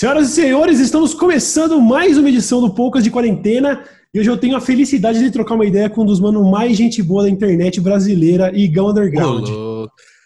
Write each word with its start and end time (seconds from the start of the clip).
Senhoras 0.00 0.30
e 0.30 0.32
senhores, 0.32 0.80
estamos 0.80 1.12
começando 1.12 1.78
mais 1.78 2.16
uma 2.16 2.30
edição 2.30 2.58
do 2.58 2.72
Poucas 2.72 3.04
de 3.04 3.10
Quarentena. 3.10 3.84
E 4.14 4.18
hoje 4.18 4.30
eu 4.30 4.38
tenho 4.38 4.56
a 4.56 4.60
felicidade 4.60 5.18
de 5.18 5.30
trocar 5.30 5.56
uma 5.56 5.66
ideia 5.66 5.90
com 5.90 6.00
um 6.00 6.06
dos 6.06 6.18
manos 6.18 6.42
mais 6.50 6.74
gente 6.74 7.02
boa 7.02 7.24
da 7.24 7.28
internet 7.28 7.82
brasileira, 7.82 8.50
Igão 8.54 8.88
Underground. 8.88 9.46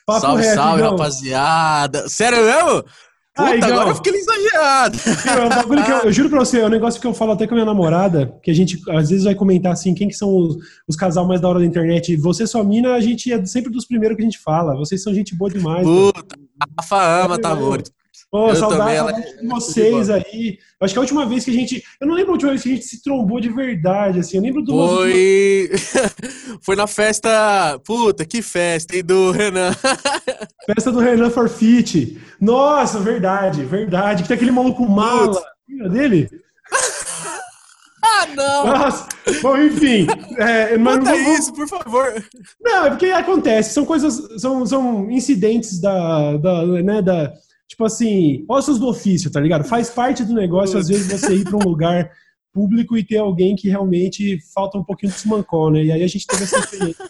Papo 0.07 0.21
salve, 0.21 0.43
reto, 0.45 0.55
salve, 0.55 0.79
Igão. 0.79 0.91
rapaziada. 0.93 2.09
Sério 2.09 2.39
mesmo? 2.45 2.85
Puta, 3.35 3.67
ah, 3.67 3.67
agora 3.67 3.89
eu 3.89 3.95
fiquei 3.97 4.13
exagerado. 4.15 4.99
É 5.27 5.91
eu, 5.91 6.05
eu, 6.05 6.13
juro 6.13 6.31
pra 6.31 6.39
você, 6.39 6.61
é 6.61 6.67
um 6.67 6.71
negócio 6.71 7.01
que 7.01 7.07
eu 7.09 7.13
falo 7.13 7.33
até 7.33 7.45
com 7.45 7.55
a 7.55 7.57
minha 7.57 7.67
namorada, 7.67 8.33
que 8.45 8.53
a 8.53 8.55
gente 8.55 8.79
às 8.91 9.11
vezes 9.11 9.25
vai 9.25 9.35
comentar 9.35 9.73
assim, 9.73 9.93
quem 9.93 10.07
que 10.07 10.15
são 10.15 10.37
os, 10.37 10.57
os 10.87 10.95
casal 10.95 11.27
mais 11.27 11.41
da 11.41 11.49
hora 11.49 11.59
da 11.59 11.67
internet. 11.67 12.17
Você, 12.19 12.47
sua 12.47 12.63
mina, 12.63 12.95
a 12.95 13.01
gente 13.01 13.33
é 13.33 13.45
sempre 13.45 13.73
dos 13.73 13.89
primeiros 13.89 14.17
que 14.17 14.23
a 14.23 14.27
gente 14.27 14.39
fala. 14.39 14.77
Vocês 14.77 15.03
são 15.03 15.13
gente 15.13 15.35
boa 15.35 15.51
demais. 15.51 15.85
Puta, 15.85 16.37
a 16.61 16.81
Rafa 16.81 17.25
ama, 17.25 17.41
tá 17.41 17.57
morto. 17.57 17.91
Pô, 18.35 18.49
eu 18.49 18.57
saudade, 18.57 18.97
saudade 18.97 19.41
de 19.41 19.47
vocês 19.47 20.11
aí. 20.11 20.59
Acho 20.81 20.93
que 20.93 20.99
a 20.99 21.03
última 21.03 21.25
vez 21.25 21.45
que 21.45 21.53
a 21.53 21.55
gente. 21.55 21.85
Eu 22.01 22.09
não 22.09 22.17
lembro 22.17 22.33
a 22.33 22.35
última 22.35 22.51
vez 22.51 22.65
que 22.65 22.69
a 22.69 22.75
gente 22.75 22.85
se 22.85 23.01
trombou 23.01 23.39
de 23.39 23.49
verdade, 23.49 24.19
assim. 24.19 24.39
Eu 24.39 24.43
lembro 24.43 24.61
do. 24.61 24.73
Foi. 24.73 25.71
Foi 26.61 26.75
na 26.75 26.89
festa. 26.89 27.79
Puta, 27.85 28.25
que 28.25 28.43
festa, 28.43 28.97
hein, 28.97 29.05
do 29.05 29.31
Renan. 29.31 29.71
festa 30.67 30.91
do 30.91 30.99
Renan 30.99 31.31
Forfeit. 31.31 32.21
Nossa, 32.41 32.99
verdade, 32.99 33.63
verdade. 33.63 34.25
Que 34.25 34.29
tem 34.29 34.35
aquele 34.35 34.51
maluco 34.51 34.85
mala. 34.85 35.41
Lembra 35.69 35.89
dele? 35.91 36.29
Ah, 38.07 38.27
não! 38.37 38.67
Nossa, 38.67 39.09
bom, 39.41 39.57
enfim. 39.57 40.07
É, 40.37 40.77
mas 40.77 40.99
Conta 40.99 41.11
vamos... 41.11 41.39
isso, 41.39 41.55
por 41.55 41.67
favor. 41.67 42.13
Não, 42.61 42.85
é 42.85 42.91
porque 42.91 43.07
acontece, 43.07 43.73
são 43.73 43.87
coisas, 43.87 44.43
são, 44.43 44.67
são 44.67 45.11
incidentes 45.11 45.81
da, 45.81 46.37
da, 46.37 46.67
né, 46.83 47.01
da, 47.01 47.33
tipo 47.69 47.85
assim, 47.85 48.45
ossos 48.49 48.79
do 48.79 48.89
ofício, 48.89 49.31
tá 49.31 49.41
ligado? 49.41 49.65
Faz 49.65 49.91
parte 49.91 50.25
do 50.25 50.35
negócio, 50.35 50.79
às 50.79 50.89
vezes, 50.89 51.07
você 51.07 51.35
ir 51.35 51.45
para 51.45 51.57
um 51.57 51.69
lugar 51.69 52.11
público 52.53 52.97
e 52.97 53.05
ter 53.05 53.19
alguém 53.19 53.57
que 53.57 53.69
realmente 53.69 54.39
falta 54.55 54.79
um 54.79 54.85
pouquinho 54.85 55.13
de 55.13 55.19
smancol, 55.19 55.73
né? 55.73 55.85
E 55.85 55.93
aí 55.93 56.03
a 56.03 56.07
gente 56.07 56.27
teve 56.27 56.45
essa 56.45 56.59
experiência. 56.59 57.05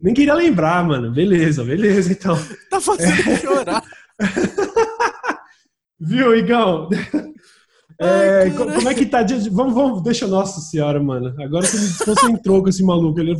Nem 0.00 0.14
queria 0.14 0.34
lembrar, 0.34 0.84
mano. 0.84 1.12
Beleza, 1.12 1.64
beleza, 1.64 2.12
então. 2.12 2.36
Tá 2.68 2.80
fazendo 2.80 3.30
é... 3.30 3.36
chorar. 3.36 3.82
Viu, 6.00 6.36
Igão? 6.36 6.88
É, 8.00 8.42
Ai, 8.44 8.50
como 8.52 8.88
é 8.88 8.94
que 8.94 9.04
tá? 9.04 9.26
Vamos, 9.50 9.74
vamos, 9.74 10.02
deixa, 10.02 10.26
nossa 10.26 10.60
senhora, 10.60 11.02
mano. 11.02 11.34
Agora 11.42 11.66
você 11.66 11.78
me 11.78 11.86
desconcentrou 11.86 12.62
com 12.62 12.68
esse 12.68 12.82
maluco. 12.84 13.18
Ele 13.18 13.36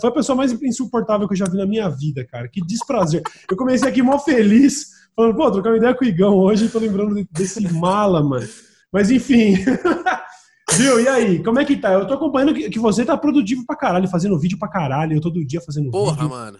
foi 0.00 0.08
a 0.08 0.12
pessoa 0.12 0.34
mais 0.34 0.50
insuportável 0.62 1.28
que 1.28 1.34
eu 1.34 1.38
já 1.38 1.44
vi 1.44 1.58
na 1.58 1.66
minha 1.66 1.88
vida, 1.90 2.24
cara. 2.24 2.48
Que 2.48 2.62
desprazer. 2.62 3.22
Eu 3.50 3.56
comecei 3.56 3.86
aqui 3.88 4.02
mó 4.02 4.18
feliz. 4.18 4.96
Falando, 5.14 5.36
pô, 5.36 5.50
trocar 5.50 5.70
uma 5.70 5.76
ideia 5.76 5.94
com 5.94 6.04
o 6.04 6.08
Igão 6.08 6.38
hoje, 6.38 6.68
tô 6.68 6.78
lembrando 6.78 7.26
desse 7.32 7.60
mala, 7.72 8.22
mano. 8.22 8.48
Mas 8.90 9.10
enfim. 9.10 9.56
Viu? 10.72 11.00
E 11.00 11.08
aí, 11.08 11.42
como 11.42 11.58
é 11.58 11.64
que 11.64 11.76
tá? 11.76 11.92
Eu 11.92 12.06
tô 12.06 12.14
acompanhando 12.14 12.54
que, 12.54 12.70
que, 12.70 12.78
você 12.78 13.04
tá 13.04 13.16
produtivo 13.16 13.66
pra 13.66 13.76
caralho, 13.76 14.08
fazendo 14.08 14.38
vídeo 14.38 14.58
pra 14.58 14.68
caralho, 14.68 15.16
eu 15.16 15.20
todo 15.20 15.44
dia 15.44 15.60
fazendo 15.60 15.90
Porra, 15.90 16.12
vídeo. 16.12 16.28
Porra, 16.28 16.44
mano. 16.44 16.58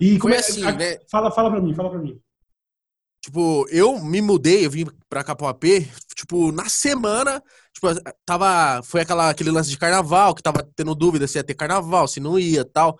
E 0.00 0.18
como 0.18 0.32
Foi 0.32 0.36
é 0.36 0.40
assim, 0.40 0.64
a, 0.64 0.72
né? 0.72 0.98
Fala, 1.10 1.30
fala 1.30 1.50
pra 1.50 1.60
mim, 1.60 1.74
fala 1.74 1.90
pra 1.90 1.98
mim. 1.98 2.18
Tipo, 3.22 3.66
eu 3.68 3.98
me 4.02 4.22
mudei, 4.22 4.64
eu 4.64 4.70
vim 4.70 4.86
pra 5.08 5.22
Capoapê, 5.22 5.86
tipo, 6.16 6.50
na 6.52 6.68
semana, 6.70 7.42
tipo, 7.74 7.88
tava, 8.24 8.82
foi 8.82 9.02
aquela, 9.02 9.28
aquele 9.28 9.50
lance 9.50 9.68
de 9.68 9.76
carnaval, 9.76 10.34
que 10.34 10.42
tava 10.42 10.66
tendo 10.74 10.94
dúvida 10.94 11.26
se 11.26 11.36
ia 11.36 11.44
ter 11.44 11.54
carnaval, 11.54 12.08
se 12.08 12.18
não 12.18 12.38
ia, 12.38 12.64
tal. 12.64 12.96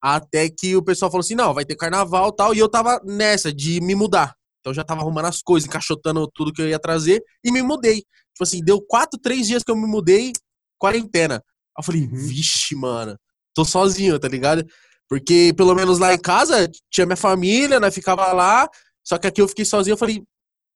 Até 0.00 0.48
que 0.48 0.76
o 0.76 0.82
pessoal 0.82 1.10
falou 1.10 1.20
assim: 1.20 1.34
não, 1.34 1.52
vai 1.52 1.64
ter 1.64 1.76
carnaval 1.76 2.32
tal. 2.32 2.54
E 2.54 2.58
eu 2.58 2.68
tava 2.68 3.00
nessa 3.04 3.52
de 3.52 3.80
me 3.80 3.94
mudar. 3.94 4.34
Então 4.60 4.72
já 4.72 4.84
tava 4.84 5.00
arrumando 5.02 5.26
as 5.26 5.42
coisas, 5.42 5.68
encaixotando 5.68 6.28
tudo 6.32 6.52
que 6.52 6.62
eu 6.62 6.68
ia 6.68 6.78
trazer 6.78 7.22
e 7.44 7.50
me 7.50 7.62
mudei. 7.62 7.96
Tipo 7.96 8.42
assim, 8.42 8.60
deu 8.62 8.80
quatro, 8.80 9.18
três 9.20 9.46
dias 9.46 9.62
que 9.62 9.70
eu 9.70 9.76
me 9.76 9.86
mudei, 9.86 10.32
quarentena. 10.78 11.36
Aí 11.36 11.80
eu 11.80 11.84
falei, 11.84 12.02
uhum. 12.02 12.14
vixe, 12.14 12.74
mano, 12.74 13.18
tô 13.54 13.64
sozinho, 13.64 14.18
tá 14.18 14.28
ligado? 14.28 14.64
Porque 15.08 15.52
pelo 15.56 15.74
menos 15.74 15.98
lá 15.98 16.12
em 16.14 16.18
casa 16.18 16.70
tinha 16.90 17.06
minha 17.06 17.16
família, 17.16 17.80
né? 17.80 17.90
Ficava 17.90 18.32
lá. 18.32 18.68
Só 19.08 19.16
que 19.16 19.26
aqui 19.26 19.40
eu 19.40 19.48
fiquei 19.48 19.64
sozinho, 19.64 19.94
eu 19.94 19.98
falei, 19.98 20.22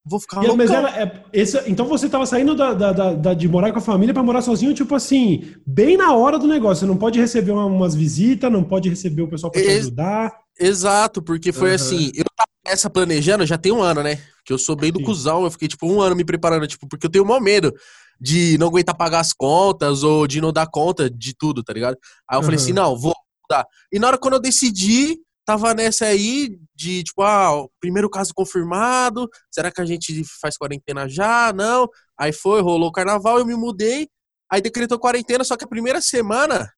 vou 0.03 0.19
ficar 0.19 0.41
louco. 0.41 0.57
Mas 0.57 0.71
ela, 0.71 0.89
é, 0.99 1.23
esse, 1.35 1.63
então 1.67 1.85
você 1.85 2.09
tava 2.09 2.25
saindo 2.25 2.55
da, 2.55 2.73
da, 2.73 3.13
da, 3.13 3.35
de 3.35 3.47
morar 3.47 3.71
com 3.73 3.79
a 3.79 3.83
família 3.83 4.15
para 4.15 4.23
morar 4.23 4.41
sozinho, 4.41 4.73
tipo 4.73 4.95
assim, 4.95 5.53
bem 5.67 5.99
na 5.99 6.15
hora 6.15 6.39
do 6.39 6.47
negócio. 6.47 6.81
Você 6.81 6.87
não 6.87 6.97
pode 6.97 7.21
receber 7.21 7.51
uma, 7.51 7.67
umas 7.67 7.95
visitas, 7.95 8.51
não 8.51 8.65
pode 8.65 8.89
receber 8.89 9.21
o 9.21 9.29
pessoal 9.29 9.53
para 9.53 9.61
te 9.61 9.69
ajudar. 9.69 10.33
Exato, 10.59 11.21
porque 11.21 11.53
foi 11.53 11.69
uhum. 11.69 11.75
assim, 11.75 12.11
eu 12.15 12.25
tava 12.35 12.49
essa 12.65 12.89
planejando 12.89 13.45
já 13.45 13.59
tem 13.59 13.71
um 13.71 13.83
ano, 13.83 14.03
né? 14.03 14.19
Que 14.47 14.53
eu 14.55 14.59
sou 14.59 14.75
bem 14.75 14.91
do 14.91 15.01
Sim. 15.01 15.05
cuzão, 15.05 15.45
eu 15.45 15.51
fiquei 15.51 15.69
tipo 15.69 15.87
um 15.87 16.01
ano 16.01 16.17
me 16.17 16.25
preparando, 16.25 16.67
tipo, 16.67 16.89
porque 16.89 17.05
eu 17.05 17.11
tenho 17.11 17.27
maior 17.27 17.41
medo 17.41 17.71
de 18.19 18.57
não 18.57 18.69
aguentar 18.69 18.97
pagar 18.97 19.21
as 19.21 19.35
contas 19.35 20.03
ou 20.03 20.27
de 20.27 20.41
não 20.41 20.53
dar 20.53 20.69
conta 20.69 21.11
de 21.11 21.35
tudo, 21.37 21.63
tá 21.63 21.75
ligado? 21.75 21.99
Aí 22.31 22.37
eu 22.37 22.39
uhum. 22.39 22.45
falei 22.45 22.59
assim, 22.59 22.73
não, 22.73 22.97
vou 22.97 23.15
mudar. 23.43 23.67
E 23.93 23.99
na 23.99 24.07
hora 24.07 24.19
quando 24.19 24.35
eu 24.35 24.41
decidi, 24.41 25.19
tava 25.45 25.75
nessa 25.75 26.07
aí 26.07 26.59
de, 26.75 27.03
tipo, 27.03 27.23
ah, 27.23 27.67
primeiro 27.81 28.09
caso 28.09 28.33
confirmado, 28.35 29.29
será 29.51 29.71
que 29.71 29.81
a 29.81 29.85
gente 29.85 30.23
faz 30.41 30.57
quarentena 30.57 31.09
já? 31.09 31.53
Não. 31.53 31.89
Aí 32.19 32.33
foi, 32.33 32.61
rolou 32.61 32.89
o 32.89 32.93
carnaval, 32.93 33.39
eu 33.39 33.47
me 33.47 33.55
mudei, 33.55 34.09
aí 34.51 34.61
decretou 34.61 34.99
quarentena, 34.99 35.45
só 35.45 35.57
que 35.57 35.65
a 35.65 35.69
primeira 35.69 36.01
semana, 36.01 36.71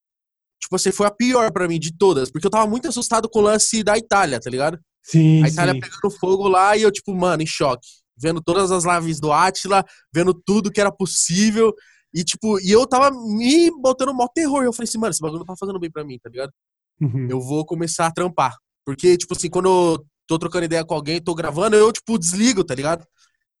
tipo 0.59 0.75
assim, 0.75 0.91
foi 0.91 1.07
a 1.07 1.11
pior 1.11 1.51
para 1.51 1.67
mim 1.67 1.79
de 1.79 1.95
todas, 1.95 2.31
porque 2.31 2.47
eu 2.47 2.51
tava 2.51 2.67
muito 2.67 2.87
assustado 2.87 3.29
com 3.29 3.39
o 3.39 3.43
lance 3.43 3.83
da 3.83 3.97
Itália, 3.97 4.39
tá 4.39 4.49
ligado? 4.49 4.79
Sim, 5.03 5.43
a 5.43 5.47
Itália 5.47 5.73
sim. 5.73 5.79
pegando 5.79 6.09
fogo 6.19 6.47
lá 6.47 6.75
e 6.75 6.81
eu, 6.81 6.91
tipo, 6.91 7.13
mano, 7.13 7.43
em 7.43 7.47
choque. 7.47 7.87
Vendo 8.17 8.41
todas 8.41 8.71
as 8.71 8.85
lives 8.85 9.19
do 9.19 9.31
Atila, 9.31 9.83
vendo 10.11 10.33
tudo 10.33 10.71
que 10.71 10.79
era 10.79 10.91
possível. 10.91 11.73
E, 12.13 12.23
tipo, 12.23 12.59
e 12.61 12.71
eu 12.71 12.87
tava 12.87 13.11
me 13.11 13.69
botando 13.81 14.13
mó 14.13 14.25
terror. 14.33 14.63
Eu 14.63 14.71
falei 14.71 14.87
assim, 14.87 14.97
mano, 14.97 15.11
esse 15.11 15.19
bagulho 15.19 15.39
não 15.39 15.45
tá 15.45 15.53
fazendo 15.59 15.79
bem 15.79 15.91
pra 15.91 16.03
mim, 16.03 16.17
tá 16.17 16.29
ligado? 16.29 16.51
Uhum. 17.01 17.27
Eu 17.29 17.39
vou 17.39 17.65
começar 17.65 18.07
a 18.07 18.11
trampar. 18.11 18.55
Porque, 18.85 19.17
tipo 19.17 19.35
assim, 19.35 19.49
quando 19.49 19.67
eu 19.67 20.05
tô 20.27 20.37
trocando 20.39 20.65
ideia 20.65 20.85
com 20.85 20.93
alguém, 20.93 21.21
tô 21.21 21.33
gravando, 21.33 21.75
eu, 21.75 21.91
tipo, 21.91 22.17
desligo, 22.17 22.63
tá 22.63 22.75
ligado? 22.75 23.05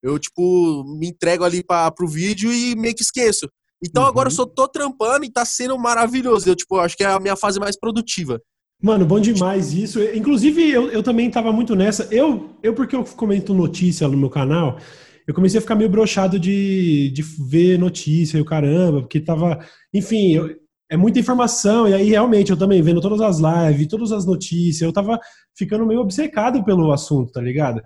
Eu, 0.01 0.19
tipo, 0.19 0.83
me 0.99 1.07
entrego 1.07 1.43
ali 1.43 1.63
pra, 1.63 1.89
pro 1.91 2.07
vídeo 2.07 2.53
e 2.53 2.75
meio 2.75 2.95
que 2.95 3.01
esqueço. 3.01 3.49
Então 3.83 4.03
uhum. 4.03 4.09
agora 4.09 4.27
eu 4.27 4.31
só 4.31 4.45
tô 4.45 4.67
trampando 4.67 5.25
e 5.25 5.31
tá 5.31 5.43
sendo 5.43 5.77
maravilhoso. 5.77 6.49
Eu, 6.49 6.55
tipo, 6.55 6.77
acho 6.79 6.95
que 6.95 7.03
é 7.03 7.07
a 7.07 7.19
minha 7.19 7.35
fase 7.35 7.59
mais 7.59 7.77
produtiva. 7.77 8.39
Mano, 8.81 9.05
bom 9.05 9.19
demais 9.19 9.73
isso. 9.73 10.01
Inclusive, 10.13 10.69
eu, 10.69 10.91
eu 10.91 11.01
também 11.01 11.29
tava 11.31 11.51
muito 11.51 11.75
nessa. 11.75 12.07
Eu, 12.11 12.55
eu, 12.61 12.73
porque 12.73 12.95
eu 12.95 13.03
comento 13.03 13.53
notícia 13.53 14.07
no 14.07 14.17
meu 14.17 14.29
canal, 14.29 14.77
eu 15.25 15.33
comecei 15.33 15.57
a 15.57 15.61
ficar 15.61 15.75
meio 15.75 15.89
brochado 15.89 16.39
de, 16.39 17.09
de 17.09 17.21
ver 17.21 17.79
notícia 17.79 18.37
e 18.37 18.41
o 18.41 18.45
caramba, 18.45 19.01
porque 19.01 19.19
tava. 19.19 19.59
Enfim, 19.93 20.33
eu, 20.33 20.55
é 20.89 20.95
muita 20.95 21.19
informação, 21.19 21.87
e 21.87 21.93
aí 21.93 22.09
realmente 22.09 22.51
eu 22.51 22.57
também 22.57 22.81
vendo 22.81 23.01
todas 23.01 23.21
as 23.21 23.39
lives, 23.39 23.87
todas 23.87 24.11
as 24.11 24.25
notícias, 24.25 24.81
eu 24.81 24.93
tava 24.93 25.19
ficando 25.57 25.85
meio 25.85 26.01
obcecado 26.01 26.63
pelo 26.63 26.91
assunto, 26.91 27.31
tá 27.31 27.41
ligado? 27.41 27.81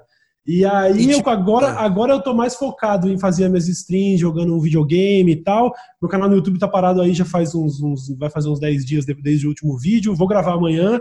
E 0.46 0.66
aí, 0.66 1.04
e, 1.04 1.16
tipo, 1.16 1.30
eu, 1.30 1.34
agora, 1.34 1.68
é. 1.68 1.70
agora 1.78 2.14
eu 2.14 2.22
tô 2.22 2.34
mais 2.34 2.56
focado 2.56 3.10
em 3.10 3.20
fazer 3.20 3.48
minhas 3.50 3.68
streams, 3.68 4.18
jogando 4.20 4.56
um 4.56 4.60
videogame 4.60 5.32
e 5.32 5.36
tal. 5.36 5.72
Meu 6.02 6.10
canal 6.10 6.28
no 6.28 6.36
YouTube 6.36 6.58
tá 6.58 6.68
parado 6.68 7.02
aí 7.02 7.14
já 7.14 7.24
faz 7.24 7.54
uns, 7.54 7.82
uns 7.82 8.10
vai 8.18 8.32
fazer 8.32 8.50
uns 8.50 8.60
10 8.60 8.84
dias 8.84 9.06
desde 9.06 9.46
o 9.46 9.50
último 9.50 9.78
vídeo. 9.78 10.16
Vou 10.16 10.28
gravar 10.28 10.54
amanhã. 10.54 11.00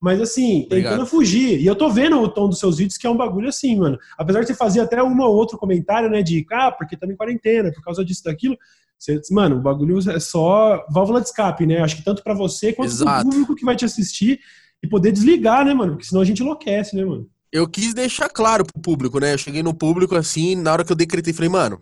Mas 0.00 0.20
assim, 0.20 0.64
Obrigado. 0.64 0.92
tentando 0.92 1.06
fugir. 1.08 1.60
E 1.60 1.66
eu 1.66 1.74
tô 1.74 1.90
vendo 1.90 2.20
o 2.20 2.28
tom 2.28 2.48
dos 2.48 2.58
seus 2.58 2.78
vídeos, 2.78 2.96
que 2.96 3.06
é 3.06 3.10
um 3.10 3.16
bagulho 3.16 3.48
assim, 3.48 3.76
mano. 3.76 3.98
Apesar 4.16 4.40
de 4.40 4.46
você 4.46 4.54
fazer 4.54 4.80
até 4.80 5.02
um 5.02 5.20
ou 5.20 5.34
outro 5.34 5.58
comentário, 5.58 6.08
né? 6.08 6.22
De, 6.22 6.46
ah, 6.52 6.70
porque 6.70 6.96
tá 6.96 7.06
em 7.06 7.16
quarentena, 7.16 7.72
por 7.72 7.82
causa 7.82 8.04
disso, 8.04 8.22
daquilo. 8.24 8.56
Você, 8.98 9.20
mano, 9.30 9.56
o 9.56 9.60
bagulho 9.60 9.98
é 10.10 10.20
só 10.20 10.84
válvula 10.90 11.20
de 11.20 11.26
escape, 11.26 11.66
né? 11.66 11.80
Acho 11.80 11.96
que 11.96 12.04
tanto 12.04 12.22
para 12.22 12.34
você 12.34 12.72
quanto 12.72 12.96
para 12.96 13.20
o 13.20 13.24
público 13.24 13.54
que 13.54 13.64
vai 13.64 13.76
te 13.76 13.84
assistir 13.84 14.40
e 14.82 14.88
poder 14.88 15.12
desligar, 15.12 15.64
né, 15.64 15.74
mano? 15.74 15.92
Porque 15.92 16.06
senão 16.06 16.22
a 16.22 16.24
gente 16.24 16.42
enlouquece, 16.42 16.94
né, 16.94 17.04
mano? 17.04 17.28
eu 17.52 17.68
quis 17.68 17.94
deixar 17.94 18.28
claro 18.28 18.64
pro 18.64 18.80
público, 18.80 19.18
né? 19.18 19.34
Eu 19.34 19.38
cheguei 19.38 19.62
no 19.62 19.74
público 19.74 20.14
assim, 20.14 20.54
na 20.54 20.72
hora 20.72 20.84
que 20.84 20.92
eu 20.92 20.96
decretei, 20.96 21.32
falei, 21.32 21.48
mano, 21.48 21.80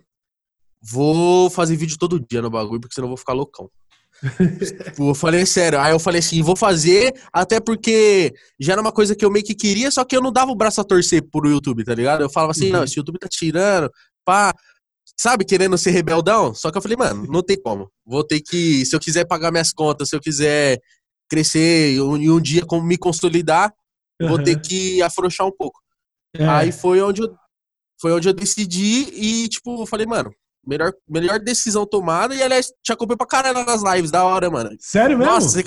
vou 0.81 1.49
fazer 1.49 1.75
vídeo 1.75 1.97
todo 1.99 2.19
dia 2.19 2.41
no 2.41 2.49
bagulho, 2.49 2.79
porque 2.79 2.95
senão 2.95 3.05
eu 3.05 3.09
vou 3.09 3.17
ficar 3.17 3.33
loucão. 3.33 3.69
Eu 4.97 5.15
falei 5.15 5.45
sério. 5.45 5.79
Aí 5.79 5.91
eu 5.91 5.99
falei 5.99 6.19
assim, 6.19 6.41
vou 6.41 6.55
fazer, 6.55 7.13
até 7.31 7.59
porque 7.59 8.33
já 8.59 8.73
era 8.73 8.81
uma 8.81 8.91
coisa 8.91 9.15
que 9.15 9.23
eu 9.23 9.31
meio 9.31 9.45
que 9.45 9.55
queria, 9.55 9.91
só 9.91 10.03
que 10.03 10.15
eu 10.15 10.21
não 10.21 10.31
dava 10.31 10.51
o 10.51 10.55
braço 10.55 10.81
a 10.81 10.83
torcer 10.83 11.21
pro 11.21 11.49
YouTube, 11.49 11.83
tá 11.83 11.93
ligado? 11.93 12.21
Eu 12.21 12.29
falava 12.29 12.51
assim, 12.51 12.67
uhum. 12.67 12.73
não, 12.73 12.83
esse 12.83 12.97
YouTube 12.97 13.19
tá 13.19 13.27
tirando, 13.29 13.91
pá. 14.25 14.53
Sabe, 15.19 15.45
querendo 15.45 15.77
ser 15.77 15.91
rebeldão? 15.91 16.53
Só 16.53 16.69
que 16.69 16.77
eu 16.77 16.81
falei, 16.81 16.95
mano, 16.95 17.25
não 17.27 17.41
tem 17.41 17.59
como. 17.59 17.89
Vou 18.05 18.23
ter 18.23 18.39
que, 18.39 18.85
se 18.85 18.95
eu 18.95 18.99
quiser 18.99 19.25
pagar 19.25 19.51
minhas 19.51 19.73
contas, 19.73 20.09
se 20.09 20.15
eu 20.15 20.19
quiser 20.19 20.79
crescer 21.27 21.93
e 21.93 22.01
um, 22.01 22.13
um 22.13 22.39
dia 22.39 22.63
me 22.83 22.97
consolidar, 22.97 23.73
uhum. 24.21 24.27
vou 24.27 24.43
ter 24.43 24.61
que 24.61 25.01
afrouxar 25.01 25.47
um 25.47 25.51
pouco. 25.51 25.79
É. 26.35 26.47
Aí 26.47 26.71
foi 26.71 27.01
onde 27.01 27.21
eu 27.21 27.35
foi 27.99 28.11
onde 28.11 28.29
eu 28.29 28.33
decidi 28.33 29.09
e, 29.13 29.47
tipo, 29.49 29.81
eu 29.81 29.85
falei, 29.87 30.05
mano, 30.05 30.31
melhor, 30.67 30.93
melhor 31.09 31.39
decisão 31.39 31.85
tomada. 31.85 32.35
E, 32.35 32.43
aliás, 32.43 32.71
te 32.83 32.91
acompanhei 32.91 33.17
pra 33.17 33.25
caralho 33.25 33.65
nas 33.65 33.81
lives, 33.83 34.11
da 34.11 34.23
hora, 34.23 34.49
mano. 34.49 34.69
Sério 34.79 35.17
mesmo? 35.17 35.33
Nossa, 35.33 35.49
você, 35.49 35.63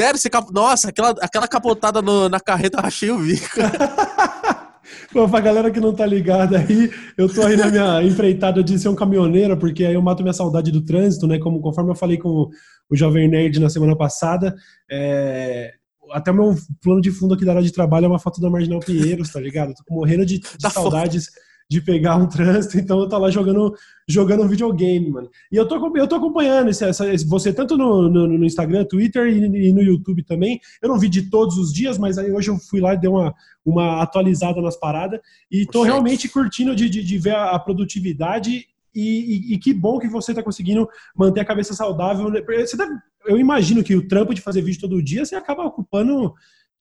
sério, 0.00 0.18
você, 0.18 0.30
nossa, 0.52 0.88
aquela, 0.90 1.10
aquela 1.20 1.48
capotada 1.48 2.00
no, 2.00 2.28
na 2.28 2.38
carreta, 2.38 2.80
achei 2.80 3.10
o 3.10 3.18
bico. 3.18 3.46
Bom, 5.12 5.28
pra 5.28 5.40
galera 5.40 5.70
que 5.70 5.80
não 5.80 5.94
tá 5.94 6.06
ligada 6.06 6.58
aí, 6.58 6.90
eu 7.16 7.32
tô 7.32 7.42
aí 7.42 7.56
na 7.56 7.66
minha 7.66 8.02
empreitada 8.02 8.62
de 8.62 8.78
ser 8.78 8.88
um 8.88 8.94
caminhoneiro, 8.94 9.56
porque 9.56 9.84
aí 9.84 9.94
eu 9.94 10.02
mato 10.02 10.22
minha 10.22 10.32
saudade 10.32 10.70
do 10.70 10.82
trânsito, 10.82 11.26
né? 11.26 11.38
Como, 11.38 11.60
conforme 11.60 11.90
eu 11.90 11.94
falei 11.94 12.16
com 12.16 12.48
o 12.90 12.96
Jovem 12.96 13.28
Nerd 13.28 13.58
na 13.60 13.68
semana 13.68 13.96
passada, 13.96 14.54
é, 14.90 15.72
até 16.10 16.30
o 16.30 16.34
meu 16.34 16.56
plano 16.82 17.00
de 17.00 17.10
fundo 17.10 17.34
aqui 17.34 17.44
da 17.44 17.52
área 17.52 17.62
de 17.62 17.72
trabalho 17.72 18.06
é 18.06 18.08
uma 18.08 18.18
foto 18.18 18.40
da 18.40 18.48
Marginal 18.48 18.80
Pinheiros, 18.80 19.30
tá 19.30 19.40
ligado? 19.40 19.74
tô 19.74 19.94
morrendo 19.94 20.24
de, 20.24 20.38
de 20.38 20.58
tá 20.58 20.70
saudades. 20.70 21.26
Foda 21.26 21.47
de 21.70 21.82
pegar 21.82 22.16
um 22.16 22.26
trânsito, 22.26 22.78
então 22.78 22.98
eu 22.98 23.08
tô 23.08 23.18
lá 23.18 23.30
jogando, 23.30 23.74
jogando 24.08 24.42
um 24.42 24.48
videogame, 24.48 25.10
mano. 25.10 25.28
E 25.52 25.56
eu 25.56 25.68
tô, 25.68 25.96
eu 25.96 26.08
tô 26.08 26.16
acompanhando 26.16 26.70
esse, 26.70 26.82
essa, 26.82 27.04
você 27.26 27.52
tanto 27.52 27.76
no, 27.76 28.08
no, 28.08 28.26
no 28.26 28.44
Instagram, 28.44 28.84
Twitter 28.86 29.26
e, 29.26 29.68
e, 29.68 29.72
no 29.72 29.82
YouTube 29.82 30.24
também. 30.24 30.58
Eu 30.80 30.88
não 30.88 30.98
vi 30.98 31.08
de 31.08 31.28
todos 31.28 31.58
os 31.58 31.72
dias, 31.72 31.98
mas 31.98 32.16
aí 32.16 32.32
hoje 32.32 32.48
eu 32.48 32.56
fui 32.56 32.80
lá 32.80 32.94
e 32.94 32.98
dei 32.98 33.10
uma, 33.10 33.34
uma 33.64 34.02
atualizada 34.02 34.62
nas 34.62 34.78
paradas 34.78 35.20
e 35.50 35.66
tô 35.66 35.82
realmente 35.82 36.28
curtindo 36.28 36.74
de, 36.74 36.88
de, 36.88 37.04
de 37.04 37.18
ver 37.18 37.34
a 37.34 37.58
produtividade 37.58 38.66
e, 38.94 39.50
e, 39.50 39.54
e, 39.54 39.58
que 39.58 39.74
bom 39.74 39.98
que 39.98 40.08
você 40.08 40.32
está 40.32 40.42
conseguindo 40.42 40.88
manter 41.14 41.40
a 41.40 41.44
cabeça 41.44 41.74
saudável. 41.74 42.30
Né? 42.30 42.40
Deve, 42.40 42.94
eu 43.26 43.38
imagino 43.38 43.84
que 43.84 43.94
o 43.94 44.08
trampo 44.08 44.32
de 44.32 44.40
fazer 44.40 44.62
vídeo 44.62 44.80
todo 44.80 45.02
dia 45.02 45.24
você 45.24 45.36
acaba 45.36 45.64
ocupando 45.64 46.34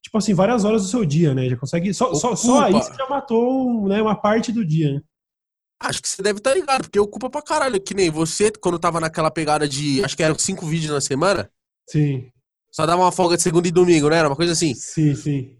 tipo 0.07 0.17
assim, 0.17 0.33
várias 0.33 0.63
horas 0.63 0.83
do 0.83 0.87
seu 0.87 1.05
dia, 1.05 1.33
né? 1.33 1.49
Já 1.49 1.57
consegue. 1.57 1.93
Só, 1.93 2.13
só, 2.13 2.35
só 2.35 2.63
aí 2.63 2.73
você 2.73 2.93
já 2.95 3.07
matou 3.07 3.87
né, 3.87 4.01
uma 4.01 4.15
parte 4.15 4.51
do 4.51 4.65
dia, 4.65 4.93
né? 4.93 5.01
Acho 5.79 6.01
que 6.01 6.09
você 6.09 6.23
deve 6.23 6.39
estar 6.39 6.51
tá 6.51 6.55
ligado, 6.55 6.83
porque 6.83 6.99
ocupa 6.99 7.29
pra 7.29 7.41
caralho. 7.41 7.79
Que 7.79 7.93
nem 7.93 8.09
você, 8.09 8.51
quando 8.51 8.79
tava 8.79 8.99
naquela 8.99 9.29
pegada 9.29 9.67
de. 9.67 10.03
Acho 10.03 10.17
que 10.17 10.23
eram 10.23 10.39
cinco 10.39 10.65
vídeos 10.65 10.91
na 10.91 11.01
semana. 11.01 11.51
Sim. 11.89 12.31
Só 12.71 12.85
dava 12.85 13.01
uma 13.01 13.11
folga 13.11 13.37
de 13.37 13.43
segunda 13.43 13.67
e 13.67 13.71
domingo, 13.71 14.09
né? 14.09 14.17
Era 14.17 14.29
uma 14.29 14.35
coisa 14.35 14.53
assim. 14.53 14.73
Sim, 14.73 15.13
sim. 15.13 15.57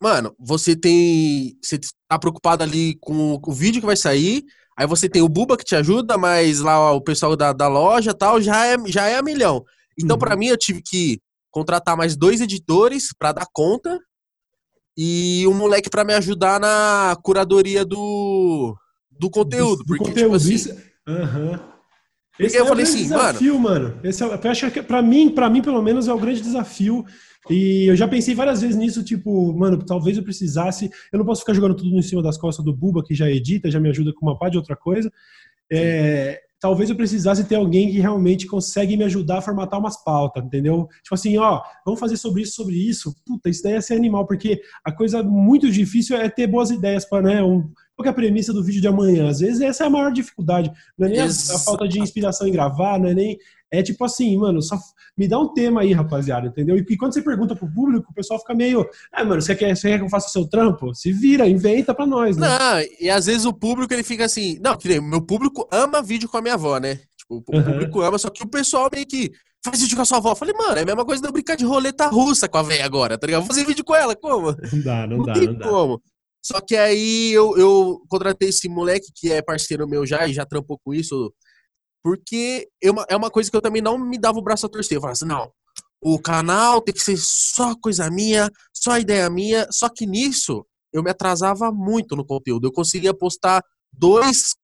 Mano, 0.00 0.34
você 0.38 0.74
tem. 0.74 1.58
Você 1.62 1.78
tá 2.08 2.18
preocupado 2.18 2.62
ali 2.62 2.96
com 3.00 3.40
o 3.44 3.52
vídeo 3.52 3.80
que 3.80 3.86
vai 3.86 3.96
sair. 3.96 4.44
Aí 4.78 4.86
você 4.86 5.08
tem 5.08 5.20
o 5.20 5.28
Buba 5.28 5.56
que 5.56 5.64
te 5.64 5.76
ajuda, 5.76 6.16
mas 6.16 6.60
lá 6.60 6.92
o 6.92 7.00
pessoal 7.00 7.36
da, 7.36 7.52
da 7.52 7.68
loja 7.68 8.14
tal 8.14 8.40
já 8.40 8.66
é, 8.66 8.76
já 8.86 9.08
é 9.08 9.18
a 9.18 9.22
milhão. 9.22 9.64
Então, 9.98 10.14
uhum. 10.14 10.20
para 10.20 10.36
mim, 10.36 10.46
eu 10.46 10.56
tive 10.56 10.80
que 10.80 11.20
contratar 11.52 11.96
mais 11.96 12.16
dois 12.16 12.40
editores 12.40 13.10
para 13.16 13.30
dar 13.32 13.46
conta 13.52 14.00
e 14.96 15.46
um 15.46 15.54
moleque 15.54 15.88
para 15.88 16.04
me 16.04 16.14
ajudar 16.14 16.58
na 16.58 17.16
curadoria 17.22 17.84
do, 17.84 18.74
do 19.10 19.30
conteúdo. 19.30 19.78
Do, 19.78 19.84
porque, 19.84 20.04
conteúdo, 20.04 20.16
tipo 20.16 20.34
assim, 20.34 20.54
isso... 20.54 20.76
uhum. 21.06 21.72
Esse 22.40 22.56
eu 22.56 22.64
é 22.64 22.68
falei 22.68 22.84
assim, 22.84 23.02
desafio, 23.02 23.58
mano. 23.58 23.88
mano. 23.88 24.00
Esse 24.02 24.24
é, 24.24 24.26
eu 24.26 24.50
acho 24.50 24.70
que 24.70 24.82
para 24.82 25.02
mim, 25.02 25.30
para 25.30 25.50
mim 25.50 25.62
pelo 25.62 25.82
menos 25.82 26.08
é 26.08 26.12
o 26.12 26.18
grande 26.18 26.40
desafio. 26.40 27.04
E 27.50 27.86
eu 27.90 27.96
já 27.96 28.06
pensei 28.06 28.34
várias 28.34 28.62
vezes 28.62 28.76
nisso, 28.76 29.02
tipo, 29.02 29.52
mano, 29.52 29.84
talvez 29.84 30.16
eu 30.16 30.22
precisasse. 30.22 30.90
Eu 31.12 31.18
não 31.18 31.26
posso 31.26 31.40
ficar 31.40 31.52
jogando 31.52 31.74
tudo 31.74 31.94
em 31.96 32.02
cima 32.02 32.22
das 32.22 32.38
costas 32.38 32.64
do 32.64 32.74
Buba, 32.74 33.04
que 33.04 33.14
já 33.14 33.28
edita, 33.30 33.70
já 33.70 33.78
me 33.78 33.90
ajuda 33.90 34.12
com 34.14 34.26
uma 34.26 34.38
pá 34.38 34.48
de 34.48 34.56
outra 34.56 34.76
coisa. 34.76 35.12
É, 35.70 36.40
talvez 36.62 36.88
eu 36.88 36.94
precisasse 36.94 37.42
ter 37.42 37.56
alguém 37.56 37.90
que 37.90 37.98
realmente 37.98 38.46
consegue 38.46 38.96
me 38.96 39.02
ajudar 39.02 39.38
a 39.38 39.42
formatar 39.42 39.80
umas 39.80 40.02
pautas, 40.04 40.44
entendeu? 40.44 40.88
Tipo 41.02 41.16
assim, 41.16 41.36
ó, 41.36 41.60
vamos 41.84 41.98
fazer 41.98 42.16
sobre 42.16 42.42
isso, 42.42 42.54
sobre 42.54 42.76
isso. 42.76 43.12
Puta, 43.26 43.50
isso 43.50 43.64
daí 43.64 43.72
é 43.72 43.80
ser 43.80 43.94
animal, 43.94 44.24
porque 44.24 44.62
a 44.84 44.92
coisa 44.92 45.24
muito 45.24 45.68
difícil 45.72 46.16
é 46.16 46.28
ter 46.28 46.46
boas 46.46 46.70
ideias 46.70 47.04
para, 47.04 47.20
né, 47.20 47.42
um, 47.42 47.68
qual 47.96 48.06
é 48.06 48.10
a 48.10 48.12
premissa 48.14 48.52
do 48.52 48.62
vídeo 48.62 48.80
de 48.80 48.86
amanhã? 48.86 49.28
Às 49.28 49.40
vezes 49.40 49.60
essa 49.60 49.82
é 49.82 49.86
a 49.88 49.90
maior 49.90 50.12
dificuldade. 50.12 50.70
Não 50.96 51.08
é 51.08 51.10
nem 51.10 51.20
a, 51.20 51.24
a, 51.24 51.58
falta 51.58 51.88
de 51.88 51.98
inspiração 51.98 52.46
em 52.46 52.52
gravar, 52.52 52.96
não 52.96 53.08
é 53.08 53.14
nem. 53.14 53.36
É 53.72 53.82
tipo 53.82 54.04
assim, 54.04 54.36
mano, 54.36 54.60
só 54.60 54.78
me 55.16 55.26
dá 55.26 55.38
um 55.38 55.52
tema 55.54 55.80
aí, 55.80 55.92
rapaziada, 55.94 56.46
entendeu? 56.46 56.76
E, 56.76 56.84
e 56.88 56.96
quando 56.96 57.14
você 57.14 57.22
pergunta 57.22 57.56
pro 57.56 57.72
público, 57.72 58.10
o 58.10 58.14
pessoal 58.14 58.38
fica 58.38 58.54
meio. 58.54 58.86
Ah, 59.10 59.24
mano, 59.24 59.40
você 59.40 59.56
quer, 59.56 59.74
você 59.74 59.88
quer 59.88 59.98
que 59.98 60.04
eu 60.04 60.10
faça 60.10 60.28
o 60.28 60.30
seu 60.30 60.46
trampo? 60.46 60.94
Se 60.94 61.10
vira, 61.10 61.48
inventa 61.48 61.94
pra 61.94 62.06
nós, 62.06 62.36
né? 62.36 62.46
Não, 62.46 62.86
e 63.00 63.08
às 63.08 63.24
vezes 63.26 63.46
o 63.46 63.52
público 63.52 63.92
ele 63.94 64.02
fica 64.02 64.26
assim. 64.26 64.58
Não, 64.60 64.76
meu 65.02 65.22
público 65.22 65.66
ama 65.72 66.02
vídeo 66.02 66.28
com 66.28 66.36
a 66.36 66.42
minha 66.42 66.54
avó, 66.54 66.78
né? 66.78 66.96
Tipo, 67.16 67.36
o 67.36 67.42
público 67.42 67.98
uhum. 67.98 68.04
ama, 68.04 68.18
só 68.18 68.28
que 68.28 68.42
o 68.42 68.48
pessoal 68.48 68.90
meio 68.92 69.06
que 69.06 69.32
faz 69.64 69.80
vídeo 69.80 69.96
com 69.96 70.02
a 70.02 70.04
sua 70.04 70.18
avó. 70.18 70.32
Eu 70.32 70.36
falei, 70.36 70.54
mano, 70.54 70.76
é 70.76 70.82
a 70.82 70.86
mesma 70.86 71.04
coisa 71.04 71.22
de 71.22 71.28
eu 71.28 71.32
brincar 71.32 71.56
de 71.56 71.64
roleta 71.64 72.08
russa 72.08 72.48
com 72.48 72.58
a 72.58 72.62
velha 72.62 72.84
agora, 72.84 73.16
tá 73.16 73.26
ligado? 73.26 73.40
Vou 73.40 73.48
fazer 73.48 73.64
vídeo 73.64 73.84
com 73.84 73.94
ela, 73.94 74.14
como? 74.14 74.48
Não 74.48 74.82
dá, 74.82 75.06
não, 75.06 75.16
não 75.18 75.24
dá, 75.24 75.32
tem 75.32 75.46
não 75.46 75.58
como. 75.58 75.96
Dá. 75.96 76.04
Só 76.44 76.60
que 76.60 76.76
aí 76.76 77.32
eu, 77.32 77.56
eu 77.56 78.02
contratei 78.08 78.48
esse 78.48 78.68
moleque 78.68 79.12
que 79.14 79.30
é 79.30 79.40
parceiro 79.40 79.88
meu 79.88 80.04
já 80.04 80.26
e 80.26 80.32
já 80.34 80.44
trampou 80.44 80.78
com 80.84 80.92
isso, 80.92 81.32
porque 82.02 82.68
eu, 82.80 82.94
é 83.08 83.16
uma 83.16 83.30
coisa 83.30 83.50
que 83.50 83.56
eu 83.56 83.60
também 83.60 83.80
não 83.80 83.96
me 83.96 84.18
dava 84.18 84.38
o 84.38 84.42
braço 84.42 84.66
a 84.66 84.68
torcer. 84.68 84.96
Eu 84.96 85.00
falava 85.00 85.12
assim, 85.12 85.24
não, 85.24 85.50
o 86.02 86.18
canal 86.18 86.80
tem 86.80 86.92
que 86.92 87.00
ser 87.00 87.16
só 87.16 87.74
coisa 87.76 88.10
minha, 88.10 88.50
só 88.74 88.98
ideia 88.98 89.30
minha. 89.30 89.66
Só 89.70 89.88
que 89.88 90.06
nisso 90.06 90.66
eu 90.92 91.02
me 91.02 91.10
atrasava 91.10 91.70
muito 91.70 92.16
no 92.16 92.26
conteúdo. 92.26 92.66
Eu 92.66 92.72
conseguia 92.72 93.14
postar 93.14 93.62
dois, 93.92 94.54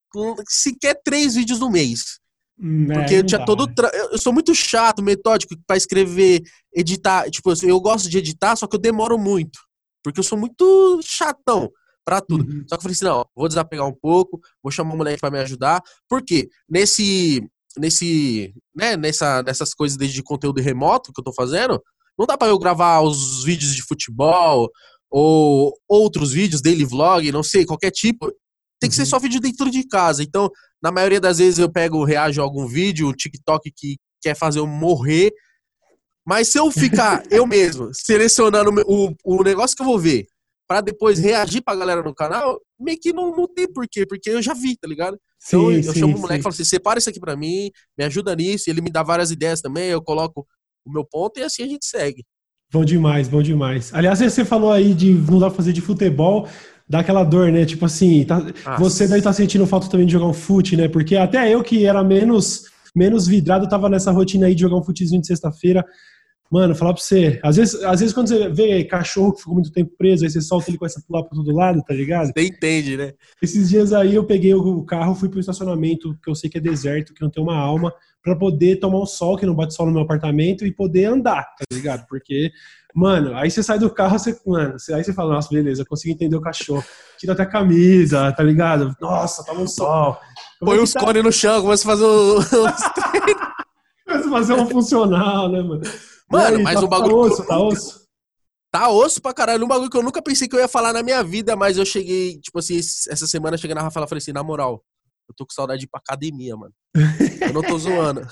sequer 0.48 1.00
três 1.04 1.36
vídeos 1.36 1.60
no 1.60 1.70
mês. 1.70 2.18
Hum, 2.60 2.88
porque 2.92 3.14
é, 3.14 3.18
eu 3.20 3.26
tinha 3.26 3.38
dá, 3.38 3.44
todo. 3.44 3.66
Né? 3.66 3.72
Tra... 3.74 3.88
Eu 3.94 4.18
sou 4.18 4.32
muito 4.32 4.52
chato, 4.52 5.00
metódico 5.00 5.54
para 5.64 5.76
escrever, 5.76 6.42
editar. 6.74 7.30
Tipo, 7.30 7.52
eu 7.62 7.80
gosto 7.80 8.10
de 8.10 8.18
editar, 8.18 8.56
só 8.56 8.66
que 8.66 8.74
eu 8.74 8.80
demoro 8.80 9.16
muito. 9.16 9.60
Porque 10.02 10.18
eu 10.18 10.24
sou 10.24 10.36
muito 10.36 11.00
chatão 11.04 11.70
para 12.08 12.22
tudo. 12.22 12.50
Uhum. 12.50 12.64
Só 12.66 12.76
que 12.76 12.80
eu 12.80 12.82
falei 12.82 12.92
assim, 12.94 13.04
não, 13.04 13.26
vou 13.36 13.48
desapegar 13.48 13.86
um 13.86 13.92
pouco, 13.92 14.40
vou 14.62 14.72
chamar 14.72 14.94
um 14.94 14.96
moleque 14.96 15.20
para 15.20 15.30
me 15.30 15.38
ajudar. 15.40 15.82
Porque 16.08 16.48
nesse 16.66 17.46
nesse, 17.76 18.54
né, 18.74 18.96
nessa 18.96 19.42
nessas 19.42 19.74
coisas 19.74 19.98
de 19.98 20.22
conteúdo 20.22 20.62
remoto 20.62 21.12
que 21.12 21.20
eu 21.20 21.24
tô 21.24 21.34
fazendo, 21.34 21.82
não 22.18 22.24
dá 22.24 22.38
para 22.38 22.48
eu 22.48 22.58
gravar 22.58 23.02
os 23.02 23.44
vídeos 23.44 23.76
de 23.76 23.82
futebol 23.82 24.70
ou 25.10 25.74
outros 25.86 26.32
vídeos, 26.32 26.62
daily 26.62 26.86
vlog, 26.86 27.30
não 27.30 27.42
sei, 27.42 27.66
qualquer 27.66 27.90
tipo. 27.90 28.32
Tem 28.80 28.88
que 28.88 28.96
uhum. 28.96 29.04
ser 29.04 29.06
só 29.06 29.18
vídeo 29.18 29.40
dentro 29.40 29.70
de 29.70 29.86
casa. 29.86 30.22
Então, 30.22 30.50
na 30.82 30.90
maioria 30.90 31.20
das 31.20 31.38
vezes 31.38 31.58
eu 31.58 31.70
pego, 31.70 32.04
reajo 32.04 32.40
a 32.40 32.44
algum 32.44 32.66
vídeo, 32.66 33.08
um 33.08 33.12
TikTok 33.12 33.70
que 33.76 33.98
quer 34.22 34.34
fazer 34.34 34.60
eu 34.60 34.66
morrer 34.66 35.30
mas 36.26 36.48
se 36.48 36.58
eu 36.58 36.70
ficar 36.70 37.22
eu 37.32 37.46
mesmo 37.46 37.88
selecionando 37.94 38.70
o, 38.86 39.14
o 39.24 39.42
negócio 39.42 39.74
que 39.74 39.82
eu 39.82 39.86
vou 39.86 39.98
ver 39.98 40.26
para 40.68 40.82
depois 40.82 41.18
reagir 41.18 41.62
pra 41.62 41.74
galera 41.74 42.02
no 42.02 42.14
canal, 42.14 42.60
meio 42.78 42.98
que 43.00 43.12
não, 43.12 43.34
não 43.34 43.48
tem 43.48 43.66
porquê, 43.72 44.04
porque 44.06 44.28
eu 44.28 44.42
já 44.42 44.52
vi, 44.52 44.76
tá 44.76 44.86
ligado? 44.86 45.18
Então 45.46 45.70
sim, 45.70 45.76
eu, 45.76 45.92
sim, 45.94 46.00
chamo 46.00 46.16
o 46.16 46.20
moleque 46.20 46.40
e 46.40 46.42
falo 46.42 46.52
assim: 46.52 46.64
separa 46.64 46.98
isso 46.98 47.08
aqui 47.08 47.18
pra 47.18 47.34
mim, 47.34 47.70
me 47.96 48.04
ajuda 48.04 48.36
nisso, 48.36 48.68
ele 48.68 48.82
me 48.82 48.90
dá 48.90 49.02
várias 49.02 49.30
ideias 49.30 49.62
também, 49.62 49.88
eu 49.88 50.02
coloco 50.02 50.46
o 50.86 50.92
meu 50.92 51.04
ponto 51.04 51.40
e 51.40 51.42
assim 51.42 51.62
a 51.62 51.66
gente 51.66 51.86
segue. 51.86 52.22
Bom 52.70 52.84
demais, 52.84 53.28
bom 53.28 53.42
demais. 53.42 53.92
Aliás, 53.94 54.18
você 54.18 54.44
falou 54.44 54.70
aí 54.70 54.92
de 54.92 55.14
não 55.14 55.38
dá 55.38 55.46
pra 55.46 55.56
fazer 55.56 55.72
de 55.72 55.80
futebol, 55.80 56.46
dá 56.86 57.00
aquela 57.00 57.24
dor, 57.24 57.50
né? 57.50 57.64
Tipo 57.64 57.86
assim, 57.86 58.24
tá, 58.26 58.44
você 58.78 59.08
daí 59.08 59.22
tá 59.22 59.32
sentindo 59.32 59.66
falta 59.66 59.88
também 59.88 60.06
de 60.06 60.12
jogar 60.12 60.26
um 60.26 60.34
fute, 60.34 60.76
né? 60.76 60.86
Porque 60.86 61.16
até 61.16 61.52
eu 61.52 61.62
que 61.62 61.86
era 61.86 62.04
menos 62.04 62.64
menos 62.94 63.26
vidrado, 63.26 63.68
tava 63.68 63.88
nessa 63.88 64.10
rotina 64.10 64.46
aí 64.46 64.54
de 64.54 64.62
jogar 64.62 64.76
um 64.76 64.82
futezinho 64.82 65.20
de 65.20 65.26
sexta-feira. 65.26 65.84
Mano, 66.50 66.74
falar 66.74 66.94
pra 66.94 67.02
você, 67.02 67.38
às 67.42 67.56
vezes, 67.56 67.82
às 67.84 68.00
vezes 68.00 68.14
quando 68.14 68.28
você 68.28 68.48
vê 68.48 68.82
cachorro 68.84 69.32
que 69.32 69.40
ficou 69.40 69.54
muito 69.54 69.70
tempo 69.70 69.92
preso, 69.98 70.24
aí 70.24 70.30
você 70.30 70.40
solta 70.40 70.70
ele 70.70 70.78
com 70.78 70.86
essa 70.86 71.02
pular 71.06 71.22
pra 71.22 71.36
todo 71.36 71.54
lado, 71.54 71.82
tá 71.86 71.92
ligado? 71.92 72.32
Você 72.34 72.46
entende, 72.46 72.96
né? 72.96 73.12
Esses 73.42 73.68
dias 73.68 73.92
aí 73.92 74.14
eu 74.14 74.24
peguei 74.24 74.54
o 74.54 74.82
carro, 74.82 75.14
fui 75.14 75.28
pro 75.28 75.38
estacionamento, 75.38 76.16
que 76.22 76.30
eu 76.30 76.34
sei 76.34 76.48
que 76.48 76.56
é 76.56 76.60
deserto, 76.60 77.12
que 77.12 77.20
não 77.20 77.30
tem 77.30 77.42
uma 77.42 77.56
alma, 77.56 77.92
para 78.22 78.34
poder 78.34 78.76
tomar 78.76 78.98
um 78.98 79.06
sol, 79.06 79.36
que 79.36 79.44
não 79.44 79.54
bate 79.54 79.74
sol 79.74 79.86
no 79.86 79.92
meu 79.92 80.02
apartamento, 80.02 80.64
e 80.64 80.72
poder 80.72 81.04
andar, 81.04 81.42
tá 81.42 81.64
ligado? 81.70 82.06
Porque, 82.08 82.50
mano, 82.94 83.34
aí 83.36 83.50
você 83.50 83.62
sai 83.62 83.78
do 83.78 83.90
carro, 83.90 84.18
você, 84.18 84.34
mano, 84.46 84.76
aí 84.92 85.04
você 85.04 85.12
fala, 85.12 85.34
nossa, 85.34 85.50
beleza, 85.50 85.84
consegui 85.84 86.14
entender 86.14 86.36
o 86.36 86.40
cachorro. 86.40 86.84
Tira 87.18 87.34
até 87.34 87.42
a 87.42 87.46
camisa, 87.46 88.32
tá 88.32 88.42
ligado? 88.42 88.94
Nossa, 89.00 89.44
toma 89.44 89.60
um 89.60 89.68
sol. 89.68 90.18
Põe 90.60 90.78
os 90.78 90.92
tá? 90.92 91.00
cones 91.00 91.22
no 91.22 91.32
chão, 91.32 91.60
começa 91.60 91.86
a 91.86 91.96
fazer 91.96 92.06
treinos. 93.10 93.48
começa 94.08 94.28
a 94.28 94.30
fazer 94.30 94.52
um 94.54 94.66
funcional, 94.66 95.50
né, 95.50 95.62
mano? 95.62 95.82
Mano, 96.30 96.56
aí, 96.58 96.62
mas 96.62 96.74
tá, 96.74 96.86
o 96.86 96.88
bagulho. 96.88 97.14
Tá 97.14 97.20
osso, 97.20 97.46
tá 97.46 97.60
osso? 97.60 98.08
Tá 98.70 98.88
osso 98.90 99.22
pra 99.22 99.32
caralho. 99.32 99.64
Um 99.64 99.68
bagulho 99.68 99.90
que 99.90 99.96
eu 99.96 100.02
nunca 100.02 100.22
pensei 100.22 100.46
que 100.46 100.54
eu 100.54 100.60
ia 100.60 100.68
falar 100.68 100.92
na 100.92 101.02
minha 101.02 101.22
vida, 101.22 101.56
mas 101.56 101.78
eu 101.78 101.86
cheguei, 101.86 102.38
tipo 102.40 102.58
assim, 102.58 102.76
essa 102.78 103.26
semana 103.26 103.54
eu 103.54 103.58
cheguei 103.58 103.74
na 103.74 103.82
Rafaela 103.82 104.06
e 104.06 104.08
falei 104.08 104.20
assim, 104.20 104.32
na 104.32 104.42
moral, 104.42 104.82
eu 105.28 105.34
tô 105.34 105.46
com 105.46 105.52
saudade 105.52 105.80
de 105.80 105.86
ir 105.86 105.88
pra 105.88 106.00
academia, 106.00 106.56
mano. 106.56 106.74
Eu 107.40 107.52
não 107.52 107.62
tô 107.62 107.76
zoando. 107.78 108.26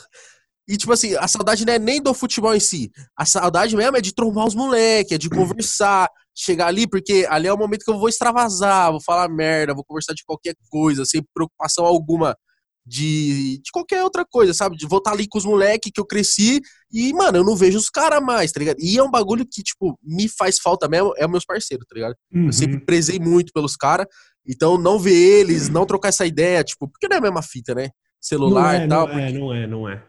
E, 0.68 0.76
tipo 0.76 0.92
assim, 0.92 1.14
a 1.14 1.28
saudade 1.28 1.64
não 1.64 1.72
é 1.72 1.78
nem 1.78 2.02
do 2.02 2.12
futebol 2.12 2.54
em 2.54 2.60
si. 2.60 2.90
A 3.16 3.24
saudade 3.24 3.76
mesmo 3.76 3.96
é 3.96 4.00
de 4.00 4.12
trombar 4.12 4.46
os 4.46 4.54
moleques, 4.54 5.12
é 5.12 5.18
de 5.18 5.30
conversar, 5.30 6.10
chegar 6.36 6.66
ali, 6.66 6.88
porque 6.88 7.26
ali 7.30 7.46
é 7.46 7.52
o 7.52 7.56
momento 7.56 7.84
que 7.84 7.90
eu 7.90 7.98
vou 7.98 8.08
extravasar, 8.08 8.90
vou 8.90 9.00
falar 9.00 9.28
merda, 9.28 9.74
vou 9.74 9.84
conversar 9.84 10.12
de 10.12 10.24
qualquer 10.24 10.54
coisa, 10.68 11.04
sem 11.04 11.22
preocupação 11.32 11.86
alguma 11.86 12.36
de, 12.86 13.60
de 13.62 13.70
qualquer 13.72 14.04
outra 14.04 14.24
coisa, 14.24 14.54
sabe? 14.54 14.76
De 14.76 14.86
voltar 14.86 15.12
ali 15.12 15.26
com 15.26 15.38
os 15.38 15.44
moleques 15.44 15.90
que 15.92 16.00
eu 16.00 16.06
cresci 16.06 16.60
e, 16.92 17.12
mano, 17.12 17.38
eu 17.38 17.44
não 17.44 17.56
vejo 17.56 17.76
os 17.76 17.90
caras 17.90 18.22
mais, 18.22 18.52
tá 18.52 18.60
ligado? 18.60 18.76
E 18.78 18.96
é 18.96 19.02
um 19.02 19.10
bagulho 19.10 19.44
que, 19.44 19.62
tipo, 19.62 19.98
me 20.02 20.28
faz 20.28 20.58
falta 20.60 20.88
mesmo, 20.88 21.12
é 21.16 21.26
meus 21.26 21.44
parceiros, 21.44 21.84
tá 21.88 21.94
ligado? 21.94 22.14
Uhum. 22.32 22.46
Eu 22.46 22.52
sempre 22.52 22.78
prezei 22.78 23.18
muito 23.18 23.52
pelos 23.52 23.74
caras, 23.74 24.06
então 24.46 24.78
não 24.78 24.98
ver 24.98 25.40
eles, 25.40 25.68
não 25.68 25.84
trocar 25.84 26.10
essa 26.10 26.24
ideia, 26.24 26.62
tipo, 26.62 26.88
porque 26.88 27.08
não 27.08 27.16
é 27.16 27.18
a 27.18 27.22
mesma 27.22 27.42
fita, 27.42 27.74
né? 27.74 27.88
Celular 28.20 28.80
é, 28.80 28.84
e 28.84 28.88
tal. 28.88 29.08
Não 29.08 29.14
porque... 29.14 29.26
é, 29.26 29.32
não 29.32 29.54
é, 29.54 29.66
não 29.66 29.88
é. 29.88 30.02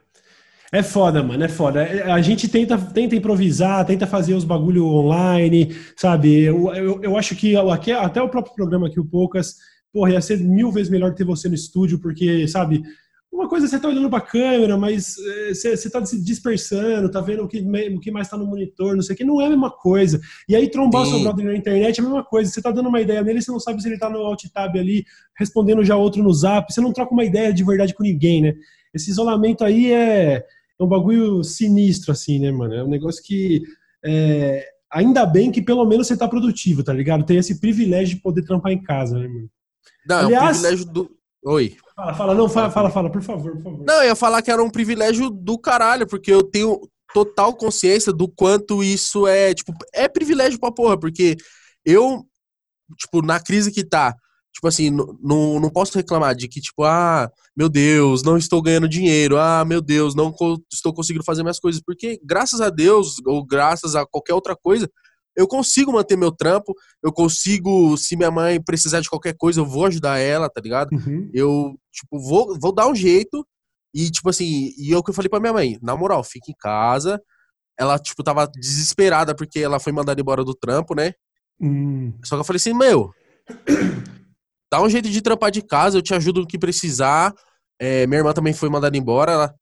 É 0.72 0.84
foda, 0.84 1.24
mano, 1.24 1.44
é 1.44 1.48
foda. 1.48 1.82
É, 1.82 2.12
a 2.12 2.22
gente 2.22 2.48
tenta, 2.48 2.78
tenta 2.78 3.16
improvisar, 3.16 3.86
tenta 3.86 4.06
fazer 4.06 4.34
os 4.34 4.44
bagulho 4.44 4.86
online, 4.86 5.76
sabe? 5.96 6.42
Eu, 6.42 6.74
eu, 6.76 7.04
eu 7.04 7.18
acho 7.18 7.36
que 7.36 7.56
aqui, 7.56 7.92
até 7.92 8.22
o 8.22 8.30
próprio 8.30 8.54
programa 8.54 8.88
aqui, 8.88 9.00
o 9.00 9.06
Poucas, 9.06 9.56
porra, 9.98 10.12
ia 10.12 10.22
ser 10.22 10.38
mil 10.38 10.72
vezes 10.72 10.92
melhor 10.92 11.16
ter 11.16 11.24
você 11.24 11.50
no 11.50 11.56
estúdio, 11.56 11.98
porque, 11.98 12.48
sabe, 12.48 12.84
uma 13.32 13.50
coisa 13.50 13.66
é 13.66 13.70
você 13.70 13.80
tá 13.80 13.88
olhando 13.88 14.12
pra 14.12 14.22
câmera, 14.22 14.78
mas 14.78 15.16
é, 15.18 15.54
você, 15.56 15.76
você 15.76 15.90
tá 15.90 16.06
se 16.06 16.24
dispersando, 16.24 17.10
tá 17.10 17.20
vendo 17.20 17.44
o 17.44 17.48
que, 17.48 17.60
o 17.96 18.00
que 18.00 18.12
mais 18.12 18.30
tá 18.30 18.38
no 18.38 18.46
monitor, 18.46 18.96
não 18.96 19.02
sei 19.02 19.16
o 19.16 19.18
que, 19.18 19.24
não 19.24 19.42
é 19.42 19.48
a 19.48 19.50
mesma 19.50 19.72
coisa. 19.72 20.22
E 20.48 20.56
aí 20.56 20.70
trombar 20.70 21.04
Sim. 21.06 21.14
seu 21.14 21.22
brother 21.22 21.46
na 21.46 21.56
internet 21.56 21.98
é 21.98 22.02
a 22.02 22.04
mesma 22.04 22.24
coisa. 22.24 22.52
Você 22.52 22.62
tá 22.62 22.70
dando 22.70 22.90
uma 22.90 23.02
ideia 23.02 23.24
nele, 23.24 23.42
você 23.42 23.52
não 23.52 23.60
sabe 23.60 23.82
se 23.82 23.88
ele 23.88 23.98
tá 23.98 24.08
no 24.08 24.20
alt 24.20 24.44
tab 24.54 24.76
ali, 24.78 25.04
respondendo 25.36 25.84
já 25.84 25.96
outro 25.96 26.22
no 26.22 26.32
zap, 26.32 26.72
você 26.72 26.80
não 26.80 26.94
troca 26.94 27.12
uma 27.12 27.26
ideia 27.26 27.52
de 27.52 27.64
verdade 27.64 27.96
com 27.96 28.04
ninguém, 28.04 28.44
né? 28.44 28.54
Esse 28.94 29.10
isolamento 29.10 29.64
aí 29.64 29.92
é, 29.92 30.44
é 30.80 30.84
um 30.84 30.88
bagulho 30.88 31.44
sinistro, 31.44 32.12
assim, 32.12 32.38
né, 32.38 32.52
mano? 32.52 32.76
É 32.76 32.84
um 32.84 32.90
negócio 32.90 33.24
que. 33.24 33.64
É, 34.06 34.64
ainda 34.92 35.26
bem 35.26 35.52
que 35.52 35.62
pelo 35.62 35.84
menos 35.86 36.06
você 36.06 36.16
tá 36.16 36.28
produtivo, 36.28 36.84
tá 36.84 36.94
ligado? 36.94 37.26
Tem 37.26 37.38
esse 37.38 37.60
privilégio 37.60 38.16
de 38.16 38.22
poder 38.22 38.44
trampar 38.44 38.72
em 38.72 38.82
casa, 38.82 39.18
né, 39.18 39.28
mano? 39.28 39.50
Não, 40.08 40.26
Aliás, 40.26 40.34
é 40.34 40.38
um 40.38 40.52
privilégio 40.52 40.86
do. 40.86 41.18
Oi. 41.46 41.78
Fala, 41.96 42.14
fala, 42.14 42.36
não, 42.36 42.50
fala, 42.50 42.72
fala, 42.72 42.90
fala, 42.90 43.12
por 43.12 43.22
favor, 43.22 43.54
por 43.54 43.64
favor. 43.64 43.86
Não, 43.88 44.02
eu 44.02 44.10
ia 44.10 44.16
falar 44.16 44.42
que 44.42 44.52
era 44.52 44.64
um 44.64 44.70
privilégio 44.70 45.30
do 45.30 45.58
caralho, 45.58 46.08
porque 46.08 46.32
eu 46.32 46.44
tenho 46.44 46.80
total 47.14 47.56
consciência 47.56 48.12
do 48.14 48.28
quanto 48.28 48.84
isso 48.84 49.26
é, 49.26 49.54
tipo, 49.54 49.74
é 49.94 50.08
privilégio 50.08 50.60
pra 50.60 50.72
porra, 50.72 51.00
porque 51.00 51.36
eu, 51.86 52.26
tipo, 52.98 53.22
na 53.22 53.40
crise 53.40 53.72
que 53.72 53.84
tá, 53.84 54.14
tipo 54.54 54.68
assim, 54.68 54.90
não, 54.92 55.60
não 55.60 55.70
posso 55.70 55.98
reclamar 55.98 56.36
de 56.36 56.48
que, 56.48 56.60
tipo, 56.60 56.84
ah, 56.84 57.30
meu 57.56 57.70
Deus, 57.70 58.24
não 58.24 58.38
estou 58.38 58.62
ganhando 58.62 58.90
dinheiro, 58.90 59.38
ah, 59.38 59.64
meu 59.66 59.82
Deus, 59.82 60.14
não 60.14 60.32
co 60.32 60.62
estou 60.72 60.94
conseguindo 60.94 61.24
fazer 61.24 61.44
minhas 61.44 61.60
coisas, 61.60 61.82
porque 61.82 62.20
graças 62.24 62.62
a 62.62 62.70
Deus, 62.70 63.16
ou 63.26 63.46
graças 63.46 63.96
a 63.96 64.06
qualquer 64.06 64.34
outra 64.34 64.56
coisa, 64.56 64.90
eu 65.38 65.48
consigo 65.48 65.94
manter 65.94 66.18
meu 66.18 66.32
trampo, 66.32 66.74
eu 67.04 67.14
consigo, 67.14 67.96
se 67.96 68.18
minha 68.18 68.32
mãe 68.32 68.60
precisar 68.60 69.02
de 69.02 69.10
qualquer 69.10 69.36
coisa, 69.38 69.62
eu 69.62 69.66
vou 69.66 69.86
ajudar 69.86 70.18
ela, 70.18 70.50
tá 70.50 70.60
ligado? 70.60 70.92
Uhum. 70.94 71.30
Eu, 71.32 71.80
tipo, 71.92 72.20
vou, 72.20 72.60
vou 72.60 72.74
dar 72.74 72.88
um 72.88 72.96
jeito, 72.96 73.46
e, 73.94 74.10
tipo 74.10 74.30
assim, 74.30 74.74
e 74.76 74.92
eu 74.92 75.04
que 75.04 75.12
eu 75.12 75.14
falei 75.14 75.30
pra 75.30 75.40
minha 75.40 75.54
mãe, 75.54 75.78
na 75.80 75.96
moral, 75.96 76.24
fica 76.24 76.52
em 76.52 76.56
casa, 76.60 77.22
ela, 77.80 78.00
tipo, 78.00 78.24
tava 78.24 78.48
desesperada 78.48 79.36
porque 79.36 79.60
ela 79.60 79.80
foi 79.80 79.94
mandada 79.94 80.20
embora 80.20 80.44
do 80.44 80.56
trampo, 80.56 80.96
né? 80.96 81.14
Hum. 81.62 82.14
Só 82.26 82.36
que 82.36 82.42
eu 82.42 82.44
falei 82.44 82.58
assim, 82.58 82.74
meu, 82.74 83.12
dá 84.72 84.82
um 84.82 84.90
jeito 84.90 85.08
de 85.08 85.22
trampar 85.22 85.52
de 85.52 85.62
casa, 85.62 86.00
eu 86.00 86.02
te 86.02 86.16
ajudo 86.16 86.42
no 86.42 86.48
que 86.48 86.58
precisar. 86.58 87.32
É, 87.80 88.08
minha 88.08 88.20
irmã 88.20 88.34
também 88.34 88.54
foi 88.54 88.70
mandada 88.70 88.98
embora. 88.98 89.54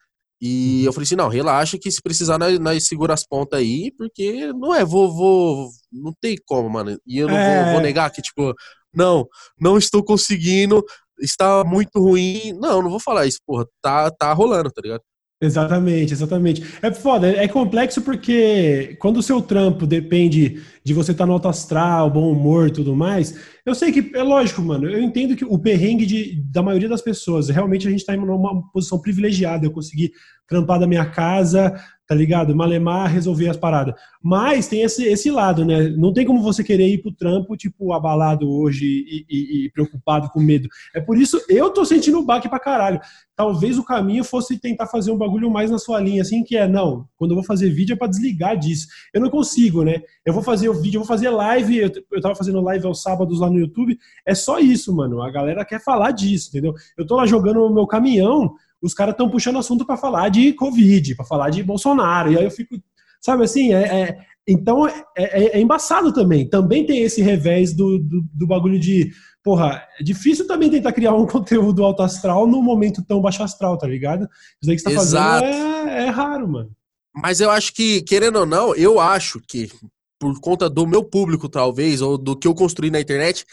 E 0.41 0.79
uhum. 0.81 0.85
eu 0.85 0.93
falei 0.93 1.05
assim, 1.05 1.15
não, 1.15 1.29
relaxa 1.29 1.77
que 1.79 1.89
se 1.89 2.01
precisar 2.01 2.37
nós, 2.37 2.59
nós 2.59 2.87
segura 2.87 3.13
as 3.13 3.25
pontas 3.25 3.59
aí, 3.59 3.91
porque 3.97 4.51
não 4.53 4.73
é, 4.73 4.83
vou, 4.83 5.13
vou, 5.13 5.69
não 5.91 6.13
tem 6.19 6.37
como, 6.45 6.69
mano. 6.69 6.97
E 7.07 7.17
eu 7.17 7.27
não 7.27 7.37
é... 7.37 7.63
vou, 7.63 7.73
vou 7.73 7.81
negar 7.81 8.11
que, 8.11 8.21
tipo, 8.21 8.53
não, 8.93 9.27
não 9.59 9.77
estou 9.77 10.03
conseguindo, 10.03 10.83
está 11.19 11.63
muito 11.63 11.99
ruim. 11.99 12.53
Não, 12.59 12.81
não 12.81 12.89
vou 12.89 12.99
falar 12.99 13.25
isso, 13.25 13.39
porra, 13.45 13.65
tá, 13.81 14.11
tá 14.11 14.33
rolando, 14.33 14.71
tá 14.71 14.81
ligado? 14.81 15.01
Exatamente, 15.41 16.13
exatamente. 16.13 16.63
É 16.81 16.91
foda, 16.91 17.27
é 17.27 17.47
complexo 17.47 18.01
porque 18.01 18.95
quando 18.99 19.17
o 19.17 19.23
seu 19.23 19.41
trampo 19.41 19.85
depende 19.85 20.63
de 20.83 20.93
você 20.93 21.11
estar 21.11 21.23
tá 21.23 21.27
no 21.27 21.33
alto 21.33 21.49
astral, 21.49 22.09
bom 22.09 22.31
humor 22.31 22.67
e 22.67 22.71
tudo 22.71 22.95
mais, 22.95 23.35
eu 23.65 23.73
sei 23.73 23.91
que, 23.91 24.15
é 24.15 24.21
lógico, 24.21 24.61
mano, 24.61 24.87
eu 24.87 25.01
entendo 25.01 25.35
que 25.35 25.43
o 25.43 25.57
perrengue 25.57 26.05
de, 26.05 26.41
da 26.51 26.61
maioria 26.61 26.87
das 26.87 27.01
pessoas, 27.01 27.49
realmente 27.49 27.87
a 27.87 27.89
gente 27.89 28.01
está 28.01 28.13
em 28.13 28.19
uma 28.19 28.71
posição 28.71 28.99
privilegiada, 29.01 29.65
eu 29.65 29.71
consegui 29.71 30.11
trampar 30.47 30.79
da 30.79 30.87
minha 30.87 31.05
casa, 31.05 31.73
tá 32.07 32.13
ligado? 32.13 32.55
Malemar, 32.55 33.11
resolver 33.11 33.49
as 33.49 33.57
paradas. 33.57 33.95
Mas 34.21 34.67
tem 34.67 34.81
esse, 34.81 35.03
esse 35.05 35.31
lado, 35.31 35.65
né? 35.65 35.89
Não 35.89 36.13
tem 36.13 36.25
como 36.25 36.41
você 36.41 36.63
querer 36.63 36.87
ir 36.87 37.01
pro 37.01 37.11
trampo, 37.11 37.57
tipo, 37.57 37.93
abalado 37.93 38.49
hoje 38.49 38.85
e, 38.85 39.25
e, 39.29 39.65
e 39.65 39.71
preocupado 39.71 40.29
com 40.29 40.39
medo. 40.39 40.69
É 40.93 41.01
por 41.01 41.17
isso 41.17 41.41
eu 41.49 41.71
tô 41.71 41.83
sentindo 41.83 42.19
o 42.19 42.25
baque 42.25 42.47
pra 42.47 42.59
caralho. 42.59 42.99
Talvez 43.35 43.77
o 43.77 43.83
caminho 43.83 44.23
fosse 44.23 44.59
tentar 44.59 44.87
fazer 44.87 45.11
um 45.11 45.17
bagulho 45.17 45.49
mais 45.49 45.71
na 45.71 45.77
sua 45.77 45.99
linha, 45.99 46.21
assim, 46.21 46.43
que 46.43 46.55
é, 46.55 46.67
não, 46.67 47.07
quando 47.17 47.31
eu 47.31 47.35
vou 47.35 47.43
fazer 47.43 47.69
vídeo 47.69 47.93
é 47.93 47.97
pra 47.97 48.07
desligar 48.07 48.57
disso. 48.57 48.87
Eu 49.13 49.19
não 49.19 49.29
consigo, 49.29 49.83
né? 49.83 50.01
Eu 50.25 50.33
vou 50.33 50.43
fazer 50.43 50.69
o 50.69 50.73
vídeo, 50.73 50.97
eu 50.97 51.01
vou 51.01 51.07
fazer 51.07 51.29
live, 51.29 51.77
eu, 51.77 51.91
eu 52.11 52.21
tava 52.21 52.35
fazendo 52.35 52.61
live 52.61 52.85
aos 52.85 53.01
sábados 53.01 53.39
lá 53.39 53.49
no 53.49 53.54
YouTube, 53.59 53.97
é 54.25 54.35
só 54.35 54.59
isso, 54.59 54.95
mano. 54.95 55.21
A 55.21 55.31
galera 55.31 55.65
quer 55.65 55.83
falar 55.83 56.11
disso, 56.11 56.49
entendeu? 56.49 56.73
Eu 56.97 57.05
tô 57.05 57.15
lá 57.15 57.25
jogando 57.25 57.63
o 57.63 57.73
meu 57.73 57.87
caminhão, 57.87 58.53
os 58.81 58.93
caras 58.93 59.13
estão 59.13 59.29
puxando 59.29 59.57
assunto 59.57 59.85
para 59.85 59.97
falar 59.97 60.29
de 60.29 60.53
Covid, 60.53 61.15
para 61.15 61.25
falar 61.25 61.49
de 61.49 61.63
Bolsonaro. 61.63 62.31
E 62.31 62.37
aí 62.37 62.43
eu 62.43 62.51
fico, 62.51 62.75
sabe 63.21 63.43
assim, 63.43 63.73
é, 63.73 64.01
é 64.01 64.17
então 64.47 64.87
é, 64.87 65.03
é, 65.17 65.57
é, 65.57 65.61
embaçado 65.61 66.13
também. 66.13 66.47
Também 66.47 66.85
tem 66.85 67.01
esse 67.01 67.21
revés 67.21 67.73
do, 67.73 67.97
do, 67.97 68.21
do, 68.31 68.47
bagulho 68.47 68.79
de, 68.79 69.11
porra, 69.43 69.83
é 69.99 70.03
difícil 70.03 70.45
também 70.45 70.69
tentar 70.69 70.93
criar 70.93 71.15
um 71.15 71.25
conteúdo 71.27 71.83
alto 71.83 72.03
astral 72.03 72.45
num 72.45 72.61
momento 72.61 73.03
tão 73.03 73.21
baixo 73.21 73.41
astral, 73.41 73.77
tá 73.77 73.87
ligado? 73.87 74.27
Isso 74.61 74.69
aí 74.69 74.75
que 74.75 74.81
você 74.83 74.95
tá 74.95 75.01
Exato. 75.01 75.45
fazendo 75.45 75.89
é, 75.89 76.05
é 76.05 76.09
raro, 76.09 76.47
mano. 76.47 76.71
Mas 77.15 77.39
eu 77.39 77.49
acho 77.49 77.73
que, 77.73 78.01
querendo 78.01 78.39
ou 78.39 78.45
não, 78.45 78.75
eu 78.75 78.99
acho 78.99 79.39
que, 79.39 79.71
por 80.19 80.39
conta 80.39 80.69
do 80.69 80.87
meu 80.87 81.03
público, 81.03 81.49
talvez, 81.49 82.01
ou 82.01 82.17
do 82.17 82.37
que 82.37 82.47
eu 82.47 82.55
construí 82.55 82.89
na 82.89 82.99
internet, 82.99 83.45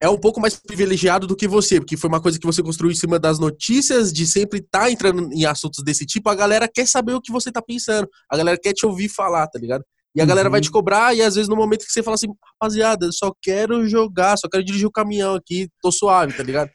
é 0.00 0.08
um 0.08 0.18
pouco 0.18 0.40
mais 0.40 0.56
privilegiado 0.56 1.26
do 1.26 1.36
que 1.36 1.46
você, 1.46 1.78
porque 1.78 1.96
foi 1.96 2.08
uma 2.08 2.20
coisa 2.20 2.38
que 2.38 2.46
você 2.46 2.62
construiu 2.62 2.92
em 2.92 2.96
cima 2.96 3.18
das 3.18 3.38
notícias, 3.38 4.12
de 4.12 4.26
sempre 4.26 4.60
estar 4.60 4.80
tá 4.80 4.90
entrando 4.90 5.30
em 5.32 5.44
assuntos 5.44 5.84
desse 5.84 6.06
tipo. 6.06 6.28
A 6.30 6.34
galera 6.34 6.66
quer 6.66 6.88
saber 6.88 7.12
o 7.12 7.20
que 7.20 7.30
você 7.30 7.52
tá 7.52 7.60
pensando, 7.60 8.08
a 8.30 8.36
galera 8.36 8.58
quer 8.58 8.72
te 8.72 8.86
ouvir 8.86 9.10
falar, 9.10 9.46
tá 9.46 9.58
ligado? 9.58 9.84
E 10.14 10.20
a 10.20 10.24
uhum. 10.24 10.28
galera 10.28 10.48
vai 10.48 10.58
uhum. 10.58 10.64
te 10.64 10.70
cobrar, 10.70 11.14
e 11.14 11.22
às 11.22 11.34
vezes 11.34 11.48
no 11.48 11.54
momento 11.54 11.84
que 11.84 11.92
você 11.92 12.02
fala 12.02 12.14
assim, 12.14 12.28
rapaziada, 12.54 13.06
eu 13.06 13.12
só 13.12 13.32
quero 13.42 13.86
jogar, 13.86 14.38
só 14.38 14.48
quero 14.48 14.64
dirigir 14.64 14.86
o 14.86 14.92
caminhão 14.92 15.34
aqui, 15.34 15.68
tô 15.82 15.92
suave, 15.92 16.32
tá 16.32 16.42
ligado? 16.42 16.70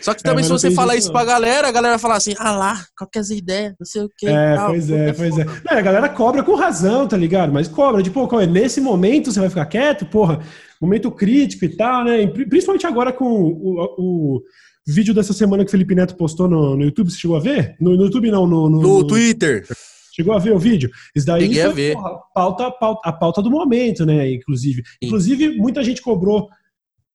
Só 0.00 0.12
que 0.12 0.20
é, 0.20 0.22
também 0.24 0.44
é, 0.44 0.46
se 0.46 0.50
você 0.50 0.70
falar 0.70 0.96
isso 0.96 1.12
pra 1.12 1.24
galera, 1.24 1.68
a 1.68 1.72
galera 1.72 1.98
fala 1.98 2.16
assim, 2.16 2.34
ah 2.38 2.56
lá, 2.56 2.84
qual 2.96 3.08
que 3.08 3.18
é 3.18 3.20
as 3.20 3.30
ideias, 3.30 3.74
não 3.78 3.86
sei 3.86 4.02
o 4.02 4.10
quê. 4.16 4.26
É, 4.26 4.56
tal, 4.56 4.70
pois 4.70 4.90
é, 4.90 5.12
pois 5.12 5.38
é. 5.38 5.44
Não, 5.44 5.78
a 5.78 5.80
galera 5.80 6.08
cobra 6.08 6.42
com 6.42 6.54
razão, 6.54 7.06
tá 7.06 7.16
ligado? 7.16 7.52
Mas 7.52 7.68
cobra, 7.68 8.02
tipo, 8.02 8.28
nesse 8.46 8.80
momento 8.80 9.32
você 9.32 9.40
vai 9.40 9.48
ficar 9.48 9.66
quieto, 9.66 10.04
porra, 10.06 10.40
momento 10.80 11.10
crítico 11.10 11.64
e 11.64 11.76
tal, 11.76 12.04
né? 12.04 12.26
Principalmente 12.26 12.86
agora 12.86 13.12
com 13.12 13.24
o, 13.24 13.94
o 13.98 14.42
vídeo 14.86 15.14
dessa 15.14 15.32
semana 15.32 15.64
que 15.64 15.68
o 15.68 15.70
Felipe 15.70 15.94
Neto 15.94 16.16
postou 16.16 16.48
no, 16.48 16.76
no 16.76 16.84
YouTube, 16.84 17.10
você 17.10 17.18
chegou 17.18 17.36
a 17.36 17.40
ver? 17.40 17.76
No, 17.80 17.96
no 17.96 18.04
YouTube 18.04 18.30
não, 18.30 18.46
no, 18.46 18.68
no, 18.68 18.80
no 18.80 19.06
Twitter. 19.06 19.64
Chegou 20.14 20.34
a 20.34 20.38
ver 20.38 20.52
o 20.52 20.58
vídeo? 20.58 20.90
Isso 21.14 21.26
daí 21.26 21.42
Cheguei 21.42 21.62
a 21.62 21.70
ver. 21.70 21.94
Porra, 21.94 22.18
pauta, 22.32 22.70
pauta, 22.70 23.08
a 23.08 23.12
pauta 23.12 23.42
do 23.42 23.50
momento, 23.50 24.06
né? 24.06 24.30
Inclusive. 24.30 24.82
Sim. 24.84 24.92
Inclusive, 25.02 25.56
muita 25.56 25.82
gente 25.82 26.00
cobrou. 26.00 26.48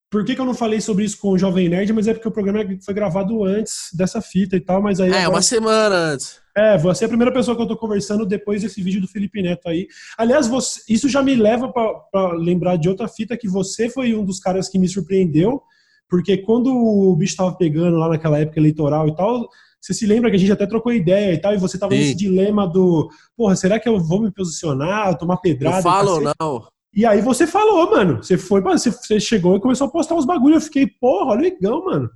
Por 0.10 0.26
que, 0.26 0.34
que, 0.34 0.42
eu 0.42 0.46
não 0.46 0.56
falei 0.56 0.82
sobre 0.82 1.06
isso 1.06 1.20
com 1.20 1.30
o 1.30 1.38
Jovem 1.38 1.70
Nerd? 1.70 1.94
Mas 1.94 2.08
é 2.08 2.14
porque 2.14 2.28
o 2.28 2.32
programa 2.32 2.66
foi 2.84 2.94
gravado 2.96 3.44
antes 3.44 3.90
dessa 3.94 4.22
fita 4.22 4.56
e 4.56 4.60
tal, 4.60 4.82
mas 4.82 5.00
aí. 5.00 5.12
É, 5.12 5.18
agora... 5.20 5.30
uma 5.30 5.42
semana 5.42 5.96
antes. 5.96 6.40
É, 6.58 6.78
você 6.78 7.04
é 7.04 7.06
a 7.06 7.10
primeira 7.10 7.32
pessoa 7.32 7.56
que 7.56 7.62
eu 7.62 7.68
tô 7.68 7.78
conversando 7.78 8.26
depois 8.26 8.64
desse 8.64 8.82
vídeo 8.82 9.00
do 9.00 9.08
Felipe 9.08 9.42
Neto 9.42 9.70
aí. 9.70 9.88
Aliás, 10.18 10.48
você, 10.48 10.82
isso 10.90 11.08
já 11.08 11.22
me 11.22 11.36
leva 11.36 11.72
para 11.72 12.34
lembrar 12.34 12.76
de 12.76 12.90
outra 12.90 13.08
fita 13.08 13.38
que 13.38 13.48
você 13.48 13.88
foi 13.88 14.16
um 14.16 14.26
dos 14.26 14.40
caras 14.40 14.68
que 14.68 14.80
me 14.80 14.88
surpreendeu, 14.88 15.62
porque 16.10 16.38
quando 16.38 16.74
o 16.74 17.16
bicho 17.16 17.38
tava 17.38 17.56
pegando 17.56 17.96
lá 17.98 18.10
naquela 18.10 18.40
época 18.40 18.60
eleitoral 18.60 19.08
e 19.08 19.16
tal, 19.16 19.48
você 19.80 19.94
se 19.94 20.06
lembra 20.06 20.30
que 20.30 20.36
a 20.36 20.40
gente 20.40 20.52
até 20.52 20.66
trocou 20.66 20.92
ideia 20.92 21.34
e 21.34 21.38
tal, 21.38 21.54
e 21.54 21.58
você 21.58 21.78
tava 21.78 21.94
Sim. 21.94 22.00
nesse 22.00 22.16
dilema 22.16 22.68
do, 22.68 23.10
porra, 23.38 23.56
será 23.56 23.80
que 23.80 23.88
eu 23.88 24.00
vou 24.00 24.22
me 24.22 24.32
posicionar, 24.32 25.18
tomar 25.18 25.38
pedrada? 25.38 25.78
Eu 25.78 25.84
falo 25.84 26.12
ou 26.16 26.22
não? 26.22 26.68
E 26.94 27.06
aí 27.06 27.22
você 27.22 27.46
falou, 27.46 27.92
mano. 27.92 28.18
Você 28.18 28.38
foi, 28.38 28.62
você 28.62 29.20
chegou 29.20 29.58
e 29.58 29.62
começou 29.62 29.88
a 29.88 29.92
postar 29.92 30.16
uns 30.16 30.26
bagulho. 30.26 30.56
Eu 30.56 30.62
fiquei, 30.62 30.88
porra, 30.88 31.36
legal, 31.36 31.84
mano. 31.86 32.10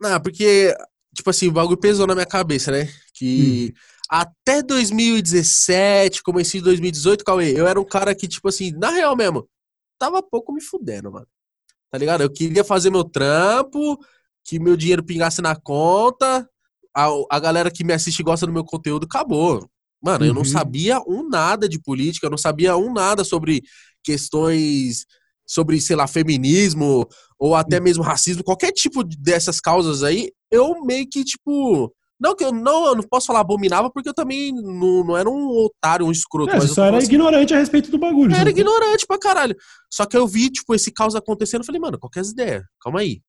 Não, 0.00 0.20
porque 0.20 0.74
tipo 1.14 1.28
assim, 1.30 1.48
o 1.48 1.52
bagulho 1.52 1.78
pesou 1.78 2.06
na 2.06 2.14
minha 2.14 2.26
cabeça, 2.26 2.70
né? 2.70 2.88
Que 3.14 3.72
hum. 3.72 3.80
até 4.08 4.62
2017, 4.62 6.22
comecei 6.22 6.60
em 6.60 6.62
2018, 6.62 7.24
Cauê, 7.24 7.52
eu 7.58 7.66
era 7.66 7.80
um 7.80 7.84
cara 7.84 8.14
que, 8.14 8.26
tipo 8.26 8.48
assim, 8.48 8.72
na 8.72 8.90
real 8.90 9.16
mesmo, 9.16 9.48
tava 9.98 10.22
pouco 10.22 10.52
me 10.52 10.62
fudendo, 10.62 11.12
mano. 11.12 11.26
Tá 11.90 11.98
ligado? 11.98 12.22
Eu 12.22 12.32
queria 12.32 12.64
fazer 12.64 12.90
meu 12.90 13.04
trampo, 13.04 13.98
que 14.44 14.58
meu 14.58 14.76
dinheiro 14.76 15.04
pingasse 15.04 15.42
na 15.42 15.54
conta, 15.54 16.48
a, 16.96 17.08
a 17.30 17.38
galera 17.38 17.70
que 17.70 17.84
me 17.84 17.92
assiste 17.92 18.20
e 18.20 18.24
gosta 18.24 18.46
do 18.46 18.52
meu 18.52 18.64
conteúdo, 18.64 19.04
acabou. 19.04 19.68
Mano, 20.02 20.24
uhum. 20.24 20.30
eu 20.30 20.34
não 20.34 20.40
uhum. 20.40 20.46
sabia 20.46 21.00
um 21.06 21.28
nada 21.28 21.68
de 21.68 21.78
política, 21.78 22.26
eu 22.26 22.30
não 22.30 22.38
sabia 22.38 22.76
um 22.76 22.92
nada 22.92 23.22
sobre 23.22 23.62
questões 24.02 25.04
sobre, 25.46 25.80
sei 25.80 25.96
lá, 25.96 26.06
feminismo 26.06 27.06
ou 27.38 27.54
até 27.54 27.78
hum. 27.78 27.82
mesmo 27.82 28.02
racismo, 28.02 28.44
qualquer 28.44 28.72
tipo 28.72 29.02
dessas 29.02 29.60
causas 29.60 30.02
aí, 30.02 30.30
eu 30.50 30.84
meio 30.84 31.06
que, 31.10 31.24
tipo. 31.24 31.92
Não 32.20 32.36
que 32.36 32.44
eu 32.44 32.52
não, 32.52 32.86
eu 32.86 32.94
não 32.94 33.02
posso 33.02 33.26
falar 33.26 33.40
abominava, 33.40 33.90
porque 33.90 34.08
eu 34.08 34.14
também 34.14 34.52
não, 34.52 35.04
não 35.04 35.16
era 35.16 35.28
um 35.28 35.48
otário, 35.64 36.06
um 36.06 36.12
escroto. 36.12 36.52
É, 36.52 36.56
mas 36.56 36.70
só 36.70 36.84
era 36.84 36.96
assim, 36.96 37.06
ignorante 37.06 37.52
a 37.52 37.58
respeito 37.58 37.90
do 37.90 37.98
bagulho. 37.98 38.32
Era 38.32 38.48
ignorante 38.48 39.04
pra 39.04 39.18
caralho. 39.18 39.56
Só 39.92 40.06
que 40.06 40.16
eu 40.16 40.24
vi, 40.24 40.48
tipo, 40.48 40.72
esse 40.72 40.92
caos 40.92 41.16
acontecendo, 41.16 41.62
eu 41.62 41.66
falei, 41.66 41.80
mano, 41.80 41.98
qual 41.98 42.08
que 42.08 42.20
é 42.20 42.22
as 42.22 42.30
ideias? 42.30 42.62
Calma 42.80 43.00
aí. 43.00 43.20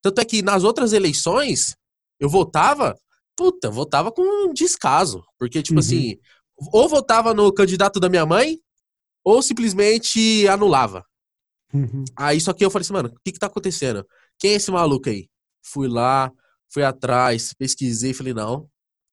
Tanto 0.00 0.20
é 0.20 0.24
que 0.24 0.40
nas 0.40 0.62
outras 0.62 0.92
eleições, 0.92 1.74
eu 2.20 2.28
votava, 2.28 2.94
puta, 3.36 3.70
votava 3.70 4.12
com 4.12 4.52
descaso. 4.52 5.20
Porque, 5.36 5.60
tipo 5.60 5.74
Uhum. 5.74 5.80
assim, 5.80 6.16
ou 6.72 6.88
votava 6.88 7.34
no 7.34 7.52
candidato 7.52 7.98
da 7.98 8.08
minha 8.08 8.24
mãe, 8.24 8.56
ou 9.28 9.42
simplesmente 9.42 10.48
anulava. 10.48 11.04
Uhum. 11.74 12.02
Aí 12.16 12.40
só 12.40 12.54
que 12.54 12.64
eu 12.64 12.70
falei 12.70 12.82
assim, 12.82 12.94
mano, 12.94 13.10
o 13.10 13.20
que 13.22 13.32
que 13.32 13.38
tá 13.38 13.46
acontecendo? 13.46 14.06
Quem 14.38 14.52
é 14.52 14.54
esse 14.54 14.70
maluco 14.70 15.10
aí? 15.10 15.28
Fui 15.62 15.86
lá, 15.86 16.32
fui 16.72 16.82
atrás, 16.82 17.52
pesquisei, 17.52 18.14
falei, 18.14 18.32
não, 18.32 18.66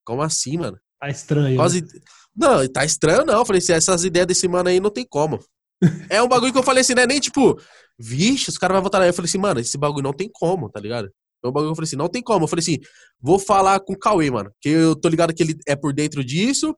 como 0.06 0.22
assim, 0.22 0.58
mano? 0.58 0.80
Tá 1.02 1.10
estranho. 1.10 1.58
Quase... 1.58 1.82
né? 1.82 1.88
Não, 2.34 2.68
tá 2.70 2.86
estranho 2.86 3.26
não. 3.26 3.46
Falei 3.46 3.60
assim, 3.60 3.74
essas 3.74 4.06
ideias 4.06 4.28
desse 4.28 4.48
mano 4.48 4.70
aí 4.70 4.80
não 4.80 4.90
tem 4.90 5.06
como. 5.06 5.38
é 6.10 6.24
um 6.24 6.30
bagulho 6.30 6.54
que 6.54 6.60
eu 6.60 6.64
falei 6.64 6.80
assim, 6.80 6.94
não 6.94 7.04
é 7.04 7.08
nem 7.08 7.20
tipo, 7.20 7.60
vixe, 8.00 8.50
os 8.50 8.58
caras 8.58 8.76
vão 8.76 8.84
votar 8.84 9.02
lá. 9.02 9.08
Eu 9.08 9.14
falei 9.14 9.28
assim, 9.28 9.38
mano, 9.38 9.60
esse 9.60 9.78
bagulho 9.78 10.04
não 10.04 10.14
tem 10.14 10.30
como, 10.32 10.70
tá 10.70 10.80
ligado? 10.80 11.10
É 11.44 11.48
um 11.48 11.52
bagulho 11.52 11.72
que 11.72 11.74
eu 11.74 11.76
falei 11.76 11.88
assim, 11.88 11.98
não 11.98 12.08
tem 12.08 12.22
como. 12.22 12.46
Eu 12.46 12.48
falei 12.48 12.62
assim, 12.62 12.78
vou 13.20 13.38
falar 13.38 13.82
com 13.82 13.92
o 13.92 14.00
Cauê, 14.00 14.32
mano, 14.32 14.50
que 14.62 14.70
eu 14.70 14.96
tô 14.96 15.10
ligado 15.10 15.34
que 15.34 15.44
ele 15.44 15.58
é 15.68 15.76
por 15.76 15.94
dentro 15.94 16.24
disso. 16.24 16.74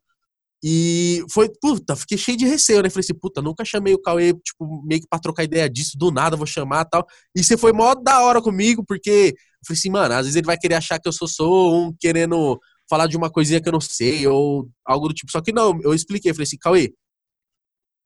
E 0.64 1.24
foi, 1.32 1.50
puta, 1.62 1.96
fiquei 1.96 2.18
cheio 2.18 2.38
de 2.38 2.46
receio, 2.46 2.82
né? 2.82 2.90
Falei 2.90 3.02
assim, 3.02 3.14
puta, 3.14 3.42
nunca 3.42 3.64
chamei 3.64 3.94
o 3.94 4.02
Cauê, 4.02 4.34
tipo, 4.34 4.84
meio 4.84 5.02
que 5.02 5.08
pra 5.08 5.20
trocar 5.20 5.44
ideia 5.44 5.70
disso, 5.70 5.98
do 5.98 6.12
nada, 6.12 6.36
vou 6.36 6.48
chamar 6.48 6.86
e 6.86 6.90
tal. 6.90 7.08
E 7.36 7.44
você 7.44 7.56
foi 7.56 7.72
mó 7.72 7.94
da 7.94 8.22
hora 8.22 8.42
comigo, 8.42 8.84
porque 8.84 9.34
eu 9.36 9.68
falei 9.68 9.78
assim, 9.78 9.90
mano, 9.90 10.14
às 10.16 10.22
vezes 10.22 10.36
ele 10.36 10.48
vai 10.48 10.58
querer 10.58 10.76
achar 10.76 11.00
que 11.00 11.08
eu 11.08 11.14
sou, 11.14 11.28
sou 11.28 11.76
um 11.76 11.94
querendo 12.00 12.60
falar 12.90 13.08
de 13.08 13.16
uma 13.16 13.30
coisinha 13.30 13.62
que 13.62 13.68
eu 13.68 13.74
não 13.74 13.82
sei, 13.82 14.26
ou 14.28 14.68
algo 14.84 15.10
do 15.10 15.14
tipo. 15.14 15.32
Só 15.32 15.42
que 15.42 15.52
não, 15.52 15.80
eu 15.84 15.94
expliquei, 15.94 16.34
falei 16.34 16.46
assim, 16.46 16.58
Cauê, 16.58 16.86
o 16.86 16.94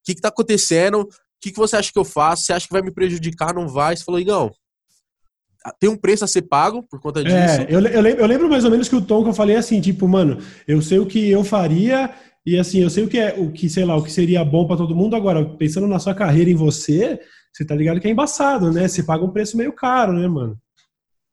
que 0.03 0.15
que 0.15 0.21
tá 0.21 0.27
acontecendo? 0.27 1.01
O 1.01 1.07
que 1.39 1.51
que 1.51 1.57
você 1.57 1.77
acha 1.77 1.91
que 1.91 1.99
eu 1.99 2.05
faço? 2.05 2.43
Você 2.43 2.53
acha 2.53 2.67
que 2.67 2.73
vai 2.73 2.81
me 2.81 2.91
prejudicar? 2.91 3.53
Não 3.53 3.67
vai? 3.67 3.95
Você 3.95 4.03
falou, 4.03 4.19
Igão, 4.19 4.51
tem 5.79 5.89
um 5.89 5.95
preço 5.95 6.23
a 6.23 6.27
ser 6.27 6.41
pago 6.43 6.83
por 6.83 6.99
conta 6.99 7.23
disso. 7.23 7.35
É, 7.35 7.67
eu, 7.69 7.79
eu, 7.79 8.01
lembro, 8.01 8.21
eu 8.21 8.27
lembro 8.27 8.49
mais 8.49 8.65
ou 8.65 8.71
menos 8.71 8.89
que 8.89 8.95
o 8.95 9.01
tom 9.01 9.23
que 9.23 9.29
eu 9.29 9.33
falei 9.33 9.55
é 9.55 9.59
assim, 9.59 9.79
tipo, 9.79 10.07
mano, 10.07 10.39
eu 10.67 10.81
sei 10.81 10.99
o 10.99 11.05
que 11.05 11.29
eu 11.29 11.43
faria 11.43 12.13
e 12.45 12.57
assim, 12.57 12.79
eu 12.79 12.89
sei 12.89 13.03
o 13.03 13.07
que 13.07 13.17
é, 13.17 13.33
o 13.39 13.51
que, 13.51 13.69
sei 13.69 13.85
lá, 13.85 13.95
o 13.95 14.03
que 14.03 14.11
seria 14.11 14.43
bom 14.43 14.65
pra 14.67 14.77
todo 14.77 14.95
mundo. 14.95 15.15
Agora, 15.15 15.43
pensando 15.57 15.87
na 15.87 15.99
sua 15.99 16.13
carreira 16.15 16.49
em 16.49 16.55
você, 16.55 17.19
você 17.53 17.65
tá 17.65 17.75
ligado 17.75 17.99
que 17.99 18.07
é 18.07 18.11
embaçado, 18.11 18.71
né? 18.71 18.87
Você 18.87 19.03
paga 19.03 19.23
um 19.23 19.31
preço 19.31 19.57
meio 19.57 19.73
caro, 19.73 20.13
né, 20.13 20.27
mano? 20.27 20.57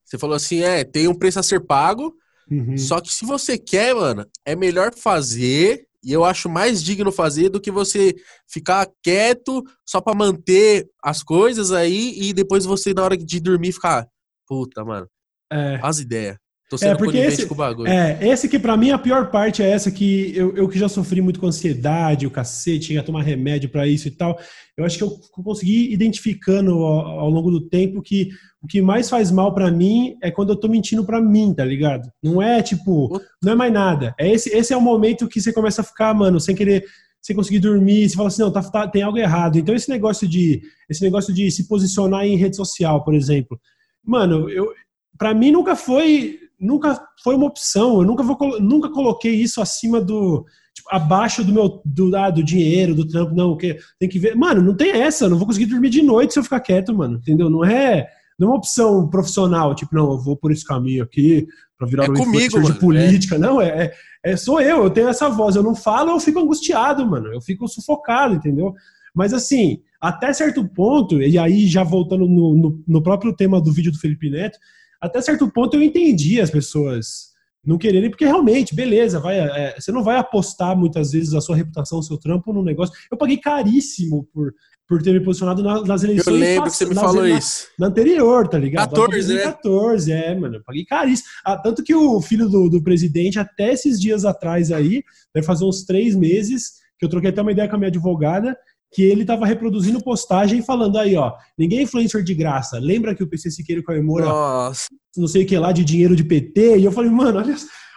Você 0.05 0.19
falou 0.19 0.37
assim, 0.37 0.61
é, 0.63 0.85
tem 0.85 1.07
um 1.09 1.15
preço 1.15 1.39
a 1.39 1.43
ser 1.43 1.61
pago, 1.65 2.15
Uhum. 2.51 2.79
Só 2.79 3.01
que 3.01 3.13
se 3.13 3.27
você 3.27 3.59
quer, 3.59 3.95
mano, 3.95 4.27
é 4.45 4.57
melhor 4.57 4.95
fazer. 4.95 5.87
E 6.03 6.13
eu 6.13 6.25
acho 6.25 6.49
mais 6.49 6.83
digno 6.83 7.11
fazer 7.11 7.49
do 7.51 7.61
que 7.61 7.71
você 7.71 8.15
ficar 8.51 8.89
quieto 9.03 9.63
só 9.85 10.01
pra 10.01 10.15
manter 10.15 10.89
as 11.03 11.23
coisas 11.23 11.73
aí 11.73 12.15
e 12.17 12.33
depois 12.33 12.65
você, 12.65 12.95
na 12.95 13.03
hora 13.03 13.17
de 13.17 13.41
dormir, 13.41 13.73
ficar. 13.73 14.07
Puta, 14.47 14.85
mano, 14.85 15.07
É. 15.53 15.79
as 15.83 15.99
ideias. 15.99 16.39
Tô 16.69 16.77
sendo 16.77 16.99
porque 16.99 17.13
conivente 17.13 17.35
esse- 17.41 17.47
com 17.47 17.55
o 17.55 17.57
bagulho. 17.57 17.89
É, 17.89 18.19
esse 18.29 18.47
que 18.49 18.59
pra 18.59 18.77
mim 18.77 18.91
a 18.91 18.99
pior 18.99 19.31
parte 19.31 19.63
é 19.63 19.71
essa 19.71 19.91
que 19.91 20.33
eu, 20.37 20.55
eu 20.55 20.69
que 20.69 20.79
já 20.79 20.87
sofri 20.89 21.21
muito 21.23 21.41
com 21.41 21.47
ansiedade, 21.47 22.27
o 22.27 22.31
cacete, 22.31 22.87
cheguei 22.87 22.99
a 23.01 23.03
tomar 23.03 23.23
remédio 23.23 23.71
pra 23.71 23.87
isso 23.87 24.07
e 24.07 24.11
tal. 24.11 24.39
Eu 24.77 24.85
acho 24.85 24.99
que 24.99 25.05
eu 25.05 25.19
consegui 25.33 25.91
identificando 25.93 26.73
ao, 26.73 27.21
ao 27.21 27.31
longo 27.31 27.51
do 27.51 27.69
tempo 27.69 28.03
que 28.03 28.29
o 28.63 28.67
que 28.67 28.83
mais 28.83 29.09
faz 29.09 29.31
mal 29.31 29.55
pra 29.55 29.71
mim 29.71 30.17
é 30.23 30.31
quando 30.31 30.51
eu 30.51 30.57
tô 30.57 30.69
mentindo 30.69 31.05
pra 31.07 31.23
mim, 31.23 31.55
tá 31.55 31.65
ligado? 31.65 32.11
Não 32.23 32.43
é 32.43 32.61
tipo, 32.63 33.19
não 33.43 33.53
é 33.53 33.55
mais 33.55 33.73
nada. 33.73 34.15
É 34.19 34.31
esse, 34.31 34.51
esse 34.51 34.73
é 34.73 34.77
o 34.77 34.81
momento 34.81 35.27
que 35.29 35.41
você 35.41 35.53
começa 35.53 35.81
a 35.81 35.85
ficar, 35.85 36.13
mano, 36.13 36.39
sem 36.39 36.55
querer, 36.55 36.85
sem 37.23 37.35
conseguir 37.35 37.61
dormir, 37.61 38.09
você 38.11 38.15
fala 38.17 38.29
assim, 38.29 38.43
não, 38.43 38.51
tá, 38.53 38.63
tá- 38.63 38.87
tem 38.89 39.01
algo 39.03 39.17
errado. 39.17 39.57
Então 39.59 39.75
esse 39.75 39.89
negócio 39.89 40.29
de 40.29 40.61
esse 40.91 41.03
negócio 41.03 41.33
de 41.33 41.51
se 41.51 41.67
posicionar 41.67 42.27
em 42.27 42.37
rede 42.37 42.57
social, 42.57 43.03
por 43.05 43.15
exemplo. 43.15 43.59
Mano, 44.05 44.51
eu 44.51 44.71
para 45.19 45.33
mim 45.35 45.51
nunca 45.51 45.75
foi 45.75 46.39
nunca 46.59 47.01
foi 47.23 47.35
uma 47.35 47.47
opção. 47.47 48.01
Eu 48.01 48.07
nunca 48.07 48.23
vou 48.23 48.37
nunca 48.61 48.91
coloquei 48.91 49.35
isso 49.35 49.61
acima 49.61 50.01
do 50.01 50.45
tipo, 50.75 50.89
abaixo 50.91 51.45
do 51.45 51.53
meu 51.53 51.81
do, 51.85 52.15
ah, 52.17 52.31
do 52.31 52.43
dinheiro, 52.43 52.95
do 52.95 53.07
trampo, 53.07 53.35
não, 53.35 53.57
que 53.57 53.79
tem 53.99 54.09
que 54.09 54.19
ver. 54.19 54.35
Mano, 54.35 54.63
não 54.63 54.77
tem 54.77 54.91
essa, 54.91 55.25
eu 55.25 55.31
não 55.31 55.39
vou 55.39 55.47
conseguir 55.47 55.67
dormir 55.67 55.91
de 55.91 56.03
noite 56.03 56.33
se 56.33 56.39
eu 56.39 56.45
ficar 56.45 56.61
quieto, 56.61 56.95
mano. 56.95 57.19
Entendeu? 57.19 57.49
Não 57.49 57.65
é 57.65 58.09
não 58.39 58.49
é 58.49 58.51
uma 58.53 58.59
opção 58.59 59.09
profissional, 59.09 59.75
tipo, 59.75 59.95
não, 59.95 60.13
eu 60.13 60.19
vou 60.19 60.37
por 60.37 60.53
esse 60.53 60.65
caminho 60.65 61.03
aqui 61.03 61.49
para 61.77 61.89
virar 61.89 62.05
É 62.07 62.11
um 62.11 62.15
comigo, 62.15 62.57
de 62.57 62.63
mano, 62.63 62.75
política. 62.77 63.37
Não, 63.37 63.61
é, 63.61 63.87
é, 63.87 64.33
é 64.33 64.37
sou 64.37 64.61
eu, 64.61 64.85
eu 64.85 64.91
tenho 64.91 65.09
essa 65.09 65.29
voz, 65.29 65.57
eu 65.57 65.63
não 65.63 65.75
falo, 65.75 66.11
eu 66.11 66.21
fico 66.21 66.39
angustiado, 66.39 67.05
mano. 67.05 67.33
Eu 67.33 67.41
fico 67.41 67.67
sufocado, 67.67 68.35
entendeu? 68.35 68.73
Mas 69.13 69.35
assim, 69.35 69.81
até 70.01 70.33
certo 70.33 70.67
ponto, 70.69 71.21
e 71.21 71.37
aí 71.37 71.67
já 71.67 71.83
voltando 71.83 72.29
no, 72.29 72.55
no, 72.55 72.85
no 72.87 73.03
próprio 73.03 73.35
tema 73.35 73.61
do 73.61 73.73
vídeo 73.73 73.91
do 73.91 73.99
Felipe 73.99 74.31
Neto, 74.31 74.57
até 75.01 75.21
certo 75.21 75.51
ponto 75.51 75.77
eu 75.77 75.83
entendi 75.83 76.41
as 76.41 76.51
pessoas 76.51 77.29
não 77.65 77.77
quererem, 77.77 78.09
porque 78.09 78.25
realmente, 78.25 78.75
beleza, 78.75 79.21
vai, 79.21 79.39
é, 79.39 79.75
você 79.79 79.93
não 79.93 80.03
vai 80.03 80.17
apostar 80.17 80.77
muitas 80.77 81.13
vezes 81.13 81.35
a 81.35 81.41
sua 81.41 81.57
reputação, 81.57 81.99
o 81.99 82.03
seu 82.03 82.17
trampo 82.17 82.53
num 82.53 82.63
negócio. 82.63 82.95
Eu 83.11 83.19
paguei 83.19 83.37
caríssimo 83.37 84.27
por, 84.33 84.55
por 84.87 85.03
ter 85.03 85.13
me 85.13 85.21
posicionado 85.21 85.63
na- 85.63 85.83
nas 85.83 86.03
eleições. 86.03 86.27
Eu 86.35 86.41
lembro 86.41 86.71
que 86.71 86.77
você 86.77 86.87
me 86.87 86.95
nas- 86.95 87.05
falou 87.05 87.23
na- 87.29 87.37
isso. 87.39 87.67
na 87.79 87.89
anterior, 87.89 88.49
tá 88.49 88.57
ligado? 88.59 88.89
14, 88.91 89.35
né? 89.35 89.43
2014, 89.43 90.13
é, 90.13 90.35
mano. 90.35 90.57
Eu 90.57 90.63
paguei 90.65 90.85
caríssimo. 90.87 91.29
Ah, 91.45 91.59
tanto 91.59 91.83
que 91.83 91.95
o 91.95 92.23
filho 92.23 92.49
do, 92.49 92.71
do 92.71 92.83
presidente, 92.83 93.39
até 93.39 93.73
esses 93.73 94.01
dias 94.01 94.25
atrás 94.25 94.73
aí, 94.73 95.03
vai 95.35 95.43
fazer 95.43 95.65
uns 95.67 95.85
três 95.85 96.15
meses, 96.15 96.75
que 96.99 97.05
eu 97.05 97.11
troquei 97.11 97.29
até 97.31 97.43
uma 97.43 97.53
ideia 97.53 97.69
com 97.69 97.75
a 97.75 97.79
minha 97.79 97.89
advogada, 97.89 98.57
que 98.93 99.03
ele 99.03 99.25
tava 99.25 99.47
reproduzindo 99.47 100.03
postagem 100.03 100.63
falando 100.63 100.99
aí, 100.99 101.15
ó, 101.17 101.35
ninguém 101.59 101.81
é 101.81 101.83
influencer 101.83 102.23
de 102.23 102.35
graça. 102.35 102.79
Lembra 102.79 103.15
que 103.15 103.23
o 103.23 103.29
PC 103.29 103.51
Siqueira 103.51 103.83
comemora 103.83 104.27
Nossa. 104.27 104.87
não 105.17 105.29
sei 105.29 105.45
o 105.45 105.47
que 105.47 105.59
lá 105.59 105.73
de 105.73 105.85
dinheiro 105.85 106.17
de 106.17 106.25
PT? 106.25 106.79
E 106.79 106.85
eu 106.85 106.93
falei, 106.93 107.11
mano, 107.11 107.39
olha, 107.39 107.55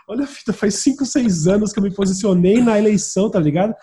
olha 0.08 0.24
a 0.26 0.28
fita, 0.28 0.52
faz 0.52 0.76
5, 0.76 1.06
6 1.06 1.48
anos 1.48 1.72
que 1.72 1.80
eu 1.80 1.84
me 1.84 1.94
posicionei 1.94 2.62
na 2.62 2.78
eleição, 2.78 3.30
tá 3.30 3.40
ligado? 3.40 3.74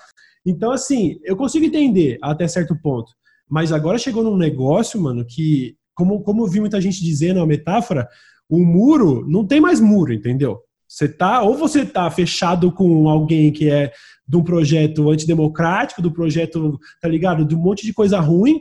Então, 0.46 0.70
assim, 0.70 1.18
eu 1.24 1.36
consigo 1.36 1.64
entender 1.64 2.18
até 2.22 2.46
certo 2.46 2.76
ponto. 2.80 3.10
Mas 3.48 3.72
agora 3.72 3.98
chegou 3.98 4.22
num 4.22 4.36
negócio, 4.36 5.00
mano, 5.00 5.24
que, 5.26 5.74
como, 5.94 6.22
como 6.22 6.42
eu 6.42 6.50
vi 6.50 6.60
muita 6.60 6.80
gente 6.80 7.02
dizendo, 7.02 7.38
é 7.38 7.40
uma 7.40 7.46
metáfora, 7.46 8.06
o 8.48 8.58
muro 8.64 9.26
não 9.26 9.46
tem 9.46 9.60
mais 9.60 9.80
muro, 9.80 10.12
entendeu? 10.12 10.58
Você 10.86 11.08
tá, 11.08 11.42
ou 11.42 11.54
você 11.54 11.84
tá 11.84 12.10
fechado 12.10 12.72
com 12.72 13.08
alguém 13.08 13.52
que 13.52 13.70
é 13.70 13.92
de 14.28 14.36
um 14.36 14.42
projeto 14.42 15.10
antidemocrático, 15.10 16.02
do 16.02 16.12
projeto, 16.12 16.78
tá 17.00 17.08
ligado? 17.08 17.44
De 17.44 17.54
um 17.54 17.58
monte 17.58 17.86
de 17.86 17.94
coisa 17.94 18.20
ruim, 18.20 18.60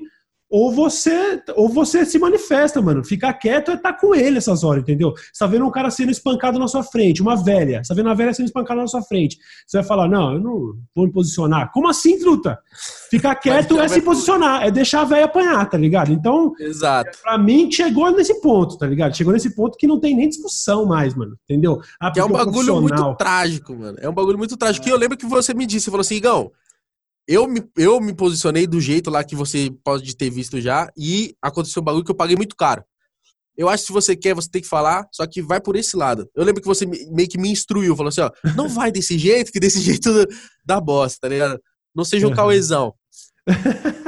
ou 0.49 0.71
você, 0.71 1.41
ou 1.55 1.67
você 1.67 2.05
se 2.05 2.17
manifesta, 2.17 2.81
mano. 2.81 3.03
Ficar 3.03 3.33
quieto 3.33 3.71
é 3.71 3.73
estar 3.73 3.93
com 3.93 4.15
ele 4.15 4.37
essas 4.37 4.63
horas, 4.63 4.81
entendeu? 4.81 5.13
Você 5.13 5.39
tá 5.39 5.47
vendo 5.47 5.65
um 5.65 5.71
cara 5.71 5.89
sendo 5.89 6.11
espancado 6.11 6.57
na 6.57 6.67
sua 6.67 6.83
frente, 6.83 7.21
uma 7.21 7.35
velha. 7.35 7.83
Você 7.83 7.89
tá 7.89 7.95
vendo 7.95 8.05
uma 8.05 8.15
velha 8.15 8.33
sendo 8.33 8.45
espancada 8.45 8.81
na 8.81 8.87
sua 8.87 9.01
frente. 9.01 9.37
Você 9.65 9.77
vai 9.77 9.85
falar, 9.85 10.07
não, 10.07 10.33
eu 10.33 10.39
não 10.39 10.73
vou 10.95 11.05
me 11.05 11.11
posicionar. 11.11 11.69
Como 11.73 11.89
assim, 11.89 12.17
truta? 12.17 12.57
Ficar 13.09 13.35
quieto 13.35 13.75
já 13.75 13.83
é 13.83 13.87
vai 13.87 13.89
se 13.89 14.01
posicionar, 14.01 14.63
é 14.63 14.71
deixar 14.71 15.01
a 15.01 15.05
velha 15.05 15.25
apanhar, 15.25 15.69
tá 15.69 15.77
ligado? 15.77 16.13
Então, 16.13 16.53
Exato. 16.59 17.17
pra 17.21 17.37
mim, 17.37 17.69
chegou 17.69 18.09
nesse 18.11 18.39
ponto, 18.39 18.77
tá 18.77 18.87
ligado? 18.87 19.15
Chegou 19.15 19.33
nesse 19.33 19.53
ponto 19.53 19.77
que 19.77 19.87
não 19.87 19.99
tem 19.99 20.15
nem 20.15 20.29
discussão 20.29 20.85
mais, 20.85 21.13
mano. 21.13 21.35
Entendeu? 21.43 21.79
Ah, 21.99 22.11
Que 22.11 22.19
é 22.19 22.25
um 22.25 22.29
bagulho 22.31 22.81
muito 22.81 23.15
trágico, 23.15 23.75
mano. 23.75 23.97
É 23.99 24.09
um 24.09 24.13
bagulho 24.13 24.37
muito 24.37 24.55
trágico. 24.55 24.85
Que 24.85 24.91
eu 24.91 24.97
lembro 24.97 25.17
que 25.17 25.25
você 25.25 25.53
me 25.53 25.65
disse, 25.65 25.85
você 25.85 25.91
falou 25.91 26.01
assim, 26.01 26.15
Igão, 26.15 26.51
eu 27.27 27.47
me, 27.47 27.61
eu 27.77 27.99
me 27.99 28.13
posicionei 28.13 28.65
do 28.65 28.79
jeito 28.79 29.09
lá 29.09 29.23
que 29.23 29.35
você 29.35 29.69
pode 29.83 30.15
ter 30.15 30.29
visto 30.29 30.59
já 30.61 30.89
e 30.97 31.35
aconteceu 31.41 31.81
um 31.81 31.85
bagulho 31.85 32.03
que 32.05 32.11
eu 32.11 32.15
paguei 32.15 32.35
muito 32.35 32.55
caro. 32.55 32.83
Eu 33.57 33.67
acho 33.67 33.83
que 33.83 33.87
se 33.87 33.93
você 33.93 34.15
quer, 34.15 34.35
você 34.35 34.47
tem 34.49 34.61
que 34.61 34.67
falar, 34.67 35.07
só 35.11 35.25
que 35.25 35.41
vai 35.41 35.59
por 35.59 35.75
esse 35.75 35.97
lado. 35.97 36.29
Eu 36.35 36.43
lembro 36.43 36.61
que 36.61 36.67
você 36.67 36.85
me- 36.85 37.05
meio 37.11 37.27
que 37.27 37.39
me 37.39 37.49
instruiu, 37.49 37.95
falou 37.95 38.09
assim, 38.09 38.21
ó, 38.21 38.31
não 38.55 38.69
vai 38.69 38.91
desse 38.91 39.17
jeito, 39.17 39.51
que 39.51 39.59
desse 39.59 39.81
jeito 39.81 40.09
dá 40.65 40.79
bosta, 40.79 41.17
tá 41.21 41.27
ligado? 41.29 41.59
Não 41.95 42.05
seja 42.05 42.27
um 42.27 42.29
Uhum. 42.29 42.35
cauezão. 42.35 42.93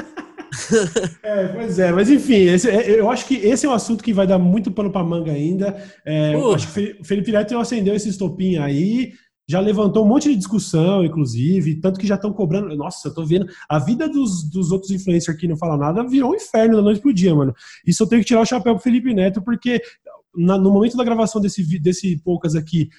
É, 1.23 1.47
pois 1.47 1.79
é, 1.79 1.91
mas 1.91 2.10
enfim, 2.10 2.41
esse- 2.47 2.69
é, 2.69 2.99
eu 2.99 3.10
acho 3.10 3.25
que 3.25 3.36
esse 3.36 3.65
é 3.65 3.69
um 3.69 3.73
assunto 3.73 4.03
que 4.03 4.13
vai 4.13 4.27
dar 4.27 4.38
muito 4.38 4.71
pano 4.71 4.91
pra 4.91 5.03
manga 5.03 5.32
ainda. 5.32 5.82
É, 6.05 6.34
acho 6.53 6.71
que 6.73 6.97
o 6.99 7.03
Felipe 7.05 7.32
Neto 7.32 7.58
acendeu 7.58 7.95
esse 7.95 8.10
estopim 8.10 8.58
aí, 8.58 9.13
já 9.49 9.59
levantou 9.59 10.05
um 10.05 10.07
monte 10.07 10.29
de 10.29 10.35
discussão, 10.35 11.03
inclusive, 11.03 11.81
tanto 11.81 11.99
que 11.99 12.05
já 12.05 12.13
estão 12.13 12.31
cobrando. 12.31 12.75
Nossa, 12.75 13.07
eu 13.07 13.13
tô 13.15 13.25
vendo. 13.25 13.47
A 13.67 13.79
vida 13.79 14.07
dos, 14.07 14.47
dos 14.47 14.71
outros 14.71 14.91
influencers 14.91 15.35
que 15.39 15.47
não 15.47 15.57
falam 15.57 15.75
nada 15.75 16.07
virou 16.07 16.33
um 16.33 16.35
inferno 16.35 16.75
da 16.75 16.83
noite 16.83 17.01
pro 17.01 17.12
dia, 17.12 17.33
mano. 17.33 17.51
Isso 17.83 18.03
eu 18.03 18.07
tenho 18.07 18.21
que 18.21 18.27
tirar 18.27 18.41
o 18.41 18.45
chapéu 18.45 18.75
pro 18.75 18.83
Felipe 18.83 19.12
Neto, 19.12 19.41
porque 19.41 19.81
na- 20.35 20.59
no 20.59 20.71
momento 20.71 20.95
da 20.95 21.03
gravação 21.03 21.41
desse, 21.41 21.63
desse 21.79 22.21
poucas 22.23 22.53
aqui, 22.53 22.89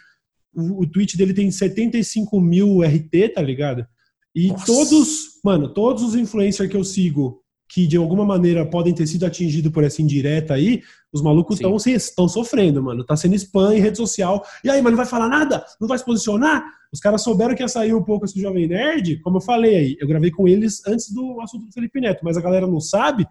o, 0.53 0.83
o 0.83 0.87
tweet 0.91 1.17
dele 1.17 1.33
tem 1.33 1.49
75 1.53 2.41
mil 2.41 2.83
RT, 2.83 3.29
tá 3.33 3.43
ligado? 3.43 3.87
E 4.35 4.49
Nossa. 4.49 4.67
todos, 4.67 5.09
mano, 5.45 5.73
todos 5.73 6.03
os 6.03 6.17
influencers 6.17 6.69
que 6.69 6.77
eu 6.77 6.83
sigo 6.83 7.45
que 7.69 7.87
de 7.87 7.97
alguma 7.97 8.25
maneira 8.25 8.67
podem 8.67 8.93
ter 8.93 9.07
sido 9.07 9.25
atingidos 9.25 9.71
por 9.71 9.85
essa 9.85 10.03
indireta 10.03 10.55
aí, 10.55 10.83
os 11.13 11.23
malucos 11.23 11.61
estão 11.87 12.29
sofrendo, 12.29 12.83
mano. 12.83 13.05
Tá 13.05 13.17
sendo 13.17 13.35
spam 13.35 13.75
em 13.75 13.81
rede 13.81 13.97
social. 13.97 14.45
E 14.63 14.71
aí, 14.71 14.81
mas 14.81 14.93
não 14.93 14.97
vai 14.97 15.07
falar 15.07 15.29
nada? 15.29 15.65
Não 15.81 15.89
vai 15.89 15.99
se 15.99 16.05
posicionar? 16.05 16.65
Os 16.93 17.01
caras 17.01 17.23
souberam 17.23 17.55
que 17.55 17.63
ia 17.63 17.69
sair 17.69 17.95
um 17.95 18.03
pouco 18.03 18.25
esse 18.25 18.41
Jovem 18.41 18.69
Nerd, 18.69 19.21
como 19.21 19.39
eu 19.39 19.41
falei 19.41 19.77
aí. 19.77 19.97
Eu 20.01 20.07
gravei 20.07 20.31
com 20.31 20.47
eles 20.47 20.85
antes 20.87 21.13
do 21.13 21.41
assunto 21.41 21.67
do 21.67 21.73
Felipe 21.73 22.01
Neto, 22.01 22.21
mas 22.25 22.37
a 22.37 22.41
galera 22.41 22.67
não 22.67 22.81
sabe. 22.81 23.27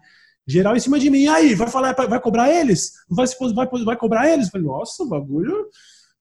Geral 0.46 0.76
em 0.76 0.80
cima 0.80 0.98
de 0.98 1.08
mim. 1.10 1.20
E 1.20 1.28
aí, 1.28 1.54
vai 1.54 1.68
falar, 1.68 1.94
vai 1.94 2.20
cobrar 2.20 2.50
eles? 2.50 2.92
Não 3.08 3.16
vai, 3.16 3.26
se, 3.26 3.36
vai, 3.54 3.66
vai 3.84 3.96
cobrar 3.96 4.28
eles? 4.28 4.46
Eu 4.46 4.52
falei, 4.52 4.66
nossa, 4.66 5.04
bagulho 5.06 5.68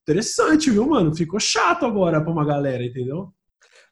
interessante, 0.10 0.72
viu, 0.72 0.88
mano? 0.88 1.15
Ficou 1.15 1.39
chato 1.39 1.86
agora 1.86 2.19
pra 2.19 2.32
uma 2.32 2.45
galera, 2.45 2.84
entendeu? 2.84 3.32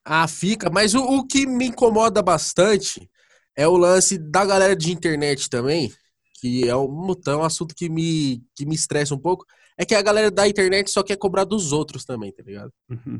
Ah, 0.03 0.27
fica. 0.27 0.69
Mas 0.69 0.95
o, 0.95 1.03
o 1.03 1.25
que 1.25 1.45
me 1.45 1.67
incomoda 1.67 2.21
bastante 2.21 3.09
é 3.55 3.67
o 3.67 3.77
lance 3.77 4.17
da 4.17 4.45
galera 4.45 4.75
de 4.75 4.91
internet 4.91 5.49
também, 5.49 5.91
que 6.39 6.67
é 6.67 6.75
um, 6.75 7.13
é 7.25 7.35
um 7.35 7.43
assunto 7.43 7.75
que 7.75 7.89
me, 7.89 8.43
que 8.55 8.65
me 8.65 8.75
estressa 8.75 9.13
um 9.13 9.19
pouco, 9.19 9.45
é 9.77 9.85
que 9.85 9.95
a 9.95 10.01
galera 10.01 10.31
da 10.31 10.47
internet 10.47 10.89
só 10.89 11.03
quer 11.03 11.17
cobrar 11.17 11.43
dos 11.43 11.71
outros 11.71 12.05
também, 12.05 12.31
tá 12.31 12.43
ligado? 12.45 12.71
Uhum. 12.89 13.19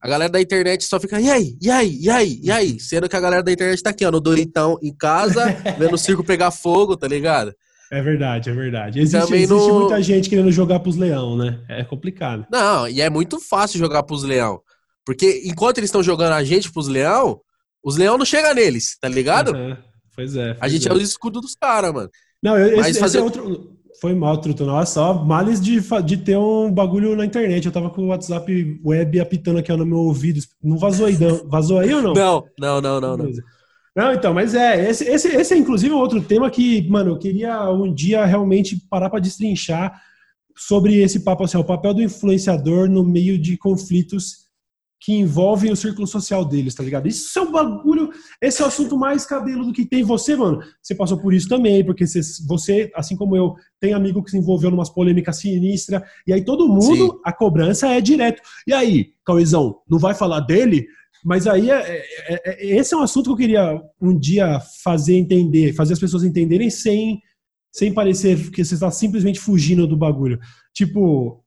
A 0.00 0.08
galera 0.08 0.30
da 0.30 0.40
internet 0.40 0.84
só 0.84 1.00
fica, 1.00 1.20
e 1.20 1.30
aí, 1.30 1.56
e 1.60 1.70
aí, 1.70 1.98
e 1.98 2.10
aí, 2.10 2.40
e 2.42 2.50
aí? 2.50 2.80
Sendo 2.80 3.08
que 3.08 3.16
a 3.16 3.20
galera 3.20 3.42
da 3.42 3.52
internet 3.52 3.82
tá 3.82 3.90
aqui, 3.90 4.04
ó, 4.04 4.10
no 4.10 4.20
Doritão, 4.20 4.78
em 4.82 4.94
casa, 4.94 5.44
vendo 5.78 5.94
o 5.94 5.98
circo 5.98 6.22
pegar 6.22 6.50
fogo, 6.50 6.96
tá 6.96 7.08
ligado? 7.08 7.54
É 7.90 8.02
verdade, 8.02 8.50
é 8.50 8.52
verdade. 8.52 9.00
Existe, 9.00 9.34
existe 9.34 9.52
no... 9.52 9.80
muita 9.80 10.02
gente 10.02 10.28
querendo 10.28 10.50
jogar 10.50 10.80
pros 10.80 10.96
leão, 10.96 11.36
né? 11.36 11.64
É 11.68 11.84
complicado. 11.84 12.46
Não, 12.50 12.88
e 12.88 13.00
é 13.00 13.08
muito 13.08 13.40
fácil 13.40 13.78
jogar 13.78 14.02
pros 14.02 14.24
leão. 14.24 14.60
Porque 15.06 15.42
enquanto 15.44 15.78
eles 15.78 15.88
estão 15.88 16.02
jogando 16.02 16.32
a 16.32 16.42
gente 16.42 16.72
pros 16.72 16.88
leão, 16.88 17.40
os 17.82 17.96
leão 17.96 18.18
não 18.18 18.24
chegam 18.24 18.54
neles, 18.54 18.96
tá 19.00 19.08
ligado? 19.08 19.52
Uhum. 19.52 19.76
Pois 20.14 20.34
é. 20.36 20.54
Pois 20.54 20.58
a 20.60 20.68
gente 20.68 20.88
é, 20.88 20.90
é 20.90 20.94
o 20.94 21.00
escudo 21.00 21.40
dos 21.40 21.54
caras, 21.54 21.92
mano. 21.92 22.10
Não, 22.44 22.58
esse, 22.58 22.76
Mas 22.76 22.98
fazer... 22.98 23.06
esse 23.06 23.18
é 23.18 23.22
outro. 23.22 23.70
Foi 24.00 24.12
mal, 24.12 24.36
Truto. 24.36 24.66
Olha 24.66 24.84
só, 24.84 25.14
males 25.14 25.58
de, 25.58 25.80
de 26.04 26.16
ter 26.18 26.36
um 26.36 26.70
bagulho 26.70 27.16
na 27.16 27.24
internet. 27.24 27.64
Eu 27.64 27.72
tava 27.72 27.88
com 27.88 28.02
o 28.02 28.08
WhatsApp 28.08 28.80
web 28.84 29.18
apitando 29.18 29.58
aqui 29.58 29.72
no 29.72 29.86
meu 29.86 29.98
ouvido. 29.98 30.40
Não 30.62 30.76
vazou 30.76 31.06
aí, 31.06 31.16
não? 31.16 31.48
Vazou 31.48 31.78
aí 31.78 31.94
ou 31.94 32.02
não? 32.02 32.12
Não, 32.12 32.44
não, 32.58 32.80
não, 32.82 33.00
não. 33.00 33.16
não. 33.16 33.30
Não, 33.96 34.12
então, 34.12 34.34
mas 34.34 34.56
é, 34.56 34.90
esse, 34.90 35.04
esse, 35.04 35.28
esse 35.28 35.54
é 35.54 35.56
inclusive 35.56 35.94
outro 35.94 36.20
tema 36.20 36.50
que, 36.50 36.86
mano, 36.90 37.12
eu 37.12 37.18
queria 37.18 37.70
um 37.70 37.94
dia 37.94 38.24
realmente 38.24 38.76
parar 38.90 39.08
para 39.08 39.20
destrinchar 39.20 39.98
sobre 40.56 40.96
esse 40.96 41.20
papo, 41.20 41.44
assim, 41.44 41.56
o 41.56 41.64
papel 41.64 41.94
do 41.94 42.02
influenciador 42.02 42.90
no 42.90 43.04
meio 43.04 43.38
de 43.38 43.56
conflitos 43.56 44.43
que 45.00 45.12
envolvem 45.12 45.70
o 45.70 45.76
círculo 45.76 46.06
social 46.06 46.44
deles, 46.44 46.74
tá 46.74 46.82
ligado? 46.82 47.06
Isso 47.06 47.38
é 47.38 47.42
um 47.42 47.52
bagulho, 47.52 48.10
esse 48.40 48.62
é 48.62 48.64
o 48.64 48.68
assunto 48.68 48.96
mais 48.96 49.26
cabelo 49.26 49.66
do 49.66 49.72
que 49.72 49.84
tem 49.84 50.02
você, 50.02 50.34
mano. 50.34 50.60
Você 50.82 50.94
passou 50.94 51.18
por 51.18 51.34
isso 51.34 51.48
também, 51.48 51.84
porque 51.84 52.04
você, 52.46 52.90
assim 52.94 53.14
como 53.14 53.36
eu, 53.36 53.54
tem 53.78 53.92
amigo 53.92 54.22
que 54.22 54.30
se 54.30 54.38
envolveu 54.38 54.70
em 54.70 54.74
umas 54.74 54.88
polêmicas 54.88 55.36
sinistras, 55.36 56.02
e 56.26 56.32
aí 56.32 56.42
todo 56.42 56.68
mundo, 56.68 57.12
Sim. 57.12 57.18
a 57.24 57.32
cobrança 57.32 57.88
é 57.88 58.00
direto. 58.00 58.40
E 58.66 58.72
aí, 58.72 59.12
Cauizão, 59.26 59.76
não 59.88 59.98
vai 59.98 60.14
falar 60.14 60.40
dele? 60.40 60.86
Mas 61.24 61.46
aí, 61.46 61.70
é, 61.70 62.02
é, 62.28 62.50
é, 62.50 62.76
esse 62.76 62.94
é 62.94 62.96
um 62.96 63.02
assunto 63.02 63.24
que 63.24 63.32
eu 63.32 63.36
queria 63.36 63.82
um 64.00 64.18
dia 64.18 64.58
fazer 64.82 65.16
entender, 65.16 65.74
fazer 65.74 65.94
as 65.94 66.00
pessoas 66.00 66.24
entenderem 66.24 66.70
sem, 66.70 67.20
sem 67.72 67.92
parecer 67.92 68.50
que 68.50 68.64
você 68.64 68.74
está 68.74 68.90
simplesmente 68.90 69.40
fugindo 69.40 69.86
do 69.86 69.96
bagulho. 69.96 70.38
Tipo, 70.74 71.43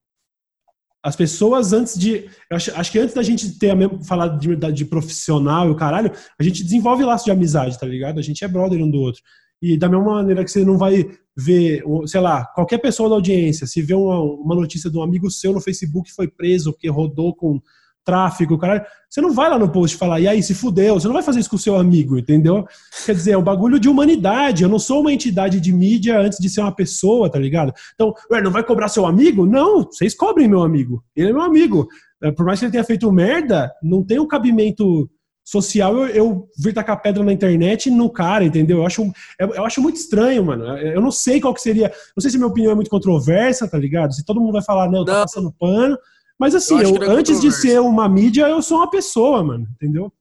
as 1.08 1.16
pessoas 1.16 1.72
antes 1.72 1.98
de. 1.98 2.26
Acho, 2.52 2.70
acho, 2.76 2.92
que 2.92 3.00
antes 3.00 3.16
da 3.16 3.24
gente 3.24 3.58
ter 3.58 3.70
a 3.70 3.76
mesma, 3.76 3.98
de, 4.38 4.56
de 4.74 4.84
profissional 4.84 5.66
e 5.66 5.72
o 5.72 5.76
caralho, 5.76 6.12
a 6.38 6.44
gente 6.44 6.62
desenvolve 6.62 7.06
laço 7.06 7.24
de 7.24 7.32
amizade, 7.32 7.80
tá 7.80 7.86
ligado? 7.86 8.20
A 8.20 8.22
gente 8.22 8.44
é 8.44 8.48
brother 8.48 8.84
um 8.84 8.92
do 8.92 9.00
outro. 9.00 9.22
E 9.62 9.78
da 9.78 9.88
mesma 9.88 10.16
maneira 10.16 10.44
que 10.44 10.52
você 10.52 10.66
não 10.66 10.78
vai 10.78 11.10
ver, 11.36 11.82
sei 12.08 12.20
lá, 12.20 12.46
qualquer 12.48 12.80
pessoa 12.80 13.08
da 13.08 13.16
audiência, 13.16 13.66
se 13.66 13.82
vê 13.82 13.94
uma, 13.94 14.20
uma 14.20 14.54
notícia 14.54 14.90
de 14.90 14.98
um 14.98 15.02
amigo 15.02 15.32
seu 15.32 15.54
no 15.54 15.62
Facebook 15.62 16.12
foi 16.12 16.28
preso 16.28 16.74
porque 16.74 16.90
rodou 16.90 17.34
com 17.34 17.62
tráfico, 18.08 18.58
caralho, 18.58 18.86
você 19.10 19.20
não 19.20 19.34
vai 19.34 19.50
lá 19.50 19.60
no 19.60 19.70
post 19.70 19.98
falar, 19.98 20.22
e 20.22 20.28
aí, 20.30 20.42
se 20.42 20.56
fudeu, 20.56 20.94
você 20.94 21.08
não 21.08 21.14
vai 21.14 21.22
fazer 21.22 21.42
isso 21.42 21.50
com 21.50 21.58
o 21.58 21.60
seu 21.60 21.76
amigo, 21.76 22.18
entendeu? 22.18 22.66
Quer 23.06 23.14
dizer, 23.14 23.32
é 23.32 23.38
um 23.38 23.44
bagulho 23.44 23.78
de 23.78 23.90
humanidade, 23.90 24.64
eu 24.64 24.70
não 24.70 24.80
sou 24.80 25.02
uma 25.02 25.12
entidade 25.12 25.60
de 25.60 25.74
mídia 25.74 26.18
antes 26.18 26.40
de 26.40 26.50
ser 26.50 26.62
uma 26.62 26.74
pessoa, 26.74 27.30
tá 27.30 27.38
ligado? 27.38 27.74
Então, 27.94 28.14
ué, 28.32 28.42
não 28.42 28.50
vai 28.50 28.64
cobrar 28.64 28.88
seu 28.88 29.06
amigo? 29.06 29.46
Não, 29.46 29.84
vocês 29.84 30.16
cobrem 30.16 30.48
meu 30.48 30.64
amigo, 30.64 31.04
ele 31.14 31.30
é 31.30 31.34
meu 31.34 31.42
amigo. 31.42 31.86
É, 32.24 32.32
por 32.32 32.46
mais 32.46 32.60
que 32.60 32.66
ele 32.66 32.72
tenha 32.72 32.84
feito 32.84 33.12
merda, 33.12 33.72
não 33.84 34.04
tem 34.04 34.20
um 34.20 34.28
cabimento 34.28 35.10
social 35.48 35.96
eu, 35.96 36.08
eu 36.08 36.50
vir 36.60 36.74
tacar 36.74 37.02
pedra 37.02 37.24
na 37.24 37.32
internet 37.32 37.90
no 37.90 38.10
cara, 38.10 38.44
entendeu? 38.44 38.80
Eu 38.80 38.86
acho, 38.86 39.02
eu, 39.40 39.54
eu, 39.54 39.66
acho 39.66 39.82
muito 39.82 39.96
estranho, 39.96 40.44
mano. 40.44 40.66
Eu 40.78 41.00
não 41.00 41.12
sei 41.12 41.40
qual 41.40 41.54
que 41.54 41.62
seria. 41.62 41.92
Não 42.16 42.22
sei 42.22 42.30
se 42.30 42.38
minha 42.38 42.50
opinião 42.50 42.72
é 42.72 42.76
muito 42.76 42.90
controversa, 42.90 43.68
tá 43.68 43.78
ligado? 43.78 44.14
Se 44.14 44.26
todo 44.26 44.42
mundo 44.42 44.52
vai 44.54 44.64
falar, 44.64 44.90
não, 44.90 45.06
tá 45.06 45.22
passando 45.22 45.54
pano. 45.58 45.98
Mas 46.40 46.54
assim, 46.54 46.80
eu, 46.80 46.96
eu 46.96 47.12
antes 47.12 47.42
de 47.42 47.52
ser 47.52 47.80
uma 47.82 48.08
mídia, 48.08 48.48
eu 48.48 48.62
sou 48.62 48.78
uma 48.78 48.90
pessoa, 48.90 49.44
mano, 49.44 49.68
entendeu? 49.72 50.12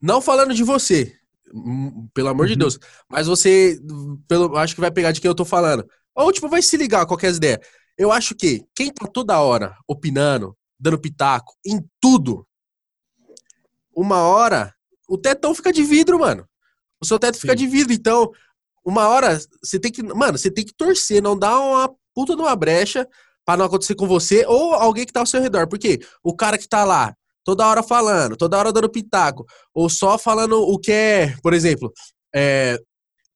Não 0.00 0.20
falando 0.20 0.52
de 0.52 0.64
você, 0.64 1.16
hum, 1.52 2.08
pelo 2.12 2.28
amor 2.28 2.46
uhum. 2.46 2.52
de 2.52 2.56
Deus, 2.56 2.78
mas 3.08 3.26
você, 3.26 3.80
pelo, 4.26 4.56
acho 4.56 4.74
que 4.74 4.80
vai 4.80 4.90
pegar 4.90 5.12
de 5.12 5.20
quem 5.20 5.28
eu 5.28 5.34
tô 5.34 5.44
falando. 5.44 5.88
Ou, 6.14 6.32
tipo, 6.32 6.48
vai 6.48 6.62
se 6.62 6.76
ligar 6.76 7.02
a 7.02 7.06
qualquer 7.06 7.32
ideia. 7.32 7.60
Eu 7.96 8.10
acho 8.10 8.34
que 8.34 8.64
quem 8.74 8.92
tá 8.92 9.06
toda 9.06 9.40
hora 9.40 9.76
opinando, 9.86 10.56
dando 10.78 10.98
pitaco 10.98 11.54
em 11.64 11.80
tudo, 12.00 12.46
uma 13.94 14.22
hora, 14.22 14.74
o 15.08 15.16
tetão 15.16 15.54
fica 15.54 15.72
de 15.72 15.82
vidro, 15.82 16.18
mano. 16.18 16.46
O 17.00 17.06
seu 17.06 17.18
teto 17.18 17.36
Sim. 17.36 17.42
fica 17.42 17.54
de 17.54 17.66
vidro. 17.66 17.92
Então, 17.92 18.30
uma 18.84 19.08
hora, 19.08 19.40
você 19.62 19.78
tem 19.78 19.92
que. 19.92 20.02
Mano, 20.02 20.36
você 20.36 20.50
tem 20.50 20.64
que 20.64 20.74
torcer, 20.74 21.22
não 21.22 21.38
dar 21.38 21.58
uma 21.60 21.94
puta 22.14 22.34
de 22.34 22.42
uma 22.42 22.54
brecha 22.56 23.08
para 23.44 23.58
não 23.58 23.66
acontecer 23.66 23.94
com 23.94 24.06
você 24.06 24.44
ou 24.46 24.74
alguém 24.74 25.04
que 25.04 25.12
tá 25.12 25.20
ao 25.20 25.26
seu 25.26 25.40
redor. 25.40 25.68
Porque 25.68 26.00
o 26.22 26.34
cara 26.34 26.58
que 26.58 26.68
tá 26.68 26.84
lá, 26.84 27.14
toda 27.44 27.66
hora 27.66 27.82
falando, 27.82 28.36
toda 28.36 28.58
hora 28.58 28.72
dando 28.72 28.88
pitaco, 28.88 29.44
ou 29.74 29.88
só 29.88 30.18
falando 30.18 30.60
o 30.60 30.78
que 30.78 30.92
é, 30.92 31.36
por 31.42 31.52
exemplo, 31.52 31.92
é, 32.34 32.78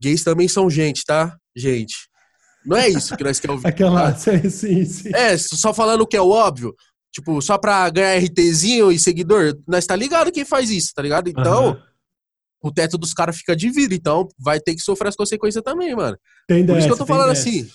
gays 0.00 0.24
também 0.24 0.48
são 0.48 0.70
gente, 0.70 1.04
tá? 1.04 1.36
Gente. 1.56 1.94
Não 2.64 2.76
é 2.76 2.88
isso 2.88 3.16
que 3.16 3.24
nós 3.24 3.38
queremos 3.38 3.64
ouvir. 3.64 3.68
Aquela, 3.72 4.12
tá? 4.12 4.18
sim, 4.18 4.84
sim. 4.84 5.10
É, 5.14 5.36
só 5.36 5.72
falando 5.72 6.02
o 6.02 6.06
que 6.06 6.16
é 6.16 6.20
o 6.20 6.30
óbvio. 6.30 6.74
Tipo, 7.12 7.40
só 7.40 7.56
pra 7.56 7.88
ganhar 7.90 8.18
RTzinho 8.22 8.92
e 8.92 8.98
seguidor, 8.98 9.56
nós 9.66 9.86
tá 9.86 9.96
ligado 9.96 10.30
quem 10.30 10.44
faz 10.44 10.70
isso, 10.70 10.92
tá 10.94 11.02
ligado? 11.02 11.28
Então, 11.28 11.70
uhum. 11.70 11.80
o 12.62 12.70
teto 12.70 12.98
dos 12.98 13.14
caras 13.14 13.38
fica 13.38 13.56
de 13.56 13.70
vida, 13.70 13.94
então 13.94 14.28
vai 14.38 14.60
ter 14.60 14.74
que 14.74 14.82
sofrer 14.82 15.08
as 15.08 15.16
consequências 15.16 15.64
também, 15.64 15.96
mano. 15.96 16.18
Tem 16.46 16.64
Por 16.66 16.76
isso 16.76 16.86
que 16.86 16.92
eu 16.92 16.98
tô 16.98 17.06
falando 17.06 17.30
dessa. 17.30 17.48
assim. 17.48 17.68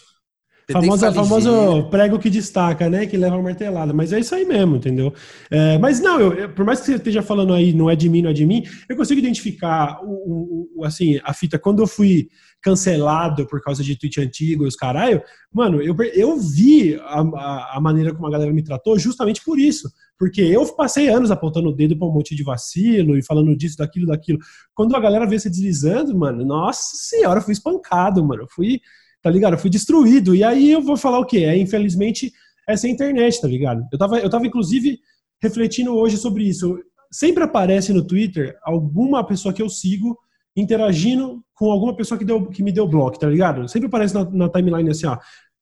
Famosa, 0.71 1.11
famoso 1.11 1.89
prego 1.89 2.17
que 2.17 2.29
destaca, 2.29 2.89
né? 2.89 3.05
Que 3.05 3.17
leva 3.17 3.35
uma 3.35 3.43
martelada. 3.43 3.91
Mas 3.91 4.13
é 4.13 4.19
isso 4.19 4.33
aí 4.33 4.45
mesmo, 4.45 4.77
entendeu? 4.77 5.13
É, 5.51 5.77
mas 5.77 5.99
não, 5.99 6.19
eu, 6.19 6.33
eu, 6.33 6.49
por 6.49 6.65
mais 6.65 6.79
que 6.79 6.85
você 6.85 6.95
esteja 6.95 7.21
falando 7.21 7.53
aí, 7.53 7.73
não 7.73 7.89
é 7.89 7.95
de 7.95 8.07
mim, 8.07 8.21
não 8.21 8.29
é 8.29 8.33
de 8.33 8.45
mim, 8.45 8.63
eu 8.87 8.95
consigo 8.95 9.19
identificar 9.19 9.99
o, 10.03 10.69
o 10.75 10.85
assim, 10.85 11.19
a 11.23 11.33
fita. 11.33 11.59
Quando 11.59 11.81
eu 11.83 11.87
fui 11.87 12.29
cancelado 12.61 13.45
por 13.45 13.61
causa 13.61 13.83
de 13.83 13.97
tweet 13.97 14.21
antigo 14.21 14.63
e 14.63 14.67
os 14.67 14.75
caralho, 14.75 15.21
mano, 15.51 15.81
eu, 15.81 15.93
eu 16.13 16.39
vi 16.39 16.95
a, 16.95 17.19
a, 17.19 17.77
a, 17.77 17.81
maneira 17.81 18.13
como 18.13 18.25
a 18.25 18.31
galera 18.31 18.53
me 18.53 18.63
tratou 18.63 18.97
justamente 18.97 19.43
por 19.43 19.59
isso. 19.59 19.91
Porque 20.17 20.41
eu 20.41 20.65
passei 20.73 21.09
anos 21.09 21.29
apontando 21.29 21.67
o 21.67 21.75
dedo 21.75 21.97
pra 21.97 22.07
um 22.07 22.13
monte 22.13 22.33
de 22.33 22.43
vacilo 22.43 23.17
e 23.17 23.25
falando 23.25 23.53
disso, 23.53 23.77
daquilo, 23.77 24.07
daquilo. 24.07 24.39
Quando 24.73 24.95
a 24.95 24.99
galera 24.99 25.27
veio 25.27 25.41
se 25.41 25.49
deslizando, 25.49 26.17
mano, 26.17 26.45
nossa 26.45 26.95
senhora, 26.95 27.39
eu 27.39 27.43
fui 27.43 27.51
espancado, 27.51 28.23
mano. 28.23 28.43
Eu 28.43 28.47
fui 28.49 28.79
tá 29.23 29.29
ligado? 29.29 29.53
Eu 29.53 29.57
fui 29.57 29.69
destruído. 29.69 30.35
E 30.35 30.43
aí 30.43 30.69
eu 30.69 30.81
vou 30.81 30.97
falar 30.97 31.19
o 31.19 31.25
quê? 31.25 31.39
É, 31.39 31.57
infelizmente, 31.57 32.31
essa 32.67 32.85
é 32.85 32.89
a 32.89 32.93
internet, 32.93 33.41
tá 33.41 33.47
ligado? 33.47 33.83
Eu 33.91 33.97
tava, 33.97 34.19
eu 34.19 34.29
tava, 34.29 34.45
inclusive, 34.45 34.99
refletindo 35.41 35.95
hoje 35.95 36.17
sobre 36.17 36.43
isso. 36.43 36.77
Sempre 37.09 37.43
aparece 37.43 37.93
no 37.93 38.05
Twitter 38.05 38.55
alguma 38.63 39.25
pessoa 39.25 39.53
que 39.53 39.61
eu 39.61 39.69
sigo 39.69 40.17
interagindo 40.55 41.43
com 41.55 41.71
alguma 41.71 41.95
pessoa 41.95 42.17
que, 42.17 42.25
deu, 42.25 42.45
que 42.47 42.61
me 42.61 42.71
deu 42.71 42.87
bloco, 42.87 43.17
tá 43.17 43.27
ligado? 43.27 43.67
Sempre 43.67 43.87
aparece 43.87 44.13
na, 44.13 44.29
na 44.29 44.49
timeline 44.49 44.89
assim, 44.89 45.07
ó. 45.07 45.17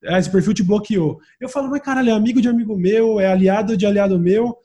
Ah, 0.07 0.17
esse 0.17 0.31
perfil 0.31 0.53
te 0.53 0.63
bloqueou. 0.63 1.19
Eu 1.39 1.47
falo, 1.47 1.69
mas 1.69 1.81
caralho, 1.81 2.09
é 2.09 2.13
amigo 2.13 2.41
de 2.41 2.49
amigo 2.49 2.75
meu, 2.75 3.19
é 3.19 3.27
aliado 3.27 3.77
de 3.77 3.85
aliado 3.85 4.19
meu. 4.19 4.57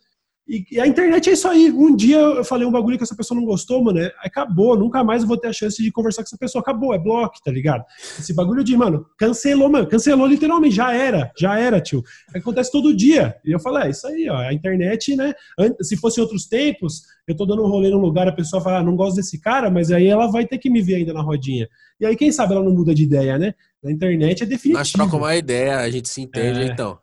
E, 0.49 0.79
a 0.79 0.87
internet 0.87 1.29
é 1.29 1.33
isso 1.33 1.49
aí. 1.49 1.73
Um 1.73 1.95
dia 1.95 2.19
eu 2.19 2.45
falei 2.45 2.67
um 2.67 2.71
bagulho 2.71 2.97
que 2.97 3.03
essa 3.03 3.17
pessoa 3.17 3.39
não 3.39 3.45
gostou, 3.45 3.83
mano. 3.83 3.99
É, 3.99 4.13
acabou. 4.21 4.77
Nunca 4.79 5.03
mais 5.03 5.23
eu 5.23 5.29
vou 5.29 5.37
ter 5.37 5.49
a 5.49 5.53
chance 5.53 5.83
de 5.83 5.91
conversar 5.91 6.23
com 6.23 6.29
essa 6.29 6.39
pessoa. 6.39 6.63
Acabou, 6.63 6.95
é 6.95 6.99
bloco, 6.99 7.35
tá 7.45 7.51
ligado? 7.51 7.85
Esse 8.19 8.33
bagulho 8.33 8.63
de, 8.63 8.77
mano, 8.77 9.05
cancelou, 9.19 9.69
mano. 9.69 9.89
Cancelou 9.89 10.27
literalmente. 10.27 10.77
Já 10.77 10.93
era. 10.93 11.33
Já 11.37 11.59
era, 11.59 11.81
tio. 11.81 12.03
Acontece 12.35 12.71
todo 12.71 12.95
dia. 12.95 13.37
E 13.45 13.51
eu 13.51 13.59
falei, 13.59 13.89
é 13.89 13.91
isso 13.91 14.07
aí, 14.07 14.29
ó. 14.29 14.37
A 14.37 14.53
internet, 14.53 15.17
né? 15.17 15.35
Se 15.83 15.97
fosse 15.97 16.21
outros 16.21 16.47
tempos, 16.47 17.03
eu 17.27 17.37
tô 17.37 17.45
dando 17.45 17.65
um 17.65 17.69
rolê 17.69 17.91
num 17.91 17.99
lugar, 17.99 18.29
a 18.29 18.33
pessoa 18.33 18.63
fala, 18.63 18.79
ah, 18.79 18.85
não 18.85 18.95
gosto 18.95 19.17
desse 19.17 19.41
cara, 19.41 19.69
mas 19.69 19.91
aí 19.91 20.07
ela 20.07 20.29
vai 20.31 20.47
ter 20.47 20.59
que 20.59 20.71
me 20.71 20.81
ver 20.81 20.97
ainda 20.97 21.13
na 21.13 21.23
rodinha. 21.23 21.69
E 21.99 22.07
aí, 22.07 22.15
quem 22.15 22.31
sabe 22.31 22.53
ela 22.53 22.63
não 22.63 22.73
muda 22.73 22.95
de 22.95 23.03
ideia, 23.03 23.37
né? 23.37 23.55
Na 23.83 23.91
internet 23.91 24.43
é 24.43 24.47
definitivo. 24.47 24.79
Nós 24.79 24.93
trocamos 24.93 25.27
uma 25.27 25.35
ideia, 25.35 25.79
a 25.79 25.91
gente 25.91 26.09
se 26.09 26.21
entende, 26.21 26.61
é. 26.61 26.67
então. 26.67 26.99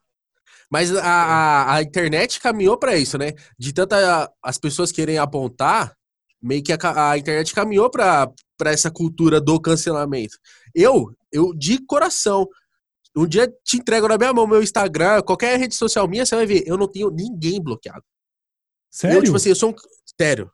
Mas 0.73 0.91
a, 0.91 1.05
a, 1.05 1.75
a 1.75 1.81
internet 1.83 2.39
caminhou 2.39 2.75
para 2.75 2.97
isso, 2.97 3.15
né? 3.15 3.33
De 3.59 3.71
tanta 3.71 4.27
as 4.41 4.57
pessoas 4.57 4.91
querem 4.91 5.19
apontar, 5.19 5.95
meio 6.41 6.63
que 6.63 6.73
a, 6.73 7.11
a 7.11 7.15
internet 7.15 7.53
caminhou 7.53 7.91
para 7.91 8.33
essa 8.65 8.89
cultura 8.89 9.39
do 9.39 9.61
cancelamento. 9.61 10.35
Eu, 10.73 11.15
eu 11.31 11.53
de 11.53 11.77
coração, 11.85 12.47
um 13.15 13.27
dia 13.27 13.47
te 13.63 13.77
entrego 13.77 14.07
na 14.07 14.17
minha 14.17 14.33
mão 14.33 14.47
meu 14.47 14.63
Instagram, 14.63 15.21
qualquer 15.21 15.59
rede 15.59 15.75
social 15.75 16.07
minha, 16.07 16.25
você 16.25 16.35
vai 16.35 16.47
ver, 16.47 16.63
eu 16.65 16.75
não 16.75 16.87
tenho 16.87 17.11
ninguém 17.11 17.61
bloqueado. 17.61 18.03
Sério? 18.89 19.19
Eu, 19.19 19.23
tipo 19.23 19.37
assim, 19.37 19.49
eu 19.49 19.55
sou 19.55 19.69
um. 19.69 19.75
Sério. 20.19 20.51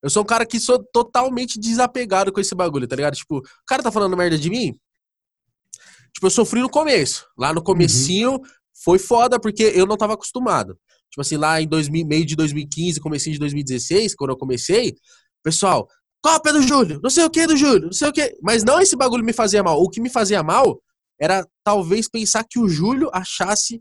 Eu 0.00 0.10
sou 0.10 0.22
um 0.22 0.26
cara 0.26 0.46
que 0.46 0.60
sou 0.60 0.78
totalmente 0.92 1.58
desapegado 1.58 2.32
com 2.32 2.38
esse 2.38 2.54
bagulho, 2.54 2.86
tá 2.86 2.94
ligado? 2.94 3.16
Tipo, 3.16 3.38
o 3.38 3.66
cara 3.66 3.82
tá 3.82 3.90
falando 3.90 4.16
merda 4.16 4.38
de 4.38 4.48
mim? 4.48 4.78
Tipo, 6.12 6.26
eu 6.26 6.30
sofri 6.30 6.60
no 6.60 6.70
começo. 6.70 7.26
Lá 7.36 7.52
no 7.52 7.60
comecinho, 7.60 8.34
uhum 8.34 8.42
foi 8.82 8.98
foda, 8.98 9.38
porque 9.40 9.62
eu 9.62 9.86
não 9.86 9.96
tava 9.96 10.14
acostumado. 10.14 10.78
Tipo 11.10 11.20
assim, 11.20 11.36
lá 11.36 11.60
em 11.60 11.66
2000, 11.66 12.06
meio 12.06 12.26
de 12.26 12.36
2015, 12.36 13.00
comecei 13.00 13.32
de 13.32 13.38
2016, 13.38 14.14
quando 14.14 14.30
eu 14.30 14.36
comecei, 14.36 14.94
pessoal, 15.42 15.88
Copa 16.22 16.52
do 16.52 16.60
Júlio, 16.60 17.00
não 17.02 17.10
sei 17.10 17.24
o 17.24 17.30
que 17.30 17.46
do 17.46 17.56
Júlio, 17.56 17.86
não 17.86 17.92
sei 17.92 18.08
o 18.08 18.12
que. 18.12 18.36
Mas 18.42 18.64
não 18.64 18.80
esse 18.80 18.96
bagulho 18.96 19.24
me 19.24 19.32
fazia 19.32 19.62
mal. 19.62 19.80
O 19.80 19.88
que 19.88 20.00
me 20.00 20.10
fazia 20.10 20.42
mal 20.42 20.80
era 21.20 21.46
talvez 21.64 22.08
pensar 22.08 22.44
que 22.48 22.58
o 22.58 22.68
Júlio 22.68 23.08
achasse 23.12 23.80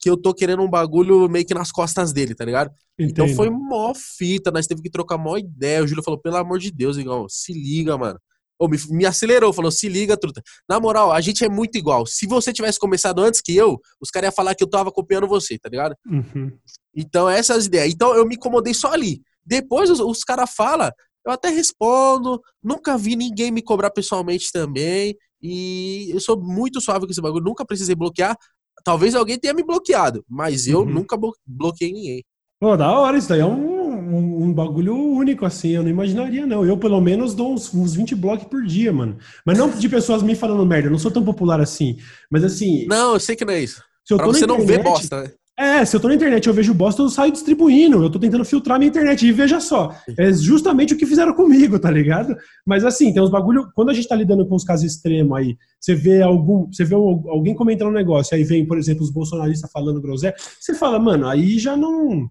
que 0.00 0.08
eu 0.08 0.16
tô 0.16 0.32
querendo 0.32 0.62
um 0.62 0.70
bagulho 0.70 1.28
meio 1.28 1.44
que 1.44 1.54
nas 1.54 1.72
costas 1.72 2.12
dele, 2.12 2.34
tá 2.34 2.44
ligado? 2.44 2.70
Então 2.98 3.24
Entendo. 3.24 3.24
Então 3.24 3.36
foi 3.36 3.50
mó 3.50 3.92
fita, 3.94 4.50
nós 4.50 4.66
teve 4.66 4.82
que 4.82 4.90
trocar 4.90 5.18
mó 5.18 5.36
ideia. 5.36 5.82
O 5.82 5.86
Júlio 5.86 6.04
falou, 6.04 6.20
pelo 6.20 6.36
amor 6.36 6.58
de 6.58 6.70
Deus, 6.70 6.96
igual, 6.96 7.26
se 7.28 7.52
liga, 7.52 7.96
mano. 7.98 8.18
Ou 8.58 8.68
me, 8.68 8.76
me 8.90 9.06
acelerou, 9.06 9.52
falou, 9.52 9.70
se 9.70 9.88
liga, 9.88 10.16
truta. 10.16 10.42
Na 10.68 10.80
moral, 10.80 11.12
a 11.12 11.20
gente 11.20 11.44
é 11.44 11.48
muito 11.48 11.78
igual. 11.78 12.04
Se 12.06 12.26
você 12.26 12.52
tivesse 12.52 12.78
começado 12.78 13.20
antes 13.22 13.40
que 13.40 13.54
eu, 13.56 13.78
os 14.00 14.10
caras 14.10 14.28
iam 14.28 14.34
falar 14.34 14.54
que 14.54 14.64
eu 14.64 14.68
tava 14.68 14.90
copiando 14.90 15.28
você, 15.28 15.58
tá 15.58 15.68
ligado? 15.68 15.94
Uhum. 16.06 16.50
Então, 16.94 17.28
essas 17.28 17.58
as 17.58 17.66
ideias. 17.66 17.92
Então, 17.94 18.14
eu 18.14 18.26
me 18.26 18.34
incomodei 18.34 18.74
só 18.74 18.92
ali. 18.92 19.20
Depois, 19.44 19.88
os, 19.90 20.00
os 20.00 20.24
caras 20.24 20.50
falam, 20.54 20.90
eu 21.24 21.32
até 21.32 21.48
respondo. 21.48 22.40
Nunca 22.62 22.98
vi 22.98 23.14
ninguém 23.16 23.50
me 23.50 23.62
cobrar 23.62 23.90
pessoalmente 23.90 24.50
também. 24.52 25.16
E 25.40 26.10
eu 26.12 26.18
sou 26.20 26.40
muito 26.40 26.80
suave 26.80 27.06
com 27.06 27.12
esse 27.12 27.20
bagulho. 27.20 27.44
Nunca 27.44 27.64
precisei 27.64 27.94
bloquear. 27.94 28.36
Talvez 28.84 29.14
alguém 29.14 29.38
tenha 29.38 29.54
me 29.54 29.62
bloqueado, 29.62 30.24
mas 30.28 30.66
eu 30.66 30.80
Uhum. 30.80 30.86
nunca 30.90 31.16
blo- 31.16 31.34
bloqueei 31.46 31.92
ninguém. 31.92 32.24
Pô, 32.60 32.76
da 32.76 32.90
hora, 32.98 33.16
isso 33.16 33.28
daí 33.28 33.40
é 33.40 33.46
um, 33.46 33.77
um, 34.16 34.44
um 34.44 34.52
bagulho 34.52 34.94
único, 34.96 35.44
assim, 35.44 35.70
eu 35.70 35.82
não 35.82 35.90
imaginaria, 35.90 36.46
não. 36.46 36.64
Eu, 36.64 36.76
pelo 36.78 37.00
menos, 37.00 37.34
dou 37.34 37.52
uns, 37.52 37.72
uns 37.74 37.94
20 37.94 38.14
blocos 38.14 38.46
por 38.48 38.62
dia, 38.64 38.92
mano. 38.92 39.16
Mas 39.44 39.58
não 39.58 39.68
de 39.70 39.88
pessoas 39.88 40.22
me 40.22 40.34
falando 40.34 40.64
merda, 40.66 40.88
eu 40.88 40.92
não 40.92 40.98
sou 40.98 41.10
tão 41.10 41.24
popular 41.24 41.60
assim. 41.60 41.96
Mas 42.30 42.44
assim, 42.44 42.86
Não, 42.86 43.14
eu 43.14 43.20
sei 43.20 43.36
que 43.36 43.44
não 43.44 43.52
é 43.52 43.62
isso. 43.62 43.82
se 44.04 44.16
Pra 44.16 44.26
você 44.26 44.46
não 44.46 44.56
ver 44.58 44.62
internet- 44.80 44.84
bosta, 44.84 45.22
né? 45.22 45.30
É, 45.60 45.84
se 45.84 45.96
eu 45.96 45.98
tô 45.98 46.06
na 46.06 46.14
internet 46.14 46.44
e 46.44 46.48
eu 46.48 46.54
vejo 46.54 46.72
bosta, 46.72 47.02
eu 47.02 47.08
saio 47.08 47.32
distribuindo. 47.32 48.00
Eu 48.00 48.08
tô 48.08 48.16
tentando 48.16 48.44
filtrar 48.44 48.78
minha 48.78 48.88
internet. 48.88 49.26
E 49.26 49.32
veja 49.32 49.58
só, 49.58 49.92
é 50.16 50.32
justamente 50.32 50.94
o 50.94 50.96
que 50.96 51.04
fizeram 51.04 51.34
comigo, 51.34 51.80
tá 51.80 51.90
ligado? 51.90 52.36
Mas 52.64 52.84
assim, 52.84 53.12
tem 53.12 53.20
uns 53.20 53.28
bagulho. 53.28 53.68
Quando 53.74 53.90
a 53.90 53.92
gente 53.92 54.06
tá 54.06 54.14
lidando 54.14 54.46
com 54.46 54.54
os 54.54 54.62
casos 54.62 54.84
extremos 54.86 55.36
aí, 55.36 55.56
você 55.80 55.96
vê 55.96 56.22
algum. 56.22 56.68
Você 56.72 56.84
vê 56.84 56.94
alguém 56.94 57.56
comentando 57.56 57.88
um 57.88 57.92
negócio, 57.92 58.36
aí 58.36 58.44
vem, 58.44 58.64
por 58.64 58.78
exemplo, 58.78 59.02
os 59.02 59.10
bolsonaristas 59.10 59.68
falando 59.72 60.00
groselha, 60.00 60.32
você 60.60 60.74
fala, 60.74 60.96
mano, 61.00 61.26
aí 61.26 61.58
já 61.58 61.76
não. 61.76 62.30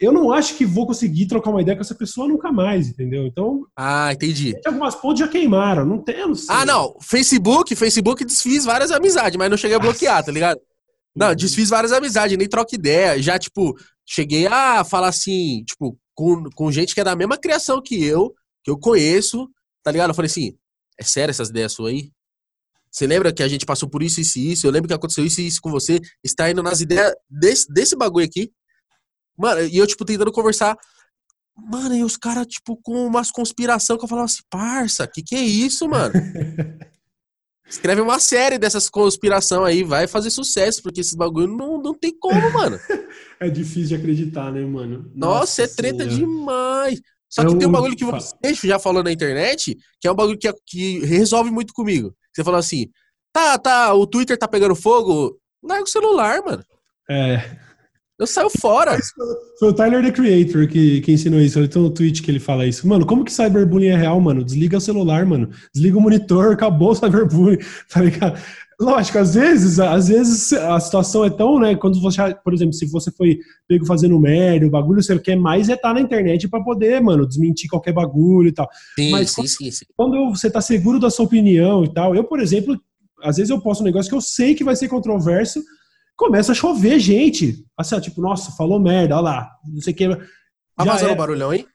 Eu 0.00 0.12
não 0.12 0.32
acho 0.32 0.56
que 0.56 0.66
vou 0.66 0.86
conseguir 0.86 1.26
trocar 1.26 1.50
uma 1.50 1.62
ideia 1.62 1.76
com 1.76 1.82
essa 1.82 1.94
pessoa 1.94 2.26
nunca 2.28 2.50
mais, 2.50 2.88
entendeu? 2.88 3.24
Então, 3.26 3.64
Ah, 3.76 4.12
entendi. 4.12 4.54
algumas 4.66 4.94
pontes 4.96 5.20
já 5.20 5.28
queimaram, 5.28 5.86
não 5.86 5.98
tem, 6.02 6.18
não 6.26 6.34
sei. 6.34 6.54
Ah, 6.54 6.66
não. 6.66 6.96
Facebook, 7.00 7.74
Facebook 7.76 8.24
desfiz 8.24 8.64
várias 8.64 8.90
amizades, 8.90 9.36
mas 9.38 9.48
não 9.48 9.56
cheguei 9.56 9.76
a 9.76 9.80
bloquear, 9.80 10.24
tá 10.24 10.32
ligado? 10.32 10.60
Não, 11.14 11.28
Uhum. 11.28 11.36
desfiz 11.36 11.68
várias 11.70 11.92
amizades, 11.92 12.36
nem 12.36 12.48
troco 12.48 12.74
ideia. 12.74 13.22
Já, 13.22 13.38
tipo, 13.38 13.72
cheguei 14.04 14.46
a 14.48 14.82
falar 14.84 15.08
assim, 15.08 15.62
tipo, 15.64 15.96
com, 16.12 16.44
com 16.56 16.72
gente 16.72 16.92
que 16.92 17.00
é 17.00 17.04
da 17.04 17.14
mesma 17.14 17.38
criação 17.38 17.80
que 17.80 18.04
eu, 18.04 18.34
que 18.64 18.70
eu 18.70 18.76
conheço, 18.78 19.48
tá 19.84 19.92
ligado? 19.92 20.10
Eu 20.10 20.14
falei 20.14 20.28
assim, 20.30 20.54
é 20.98 21.04
sério 21.04 21.30
essas 21.30 21.50
ideias 21.50 21.72
suas 21.72 21.92
aí? 21.92 22.10
Você 22.90 23.06
lembra 23.06 23.32
que 23.32 23.42
a 23.42 23.48
gente 23.48 23.64
passou 23.66 23.88
por 23.88 24.02
isso, 24.02 24.20
isso 24.20 24.38
e 24.38 24.52
isso? 24.52 24.66
Eu 24.66 24.70
lembro 24.72 24.88
que 24.88 24.94
aconteceu 24.94 25.24
isso 25.24 25.40
e 25.40 25.46
isso 25.46 25.60
com 25.60 25.70
você. 25.70 26.00
Está 26.22 26.50
indo 26.50 26.62
nas 26.62 26.80
ideias 26.80 27.12
desse, 27.28 27.66
desse 27.72 27.96
bagulho 27.96 28.24
aqui. 28.26 28.50
Mano, 29.36 29.62
e 29.62 29.76
eu, 29.76 29.86
tipo, 29.86 30.04
tentando 30.04 30.32
conversar. 30.32 30.76
Mano, 31.56 31.94
e 31.94 32.02
os 32.02 32.16
caras, 32.16 32.46
tipo, 32.46 32.76
com 32.82 33.06
umas 33.06 33.30
conspiração 33.30 33.96
que 33.96 34.04
eu 34.04 34.08
falava 34.08 34.26
assim, 34.26 34.42
parça, 34.50 35.06
que 35.06 35.22
que 35.22 35.36
é 35.36 35.40
isso, 35.40 35.88
mano? 35.88 36.12
Escreve 37.66 38.00
uma 38.02 38.18
série 38.20 38.58
dessas 38.58 38.90
conspiração 38.90 39.64
aí, 39.64 39.82
vai 39.82 40.06
fazer 40.06 40.30
sucesso, 40.30 40.82
porque 40.82 41.00
esses 41.00 41.14
bagulho 41.14 41.46
não, 41.48 41.80
não 41.80 41.94
tem 41.94 42.16
como, 42.18 42.52
mano. 42.52 42.78
É 43.40 43.50
difícil 43.50 43.88
de 43.88 43.94
acreditar, 43.96 44.50
né, 44.52 44.64
mano? 44.64 45.10
Nossa, 45.14 45.62
é 45.64 45.66
treta 45.66 46.04
Senhora. 46.04 46.16
demais. 46.16 47.00
Só 47.28 47.42
que 47.44 47.52
Eu- 47.52 47.58
tem 47.58 47.68
um 47.68 47.72
bagulho 47.72 47.96
que 47.96 48.04
você 48.04 48.54
já 48.62 48.78
falou 48.78 49.02
na 49.02 49.12
internet, 49.12 49.76
que 50.00 50.06
é 50.08 50.10
um 50.10 50.14
bagulho 50.14 50.38
que, 50.38 50.50
que 50.66 51.00
resolve 51.00 51.50
muito 51.50 51.74
comigo. 51.74 52.14
Você 52.32 52.42
falou 52.44 52.58
assim, 52.58 52.86
tá, 53.32 53.58
tá, 53.58 53.92
o 53.92 54.06
Twitter 54.06 54.38
tá 54.38 54.46
pegando 54.48 54.74
fogo, 54.74 55.38
larga 55.62 55.84
o 55.84 55.88
celular, 55.88 56.42
mano. 56.42 56.64
É. 57.10 57.58
Eu 58.18 58.26
saio 58.28 58.48
fora. 58.48 58.96
Foi 59.58 59.68
o 59.70 59.72
Tyler, 59.72 60.02
the 60.02 60.12
Creator, 60.12 60.68
que, 60.68 61.00
que 61.00 61.12
ensinou 61.12 61.40
isso. 61.40 61.58
Então 61.60 61.82
no 61.82 61.90
tweet 61.90 62.22
que 62.22 62.30
ele 62.30 62.38
fala 62.38 62.64
isso. 62.64 62.86
Mano, 62.86 63.04
como 63.04 63.24
que 63.24 63.32
cyberbullying 63.32 63.88
é 63.88 63.96
real, 63.96 64.20
mano? 64.20 64.44
Desliga 64.44 64.76
o 64.78 64.80
celular, 64.80 65.26
mano. 65.26 65.50
Desliga 65.74 65.98
o 65.98 66.00
monitor, 66.00 66.52
acabou 66.52 66.90
o 66.90 66.94
cyberbullying, 66.94 67.58
tá 67.92 68.00
ligado? 68.02 68.40
Lógico, 68.80 69.18
às 69.18 69.34
vezes, 69.34 69.78
às 69.80 70.08
vezes 70.08 70.52
a 70.52 70.78
situação 70.80 71.24
é 71.24 71.30
tão, 71.30 71.58
né? 71.60 71.74
Quando 71.76 72.00
você, 72.00 72.20
por 72.44 72.52
exemplo, 72.54 72.72
se 72.72 72.86
você 72.86 73.10
foi 73.10 73.38
pego 73.68 73.86
fazendo 73.86 74.18
merda, 74.18 74.66
o 74.66 74.70
bagulho, 74.70 75.02
você 75.02 75.16
quer 75.18 75.36
mais 75.36 75.68
é 75.68 75.74
estar 75.74 75.94
na 75.94 76.00
internet 76.00 76.48
pra 76.48 76.62
poder, 76.62 77.00
mano, 77.00 77.26
desmentir 77.26 77.68
qualquer 77.70 77.92
bagulho 77.92 78.48
e 78.48 78.52
tal. 78.52 78.68
Sim, 78.96 79.10
Mas 79.10 79.30
sim, 79.30 79.36
quando- 79.36 79.48
sim, 79.48 79.70
sim. 79.70 79.84
Quando 79.96 80.30
você 80.30 80.50
tá 80.50 80.60
seguro 80.60 80.98
da 81.00 81.08
sua 81.10 81.24
opinião 81.24 81.84
e 81.84 81.92
tal, 81.92 82.14
eu, 82.16 82.24
por 82.24 82.40
exemplo, 82.40 82.76
às 83.22 83.36
vezes 83.36 83.50
eu 83.50 83.60
posto 83.60 83.80
um 83.80 83.84
negócio 83.84 84.08
que 84.10 84.16
eu 84.16 84.20
sei 84.20 84.54
que 84.56 84.64
vai 84.64 84.74
ser 84.76 84.88
controverso, 84.88 85.62
começa 86.16 86.52
a 86.52 86.54
chover 86.54 86.98
gente. 86.98 87.64
Assim, 87.76 87.94
ó, 87.94 88.00
tipo, 88.00 88.20
nossa, 88.20 88.52
falou 88.52 88.80
merda, 88.80 89.16
olha 89.16 89.24
lá, 89.24 89.50
não 89.66 89.80
sei 89.80 89.92
o 89.92 89.96
que. 89.96 90.08
Tá 90.76 90.84
vazando 90.84 91.12
é. 91.12 91.16
barulhão 91.16 91.50
aí? 91.50 91.66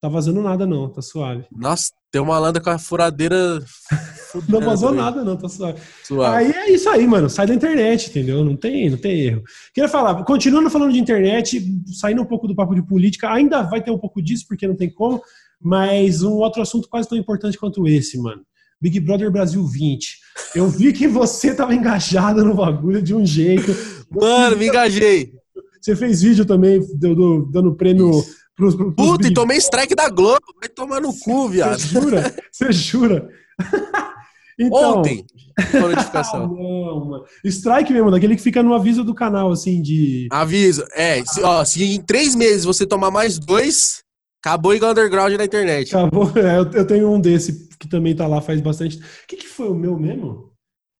Tá 0.00 0.08
vazando 0.08 0.42
nada, 0.42 0.66
não, 0.66 0.88
tá 0.88 1.00
suave. 1.00 1.44
Nossa, 1.52 1.92
tem 2.10 2.20
uma 2.20 2.36
landa 2.36 2.60
com 2.60 2.70
a 2.70 2.78
furadeira. 2.78 3.60
Não 4.48 4.60
vazou 4.60 4.88
também. 4.88 5.04
nada, 5.04 5.22
não, 5.22 5.36
tá 5.36 5.46
suave. 5.46 5.78
Suave. 6.02 6.36
Aí 6.36 6.50
é 6.52 6.72
isso 6.72 6.88
aí, 6.88 7.06
mano. 7.06 7.28
Sai 7.28 7.46
da 7.46 7.54
internet, 7.54 8.08
entendeu? 8.08 8.42
Não 8.42 8.56
tem, 8.56 8.88
não 8.88 8.96
tem 8.96 9.20
erro. 9.20 9.42
Queria 9.74 9.90
falar, 9.90 10.24
continuando 10.24 10.70
falando 10.70 10.90
de 10.90 10.98
internet, 10.98 11.62
saindo 11.92 12.22
um 12.22 12.24
pouco 12.24 12.48
do 12.48 12.54
papo 12.54 12.74
de 12.74 12.82
política, 12.82 13.30
ainda 13.30 13.60
vai 13.60 13.82
ter 13.82 13.90
um 13.90 13.98
pouco 13.98 14.22
disso, 14.22 14.46
porque 14.48 14.66
não 14.66 14.74
tem 14.74 14.90
como, 14.90 15.22
mas 15.60 16.22
um 16.22 16.32
outro 16.32 16.62
assunto 16.62 16.88
quase 16.88 17.06
tão 17.06 17.18
importante 17.18 17.58
quanto 17.58 17.86
esse, 17.86 18.16
mano. 18.18 18.42
Big 18.82 18.98
Brother 18.98 19.30
Brasil 19.30 19.64
20. 19.64 20.18
Eu 20.56 20.68
vi 20.68 20.92
que 20.92 21.06
você 21.06 21.54
tava 21.54 21.72
engajado 21.72 22.44
no 22.44 22.52
bagulho 22.52 23.00
de 23.00 23.14
um 23.14 23.24
jeito. 23.24 23.72
Mano, 24.10 24.56
me 24.56 24.66
engajei. 24.66 25.32
Você 25.80 25.94
fez 25.94 26.20
vídeo 26.20 26.44
também 26.44 26.80
do, 26.98 27.14
do- 27.14 27.50
dando 27.52 27.76
prêmio 27.76 28.10
pros, 28.56 28.74
pros 28.74 28.94
Puta, 28.96 29.28
e 29.28 29.32
tomei 29.32 29.56
strike 29.58 29.94
da 29.94 30.08
Globo. 30.08 30.42
Vai 30.60 30.68
tomar 30.68 31.00
no 31.00 31.16
cu, 31.16 31.48
viado. 31.48 31.78
Você 31.78 32.00
jura? 32.00 32.34
Você 32.50 32.72
jura? 32.72 33.28
Então, 34.58 34.98
Ontem. 34.98 35.24
Ah, 35.58 35.78
notificação. 35.80 36.40
não, 36.54 37.04
mano. 37.06 37.24
Strike 37.42 37.90
mesmo, 37.90 38.10
daquele 38.10 38.36
que 38.36 38.42
fica 38.42 38.62
no 38.62 38.74
aviso 38.74 39.02
do 39.02 39.14
canal, 39.14 39.50
assim, 39.50 39.80
de. 39.80 40.28
Aviso. 40.30 40.84
É, 40.94 41.24
se, 41.24 41.42
ó, 41.42 41.64
se 41.64 41.82
em 41.82 42.00
três 42.02 42.34
meses 42.34 42.64
você 42.64 42.86
tomar 42.86 43.10
mais 43.10 43.38
dois, 43.38 44.02
acabou 44.44 44.74
igual 44.74 44.92
underground 44.92 45.32
na 45.36 45.44
internet. 45.44 45.96
Acabou. 45.96 46.30
É, 46.36 46.58
eu, 46.58 46.70
eu 46.70 46.86
tenho 46.86 47.10
um 47.10 47.18
desse 47.18 47.66
que 47.82 47.88
também 47.88 48.14
tá 48.14 48.26
lá 48.26 48.40
faz 48.40 48.60
bastante. 48.60 48.96
O 48.96 49.02
que, 49.26 49.36
que 49.36 49.48
foi 49.48 49.68
o 49.68 49.74
meu 49.74 49.98
mesmo? 49.98 50.52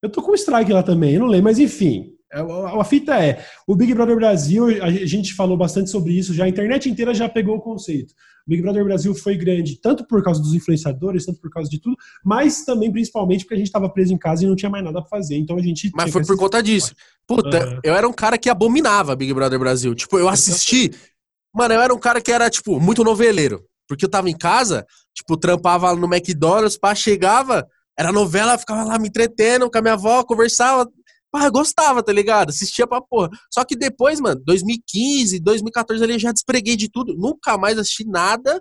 Eu 0.03 0.11
tô 0.11 0.21
com 0.21 0.35
strike 0.35 0.73
lá 0.73 0.83
também, 0.83 1.15
eu 1.15 1.21
não 1.21 1.29
lembro, 1.29 1.45
mas 1.45 1.61
enfim. 1.61 2.15
é, 2.33 2.41
A, 2.41 2.85
fita 2.85 3.15
é: 3.23 3.45
o 3.69 3.77
Big 3.77 3.95
Brother 3.95 4.17
Brasil, 4.17 4.67
a 4.83 4.91
gente 4.91 5.33
falou 5.33 5.57
bastante 5.57 5.91
sobre 5.91 6.13
isso, 6.13 6.35
já 6.35 6.45
a 6.45 6.49
internet 6.49 6.91
inteira 6.91 7.15
já 7.15 7.29
pegou 7.29 7.57
o 7.57 7.61
conceito. 7.61 8.13
O 8.45 8.51
Big 8.51 8.61
Brother 8.61 8.85
Brasil 8.85 9.15
foi 9.15 9.37
grande, 9.37 9.81
tanto 9.81 10.05
por 10.09 10.21
causa 10.25 10.43
dos 10.43 10.53
influenciadores, 10.53 11.25
tanto 11.25 11.41
por 11.41 11.49
causa 11.51 11.71
de 11.71 11.81
tudo, 11.81 11.97
mas 12.25 12.65
também 12.65 12.91
principalmente 12.91 13.45
porque 13.45 13.55
a 13.55 13.59
gente 13.59 13.69
estava 13.69 13.89
preso 13.89 14.13
em 14.13 14.19
casa 14.19 14.43
e 14.43 14.49
não 14.49 14.57
tinha 14.57 14.69
mais 14.69 14.85
nada 14.85 15.01
pra 15.01 15.09
fazer. 15.09 15.37
Então 15.37 15.57
a 15.57 15.63
gente. 15.63 15.89
Mas 15.95 16.11
foi 16.11 16.25
por 16.25 16.37
conta 16.37 16.61
disso. 16.61 16.93
Puta, 17.25 17.65
Aham. 17.65 17.81
eu 17.85 17.95
era 17.95 18.09
um 18.09 18.13
cara 18.13 18.37
que 18.37 18.51
abominava 18.51 19.15
Big 19.15 19.33
Brother 19.33 19.59
Brasil. 19.59 19.95
Tipo, 19.95 20.19
eu 20.19 20.29
assisti. 20.29 20.91
Mano, 21.55 21.75
eu 21.75 21.81
era 21.81 21.95
um 21.95 21.99
cara 21.99 22.21
que 22.21 22.33
era, 22.33 22.51
tipo, 22.51 22.81
muito 22.81 23.05
noveleiro. 23.05 23.63
Porque 23.93 24.05
eu 24.05 24.11
tava 24.11 24.31
em 24.31 24.37
casa, 24.37 24.87
tipo, 25.15 25.37
trampava 25.37 25.95
no 25.95 26.07
McDonald's, 26.13 26.79
pá, 26.79 26.95
chegava, 26.95 27.67
era 27.99 28.11
novela, 28.13 28.57
ficava 28.59 28.85
lá 28.85 28.99
me 28.99 29.09
entretendo 29.09 29.71
com 29.71 29.79
a 29.79 29.83
minha 29.83 29.95
avó, 29.95 30.23
conversava. 30.25 30.89
Pá, 31.31 31.49
gostava, 31.49 32.03
tá 32.03 32.13
ligado? 32.13 32.51
Assistia 32.51 32.87
pra 32.87 33.01
porra. 33.01 33.31
Só 33.51 33.65
que 33.65 33.75
depois, 33.75 34.21
mano, 34.21 34.41
2015, 34.45 35.41
2014 35.41 36.05
ali 36.05 36.15
eu 36.15 36.19
já 36.19 36.33
despreguei 36.33 36.77
de 36.77 36.91
tudo. 36.91 37.15
Nunca 37.17 37.57
mais 37.57 37.79
assisti 37.79 38.05
nada. 38.07 38.61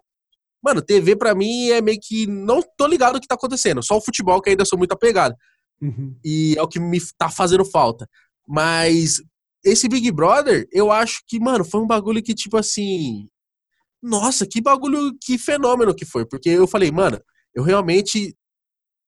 Mano, 0.64 0.82
TV 0.82 1.16
pra 1.16 1.34
mim 1.36 1.70
é 1.70 1.82
meio 1.82 1.98
que. 2.02 2.28
Não 2.28 2.62
tô 2.78 2.88
ligado 2.88 3.16
o 3.18 3.20
que 3.22 3.28
tá 3.28 3.36
acontecendo. 3.36 3.84
Só 3.84 3.98
o 3.98 4.02
futebol 4.02 4.42
que 4.42 4.50
ainda 4.52 4.64
sou 4.66 4.78
muito 4.78 4.94
apegado 4.94 5.36
Uhum. 5.82 6.16
e 6.24 6.56
é 6.58 6.62
o 6.62 6.68
que 6.68 6.80
me 6.80 7.00
tá 7.18 7.28
fazendo 7.30 7.66
falta. 7.66 8.08
Mas 8.48 9.20
esse 9.66 9.88
Big 9.90 10.12
Brother, 10.12 10.68
eu 10.72 10.92
acho 10.92 11.22
que, 11.28 11.40
mano, 11.40 11.66
foi 11.66 11.82
um 11.82 11.88
bagulho 11.88 12.22
que, 12.22 12.34
tipo 12.34 12.58
assim. 12.58 13.28
Nossa, 14.02 14.46
que 14.46 14.62
bagulho, 14.62 15.16
que 15.22 15.38
fenômeno 15.38 15.96
que 15.96 16.06
foi. 16.06 16.26
Porque 16.26 16.50
eu 16.50 16.68
falei, 16.68 16.92
mano, 16.92 17.22
eu 17.54 17.64
realmente 17.64 18.36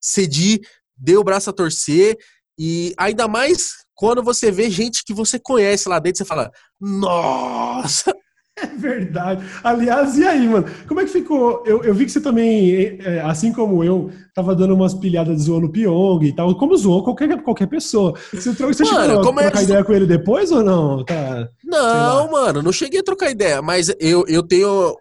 cedi, 0.02 0.62
dei 0.96 1.18
o 1.18 1.24
braço 1.24 1.50
a 1.50 1.54
torcer. 1.54 2.18
E 2.58 2.94
ainda 2.98 3.28
mais 3.28 3.72
quando 3.96 4.22
você 4.22 4.52
vê 4.52 4.70
gente 4.70 5.04
que 5.06 5.14
você 5.14 5.40
conhece 5.40 5.88
lá 5.88 6.00
dentro, 6.00 6.20
você 6.20 6.26
fala, 6.26 6.52
nossa! 6.80 8.14
É 8.64 8.68
verdade. 8.68 9.44
Aliás, 9.64 10.18
e 10.18 10.26
aí, 10.26 10.48
mano? 10.48 10.66
Como 10.88 11.00
é 11.00 11.06
que 11.06 11.12
ficou? 11.12 11.64
Eu, 11.66 11.84
eu 11.84 11.94
vi 11.94 12.06
que 12.06 12.12
você 12.12 12.22
também, 12.22 13.00
é, 13.02 13.22
assim 13.22 13.52
como 13.52 13.84
eu, 13.84 14.12
tava 14.34 14.56
dando 14.56 14.74
umas 14.76 14.94
pilhadas 14.94 15.42
zoando 15.44 15.68
o 15.68 15.72
Pyong 15.72 16.24
e 16.24 16.34
tal, 16.34 16.56
como 16.58 16.78
zoou 16.78 17.04
qualquer, 17.04 17.42
qualquer 17.42 17.68
pessoa. 17.68 18.14
Você, 18.32 18.52
você 18.52 18.84
mano, 18.84 19.06
chegou 19.06 19.32
a 19.32 19.42
trocar 19.42 19.60
é... 19.60 19.64
ideia 19.64 19.84
com 19.84 19.94
ele 19.94 20.06
depois 20.06 20.52
ou 20.52 20.64
não? 20.64 21.04
Tá, 21.04 21.50
não, 21.64 22.32
mano, 22.32 22.62
não 22.62 22.72
cheguei 22.72 23.00
a 23.00 23.04
trocar 23.04 23.32
ideia, 23.32 23.62
mas 23.62 23.92
eu, 24.00 24.24
eu 24.28 24.44
tenho, 24.44 24.96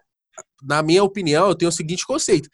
na 0.63 0.81
minha 0.81 1.03
opinião, 1.03 1.49
eu 1.49 1.55
tenho 1.55 1.69
o 1.69 1.73
seguinte 1.73 2.05
conceito. 2.05 2.49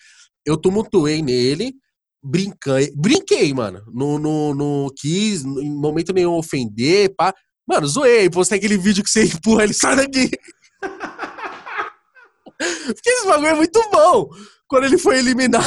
Eu 0.46 0.58
tumultuei 0.58 1.22
nele, 1.22 1.74
brinquei, 2.22 2.92
brinquei, 2.96 3.54
mano. 3.54 3.82
Não, 3.94 4.20
não, 4.20 4.54
não 4.54 4.90
quis, 4.96 5.44
em 5.44 5.74
momento 5.74 6.14
nenhum, 6.14 6.34
ofender, 6.34 7.14
pá. 7.16 7.34
Mano, 7.68 7.88
zoei, 7.88 8.30
postei 8.30 8.58
aquele 8.58 8.78
vídeo 8.78 9.04
que 9.04 9.10
você 9.10 9.24
empurra 9.30 9.64
ele, 9.64 9.74
sai 9.74 9.96
daqui. 9.96 10.30
Porque 12.58 13.10
esse 13.10 13.26
bagulho 13.26 13.48
é 13.48 13.54
muito 13.54 13.90
bom 13.92 14.30
quando 14.68 14.86
ele 14.86 14.98
foi 14.98 15.20
eliminado. 15.20 15.64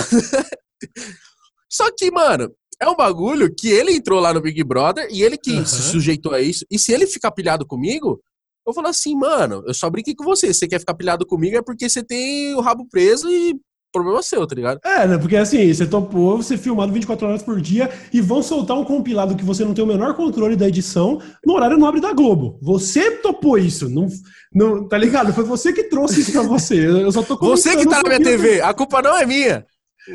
Só 1.71 1.91
que, 1.97 2.11
mano, 2.11 2.53
é 2.81 2.89
um 2.89 2.97
bagulho 2.97 3.55
que 3.55 3.69
ele 3.69 3.93
entrou 3.93 4.21
lá 4.21 4.35
no 4.35 4.41
Big 4.41 4.63
Brother 4.63 5.09
e 5.11 5.23
ele 5.23 5.39
que 5.39 5.53
uhum. 5.53 5.65
se 5.65 5.83
sujeitou 5.83 6.35
a 6.35 6.41
isso. 6.41 6.67
E 6.71 6.79
se 6.79 6.93
ele 6.93 7.07
ficar 7.07 7.31
pilhado 7.31 7.67
comigo, 7.67 8.21
eu 8.67 8.75
falo 8.75 8.89
assim, 8.89 9.17
mano, 9.17 9.63
eu 9.67 9.73
só 9.73 9.89
brinquei 9.89 10.15
com 10.15 10.25
você. 10.25 10.53
Você 10.53 10.69
quer 10.69 10.81
ficar 10.81 10.95
pilhado 10.95 11.27
comigo 11.27 11.57
é 11.57 11.63
porque 11.63 11.89
você 11.89 12.03
tem 12.03 12.55
o 12.55 12.61
rabo 12.61 12.87
preso 12.91 13.31
e 13.31 13.55
problema 13.93 14.23
seu, 14.23 14.47
tá 14.47 14.55
ligado? 14.55 14.81
É, 14.85 15.07
né? 15.07 15.19
Porque 15.19 15.37
assim, 15.37 15.73
você 15.73 15.87
topou 15.87 16.37
você 16.37 16.57
filmado 16.57 16.93
24 16.93 17.29
horas 17.29 17.43
por 17.43 17.61
dia 17.61 17.91
e 18.13 18.21
vão 18.21 18.43
soltar 18.43 18.77
um 18.77 18.85
compilado 18.85 19.37
que 19.37 19.45
você 19.45 19.65
não 19.65 19.75
tem 19.75 19.85
o 19.85 19.87
menor 19.87 20.15
controle 20.15 20.57
da 20.57 20.67
edição 20.67 21.21
no 21.45 21.55
horário 21.55 21.79
nobre 21.79 22.01
da 22.01 22.13
Globo. 22.13 22.59
Você 22.63 23.13
topou 23.19 23.59
isso, 23.59 23.89
não, 23.89 24.09
não 24.53 24.89
tá 24.89 24.97
ligado? 24.97 25.33
Foi 25.33 25.45
você 25.45 25.73
que 25.73 25.85
trouxe 25.85 26.21
isso 26.21 26.33
pra 26.33 26.43
você. 26.43 26.87
Eu 26.87 27.13
só 27.13 27.23
tô 27.23 27.37
Você 27.39 27.77
que 27.77 27.87
tá 27.87 28.03
na 28.03 28.09
minha 28.09 28.21
TV, 28.21 28.61
a 28.61 28.73
culpa 28.73 29.03
não 29.03 29.17
é 29.17 29.27
minha. 29.27 29.65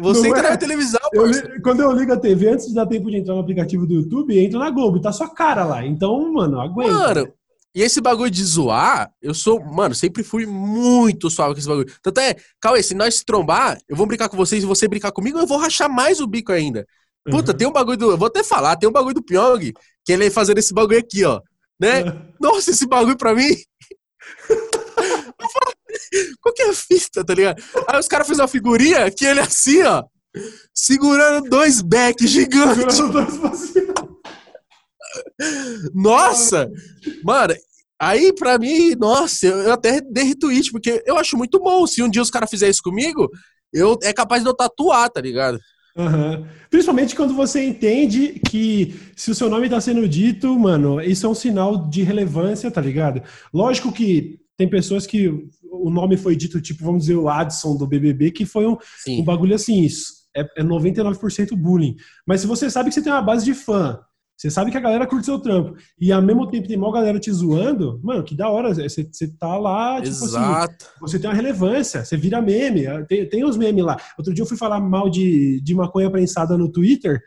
Você 0.01 0.27
não 0.27 0.33
que 0.33 0.33
tá 0.33 0.39
é. 0.39 0.41
na 0.41 0.49
minha 0.49 0.57
televisão, 0.57 0.99
eu, 1.13 1.61
Quando 1.63 1.81
eu 1.81 1.91
ligo 1.93 2.11
a 2.11 2.17
TV, 2.17 2.49
antes 2.49 2.67
de 2.67 2.73
dar 2.73 2.85
tempo 2.85 3.09
de 3.09 3.17
entrar 3.17 3.35
no 3.35 3.39
aplicativo 3.39 3.85
do 3.85 3.93
YouTube, 3.93 4.37
entra 4.37 4.59
na 4.59 4.69
Globo 4.69 4.99
tá 4.99 5.13
sua 5.13 5.29
cara 5.29 5.63
lá. 5.63 5.85
Então, 5.85 6.33
mano, 6.33 6.59
aguenta. 6.59 6.91
Mano, 6.91 7.33
e 7.77 7.83
esse 7.83 8.01
bagulho 8.01 8.31
de 8.31 8.43
zoar, 8.43 9.07
eu 9.21 9.35
sou, 9.35 9.63
mano, 9.63 9.93
sempre 9.93 10.23
fui 10.23 10.47
muito 10.47 11.29
suave 11.29 11.53
com 11.53 11.59
esse 11.59 11.67
bagulho. 11.67 11.93
Tanto 12.01 12.19
é, 12.19 12.35
Cauê, 12.59 12.81
se 12.81 12.95
nós 12.95 13.17
se 13.17 13.23
trombar, 13.23 13.77
eu 13.87 13.95
vou 13.95 14.07
brincar 14.07 14.29
com 14.29 14.35
vocês 14.35 14.63
e 14.63 14.65
você 14.65 14.87
brincar 14.87 15.11
comigo, 15.11 15.37
eu 15.37 15.45
vou 15.45 15.59
rachar 15.59 15.87
mais 15.87 16.19
o 16.19 16.25
bico 16.25 16.51
ainda. 16.51 16.87
Puta, 17.29 17.51
uhum. 17.51 17.57
tem 17.59 17.67
um 17.67 17.71
bagulho 17.71 17.95
do. 17.95 18.09
Eu 18.09 18.17
vou 18.17 18.29
até 18.29 18.43
falar, 18.43 18.77
tem 18.77 18.89
um 18.89 18.91
bagulho 18.91 19.13
do 19.13 19.23
Pyong, 19.23 19.73
que 20.03 20.11
ele 20.11 20.25
é 20.25 20.31
fazendo 20.31 20.57
esse 20.57 20.73
bagulho 20.73 20.97
aqui, 20.97 21.23
ó. 21.23 21.39
Né? 21.79 22.01
Uhum. 22.01 22.33
Nossa, 22.41 22.71
esse 22.71 22.87
bagulho 22.87 23.15
pra 23.15 23.35
mim. 23.35 23.55
Qual 26.41 26.55
que 26.55 26.63
é 26.63 26.69
a 26.71 26.73
fita, 26.73 27.23
tá 27.23 27.35
ligado? 27.35 27.61
Aí 27.87 27.99
os 27.99 28.07
caras 28.07 28.27
fazem 28.27 28.41
uma 28.41 28.47
figurinha 28.47 29.11
que 29.11 29.23
ele 29.23 29.39
é 29.39 29.43
assim, 29.43 29.83
ó. 29.83 30.03
Segurando 30.73 31.47
dois 31.47 31.79
backs 31.83 32.27
gigantes. 32.27 32.95
Segurando 32.95 33.39
dois 33.39 33.73
Nossa! 35.93 36.71
Mano, 37.23 37.53
Aí, 37.99 38.31
pra 38.33 38.59
mim, 38.59 38.95
nossa, 38.95 39.47
eu 39.47 39.71
até 39.71 39.99
dei 40.01 40.25
retweet, 40.25 40.71
porque 40.71 41.03
eu 41.05 41.17
acho 41.17 41.35
muito 41.35 41.59
bom. 41.59 41.85
Se 41.87 42.03
um 42.03 42.09
dia 42.09 42.21
os 42.21 42.29
caras 42.29 42.49
fizerem 42.49 42.71
isso 42.71 42.83
comigo, 42.83 43.29
eu 43.73 43.97
é 44.03 44.13
capaz 44.13 44.43
de 44.43 44.49
eu 44.49 44.53
tatuar, 44.53 45.09
tá 45.09 45.19
ligado? 45.19 45.59
Uhum. 45.95 46.45
Principalmente 46.69 47.15
quando 47.15 47.33
você 47.33 47.63
entende 47.65 48.39
que 48.49 48.93
se 49.15 49.31
o 49.31 49.35
seu 49.35 49.49
nome 49.49 49.67
tá 49.67 49.81
sendo 49.81 50.07
dito, 50.07 50.57
mano, 50.59 51.01
isso 51.01 51.25
é 51.25 51.29
um 51.29 51.33
sinal 51.33 51.89
de 51.89 52.03
relevância, 52.03 52.69
tá 52.69 52.79
ligado? 52.79 53.23
Lógico 53.51 53.91
que 53.91 54.39
tem 54.55 54.69
pessoas 54.69 55.07
que 55.07 55.47
o 55.63 55.89
nome 55.89 56.15
foi 56.17 56.35
dito, 56.35 56.61
tipo, 56.61 56.83
vamos 56.83 57.01
dizer, 57.01 57.15
o 57.15 57.27
Adson 57.27 57.75
do 57.75 57.87
BBB, 57.87 58.31
que 58.31 58.45
foi 58.45 58.67
um, 58.67 58.77
um 59.07 59.23
bagulho 59.23 59.55
assim, 59.55 59.81
isso 59.81 60.17
é, 60.35 60.41
é 60.57 60.63
99% 60.63 61.55
bullying. 61.55 61.95
Mas 62.25 62.41
se 62.41 62.47
você 62.47 62.69
sabe 62.69 62.89
que 62.89 62.95
você 62.95 63.01
tem 63.01 63.11
uma 63.11 63.21
base 63.21 63.43
de 63.43 63.55
fã, 63.55 63.99
você 64.37 64.51
sabe 64.51 64.69
que 64.69 64.77
a 64.77 64.81
galera 64.81 65.07
curte 65.07 65.25
seu 65.25 65.39
trampo. 65.39 65.75
E 65.99 66.11
ao 66.11 66.21
mesmo 66.21 66.45
tempo 66.47 66.67
tem 66.67 66.77
uma 66.77 66.91
galera 66.91 67.19
te 67.19 67.31
zoando, 67.31 67.99
mano, 68.03 68.23
que 68.23 68.35
da 68.35 68.47
hora. 68.47 68.71
Você, 68.71 68.87
você 69.11 69.27
tá 69.27 69.57
lá, 69.57 69.99
tipo 69.99 70.09
assim, 70.09 70.25
Exato. 70.25 70.85
assim, 70.85 70.99
você 71.01 71.17
tem 71.17 71.27
uma 71.27 71.35
relevância, 71.35 72.05
você 72.05 72.15
vira 72.15 72.39
meme. 72.39 72.83
Tem, 73.07 73.27
tem 73.27 73.43
os 73.43 73.57
memes 73.57 73.83
lá. 73.83 73.97
Outro 74.15 74.31
dia 74.31 74.43
eu 74.43 74.47
fui 74.47 74.55
falar 74.55 74.79
mal 74.79 75.09
de, 75.09 75.59
de 75.61 75.73
maconha 75.73 76.11
prensada 76.11 76.55
no 76.55 76.71
Twitter. 76.71 77.19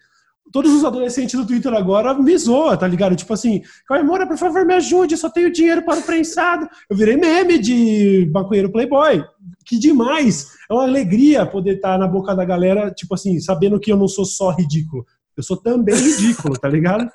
Todos 0.52 0.72
os 0.72 0.84
adolescentes 0.84 1.38
do 1.38 1.46
Twitter 1.46 1.72
agora 1.74 2.14
me 2.14 2.36
zoam, 2.38 2.76
tá 2.76 2.86
ligado? 2.86 3.16
Tipo 3.16 3.32
assim, 3.32 3.60
Caimora, 3.88 4.26
por 4.26 4.36
favor, 4.36 4.64
me 4.64 4.74
ajude, 4.74 5.14
eu 5.14 5.18
só 5.18 5.28
tenho 5.30 5.52
dinheiro 5.52 5.84
para 5.84 5.98
o 5.98 6.02
prensado. 6.02 6.68
Eu 6.88 6.96
virei 6.96 7.16
meme 7.16 7.58
de 7.58 8.30
maconheiro 8.32 8.70
playboy. 8.70 9.24
Que 9.66 9.78
demais! 9.78 10.46
É 10.68 10.74
uma 10.74 10.84
alegria 10.84 11.44
poder 11.44 11.76
estar 11.76 11.92
tá 11.92 11.98
na 11.98 12.06
boca 12.06 12.34
da 12.34 12.44
galera, 12.44 12.90
tipo 12.92 13.14
assim, 13.14 13.40
sabendo 13.40 13.80
que 13.80 13.90
eu 13.90 13.96
não 13.96 14.06
sou 14.08 14.24
só 14.24 14.50
ridículo. 14.50 15.04
Eu 15.40 15.44
sou 15.44 15.56
também 15.56 15.94
ridículo, 15.94 16.58
tá 16.58 16.68
ligado? 16.68 17.10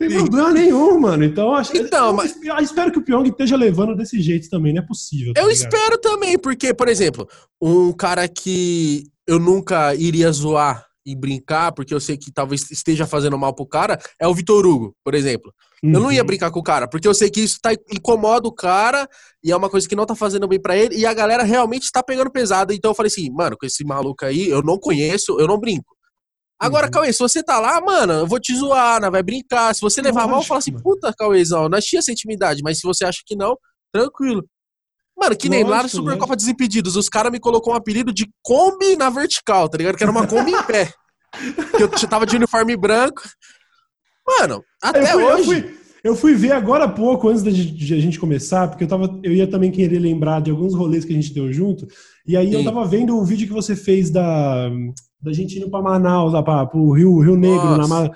Não 0.00 0.08
tem 0.08 0.18
problema 0.18 0.52
nenhum, 0.52 1.00
mano. 1.00 1.24
Então, 1.24 1.54
acho, 1.54 1.76
então 1.76 2.08
eu, 2.08 2.12
mas... 2.12 2.36
eu 2.42 2.56
espero 2.58 2.90
que 2.90 2.98
o 2.98 3.02
Pyong 3.02 3.28
esteja 3.28 3.56
levando 3.56 3.94
desse 3.94 4.20
jeito 4.20 4.50
também, 4.50 4.74
não 4.74 4.82
é 4.82 4.86
possível. 4.86 5.32
Tá 5.32 5.40
eu 5.40 5.48
ligado? 5.48 5.72
espero 5.72 5.98
também, 5.98 6.38
porque, 6.38 6.74
por 6.74 6.88
exemplo, 6.88 7.28
um 7.62 7.92
cara 7.92 8.26
que 8.28 9.04
eu 9.26 9.38
nunca 9.38 9.94
iria 9.94 10.30
zoar 10.32 10.84
e 11.06 11.14
brincar, 11.14 11.72
porque 11.72 11.92
eu 11.92 12.00
sei 12.00 12.16
que 12.16 12.32
talvez 12.32 12.70
esteja 12.70 13.06
fazendo 13.06 13.38
mal 13.38 13.54
pro 13.54 13.66
cara, 13.66 13.98
é 14.20 14.26
o 14.26 14.34
Vitor 14.34 14.66
Hugo, 14.66 14.96
por 15.04 15.14
exemplo. 15.14 15.52
Uhum. 15.82 15.92
Eu 15.92 16.00
não 16.00 16.12
ia 16.12 16.22
uhum. 16.22 16.26
brincar 16.26 16.50
com 16.50 16.60
o 16.60 16.62
cara, 16.62 16.88
porque 16.88 17.06
eu 17.06 17.12
sei 17.12 17.30
que 17.30 17.40
isso 17.40 17.58
tá, 17.60 17.72
incomoda 17.92 18.48
o 18.48 18.52
cara 18.52 19.06
e 19.42 19.52
é 19.52 19.56
uma 19.56 19.68
coisa 19.68 19.86
que 19.86 19.94
não 19.94 20.06
tá 20.06 20.14
fazendo 20.14 20.48
bem 20.48 20.58
para 20.58 20.76
ele 20.76 20.96
e 20.96 21.04
a 21.04 21.12
galera 21.12 21.42
realmente 21.42 21.92
tá 21.92 22.02
pegando 22.02 22.30
pesado. 22.30 22.72
Então 22.72 22.90
eu 22.90 22.94
falei 22.94 23.08
assim, 23.08 23.30
mano, 23.30 23.56
com 23.58 23.66
esse 23.66 23.84
maluco 23.84 24.24
aí, 24.24 24.48
eu 24.48 24.62
não 24.62 24.78
conheço, 24.78 25.38
eu 25.38 25.46
não 25.46 25.60
brinco. 25.60 25.93
Agora, 26.58 26.86
uhum. 26.86 26.92
Cauê, 26.92 27.12
se 27.12 27.18
você 27.18 27.42
tá 27.42 27.58
lá, 27.58 27.80
mano, 27.80 28.12
eu 28.12 28.26
vou 28.26 28.38
te 28.38 28.54
zoar, 28.56 29.00
né? 29.00 29.10
vai 29.10 29.22
brincar. 29.22 29.74
Se 29.74 29.80
você 29.80 30.00
levar 30.00 30.26
mal, 30.26 30.42
fala 30.42 30.58
assim, 30.58 30.72
puta, 30.72 31.12
Cauêzão, 31.16 31.68
nós 31.68 31.84
tinha 31.84 31.98
essa 31.98 32.12
intimidade, 32.12 32.62
mas 32.62 32.78
se 32.78 32.86
você 32.86 33.04
acha 33.04 33.20
que 33.26 33.36
não, 33.36 33.56
tranquilo. 33.92 34.44
Mano, 35.16 35.36
que 35.36 35.48
nem 35.48 35.62
lá 35.62 35.82
no 35.82 35.88
Supercopa 35.88 36.32
né? 36.32 36.36
Desimpedidos, 36.36 36.96
os 36.96 37.08
caras 37.08 37.30
me 37.30 37.38
colocou 37.38 37.72
um 37.72 37.76
apelido 37.76 38.12
de 38.12 38.28
Kombi 38.42 38.96
na 38.96 39.10
vertical, 39.10 39.68
tá 39.68 39.78
ligado? 39.78 39.96
Que 39.96 40.02
era 40.02 40.10
uma 40.10 40.26
Kombi 40.26 40.52
em 40.52 40.62
pé. 40.64 40.92
Que 41.76 41.82
eu 41.82 42.08
tava 42.08 42.26
de 42.26 42.36
uniforme 42.36 42.76
branco. 42.76 43.22
Mano, 44.26 44.62
até 44.82 45.02
eu 45.02 45.06
fui, 45.06 45.24
hoje. 45.24 45.40
Eu 45.40 45.44
fui, 45.44 45.78
eu 46.02 46.16
fui, 46.16 46.34
ver 46.34 46.52
agora 46.52 46.84
há 46.84 46.88
pouco, 46.88 47.28
antes 47.28 47.44
de 47.44 47.94
a 47.94 48.00
gente 48.00 48.18
começar, 48.18 48.68
porque 48.68 48.84
eu, 48.84 48.88
tava, 48.88 49.20
eu 49.22 49.32
ia 49.32 49.46
também 49.46 49.70
querer 49.70 49.98
lembrar 49.98 50.40
de 50.40 50.50
alguns 50.50 50.74
rolês 50.74 51.04
que 51.04 51.12
a 51.12 51.16
gente 51.16 51.32
deu 51.32 51.52
junto. 51.52 51.86
E 52.26 52.36
aí 52.36 52.50
Sim. 52.50 52.56
eu 52.56 52.64
tava 52.64 52.84
vendo 52.86 53.16
o 53.16 53.24
vídeo 53.24 53.46
que 53.46 53.52
você 53.52 53.76
fez 53.76 54.10
da, 54.10 54.70
da 55.24 55.32
gente 55.32 55.58
indo 55.58 55.70
pra 55.70 55.82
Manaus, 55.82 56.32
lá 56.32 56.42
pra, 56.42 56.66
pro 56.66 56.92
Rio, 56.92 57.18
Rio 57.20 57.36
Negro, 57.36 57.76
Nossa. 57.76 58.08
na 58.08 58.14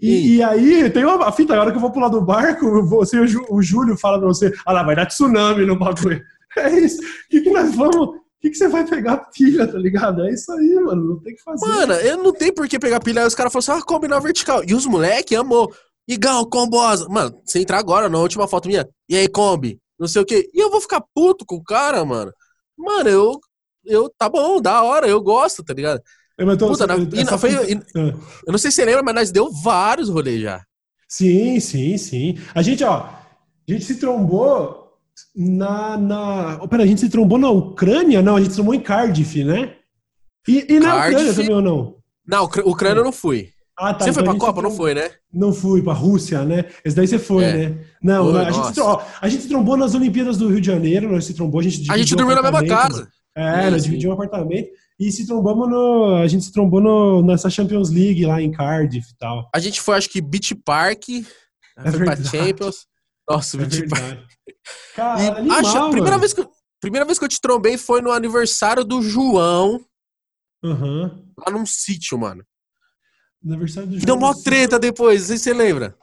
e, 0.00 0.36
e, 0.36 0.42
aí, 0.42 0.88
tem 0.90 1.04
uma 1.04 1.30
fita, 1.30 1.52
agora 1.52 1.70
que 1.70 1.76
eu 1.76 1.80
vou 1.80 1.90
pular 1.90 2.08
do 2.08 2.22
barco, 2.22 2.82
você, 2.84 3.20
o 3.20 3.60
Júlio 3.60 3.98
fala 3.98 4.18
pra 4.18 4.28
você, 4.28 4.50
ah 4.64 4.72
lá, 4.72 4.82
vai 4.82 4.96
dar 4.96 5.06
tsunami 5.06 5.66
no 5.66 5.78
bagulho. 5.78 6.22
É 6.58 6.68
isso. 6.80 7.00
O 7.00 7.28
que, 7.30 7.42
que 7.42 7.50
nós 7.50 7.72
vamos. 7.76 8.08
O 8.08 8.20
que, 8.40 8.50
que 8.50 8.56
você 8.56 8.66
vai 8.66 8.84
pegar 8.84 9.18
pilha, 9.32 9.68
tá 9.68 9.78
ligado? 9.78 10.24
É 10.26 10.32
isso 10.32 10.50
aí, 10.50 10.74
mano. 10.80 11.10
Não 11.10 11.20
tem 11.20 11.32
que 11.32 11.42
fazer. 11.44 11.64
Mano, 11.64 11.92
eu 11.92 12.16
não 12.20 12.32
tenho 12.32 12.52
por 12.52 12.66
que 12.66 12.76
pegar 12.76 12.98
pilha. 12.98 13.20
Aí 13.20 13.28
os 13.28 13.36
caras 13.36 13.52
falaram 13.52 13.74
assim, 13.74 13.80
ah, 13.80 13.86
combinar 13.86 14.18
vertical. 14.18 14.60
E 14.66 14.74
os 14.74 14.84
moleque 14.84 15.36
amou. 15.36 15.72
Igual, 16.08 16.44
combosa. 16.50 17.08
Mano, 17.08 17.40
você 17.44 17.60
entrar 17.60 17.78
agora 17.78 18.08
na 18.08 18.18
última 18.18 18.48
foto 18.48 18.66
minha. 18.66 18.84
E 19.08 19.16
aí, 19.16 19.28
Kombi? 19.28 19.78
Não 19.96 20.08
sei 20.08 20.22
o 20.22 20.24
quê. 20.24 20.50
E 20.52 20.58
eu 20.58 20.72
vou 20.72 20.80
ficar 20.80 21.04
puto 21.14 21.46
com 21.46 21.54
o 21.54 21.62
cara, 21.62 22.04
mano. 22.04 22.32
Mano, 22.76 23.08
eu. 23.08 23.40
Eu, 23.84 24.10
tá 24.18 24.28
bom, 24.28 24.60
da 24.60 24.82
hora, 24.82 25.06
eu 25.06 25.22
gosto, 25.22 25.62
tá 25.62 25.72
ligado? 25.72 26.02
Eu, 26.40 26.56
tô, 26.56 26.68
Puta, 26.68 26.86
na, 26.86 26.94
essa... 27.20 27.36
foi, 27.36 27.50
e, 27.52 27.74
ah. 27.74 28.14
eu 28.46 28.50
não 28.50 28.56
sei 28.56 28.70
se 28.70 28.76
você 28.76 28.84
lembra, 28.86 29.02
mas 29.02 29.14
nós 29.14 29.30
deu 29.30 29.52
vários 29.52 30.08
rolês 30.08 30.40
já. 30.40 30.64
Sim, 31.06 31.60
sim, 31.60 31.98
sim. 31.98 32.38
A 32.54 32.62
gente, 32.62 32.82
ó, 32.82 32.96
a 32.96 33.72
gente 33.72 33.84
se 33.84 33.96
trombou 33.96 34.94
na. 35.36 35.98
na... 35.98 36.58
Oh, 36.62 36.66
pera, 36.66 36.82
a 36.82 36.86
gente 36.86 37.02
se 37.02 37.10
trombou 37.10 37.36
na 37.36 37.50
Ucrânia? 37.50 38.22
Não, 38.22 38.36
a 38.36 38.40
gente 38.40 38.52
se 38.52 38.56
trombou 38.56 38.74
em 38.74 38.80
Cardiff, 38.80 39.44
né? 39.44 39.74
E, 40.48 40.72
e 40.72 40.80
na 40.80 40.92
Cardiff... 40.92 41.14
Ucrânia 41.14 41.34
também 41.34 41.54
ou 41.56 41.62
não? 41.62 41.96
Não, 42.26 42.44
Ucrânia 42.44 43.00
eu 43.00 43.04
não 43.04 43.12
fui. 43.12 43.50
Ah, 43.76 43.92
tá, 43.92 44.04
você 44.04 44.10
então 44.10 44.24
foi 44.24 44.32
pra 44.32 44.46
Copa, 44.46 44.62
não 44.62 44.70
foi, 44.70 44.94
né? 44.94 45.10
Não 45.30 45.52
fui, 45.52 45.82
pra 45.82 45.92
Rússia, 45.92 46.42
né? 46.42 46.64
Esse 46.82 46.96
daí 46.96 47.06
você 47.06 47.18
foi, 47.18 47.44
é. 47.44 47.52
né? 47.52 47.78
Não, 48.02 48.34
a, 48.34 48.50
gente 48.50 48.74
se, 48.74 48.80
ó, 48.80 49.02
a 49.20 49.28
gente 49.28 49.42
se 49.42 49.48
trombou 49.48 49.76
nas 49.76 49.94
Olimpíadas 49.94 50.38
do 50.38 50.48
Rio 50.48 50.60
de 50.60 50.66
Janeiro, 50.66 51.12
nós 51.12 51.26
se 51.26 51.34
trombou, 51.34 51.60
a 51.60 51.64
gente 51.64 51.90
A 51.90 51.98
gente 51.98 52.16
dormiu 52.16 52.34
na 52.34 52.42
mesma 52.42 52.66
casa. 52.66 53.08
Mano. 53.36 53.48
É, 53.48 53.70
nós 53.70 53.84
dividimos 53.84 54.16
um 54.16 54.20
apartamento 54.20 54.70
e 55.00 55.10
se 55.10 55.26
trombamos 55.26 55.66
no. 55.66 56.16
A 56.16 56.26
gente 56.28 56.44
se 56.44 56.52
trombou 56.52 56.78
no, 56.78 57.22
nessa 57.22 57.48
Champions 57.48 57.88
League 57.88 58.26
lá 58.26 58.42
em 58.42 58.52
Cardiff 58.52 59.10
e 59.10 59.16
tal. 59.16 59.48
A 59.54 59.58
gente 59.58 59.80
foi, 59.80 59.96
acho 59.96 60.10
que, 60.10 60.20
Beach 60.20 60.54
Park. 60.54 61.08
É 61.08 61.90
foi 61.90 61.92
verdade. 61.92 62.20
pra 62.20 62.30
Champions. 62.30 62.86
Nossa, 63.26 63.56
é 63.56 63.60
Beach 63.64 63.88
Park. 63.88 64.28
Cara, 64.94 65.22
e, 65.22 65.28
animal, 65.28 65.58
acho, 65.58 65.78
a 65.78 65.90
primeira 65.90 66.18
vez, 66.18 66.34
que, 66.34 66.46
primeira 66.78 67.06
vez 67.06 67.18
que 67.18 67.24
eu 67.24 67.28
te 67.30 67.40
trombei 67.40 67.78
foi 67.78 68.02
no 68.02 68.12
aniversário 68.12 68.84
do 68.84 69.00
João. 69.00 69.80
Uhum. 70.62 71.24
Lá 71.38 71.50
num 71.50 71.64
sítio, 71.64 72.18
mano. 72.18 72.44
Aniversário 73.42 73.88
do 73.88 73.94
João. 73.94 74.04
Deu 74.04 74.16
uma 74.16 74.38
treta 74.38 74.78
depois, 74.78 75.20
não 75.22 75.26
sei 75.28 75.38
se 75.38 75.44
você 75.44 75.54
lembra. 75.54 75.96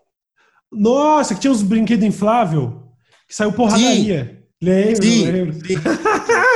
Nossa, 0.71 1.35
que 1.35 1.41
tinha 1.41 1.51
uns 1.51 1.61
brinquedos 1.61 2.03
inflável. 2.03 2.91
Que 3.27 3.35
saiu 3.35 3.53
porradaria. 3.53 4.25
Sim. 4.25 4.47
Lembro, 4.59 5.03
Sim, 5.03 5.31
lembro. 5.31 5.53
sim. 5.53 5.75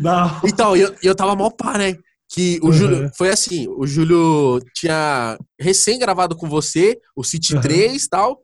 Não. 0.00 0.40
Então, 0.44 0.76
eu, 0.76 0.94
eu 1.02 1.14
tava 1.14 1.34
mal 1.36 1.50
pá, 1.50 1.76
né? 1.78 1.94
Que 2.32 2.58
o 2.62 2.66
Uhum. 2.66 2.72
Júlio. 2.72 3.10
Foi 3.16 3.28
assim: 3.28 3.66
o 3.68 3.86
Júlio 3.86 4.60
tinha 4.74 5.36
recém 5.60 5.98
gravado 5.98 6.36
com 6.36 6.48
você, 6.48 6.98
o 7.16 7.24
City 7.24 7.54
Uhum. 7.56 7.60
3 7.60 8.04
e 8.04 8.08
tal. 8.08 8.38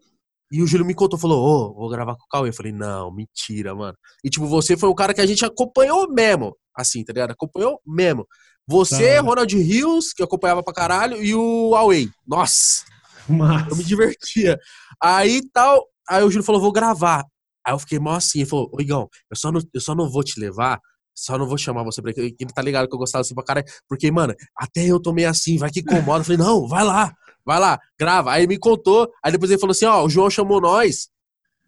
E 0.53 0.63
o 0.63 0.67
Júlio 0.67 0.87
me 0.87 0.95
contou, 0.95 1.19
falou: 1.19 1.43
Ô, 1.43 1.75
vou 1.75 1.89
gravar 1.89 2.15
com 2.17 2.25
o 2.25 2.29
Cauê. 2.29 2.49
Eu 2.51 2.55
falei: 2.55 2.73
Não, 2.73 3.13
mentira, 3.15 3.75
mano. 3.75 3.97
E 4.25 4.31
tipo, 4.31 4.47
você 4.47 4.77
foi 4.77 4.89
o 4.89 4.95
cara 4.95 5.15
que 5.15 5.21
a 5.21 5.27
gente 5.27 5.45
acompanhou 5.45 6.13
mesmo. 6.13 6.57
Assim, 6.75 7.05
tá 7.05 7.13
ligado? 7.13 7.31
Acompanhou 7.31 7.81
mesmo. 7.87 8.27
Você, 8.69 9.13
hora. 9.13 9.21
Ronald 9.23 9.57
Rios, 9.57 10.13
que 10.13 10.21
eu 10.21 10.27
acompanhava 10.27 10.63
pra 10.63 10.75
caralho, 10.75 11.23
e 11.23 11.33
o 11.35 11.71
Huawei. 11.71 12.11
Nossa, 12.27 12.83
Mas... 13.29 13.69
eu 13.71 13.77
me 13.77 13.85
divertia. 13.85 14.59
Aí 15.01 15.41
tal. 15.53 15.85
Aí 16.09 16.23
o 16.25 16.31
Júlio 16.31 16.45
falou: 16.45 16.61
Vou 16.61 16.73
gravar. 16.73 17.25
Aí 17.65 17.73
eu 17.73 17.79
fiquei 17.79 17.99
mal 18.01 18.15
assim. 18.15 18.41
Ele 18.41 18.49
falou: 18.49 18.69
Ô, 18.73 18.81
Igão, 18.81 19.09
eu 19.31 19.37
só, 19.37 19.53
não, 19.53 19.61
eu 19.73 19.81
só 19.81 19.95
não 19.95 20.11
vou 20.11 20.25
te 20.25 20.39
levar. 20.41 20.81
Só 21.17 21.39
não 21.39 21.47
vou 21.47 21.57
chamar 21.57 21.83
você 21.83 22.03
pra 22.03 22.13
ele. 22.15 22.37
Ele 22.39 22.53
tá 22.55 22.61
ligado 22.61 22.89
que 22.89 22.95
eu 22.95 22.99
gostava 22.99 23.23
assim 23.23 23.35
pra 23.35 23.43
caralho. 23.43 23.67
Porque, 23.89 24.11
mano, 24.11 24.35
até 24.55 24.85
eu 24.85 25.01
tomei 25.01 25.25
assim, 25.25 25.57
vai 25.57 25.71
que 25.71 25.81
incomoda. 25.81 26.21
Eu 26.21 26.25
falei, 26.25 26.39
não, 26.39 26.69
vai 26.69 26.85
lá, 26.85 27.15
vai 27.45 27.59
lá, 27.59 27.79
grava. 27.99 28.33
Aí 28.33 28.43
ele 28.43 28.49
me 28.49 28.59
contou. 28.59 29.11
Aí 29.25 29.33
depois 29.33 29.51
ele 29.51 29.61
falou 29.61 29.73
assim: 29.73 29.87
ó, 29.87 30.05
o 30.05 30.11
João 30.11 30.29
chamou 30.29 30.61
nós 30.61 31.09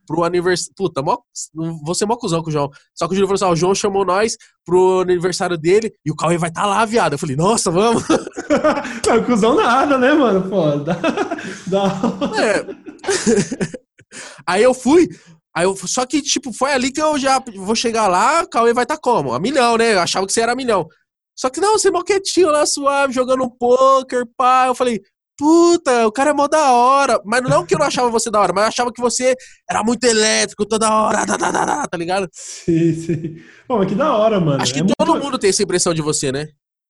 pro 0.07 0.25
aniversário. 0.25 0.75
Puta, 0.77 1.01
mó, 1.01 1.17
vou 1.85 1.95
ser 1.95 2.05
mó 2.05 2.17
cuzão 2.17 2.43
com 2.43 2.51
o 2.51 2.53
João. 2.53 2.69
Só 2.95 3.07
que 3.07 3.13
o 3.13 3.17
Júlio 3.17 3.29
falou 3.29 3.37
assim: 3.37 3.45
ó, 3.45 3.53
o 3.53 3.57
João 3.57 3.75
chamou 3.75 4.05
nós 4.05 4.37
pro 4.65 5.01
aniversário 5.01 5.57
dele 5.57 5.93
e 6.05 6.11
o 6.11 6.17
Cauê 6.17 6.37
vai 6.37 6.51
estar 6.51 6.63
tá 6.63 6.67
lá, 6.67 6.85
viado. 6.85 7.13
Eu 7.13 7.19
falei, 7.19 7.37
nossa, 7.37 7.71
vamos. 7.71 8.05
Não, 9.07 9.25
cuzão 9.25 9.55
nada, 9.55 9.97
né, 9.97 10.13
mano? 10.13 10.49
Pô, 10.49 10.77
dá, 10.85 10.99
dá... 11.67 12.01
É. 12.43 13.79
Aí 14.47 14.63
eu 14.63 14.75
fui. 14.75 15.09
Aí 15.59 15.65
eu, 15.65 15.77
só 15.77 16.07
que, 16.07 16.23
tipo, 16.23 16.53
foi 16.53 16.71
ali 16.73 16.93
que 16.93 17.03
eu 17.03 17.19
já 17.19 17.43
vou 17.57 17.75
chegar 17.75 18.07
lá, 18.07 18.43
o 18.45 18.49
Cauê 18.49 18.73
vai 18.73 18.85
estar 18.85 18.95
tá 18.95 19.01
como? 19.03 19.33
A 19.35 19.41
milhão, 19.41 19.77
né? 19.77 19.95
Eu 19.95 19.99
achava 20.01 20.25
que 20.25 20.33
você 20.33 20.41
era 20.41 20.53
a 20.53 20.57
milhão. 20.57 20.87
Só 21.37 21.51
que 21.51 21.61
não, 21.61 21.77
você 21.77 21.89
é 21.89 21.91
mó 21.91 22.01
quietinho 22.05 22.49
lá, 22.53 22.65
suave, 22.65 23.13
jogando 23.13 23.43
um 23.43 23.51
poker, 23.51 24.25
pá. 24.37 24.67
Eu 24.69 24.75
falei, 24.77 25.01
puta, 25.37 26.07
o 26.07 26.13
cara 26.13 26.31
é 26.31 26.33
mó 26.33 26.47
da 26.47 26.71
hora. 26.71 27.21
Mas 27.25 27.43
não 27.43 27.67
que 27.67 27.75
eu 27.75 27.79
não 27.81 27.87
achava 27.87 28.09
você 28.09 28.31
da 28.31 28.41
hora, 28.41 28.53
mas 28.53 28.63
eu 28.63 28.69
achava 28.69 28.93
que 28.93 29.01
você 29.01 29.35
era 29.69 29.83
muito 29.83 30.05
elétrico 30.05 30.65
toda 30.65 30.95
hora, 30.95 31.27
tá, 31.27 31.37
tá, 31.37 31.53
tá, 31.53 31.67
tá, 31.67 31.87
tá 31.89 31.99
ligado? 31.99 32.29
Sim, 32.33 32.95
sim. 32.95 33.37
Pô, 33.67 33.79
mas 33.79 33.89
que 33.89 33.97
da 33.97 34.15
hora, 34.17 34.39
mano. 34.39 34.63
Acho 34.63 34.73
que 34.73 34.79
É 34.79 34.85
todo 34.97 35.11
muito- 35.11 35.25
mundo 35.25 35.39
tem 35.41 35.51
essa 35.51 35.63
impressão 35.65 35.93
de 35.93 36.03
você, 36.03 36.31
né? 36.31 36.47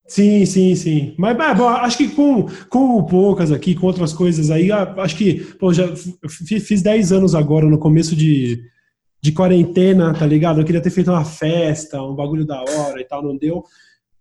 Sim, 0.08 0.46
sim, 0.46 0.74
sim. 0.74 1.14
Mas, 1.18 1.36
mas, 1.36 1.56
bom, 1.56 1.68
acho 1.68 1.98
que 1.98 2.08
com, 2.08 2.46
com 2.70 2.96
o 2.96 3.04
Poucas 3.04 3.52
aqui, 3.52 3.74
com 3.74 3.86
outras 3.86 4.14
coisas 4.14 4.50
aí, 4.50 4.72
ah, 4.72 4.94
acho 4.98 5.14
que, 5.14 5.34
pô, 5.60 5.72
já 5.72 5.84
fiz 6.26 6.80
10 6.80 7.12
anos 7.12 7.34
agora, 7.34 7.66
no 7.66 7.78
começo 7.78 8.16
de, 8.16 8.58
de 9.20 9.32
quarentena, 9.32 10.14
tá 10.14 10.24
ligado? 10.24 10.60
Eu 10.60 10.64
queria 10.64 10.80
ter 10.80 10.88
feito 10.88 11.10
uma 11.10 11.26
festa, 11.26 12.02
um 12.02 12.14
bagulho 12.14 12.46
da 12.46 12.58
hora 12.58 12.98
e 12.98 13.04
tal, 13.04 13.22
não 13.22 13.36
deu. 13.36 13.62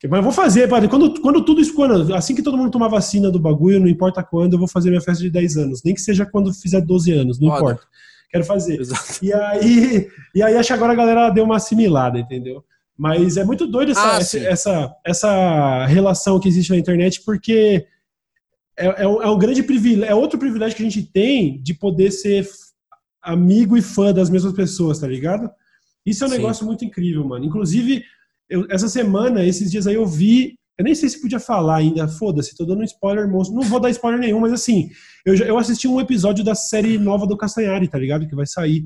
Mas 0.10 0.24
vou 0.24 0.34
fazer, 0.34 0.68
padre. 0.68 0.90
Quando, 0.90 1.22
quando 1.22 1.44
tudo 1.44 1.62
isso, 1.62 1.74
quando, 1.74 2.14
assim 2.14 2.36
que 2.36 2.44
todo 2.44 2.58
mundo 2.58 2.70
tomar 2.70 2.90
vacina 2.90 3.32
do 3.32 3.40
bagulho, 3.40 3.80
não 3.80 3.88
importa 3.88 4.22
quando, 4.22 4.54
eu 4.54 4.60
vou 4.60 4.68
fazer 4.68 4.90
minha 4.90 5.02
festa 5.02 5.24
de 5.24 5.30
10 5.30 5.58
anos. 5.58 5.84
Nem 5.84 5.94
que 5.94 6.02
seja 6.02 6.26
quando 6.26 6.54
fizer 6.54 6.82
12 6.82 7.14
anos, 7.14 7.40
não 7.40 7.48
Foda. 7.48 7.60
importa. 7.60 7.88
Quero 8.30 8.44
fazer. 8.44 8.80
Exato. 8.82 9.24
E 9.24 9.34
aí, 9.34 10.08
e 10.36 10.44
aí 10.44 10.58
acho 10.58 10.68
que 10.68 10.74
agora 10.74 10.92
a 10.92 10.96
galera 10.96 11.30
deu 11.30 11.46
uma 11.46 11.56
assimilada, 11.56 12.20
entendeu? 12.20 12.64
Mas 12.98 13.38
é 13.38 13.44
muito 13.44 13.68
doido 13.68 13.92
essa, 13.92 14.16
Ah, 14.16 14.18
essa, 14.20 14.40
essa, 14.40 14.96
essa 15.06 15.86
relação 15.86 16.40
que 16.40 16.48
existe 16.48 16.72
na 16.72 16.78
internet, 16.78 17.22
porque 17.24 17.86
é, 18.78 19.04
é 19.04 19.08
um, 19.08 19.22
é 19.22 19.30
um 19.30 19.38
grande 19.38 19.62
privilégio, 19.62 20.12
é 20.12 20.16
outro 20.16 20.40
privilégio 20.40 20.76
que 20.76 20.82
a 20.84 20.90
gente 20.90 21.04
tem 21.04 21.62
de 21.62 21.74
poder 21.76 22.12
ser 22.12 22.48
amigo 23.22 23.78
e 23.78 23.82
fã 23.82 24.12
das 24.14 24.30
mesmas 24.30 24.54
pessoas, 24.54 25.00
tá 25.00 25.08
ligado? 25.08 25.50
Isso 26.06 26.24
é 26.24 26.28
um 26.28 26.30
Sim. 26.32 26.38
negócio 26.38 26.66
muito 26.66 26.86
incrível, 26.86 27.24
mano. 27.28 27.46
Inclusive, 27.46 28.04
eu- 28.50 28.66
essa 28.70 28.88
semana, 28.88 29.44
esses 29.44 29.70
dias 29.70 29.86
aí, 29.88 29.96
eu 29.96 30.06
vi. 30.06 30.56
Eu 30.78 30.86
nem 30.86 30.94
sei 30.96 31.10
se 31.10 31.20
podia 31.20 31.40
falar 31.40 31.78
ainda, 31.78 32.08
foda-se, 32.08 32.56
tô 32.56 32.64
dando 32.64 32.82
um 32.82 32.84
spoiler, 32.84 33.28
moço. 33.28 33.54
Não 33.54 33.64
vou 33.64 33.80
dar 33.80 33.90
spoiler 33.90 34.20
nenhum, 34.20 34.40
mas 34.40 34.54
assim, 34.54 34.90
eu, 35.26 35.36
eu 35.36 35.58
assisti 35.58 35.88
um 35.88 36.00
episódio 36.00 36.44
da 36.44 36.54
série 36.56 36.98
nova 37.00 37.26
do 37.28 37.36
Castanhari, 37.36 37.88
tá 37.88 37.98
ligado? 37.98 38.28
Que 38.28 38.36
vai 38.36 38.46
sair. 38.46 38.86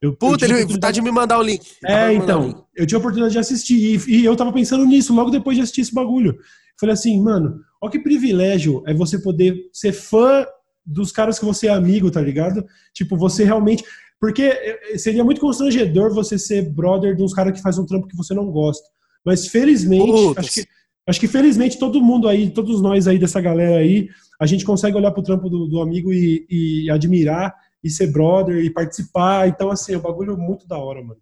Eu, 0.00 0.10
eu 0.10 0.16
Puta, 0.16 0.44
a 0.44 0.48
ele 0.48 0.78
tá 0.78 0.90
de 0.90 1.00
me 1.00 1.10
mandar 1.10 1.38
o 1.38 1.42
link. 1.42 1.66
É, 1.84 1.86
pra 1.86 2.08
me 2.08 2.18
mandar 2.18 2.38
o 2.38 2.42
link. 2.42 2.50
então, 2.52 2.66
eu 2.74 2.86
tive 2.86 2.96
a 2.96 2.98
oportunidade 2.98 3.32
de 3.32 3.38
assistir 3.38 3.74
e, 3.76 4.20
e 4.20 4.24
eu 4.24 4.36
tava 4.36 4.52
pensando 4.52 4.84
nisso 4.84 5.14
logo 5.14 5.30
depois 5.30 5.56
de 5.56 5.62
assistir 5.62 5.82
esse 5.82 5.94
bagulho. 5.94 6.36
Falei 6.78 6.92
assim, 6.92 7.20
mano, 7.20 7.60
olha 7.80 7.90
que 7.90 7.98
privilégio 7.98 8.82
é 8.86 8.92
você 8.92 9.18
poder 9.18 9.56
ser 9.72 9.92
fã 9.92 10.46
dos 10.84 11.10
caras 11.10 11.38
que 11.38 11.44
você 11.44 11.66
é 11.66 11.70
amigo, 11.70 12.10
tá 12.10 12.20
ligado? 12.20 12.64
Tipo, 12.92 13.16
você 13.16 13.44
realmente. 13.44 13.82
Porque 14.20 14.42
eh, 14.42 14.96
seria 14.98 15.24
muito 15.24 15.40
constrangedor 15.40 16.14
você 16.14 16.38
ser 16.38 16.70
brother 16.70 17.14
de 17.14 17.22
uns 17.22 17.34
caras 17.34 17.52
que 17.52 17.62
faz 17.62 17.78
um 17.78 17.84
trampo 17.84 18.06
que 18.06 18.16
você 18.16 18.34
não 18.34 18.50
gosta. 18.50 18.86
Mas 19.24 19.48
felizmente, 19.48 20.10
Putas. 20.10 20.44
acho 20.44 20.54
que, 20.54 20.66
acho 21.06 21.20
que 21.20 21.28
felizmente 21.28 21.78
todo 21.78 22.02
mundo 22.02 22.28
aí, 22.28 22.50
todos 22.50 22.80
nós 22.80 23.08
aí 23.08 23.18
dessa 23.18 23.40
galera 23.40 23.78
aí, 23.78 24.08
a 24.40 24.46
gente 24.46 24.64
consegue 24.64 24.96
olhar 24.96 25.10
pro 25.10 25.22
trampo 25.22 25.50
do, 25.50 25.66
do 25.66 25.80
amigo 25.80 26.12
e, 26.12 26.46
e 26.48 26.90
admirar 26.90 27.54
e 27.86 27.90
ser 27.90 28.08
brother 28.08 28.56
e 28.58 28.70
participar. 28.70 29.48
Então, 29.48 29.70
assim, 29.70 29.94
é 29.94 29.98
um 29.98 30.02
bagulho 30.02 30.36
muito 30.36 30.66
da 30.66 30.78
hora, 30.78 31.02
mano. 31.02 31.20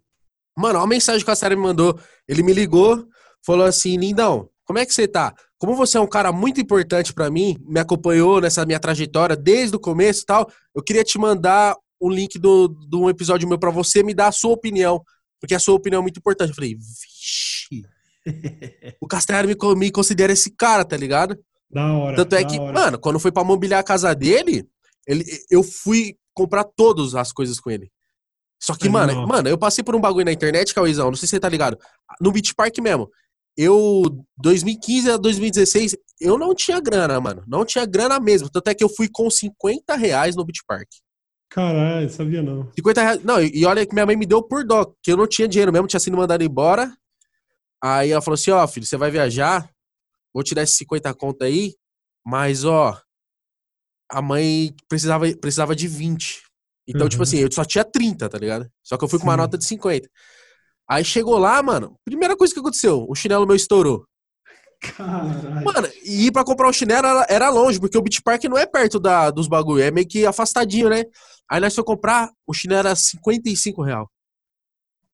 Mano, 0.57 0.79
olha 0.79 0.85
a 0.85 0.87
mensagem 0.87 1.23
que 1.23 1.31
a 1.31 1.35
série 1.35 1.55
me 1.55 1.61
mandou. 1.61 1.99
Ele 2.27 2.41
me 2.41 2.53
ligou, 2.53 3.05
falou 3.45 3.65
assim: 3.65 3.97
Lindão, 3.97 4.49
como 4.65 4.79
é 4.79 4.85
que 4.85 4.93
você 4.93 5.07
tá? 5.07 5.33
Como 5.57 5.75
você 5.75 5.97
é 5.97 6.01
um 6.01 6.07
cara 6.07 6.31
muito 6.31 6.59
importante 6.59 7.13
pra 7.13 7.29
mim, 7.29 7.57
me 7.65 7.79
acompanhou 7.79 8.41
nessa 8.41 8.65
minha 8.65 8.79
trajetória 8.79 9.35
desde 9.35 9.75
o 9.75 9.79
começo 9.79 10.23
e 10.23 10.25
tal, 10.25 10.49
eu 10.75 10.83
queria 10.83 11.03
te 11.03 11.17
mandar 11.17 11.75
o 11.99 12.09
link 12.09 12.37
do, 12.37 12.67
de 12.67 12.95
um 12.95 13.09
episódio 13.09 13.47
meu 13.47 13.57
pra 13.57 13.71
você 13.71 14.03
me 14.03 14.13
dar 14.13 14.27
a 14.27 14.31
sua 14.31 14.51
opinião. 14.51 15.01
Porque 15.39 15.55
a 15.55 15.59
sua 15.59 15.75
opinião 15.75 15.99
é 15.99 16.01
muito 16.03 16.17
importante. 16.17 16.49
Eu 16.49 16.55
falei, 16.55 16.75
vixe. 16.75 17.83
o 19.01 19.07
Castanhari 19.07 19.47
me, 19.47 19.55
me 19.75 19.91
considera 19.91 20.33
esse 20.33 20.49
cara, 20.49 20.83
tá 20.83 20.97
ligado? 20.97 21.37
Da 21.69 21.93
hora. 21.93 22.15
Tanto 22.15 22.35
é 22.35 22.43
que, 22.43 22.59
hora. 22.59 22.73
mano, 22.73 22.99
quando 22.99 23.19
foi 23.19 23.31
pra 23.31 23.43
mobiliar 23.43 23.79
a 23.79 23.83
casa 23.83 24.13
dele, 24.13 24.67
ele, 25.07 25.23
eu 25.49 25.63
fui 25.63 26.15
comprar 26.35 26.63
todas 26.63 27.15
as 27.15 27.31
coisas 27.31 27.59
com 27.59 27.71
ele. 27.71 27.89
Só 28.61 28.75
que, 28.75 28.89
mano, 28.89 29.27
mano, 29.27 29.49
eu 29.49 29.57
passei 29.57 29.83
por 29.83 29.95
um 29.95 30.01
bagulho 30.01 30.25
na 30.25 30.31
internet, 30.31 30.73
Cauizão, 30.73 31.07
não 31.07 31.15
sei 31.15 31.27
se 31.27 31.31
você 31.31 31.39
tá 31.39 31.49
ligado. 31.49 31.77
No 32.21 32.31
Beach 32.31 32.53
Park 32.53 32.77
mesmo. 32.79 33.09
Eu, 33.57 34.03
2015 34.37 35.11
a 35.11 35.17
2016, 35.17 35.95
eu 36.19 36.37
não 36.37 36.53
tinha 36.53 36.79
grana, 36.79 37.19
mano. 37.21 37.43
Não 37.47 37.63
tinha 37.63 37.85
grana 37.85 38.19
mesmo. 38.19 38.49
Tanto 38.49 38.69
é 38.69 38.73
que 38.73 38.83
eu 38.83 38.89
fui 38.89 39.07
com 39.11 39.29
50 39.29 39.95
reais 39.95 40.35
no 40.35 40.43
Beach 40.43 40.61
Park. 40.67 40.87
Caralho, 41.49 42.09
sabia 42.09 42.41
não. 42.41 42.69
50 42.73 43.01
reais. 43.01 43.23
Não, 43.23 43.41
e 43.41 43.65
olha 43.65 43.85
que 43.85 43.93
minha 43.93 44.05
mãe 44.05 44.17
me 44.17 44.25
deu 44.25 44.43
por 44.43 44.65
dó, 44.65 44.93
que 45.01 45.11
eu 45.11 45.17
não 45.17 45.27
tinha 45.27 45.47
dinheiro 45.47 45.71
mesmo, 45.71 45.87
tinha 45.87 45.99
sido 45.99 46.17
mandado 46.17 46.43
embora. 46.43 46.93
Aí 47.81 48.11
ela 48.11 48.21
falou 48.21 48.35
assim: 48.35 48.51
ó, 48.51 48.67
filho, 48.67 48.85
você 48.85 48.97
vai 48.97 49.11
viajar, 49.11 49.69
vou 50.33 50.43
te 50.43 50.55
dar 50.55 50.63
esses 50.63 50.75
50 50.75 51.13
conto 51.13 51.43
aí, 51.43 51.73
mas 52.25 52.65
ó, 52.65 52.99
a 54.11 54.21
mãe 54.21 54.73
precisava, 54.87 55.25
precisava 55.35 55.75
de 55.75 55.87
20. 55.87 56.41
Então, 56.87 57.09
tipo 57.09 57.21
Uhum. 57.21 57.23
assim, 57.23 57.37
eu 57.39 57.51
só 57.51 57.65
tinha 57.65 57.83
30, 57.83 58.29
tá 58.29 58.37
ligado? 58.37 58.69
Só 58.83 58.97
que 58.97 59.03
eu 59.03 59.07
fui 59.07 59.17
com 59.19 59.25
uma 59.25 59.33
Sim. 59.33 59.37
nota 59.37 59.57
de 59.57 59.65
50. 59.65 60.07
Aí 60.87 61.03
chegou 61.03 61.37
lá, 61.39 61.61
mano, 61.63 61.97
primeira 62.05 62.37
coisa 62.37 62.53
que 62.53 62.59
aconteceu, 62.59 63.05
o 63.09 63.15
chinelo 63.15 63.47
meu 63.47 63.55
estourou. 63.55 64.05
Caralho. 64.79 65.65
Mano, 65.65 65.87
e 66.03 66.27
ir 66.27 66.31
pra 66.31 66.43
comprar 66.43 66.69
um 66.69 66.73
chinelo 66.73 67.07
era, 67.07 67.25
era 67.27 67.49
longe, 67.49 67.79
porque 67.79 67.97
o 67.97 68.01
Beach 68.01 68.21
Park 68.21 68.43
não 68.43 68.57
é 68.57 68.65
perto 68.67 68.99
da, 68.99 69.31
dos 69.31 69.47
bagulho, 69.47 69.81
é 69.81 69.89
meio 69.89 70.07
que 70.07 70.25
afastadinho, 70.25 70.89
né? 70.89 71.05
Aí 71.49 71.59
nós 71.59 71.73
fomos 71.73 71.87
comprar, 71.87 72.31
o 72.45 72.53
chinelo 72.53 72.79
era 72.87 72.95
55 72.95 73.81
real. 73.81 74.09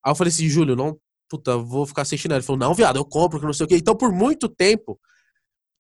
Aí 0.03 0.11
eu 0.11 0.15
falei 0.15 0.31
assim, 0.33 0.49
Júlio, 0.49 0.75
não, 0.75 0.97
puta, 1.29 1.57
vou 1.57 1.85
ficar 1.85 2.03
sem 2.03 2.17
chinelo. 2.17 2.39
Ele 2.39 2.45
falou, 2.45 2.59
não, 2.59 2.73
viado, 2.73 2.97
eu 2.97 3.05
compro, 3.05 3.39
que 3.39 3.45
não 3.45 3.53
sei 3.53 3.65
o 3.65 3.69
quê. 3.69 3.77
Então, 3.77 3.95
por 3.95 4.11
muito 4.11 4.49
tempo, 4.49 4.99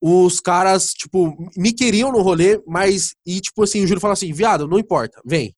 os 0.01 0.39
caras, 0.39 0.93
tipo, 0.93 1.37
me 1.55 1.71
queriam 1.71 2.11
no 2.11 2.21
rolê, 2.21 2.61
mas, 2.65 3.13
e 3.25 3.39
tipo 3.39 3.63
assim, 3.63 3.83
o 3.83 3.87
Júlio 3.87 4.01
falou 4.01 4.13
assim, 4.13 4.33
viado, 4.33 4.67
não 4.67 4.79
importa, 4.79 5.21
vem. 5.23 5.55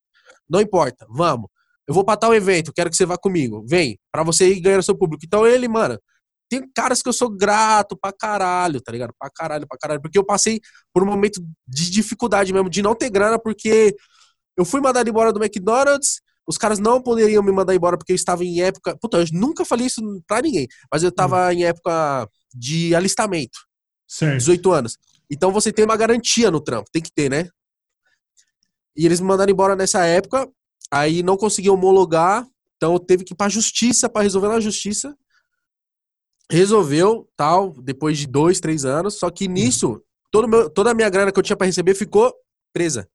Não 0.50 0.60
importa, 0.60 1.08
vamos. 1.10 1.50
Eu 1.88 1.94
vou 1.94 2.04
pra 2.04 2.18
tal 2.18 2.34
evento, 2.36 2.74
quero 2.74 2.90
que 2.90 2.98
você 2.98 3.06
vá 3.06 3.18
comigo. 3.18 3.64
Vem, 3.68 3.98
pra 4.12 4.24
você 4.24 4.50
ir 4.52 4.60
ganhar 4.60 4.82
seu 4.84 4.96
público. 4.98 5.26
Então 5.26 5.48
ele, 5.48 5.68
mano, 5.68 5.98
tem 6.50 6.62
caras 6.76 7.02
que 7.02 7.10
eu 7.10 7.14
sou 7.14 7.30
grato 7.30 7.98
pra 8.00 8.12
caralho, 8.12 8.82
tá 8.82 8.92
ligado? 8.92 9.14
Pra 9.18 9.30
caralho, 9.30 9.68
pra 9.68 9.78
caralho. 9.78 10.02
Porque 10.02 10.18
eu 10.18 10.26
passei 10.26 10.60
por 10.94 11.04
um 11.04 11.06
momento 11.06 11.42
de 11.68 11.90
dificuldade 11.90 12.54
mesmo, 12.54 12.70
de 12.70 12.82
não 12.82 12.96
ter 12.96 13.10
grana, 13.10 13.40
porque 13.40 13.96
eu 14.58 14.66
fui 14.66 14.80
mandado 14.82 15.10
embora 15.10 15.34
do 15.34 15.44
McDonald's, 15.44 16.22
os 16.48 16.58
caras 16.58 16.80
não 16.80 17.02
poderiam 17.02 17.42
me 17.42 17.52
mandar 17.52 17.74
embora 17.74 17.98
porque 17.98 18.12
eu 18.12 18.16
estava 18.16 18.44
em 18.44 18.62
época. 18.62 18.98
Puta, 19.02 19.18
eu 19.18 19.26
nunca 19.32 19.66
falei 19.66 19.88
isso 19.88 20.02
pra 20.28 20.42
ninguém, 20.42 20.68
mas 20.92 21.04
eu 21.04 21.12
tava 21.12 21.54
em 21.54 21.64
época 21.66 22.30
de 22.54 22.94
alistamento, 22.94 23.58
Certo. 24.08 24.38
18 24.40 24.72
anos. 24.72 24.98
Então 25.30 25.52
você 25.52 25.72
tem 25.72 25.86
uma 25.86 25.98
garantia 25.98 26.52
no 26.52 26.62
trampo, 26.62 26.90
tem 26.92 27.02
que 27.02 27.12
ter, 27.12 27.30
né? 27.30 27.50
E 28.96 29.06
eles 29.06 29.20
me 29.20 29.28
mandaram 29.28 29.52
embora 29.52 29.76
nessa 29.76 30.06
época, 30.06 30.48
aí 30.92 31.24
não 31.24 31.36
consegui 31.36 31.70
homologar, 31.70 32.46
então 32.76 32.94
eu 32.94 33.00
teve 33.00 33.24
que 33.24 33.34
ir 33.34 33.36
pra 33.36 33.50
justiça 33.50 34.08
pra 34.08 34.22
resolver 34.22 34.50
na 34.50 34.60
justiça. 34.60 35.16
Resolveu, 36.52 37.28
tal, 37.36 37.72
depois 37.82 38.18
de 38.18 38.28
dois, 38.28 38.60
três 38.60 38.86
anos, 38.86 39.16
só 39.16 39.32
que 39.32 39.48
nisso, 39.48 40.04
todo 40.30 40.48
meu, 40.48 40.70
toda 40.70 40.92
a 40.92 40.94
minha 40.94 41.10
grana 41.10 41.32
que 41.32 41.40
eu 41.40 41.44
tinha 41.44 41.58
pra 41.58 41.66
receber 41.66 41.96
ficou 41.96 42.32
presa. 42.72 43.08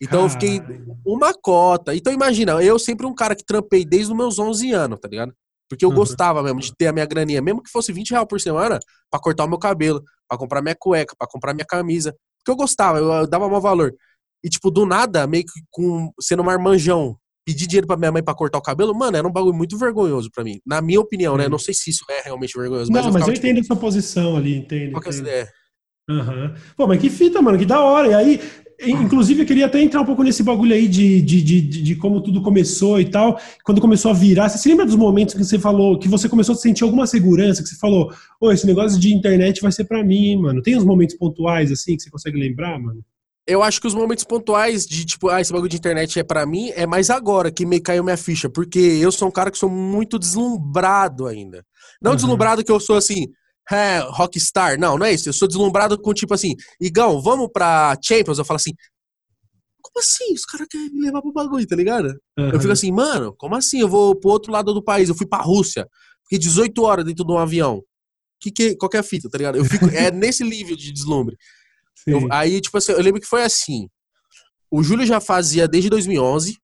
Então 0.00 0.22
eu 0.22 0.30
fiquei 0.30 0.60
uma 1.04 1.34
cota. 1.34 1.94
Então 1.96 2.12
imagina, 2.12 2.62
eu 2.62 2.78
sempre 2.78 3.06
um 3.06 3.14
cara 3.14 3.34
que 3.34 3.44
trampei 3.44 3.84
desde 3.84 4.12
os 4.12 4.16
meus 4.16 4.38
11 4.38 4.70
anos, 4.72 5.00
tá 5.00 5.08
ligado? 5.08 5.34
Porque 5.68 5.84
eu 5.84 5.90
uhum. 5.90 5.94
gostava 5.94 6.42
mesmo 6.42 6.60
de 6.60 6.74
ter 6.76 6.86
a 6.86 6.92
minha 6.92 7.06
graninha, 7.06 7.42
mesmo 7.42 7.62
que 7.62 7.70
fosse 7.70 7.92
20 7.92 8.10
reais 8.10 8.26
por 8.28 8.40
semana, 8.40 8.78
para 9.10 9.20
cortar 9.20 9.44
o 9.44 9.48
meu 9.48 9.58
cabelo, 9.58 10.02
para 10.28 10.38
comprar 10.38 10.62
minha 10.62 10.76
cueca, 10.78 11.14
para 11.16 11.28
comprar 11.28 11.54
minha 11.54 11.66
camisa. 11.66 12.14
Porque 12.38 12.50
eu 12.50 12.56
gostava, 12.56 12.98
eu, 12.98 13.10
eu 13.10 13.26
dava 13.26 13.48
mau 13.48 13.60
valor. 13.60 13.94
E, 14.42 14.48
tipo, 14.48 14.70
do 14.70 14.86
nada, 14.86 15.26
meio 15.26 15.44
que 15.44 15.60
com 15.70 16.12
sendo 16.20 16.42
um 16.42 16.48
armanjão, 16.48 17.16
pedir 17.44 17.66
dinheiro 17.66 17.86
pra 17.86 17.96
minha 17.96 18.12
mãe 18.12 18.22
pra 18.22 18.34
cortar 18.34 18.58
o 18.58 18.62
cabelo, 18.62 18.94
mano, 18.94 19.16
era 19.16 19.26
um 19.26 19.32
bagulho 19.32 19.54
muito 19.54 19.76
vergonhoso 19.76 20.30
pra 20.32 20.44
mim. 20.44 20.60
Na 20.66 20.80
minha 20.80 21.00
opinião, 21.00 21.36
né? 21.36 21.48
Não 21.48 21.58
sei 21.58 21.74
se 21.74 21.90
isso 21.90 22.04
é 22.10 22.22
realmente 22.22 22.56
vergonhoso. 22.56 22.90
Não, 22.90 23.02
mas 23.02 23.06
eu, 23.06 23.12
mas 23.12 23.28
eu 23.28 23.34
tipo, 23.34 23.46
entendo 23.46 23.60
a 23.60 23.64
sua 23.64 23.76
posição 23.76 24.36
ali, 24.36 24.56
entendo. 24.56 24.92
Qual 24.92 25.02
que 25.02 25.08
é 25.08 25.10
essa 25.10 25.20
ideia? 25.20 25.48
Uhum. 26.08 26.54
Pô, 26.76 26.86
mas 26.86 27.00
que 27.00 27.10
fita, 27.10 27.42
mano, 27.42 27.58
que 27.58 27.66
da 27.66 27.80
hora. 27.80 28.08
E 28.08 28.14
aí, 28.14 28.40
inclusive, 28.80 29.42
eu 29.42 29.46
queria 29.46 29.66
até 29.66 29.82
entrar 29.82 30.00
um 30.00 30.04
pouco 30.04 30.22
nesse 30.22 30.42
bagulho 30.42 30.74
aí 30.74 30.86
de, 30.86 31.20
de, 31.20 31.42
de, 31.42 31.60
de, 31.60 31.96
como 31.96 32.20
tudo 32.20 32.42
começou 32.42 33.00
e 33.00 33.04
tal. 33.04 33.38
Quando 33.64 33.80
começou 33.80 34.10
a 34.10 34.14
virar, 34.14 34.48
você 34.48 34.58
se 34.58 34.68
lembra 34.68 34.86
dos 34.86 34.96
momentos 34.96 35.34
que 35.34 35.44
você 35.44 35.58
falou, 35.58 35.98
que 35.98 36.08
você 36.08 36.28
começou 36.28 36.54
a 36.54 36.58
sentir 36.58 36.84
alguma 36.84 37.06
segurança, 37.06 37.62
que 37.62 37.68
você 37.68 37.76
falou, 37.76 38.12
ô, 38.40 38.52
esse 38.52 38.66
negócio 38.66 38.98
de 38.98 39.14
internet 39.14 39.60
vai 39.60 39.72
ser 39.72 39.84
para 39.84 40.04
mim, 40.04 40.36
mano. 40.36 40.62
Tem 40.62 40.76
uns 40.76 40.84
momentos 40.84 41.16
pontuais, 41.16 41.72
assim, 41.72 41.96
que 41.96 42.02
você 42.02 42.10
consegue 42.10 42.38
lembrar, 42.38 42.78
mano? 42.78 43.02
eu 43.48 43.62
acho 43.62 43.80
que 43.80 43.86
os 43.86 43.94
momentos 43.94 44.24
pontuais 44.24 44.86
de, 44.86 45.06
tipo, 45.06 45.30
ah, 45.30 45.40
esse 45.40 45.50
bagulho 45.50 45.70
de 45.70 45.78
internet 45.78 46.20
é 46.20 46.22
para 46.22 46.44
mim, 46.44 46.70
é 46.76 46.86
mais 46.86 47.08
agora 47.08 47.50
que 47.50 47.64
me 47.64 47.80
caiu 47.80 48.04
minha 48.04 48.16
ficha, 48.16 48.50
porque 48.50 48.78
eu 48.78 49.10
sou 49.10 49.26
um 49.26 49.30
cara 49.30 49.50
que 49.50 49.56
sou 49.56 49.70
muito 49.70 50.18
deslumbrado 50.18 51.26
ainda. 51.26 51.64
Não 52.00 52.10
uhum. 52.10 52.16
deslumbrado 52.16 52.62
que 52.62 52.70
eu 52.70 52.78
sou 52.78 52.96
assim, 52.96 53.28
é, 53.70 53.98
rockstar, 53.98 54.78
não, 54.78 54.96
não 54.96 55.06
é 55.06 55.12
isso. 55.12 55.28
Eu 55.28 55.32
sou 55.32 55.46
deslumbrado 55.46 56.00
com 56.00 56.14
tipo 56.14 56.32
assim, 56.34 56.54
Igão, 56.80 57.20
vamos 57.20 57.48
pra 57.52 57.96
Champions? 58.02 58.38
Eu 58.38 58.44
falo 58.44 58.56
assim, 58.56 58.72
como 59.82 59.98
assim? 59.98 60.32
Os 60.32 60.44
caras 60.44 60.66
querem 60.68 60.90
me 60.90 61.00
levar 61.00 61.20
pro 61.20 61.32
bagulho, 61.32 61.66
tá 61.66 61.76
ligado? 61.76 62.08
Uhum. 62.38 62.50
Eu 62.50 62.60
fico 62.60 62.72
assim, 62.72 62.92
mano, 62.92 63.34
como 63.36 63.56
assim? 63.56 63.80
Eu 63.80 63.88
vou 63.88 64.14
pro 64.14 64.30
outro 64.30 64.52
lado 64.52 64.72
do 64.72 64.82
país, 64.82 65.08
eu 65.08 65.14
fui 65.14 65.26
pra 65.26 65.42
Rússia, 65.42 65.86
fiquei 66.24 66.38
18 66.38 66.82
horas 66.82 67.04
dentro 67.04 67.24
de 67.24 67.32
um 67.32 67.38
avião. 67.38 67.82
Que 68.40 68.50
que, 68.50 68.76
qual 68.76 68.88
que 68.88 68.96
é 68.96 69.00
a 69.00 69.04
fita, 69.04 69.28
tá 69.28 69.36
ligado? 69.36 69.56
Eu 69.56 69.64
fico, 69.64 69.86
é 69.86 70.10
nesse 70.12 70.44
nível 70.44 70.76
de 70.76 70.92
deslumbre. 70.92 71.36
Eu, 72.06 72.26
aí, 72.30 72.60
tipo 72.60 72.78
assim, 72.78 72.92
eu 72.92 73.02
lembro 73.02 73.20
que 73.20 73.26
foi 73.26 73.42
assim. 73.42 73.88
O 74.70 74.82
Júlio 74.82 75.04
já 75.04 75.20
fazia 75.20 75.66
desde 75.66 75.90
2011 75.90 76.56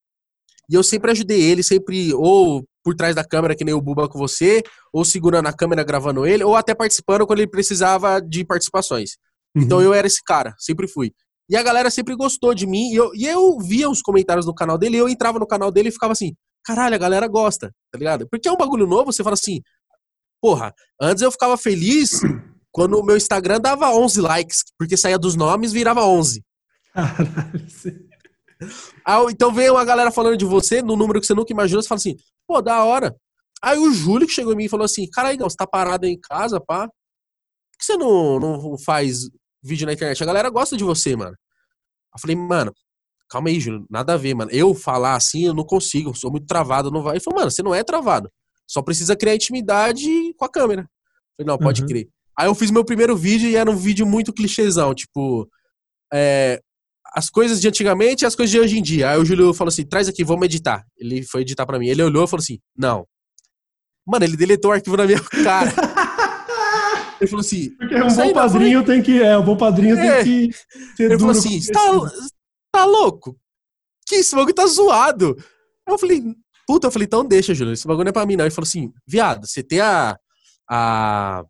e 0.71 0.75
eu 0.75 0.83
sempre 0.83 1.11
ajudei 1.11 1.41
ele, 1.43 1.63
sempre 1.63 2.15
ou 2.15 2.65
por 2.85 2.95
trás 2.95 3.15
da 3.15 3.25
câmera, 3.25 3.57
que 3.57 3.65
nem 3.65 3.75
o 3.75 3.81
Buba 3.81 4.07
com 4.09 4.19
você, 4.19 4.63
ou 4.93 5.05
segurando 5.05 5.49
a 5.49 5.53
câmera 5.53 5.83
gravando 5.83 6.27
ele, 6.27 6.45
ou 6.45 6.55
até 6.55 6.75
participando 6.75 7.27
quando 7.27 7.39
ele 7.39 7.51
precisava 7.51 8.21
de 8.21 8.45
participações. 8.45 9.13
Uhum. 9.57 9.63
Então 9.63 9.81
eu 9.81 9.95
era 9.95 10.07
esse 10.07 10.23
cara, 10.23 10.55
sempre 10.59 10.87
fui. 10.87 11.11
E 11.49 11.57
a 11.57 11.63
galera 11.63 11.91
sempre 11.91 12.15
gostou 12.15 12.55
de 12.55 12.67
mim, 12.67 12.93
e 12.93 12.97
eu, 12.97 13.11
e 13.15 13.27
eu 13.27 13.59
via 13.59 13.89
os 13.89 14.03
comentários 14.03 14.47
no 14.47 14.55
canal 14.55 14.77
dele, 14.77 14.97
e 14.97 15.01
eu 15.01 15.09
entrava 15.09 15.39
no 15.39 15.47
canal 15.47 15.71
dele 15.73 15.89
e 15.89 15.93
ficava 15.93 16.13
assim, 16.13 16.35
caralho, 16.65 16.95
a 16.95 16.99
galera 16.99 17.27
gosta, 17.27 17.73
tá 17.91 17.99
ligado? 17.99 18.29
Porque 18.31 18.49
é 18.49 18.53
um 18.53 18.57
bagulho 18.57 18.87
novo, 18.87 19.13
você 19.13 19.23
fala 19.23 19.35
assim, 19.35 19.61
porra, 20.41 20.75
antes 21.01 21.23
eu 21.23 21.33
ficava 21.33 21.57
feliz 21.57 22.21
quando 22.71 22.99
o 22.99 23.05
meu 23.05 23.17
Instagram 23.17 23.61
dava 23.61 23.91
11 23.91 24.21
likes, 24.21 24.65
porque 24.79 24.97
saía 24.97 25.19
dos 25.19 25.37
nomes 25.37 25.73
virava 25.73 26.05
11. 26.05 26.43
Caralho. 26.93 27.67
Ah, 29.07 29.25
então 29.31 29.53
veio 29.53 29.75
uma 29.75 29.85
galera 29.85 30.11
falando 30.11 30.37
de 30.37 30.45
você, 30.45 30.83
no 30.83 30.97
número 30.97 31.21
que 31.21 31.27
você 31.27 31.35
nunca 31.35 31.53
imaginou, 31.53 31.83
você 31.83 31.89
fala 31.89 31.99
assim, 31.99 32.17
pô, 32.47 32.61
da 32.61 32.85
hora. 32.85 33.15
Aí 33.63 33.79
o 33.79 33.93
Júlio 33.93 34.27
que 34.27 34.33
chegou 34.33 34.53
em 34.53 34.57
mim 34.57 34.65
e 34.65 34.69
falou 34.69 34.85
assim, 34.85 35.09
cara, 35.09 35.33
Igão, 35.33 35.49
você 35.49 35.57
tá 35.57 35.67
parado 35.67 36.07
aí 36.07 36.13
em 36.13 36.21
casa, 36.21 36.61
pá? 36.61 36.87
Por 36.87 37.79
que 37.79 37.85
você 37.85 37.97
não, 37.97 38.39
não 38.39 38.79
faz 38.79 39.29
vídeo 39.63 39.87
na 39.87 39.93
internet? 39.93 40.23
A 40.23 40.27
galera 40.27 40.51
gosta 40.51 40.77
de 40.77 40.85
você, 40.85 41.17
mano. 41.17 41.37
Eu 42.15 42.21
falei, 42.21 42.37
mano, 42.37 42.73
calma 43.29 43.49
aí, 43.49 43.59
Júlio, 43.59 43.87
nada 43.91 44.15
a 44.15 44.17
ver, 44.17 44.35
mano. 44.35 44.51
Eu 44.53 44.75
falar 44.75 45.17
assim, 45.17 45.47
eu 45.47 45.55
não 45.55 45.65
consigo, 45.65 46.15
sou 46.15 46.31
muito 46.31 46.47
travado, 46.47 46.91
não 46.91 47.03
vai. 47.03 47.15
Ele 47.15 47.25
falou, 47.25 47.41
mano, 47.41 47.51
você 47.51 47.63
não 47.63 47.75
é 47.75 47.83
travado. 47.83 48.31
Só 48.67 48.83
precisa 48.83 49.17
criar 49.17 49.35
intimidade 49.35 50.09
com 50.37 50.45
a 50.45 50.49
câmera. 50.49 50.83
Eu 50.83 51.45
falei, 51.45 51.53
não, 51.53 51.59
pode 51.59 51.83
uhum. 51.83 51.89
crer. 51.89 52.09
Aí 52.39 52.47
eu 52.47 52.55
fiz 52.55 52.71
meu 52.71 52.85
primeiro 52.85 53.17
vídeo 53.17 53.49
e 53.49 53.57
era 53.57 53.71
um 53.71 53.77
vídeo 53.77 54.07
muito 54.07 54.33
clichêzão, 54.33 54.95
tipo. 54.95 55.49
É, 56.13 56.61
as 57.15 57.31
coisas 57.31 57.61
de 57.61 57.69
antigamente 57.69 58.25
e 58.25 58.27
as 58.27 58.35
coisas 58.35 58.51
de 58.51 58.59
hoje 58.59 58.77
em 58.77 58.83
dia. 58.83 59.11
Aí 59.11 59.19
o 59.19 59.25
Júlio 59.25 59.55
falou 59.55 59.69
assim: 59.69 59.87
traz 59.87 60.09
aqui, 60.09 60.25
vamos 60.25 60.45
editar. 60.47 60.85
Ele 60.99 61.23
foi 61.23 61.43
editar 61.43 61.65
para 61.65 61.79
mim. 61.79 61.87
Ele 61.87 62.03
olhou 62.03 62.25
e 62.25 62.29
falou 62.29 62.43
assim: 62.43 62.59
não. 62.77 63.07
Mano, 64.05 64.25
ele 64.25 64.37
deletou 64.37 64.73
o 64.73 64.75
arquivo 64.75 64.97
na 64.97 65.07
minha 65.07 65.21
cara. 65.45 65.73
ele 67.21 67.31
falou 67.31 67.41
assim: 67.41 67.71
Porque 67.77 67.95
um 67.95 68.15
bom 68.15 68.33
padrinho 68.33 68.85
tem 68.85 69.01
que. 69.01 69.23
É, 69.23 69.39
um 69.39 69.45
bom 69.45 69.57
padrinho 69.57 69.97
é. 69.97 70.25
tem 70.25 70.51
que. 70.51 71.03
ele 71.03 71.19
falou 71.19 71.31
assim: 71.31 71.61
tá, 71.73 71.81
tá 72.73 72.85
louco? 72.85 73.39
Que 74.07 74.17
esse 74.17 74.35
bagulho 74.35 74.55
tá 74.55 74.67
zoado. 74.67 75.37
Eu 75.87 75.97
falei: 75.97 76.21
puta, 76.67 76.89
eu 76.89 76.91
falei: 76.91 77.07
então 77.07 77.25
deixa, 77.25 77.55
Júlio, 77.55 77.75
esse 77.75 77.87
bagulho 77.87 78.05
não 78.05 78.11
é 78.11 78.13
pra 78.13 78.27
mim, 78.27 78.35
não. 78.35 78.45
Ele 78.45 78.55
falou 78.55 78.67
assim: 78.67 78.93
viado, 79.07 79.47
você 79.47 79.63
tem 79.63 79.81
a. 79.81 80.19
a 80.69 81.45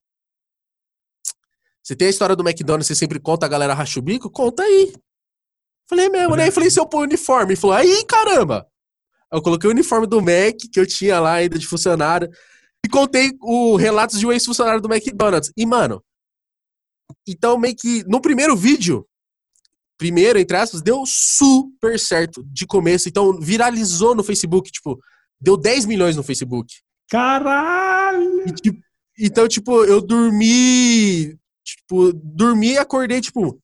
você 1.83 1.95
tem 1.95 2.07
a 2.07 2.11
história 2.11 2.37
do 2.37 2.47
McDonald's, 2.47 2.87
você 2.87 2.95
sempre 2.95 3.21
conta 3.21 3.45
a 3.45 3.49
galera 3.49 3.75
racha 3.75 3.99
o 3.99 4.03
bico? 4.03 4.31
Conta 4.31 4.63
aí. 4.63 4.95
Falei 5.89 6.07
é 6.07 6.09
mesmo, 6.09 6.37
né? 6.37 6.51
Falei, 6.51 6.71
se 6.71 6.81
eu 6.81 6.87
pôr 6.87 7.01
o 7.01 7.03
uniforme. 7.03 7.53
Ele 7.53 7.61
falou, 7.61 7.77
aí, 7.77 8.05
caramba. 8.07 8.67
Eu 9.33 9.43
coloquei 9.43 9.69
o 9.69 9.73
uniforme 9.73 10.07
do 10.07 10.21
Mac, 10.21 10.57
que 10.73 10.79
eu 10.79 10.87
tinha 10.87 11.19
lá 11.21 11.35
ainda 11.35 11.59
de 11.59 11.67
funcionário, 11.67 12.31
e 12.85 12.89
contei 12.89 13.33
o 13.41 13.77
relatos 13.77 14.19
de 14.19 14.27
um 14.27 14.33
ex-funcionário 14.33 14.81
do 14.81 14.93
McDonald's. 14.93 15.53
E, 15.57 15.67
mano, 15.67 16.03
então 17.27 17.59
meio 17.59 17.75
que 17.75 18.05
no 18.05 18.21
primeiro 18.21 18.57
vídeo, 18.57 19.07
primeiro, 19.99 20.39
entre 20.39 20.57
aspas, 20.57 20.83
deu 20.83 21.05
super 21.07 21.99
certo 21.99 22.45
de 22.45 22.67
começo. 22.67 23.09
Então 23.09 23.39
viralizou 23.41 24.15
no 24.15 24.23
Facebook, 24.23 24.71
tipo, 24.71 24.99
deu 25.41 25.57
10 25.57 25.87
milhões 25.87 26.17
no 26.17 26.23
Facebook. 26.23 26.73
Caralho! 27.11 28.49
E, 28.49 28.53
tipo, 28.53 28.81
então, 29.19 29.49
tipo, 29.49 29.85
eu 29.85 30.01
dormi 30.01 31.39
Tipo, 31.65 32.13
dormi 32.13 32.73
e 32.73 32.79
acordei, 32.79 33.21
tipo, 33.23 33.59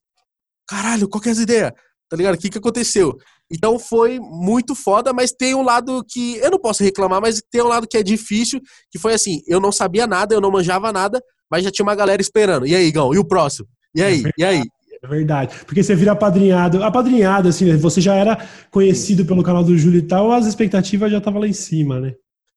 caralho, 0.67 1.07
qual 1.07 1.21
que 1.21 1.29
é 1.29 1.33
as 1.33 1.39
ideias? 1.39 1.73
Tá 2.11 2.17
ligado? 2.17 2.35
O 2.35 2.39
que 2.39 2.51
que 2.51 2.59
aconteceu? 2.59 3.17
Então 3.51 3.79
foi 3.79 4.19
muito 4.19 4.75
foda, 4.75 5.13
mas 5.13 5.31
tem 5.31 5.55
um 5.55 5.63
lado 5.63 6.05
que 6.09 6.37
eu 6.39 6.51
não 6.51 6.59
posso 6.59 6.83
reclamar, 6.83 7.21
mas 7.21 7.41
tem 7.51 7.63
um 7.63 7.69
lado 7.69 7.87
que 7.87 7.97
é 7.97 8.03
difícil, 8.03 8.61
que 8.91 8.99
foi 8.99 9.15
assim, 9.15 9.41
eu 9.47 9.61
não 9.61 9.71
sabia 9.71 10.09
nada, 10.09 10.35
eu 10.35 10.41
não 10.41 10.51
manjava 10.51 10.93
nada, 10.93 11.23
mas 11.49 11.63
já 11.63 11.71
tinha 11.71 11.85
uma 11.85 11.95
galera 11.95 12.21
esperando. 12.21 12.67
E 12.67 12.75
aí, 12.75 12.91
Gão? 12.91 13.15
E 13.15 13.19
o 13.19 13.25
próximo? 13.25 13.69
E 13.95 14.03
aí? 14.03 14.25
É 14.27 14.31
e 14.39 14.45
aí? 14.45 14.63
É 15.03 15.07
verdade. 15.07 15.55
Porque 15.65 15.83
você 15.83 15.95
vira 15.95 16.13
apadrinhado. 16.13 16.83
Apadrinhado, 16.83 17.49
assim, 17.49 17.77
você 17.77 18.01
já 18.01 18.15
era 18.15 18.45
conhecido 18.73 19.25
pelo 19.25 19.43
canal 19.43 19.63
do 19.63 19.79
Júlio 19.79 20.01
e 20.01 20.07
tal, 20.07 20.33
as 20.33 20.47
expectativas 20.47 21.13
já 21.13 21.19
estavam 21.19 21.41
lá 21.41 21.47
em 21.47 21.53
cima, 21.53 22.01
né? 22.01 22.13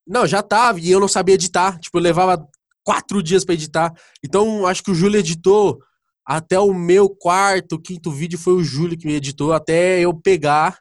Não, 0.06 0.26
já 0.26 0.42
tava, 0.42 0.80
e 0.80 0.90
eu 0.90 1.00
não 1.00 1.08
sabia 1.08 1.36
editar. 1.36 1.78
Tipo, 1.78 1.98
eu 1.98 2.02
levava 2.02 2.46
quatro 2.84 3.22
dias 3.22 3.44
para 3.44 3.54
editar. 3.54 3.92
Então, 4.22 4.66
acho 4.66 4.82
que 4.82 4.90
o 4.90 4.94
Júlio 4.94 5.18
editou 5.18 5.78
até 6.26 6.58
o 6.58 6.72
meu 6.72 7.08
quarto, 7.08 7.78
quinto 7.78 8.10
vídeo 8.10 8.38
foi 8.38 8.54
o 8.54 8.64
Júlio 8.64 8.96
que 8.96 9.06
me 9.06 9.14
editou, 9.14 9.52
até 9.52 10.00
eu 10.00 10.14
pegar. 10.14 10.78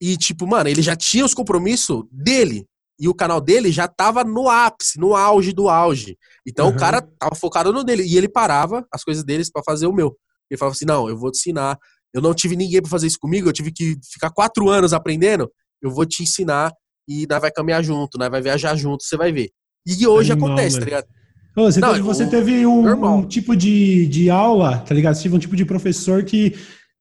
E, 0.00 0.16
tipo, 0.16 0.46
mano, 0.46 0.68
ele 0.68 0.82
já 0.82 0.96
tinha 0.96 1.24
os 1.24 1.34
compromissos 1.34 2.04
dele. 2.10 2.66
E 3.00 3.08
o 3.08 3.14
canal 3.14 3.40
dele 3.40 3.70
já 3.70 3.86
tava 3.86 4.24
no 4.24 4.48
ápice, 4.48 4.98
no 4.98 5.14
auge 5.14 5.52
do 5.52 5.68
auge. 5.68 6.18
Então 6.44 6.66
uhum. 6.66 6.74
o 6.74 6.76
cara 6.76 7.00
tava 7.00 7.36
focado 7.36 7.72
no 7.72 7.84
dele. 7.84 8.02
E 8.02 8.16
ele 8.16 8.28
parava 8.28 8.84
as 8.92 9.04
coisas 9.04 9.22
deles 9.22 9.50
para 9.50 9.62
fazer 9.62 9.86
o 9.86 9.92
meu. 9.92 10.16
Ele 10.50 10.58
falava 10.58 10.74
assim: 10.74 10.84
não, 10.84 11.08
eu 11.08 11.16
vou 11.16 11.30
te 11.30 11.38
ensinar. 11.38 11.78
Eu 12.12 12.20
não 12.20 12.34
tive 12.34 12.56
ninguém 12.56 12.80
para 12.80 12.90
fazer 12.90 13.06
isso 13.06 13.18
comigo, 13.20 13.48
eu 13.48 13.52
tive 13.52 13.70
que 13.70 13.96
ficar 14.10 14.30
quatro 14.30 14.68
anos 14.68 14.92
aprendendo. 14.92 15.48
Eu 15.80 15.90
vou 15.90 16.06
te 16.06 16.22
ensinar 16.22 16.72
e 17.06 17.26
nós 17.28 17.40
vai 17.40 17.52
caminhar 17.52 17.84
junto, 17.84 18.18
nós 18.18 18.30
vai 18.30 18.42
viajar 18.42 18.74
junto, 18.74 19.04
você 19.04 19.16
vai 19.16 19.30
ver. 19.30 19.50
E 19.86 20.06
hoje 20.06 20.32
acontece, 20.32 20.78
tá 20.78 20.84
ligado? 20.84 21.06
Você, 21.64 21.80
não, 21.80 21.90
teve, 21.90 22.02
você 22.02 22.24
o... 22.24 22.30
teve 22.30 22.66
um, 22.66 23.04
um, 23.04 23.26
tipo 23.26 23.56
de, 23.56 24.06
de 24.06 24.30
aula, 24.30 24.78
tá 24.78 24.94
ligado? 24.94 25.14
Você 25.14 25.24
teve 25.24 25.36
um 25.36 25.38
tipo 25.38 25.56
de 25.56 25.64
professor 25.64 26.22
que, 26.24 26.54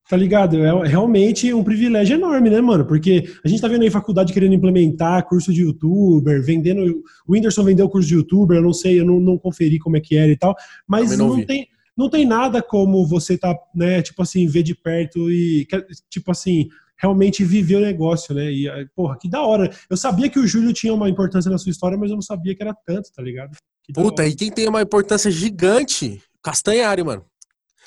tá 0.10 0.18
ligado? 0.18 0.64
É 0.64 0.88
realmente 0.88 1.54
um 1.54 1.64
privilégio 1.64 2.16
enorme, 2.16 2.50
né, 2.50 2.62
mano? 2.62 2.86
Porque 2.86 3.26
a 3.44 3.48
gente 3.48 3.62
tá 3.62 3.68
vendo 3.68 3.84
aí 3.84 3.90
faculdade 3.90 4.34
querendo 4.34 4.54
implementar 4.54 5.28
curso 5.28 5.54
de 5.54 5.62
youtuber, 5.62 6.44
vendendo. 6.44 7.04
O 7.28 7.34
Whindersson 7.34 7.64
vendeu 7.64 7.90
curso 7.90 8.08
de 8.08 8.16
youtuber, 8.16 8.58
eu 8.58 8.64
não 8.64 8.74
sei, 8.74 9.00
eu 9.00 9.06
não, 9.06 9.20
não 9.20 9.38
conferi 9.38 9.80
como 9.80 9.98
é 9.98 10.02
que 10.02 10.16
era 10.16 10.32
e 10.32 10.38
tal, 10.38 10.56
mas 10.88 11.18
não, 11.18 11.38
não 11.38 11.46
tem. 11.46 11.68
Não 11.96 12.12
tem 12.12 12.28
nada 12.28 12.62
como 12.62 13.08
você 13.08 13.36
tá, 13.36 13.56
né, 13.74 14.04
tipo 14.04 14.22
assim, 14.22 14.46
ver 14.46 14.62
de 14.62 14.76
perto 14.76 15.32
e, 15.32 15.66
tipo 16.12 16.30
assim, 16.30 16.68
realmente 16.96 17.44
viver 17.44 17.78
o 17.78 17.82
negócio, 17.82 18.36
né? 18.36 18.52
E, 18.52 18.70
porra, 18.96 19.18
que 19.20 19.28
da 19.28 19.42
hora. 19.42 19.70
Eu 19.90 19.98
sabia 19.98 20.30
que 20.30 20.38
o 20.38 20.46
Júlio 20.46 20.74
tinha 20.74 20.94
uma 20.94 21.10
importância 21.10 21.50
na 21.50 21.58
sua 21.58 21.72
história, 21.72 21.98
mas 21.98 22.12
eu 22.12 22.16
não 22.16 22.22
sabia 22.22 22.56
que 22.56 22.62
era 22.62 22.76
tanto, 22.86 23.12
tá 23.12 23.22
ligado? 23.24 23.58
Puta, 23.94 24.28
e 24.28 24.36
quem 24.36 24.52
tem 24.52 24.68
uma 24.68 24.82
importância 24.82 25.32
gigante? 25.32 26.22
Castanhari, 26.44 27.04
mano. 27.04 27.26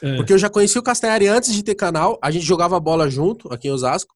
É. 0.03 0.17
Porque 0.17 0.33
eu 0.33 0.39
já 0.39 0.49
conheci 0.49 0.79
o 0.79 0.83
Castanhari 0.83 1.27
antes 1.29 1.53
de 1.53 1.63
ter 1.63 1.75
canal, 1.75 2.19
a 2.23 2.31
gente 2.31 2.45
jogava 2.45 2.81
bola 2.81 3.09
junto 3.11 3.53
aqui 3.53 3.69
em 3.69 3.71
Osasco. 3.71 4.15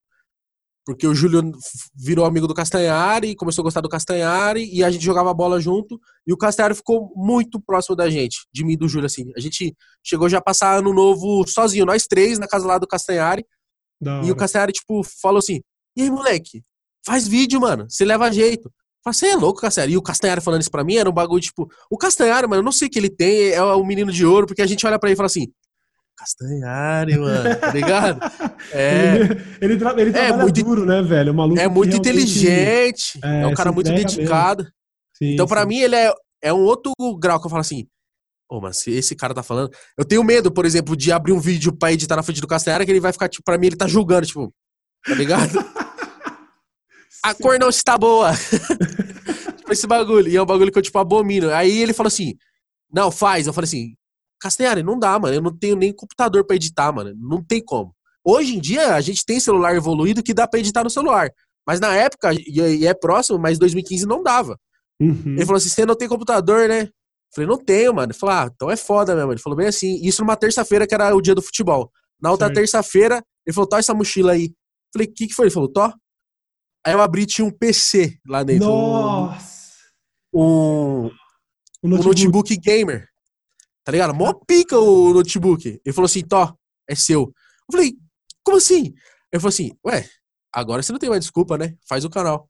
Porque 0.86 1.06
o 1.06 1.14
Júlio 1.14 1.50
virou 1.94 2.26
amigo 2.26 2.46
do 2.46 2.52
Castanhari, 2.52 3.34
começou 3.34 3.62
a 3.62 3.64
gostar 3.64 3.80
do 3.80 3.88
Castanhari, 3.88 4.68
e 4.70 4.84
a 4.84 4.90
gente 4.90 5.02
jogava 5.02 5.32
bola 5.32 5.58
junto. 5.58 5.98
E 6.26 6.32
o 6.32 6.36
Castanhari 6.36 6.74
ficou 6.74 7.10
muito 7.16 7.58
próximo 7.58 7.96
da 7.96 8.10
gente, 8.10 8.46
de 8.52 8.62
mim 8.62 8.74
e 8.74 8.76
do 8.76 8.86
Júlio, 8.86 9.06
assim. 9.06 9.32
A 9.34 9.40
gente 9.40 9.74
chegou 10.02 10.28
já 10.28 10.38
a 10.38 10.42
passar 10.42 10.76
ano 10.76 10.92
novo 10.92 11.46
sozinho, 11.48 11.86
nós 11.86 12.06
três, 12.06 12.38
na 12.38 12.46
casa 12.46 12.66
lá 12.66 12.76
do 12.76 12.86
Castanhari. 12.86 13.46
E 14.26 14.30
o 14.30 14.36
Castanhari, 14.36 14.72
tipo, 14.72 15.02
falou 15.02 15.38
assim: 15.38 15.62
e 15.96 16.02
aí, 16.02 16.10
moleque, 16.10 16.62
faz 17.06 17.26
vídeo, 17.26 17.60
mano. 17.60 17.86
Você 17.88 18.04
leva 18.04 18.30
jeito. 18.30 18.70
Você 19.04 19.26
é 19.26 19.36
louco, 19.36 19.60
Castanhari? 19.60 19.92
E 19.92 19.96
o 19.96 20.02
Castanhari 20.02 20.40
falando 20.40 20.62
isso 20.62 20.70
pra 20.70 20.84
mim 20.84 20.96
era 20.96 21.08
um 21.08 21.12
bagulho, 21.12 21.42
tipo, 21.42 21.68
o 21.90 21.98
Castanhari, 21.98 22.46
mano, 22.46 22.60
eu 22.60 22.64
não 22.64 22.72
sei 22.72 22.88
o 22.88 22.90
que 22.90 22.98
ele 22.98 23.10
tem, 23.10 23.50
é 23.50 23.62
o 23.62 23.84
menino 23.84 24.10
de 24.10 24.24
ouro, 24.24 24.46
porque 24.46 24.62
a 24.62 24.66
gente 24.66 24.86
olha 24.86 24.98
pra 24.98 25.08
ele 25.08 25.14
e 25.14 25.16
fala 25.16 25.26
assim, 25.26 25.46
Castanhari, 26.16 27.18
mano, 27.18 27.56
tá 27.56 27.70
ligado? 27.72 28.20
É. 28.72 29.16
Ele, 29.60 29.74
ele, 29.74 30.00
ele 30.00 30.18
é 30.18 30.32
muito 30.32 30.64
duro, 30.64 30.86
né, 30.86 31.02
velho? 31.02 31.32
O 31.32 31.34
maluco 31.34 31.60
é 31.60 31.68
muito 31.68 31.94
inteligente, 31.94 33.20
é, 33.22 33.42
é 33.42 33.46
um 33.46 33.52
cara 33.52 33.70
muito 33.70 33.92
dedicado. 33.92 34.64
Sim, 35.12 35.34
então, 35.34 35.46
pra 35.46 35.62
sim. 35.62 35.68
mim, 35.68 35.80
ele 35.80 35.94
é, 35.94 36.10
é 36.42 36.52
um 36.52 36.62
outro 36.62 36.90
grau 37.20 37.38
que 37.38 37.46
eu 37.46 37.50
falo 37.50 37.60
assim, 37.60 37.86
Pô, 38.48 38.60
mas 38.60 38.78
se 38.78 38.90
esse 38.90 39.16
cara 39.16 39.34
tá 39.34 39.42
falando. 39.42 39.70
Eu 39.98 40.04
tenho 40.04 40.22
medo, 40.22 40.52
por 40.52 40.64
exemplo, 40.64 40.96
de 40.96 41.10
abrir 41.10 41.32
um 41.32 41.40
vídeo 41.40 41.76
pra 41.76 41.92
editar 41.92 42.16
na 42.16 42.22
frente 42.22 42.40
do 42.40 42.46
Castanhari, 42.46 42.84
que 42.84 42.92
ele 42.92 43.00
vai 43.00 43.12
ficar, 43.12 43.28
tipo, 43.28 43.42
pra 43.44 43.58
mim, 43.58 43.68
ele 43.68 43.76
tá 43.76 43.86
julgando, 43.86 44.26
tipo, 44.26 44.52
tá 45.04 45.14
ligado? 45.14 45.52
a 47.24 47.34
cor 47.34 47.58
não 47.58 47.70
está 47.70 47.96
boa. 47.96 48.32
tipo, 49.56 49.72
esse 49.72 49.86
bagulho. 49.86 50.28
E 50.28 50.36
é 50.36 50.42
um 50.42 50.46
bagulho 50.46 50.70
que 50.70 50.78
eu, 50.78 50.82
tipo, 50.82 50.98
abomino. 50.98 51.50
Aí 51.50 51.80
ele 51.80 51.94
falou 51.94 52.08
assim: 52.08 52.34
Não, 52.92 53.10
faz. 53.10 53.46
Eu 53.46 53.52
falei 53.54 53.66
assim: 53.66 53.94
Castanhari, 54.38 54.82
não 54.82 54.98
dá, 54.98 55.18
mano. 55.18 55.34
Eu 55.34 55.40
não 55.40 55.56
tenho 55.56 55.74
nem 55.74 55.90
computador 55.90 56.44
para 56.44 56.56
editar, 56.56 56.92
mano. 56.92 57.14
Não 57.16 57.42
tem 57.42 57.64
como. 57.64 57.94
Hoje 58.22 58.54
em 58.54 58.60
dia, 58.60 58.94
a 58.94 59.00
gente 59.00 59.24
tem 59.24 59.40
celular 59.40 59.74
evoluído 59.74 60.22
que 60.22 60.34
dá 60.34 60.46
pra 60.46 60.60
editar 60.60 60.84
no 60.84 60.90
celular. 60.90 61.30
Mas 61.66 61.80
na 61.80 61.94
época, 61.94 62.30
e 62.34 62.86
é 62.86 62.92
próximo, 62.92 63.38
mas 63.38 63.58
2015 63.58 64.04
não 64.06 64.22
dava. 64.22 64.58
Uhum. 65.00 65.34
Ele 65.34 65.46
falou 65.46 65.56
assim: 65.56 65.70
Você 65.70 65.86
não 65.86 65.96
tem 65.96 66.08
computador, 66.08 66.68
né? 66.68 66.82
Eu 66.82 66.90
falei: 67.34 67.48
Não 67.48 67.56
tenho, 67.56 67.94
mano. 67.94 68.12
Ele 68.12 68.18
falou: 68.18 68.34
Ah, 68.34 68.50
então 68.54 68.70
é 68.70 68.76
foda 68.76 69.16
mesmo. 69.16 69.32
Ele 69.32 69.40
falou 69.40 69.56
bem 69.56 69.68
assim. 69.68 69.98
Isso 70.02 70.20
numa 70.20 70.36
terça-feira, 70.36 70.86
que 70.86 70.94
era 70.94 71.16
o 71.16 71.22
dia 71.22 71.34
do 71.34 71.40
futebol. 71.40 71.90
Na 72.20 72.30
outra 72.30 72.52
terça-feira, 72.52 73.24
ele 73.46 73.54
falou: 73.54 73.66
Tó 73.66 73.78
essa 73.78 73.94
mochila 73.94 74.32
aí. 74.32 74.44
Eu 74.44 74.50
falei: 74.92 75.08
O 75.08 75.14
que, 75.14 75.26
que 75.26 75.34
foi? 75.34 75.46
Ele 75.46 75.54
falou: 75.54 75.72
Tó, 75.72 75.90
Aí 76.86 76.92
eu 76.92 77.00
abri 77.00 77.26
tinha 77.26 77.46
um 77.46 77.50
PC 77.50 78.18
lá 78.26 78.42
dentro. 78.42 78.68
Nossa! 78.68 79.74
Um, 80.32 81.06
um, 81.82 81.88
notebook. 81.88 81.96
um 82.08 82.08
notebook 82.08 82.56
gamer. 82.58 83.08
Tá 83.84 83.92
ligado? 83.92 84.14
Mó 84.14 84.32
pica 84.46 84.78
o 84.78 85.12
notebook. 85.12 85.80
Ele 85.84 85.94
falou 85.94 86.06
assim, 86.06 86.22
Tó, 86.22 86.56
é 86.88 86.94
seu. 86.94 87.22
Eu 87.22 87.72
falei, 87.72 87.94
como 88.42 88.58
assim? 88.58 88.94
Ele 89.32 89.40
falou 89.40 89.48
assim, 89.48 89.72
ué, 89.86 90.08
agora 90.52 90.82
você 90.82 90.92
não 90.92 90.98
tem 90.98 91.08
mais 91.10 91.20
desculpa, 91.20 91.56
né? 91.56 91.74
Faz 91.88 92.04
o 92.04 92.10
canal. 92.10 92.48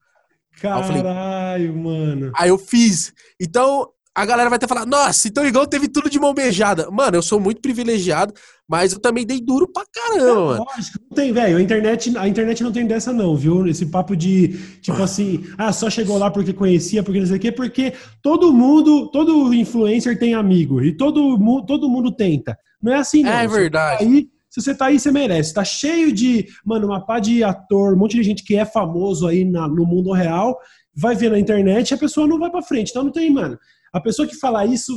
Caralho, 0.61 0.85
falei, 0.85 1.71
mano. 1.71 2.31
Aí 2.35 2.49
eu 2.49 2.57
fiz. 2.57 3.13
Então, 3.39 3.91
a 4.15 4.25
galera 4.25 4.49
vai 4.49 4.55
até 4.55 4.65
falar, 4.65 4.85
nossa, 4.85 5.27
então 5.27 5.45
igual 5.45 5.67
teve 5.67 5.89
tudo 5.89 6.09
de 6.09 6.17
mão 6.17 6.33
beijada. 6.33 6.89
Mano, 6.89 7.17
eu 7.17 7.21
sou 7.21 7.37
muito 7.37 7.59
privilegiado, 7.59 8.33
mas 8.65 8.93
eu 8.93 8.99
também 8.99 9.25
dei 9.25 9.41
duro 9.41 9.67
pra 9.67 9.83
caramba, 9.93 10.55
é. 10.55 10.57
Lógico, 10.59 10.99
não 11.09 11.15
tem, 11.15 11.33
velho. 11.33 11.57
A 11.57 11.61
internet, 11.61 12.17
a 12.17 12.25
internet 12.25 12.63
não 12.63 12.71
tem 12.71 12.87
dessa, 12.87 13.11
não, 13.11 13.35
viu? 13.35 13.67
Esse 13.67 13.87
papo 13.87 14.15
de, 14.15 14.57
tipo 14.81 15.03
assim, 15.03 15.43
ah, 15.57 15.73
só 15.73 15.89
chegou 15.89 16.17
lá 16.17 16.31
porque 16.31 16.53
conhecia, 16.53 17.03
porque 17.03 17.19
não 17.19 17.27
sei 17.27 17.35
o 17.35 17.39
quê, 17.39 17.51
porque 17.51 17.93
todo 18.23 18.53
mundo, 18.53 19.11
todo 19.11 19.53
influencer 19.53 20.17
tem 20.17 20.33
amigo, 20.33 20.81
e 20.81 20.95
todo, 20.95 21.37
todo 21.65 21.89
mundo 21.89 22.09
tenta. 22.09 22.57
Não 22.81 22.93
é 22.93 22.97
assim, 22.97 23.21
não. 23.21 23.31
É 23.31 23.45
verdade. 23.47 24.05
Aí, 24.05 24.29
se 24.49 24.61
você 24.61 24.73
tá 24.73 24.85
aí, 24.85 24.97
você 24.97 25.11
merece. 25.11 25.53
Tá 25.53 25.65
cheio 25.65 26.13
de, 26.13 26.47
mano, 26.63 26.87
uma 26.87 27.05
pá 27.05 27.19
de 27.19 27.43
ator, 27.43 27.93
um 27.93 27.97
monte 27.97 28.15
de 28.15 28.23
gente 28.23 28.45
que 28.45 28.55
é 28.55 28.63
famoso 28.63 29.27
aí 29.27 29.43
na, 29.43 29.67
no 29.67 29.85
mundo 29.85 30.13
real, 30.13 30.57
vai 30.95 31.13
ver 31.15 31.29
na 31.29 31.37
internet 31.37 31.91
e 31.91 31.93
a 31.93 31.97
pessoa 31.97 32.25
não 32.25 32.39
vai 32.39 32.49
pra 32.49 32.61
frente. 32.61 32.91
Então 32.91 33.03
não 33.03 33.11
tem, 33.11 33.29
mano. 33.29 33.59
A 33.95 34.01
pessoa 34.01 34.27
que 34.27 34.35
fala 34.35 34.65
isso, 34.65 34.91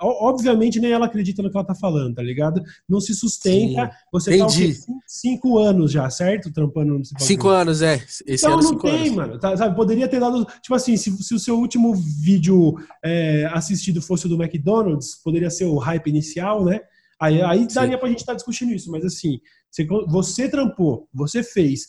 obviamente 0.00 0.78
nem 0.78 0.92
ela 0.92 1.06
acredita 1.06 1.42
no 1.42 1.50
que 1.50 1.56
ela 1.56 1.66
tá 1.66 1.74
falando, 1.74 2.14
tá 2.14 2.22
ligado? 2.22 2.62
Não 2.88 3.00
se 3.00 3.12
sustenta. 3.12 3.86
Sim, 3.86 3.90
você 4.12 4.36
entendi. 4.36 4.74
tá 4.74 4.92
o 4.92 4.98
cinco 5.08 5.58
anos 5.58 5.90
já, 5.90 6.08
certo? 6.08 6.52
Trampando 6.52 6.96
nesse 6.96 7.12
Cinco 7.18 7.48
anos, 7.48 7.82
é. 7.82 7.96
Esse 7.96 8.46
então, 8.46 8.60
ano, 8.60 8.62
não 8.62 8.78
tem, 8.78 9.00
anos. 9.00 9.10
mano. 9.10 9.40
Tá, 9.40 9.56
sabe, 9.56 9.74
poderia 9.74 10.06
ter 10.06 10.20
dado. 10.20 10.46
Tipo 10.62 10.76
assim, 10.76 10.96
se, 10.96 11.10
se 11.20 11.34
o 11.34 11.38
seu 11.40 11.58
último 11.58 11.96
vídeo 11.96 12.76
é, 13.04 13.50
assistido 13.52 14.00
fosse 14.00 14.26
o 14.26 14.28
do 14.28 14.40
McDonald's, 14.40 15.16
poderia 15.16 15.50
ser 15.50 15.64
o 15.64 15.78
hype 15.78 16.06
inicial, 16.06 16.64
né? 16.64 16.80
Aí, 17.20 17.42
aí 17.42 17.66
daria 17.66 17.98
pra 17.98 18.08
gente 18.08 18.20
estar 18.20 18.34
tá 18.34 18.36
discutindo 18.36 18.72
isso, 18.72 18.88
mas 18.92 19.04
assim, 19.04 19.40
você, 19.68 19.84
você 19.84 20.48
trampou, 20.48 21.08
você 21.12 21.42
fez. 21.42 21.88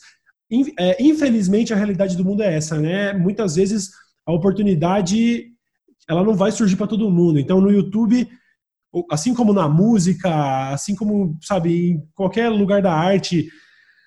É, 0.79 0.97
infelizmente, 0.99 1.71
a 1.71 1.75
realidade 1.75 2.17
do 2.17 2.25
mundo 2.25 2.41
é 2.41 2.55
essa, 2.55 2.79
né? 2.79 3.13
Muitas 3.13 3.55
vezes 3.55 3.91
a 4.25 4.33
oportunidade 4.33 5.53
ela 6.10 6.24
não 6.24 6.34
vai 6.34 6.51
surgir 6.51 6.76
para 6.76 6.88
todo 6.88 7.12
mundo. 7.12 7.39
Então, 7.39 7.62
no 7.62 7.72
YouTube, 7.72 8.28
assim 9.12 9.34
como 9.34 9.53
na 9.53 9.70
música, 9.70 10.72
assim 10.72 10.95
como, 10.95 11.38
sabe, 11.41 11.91
em 11.91 12.03
qualquer 12.16 12.49
lugar 12.49 12.82
da 12.82 12.91
arte, 12.91 13.47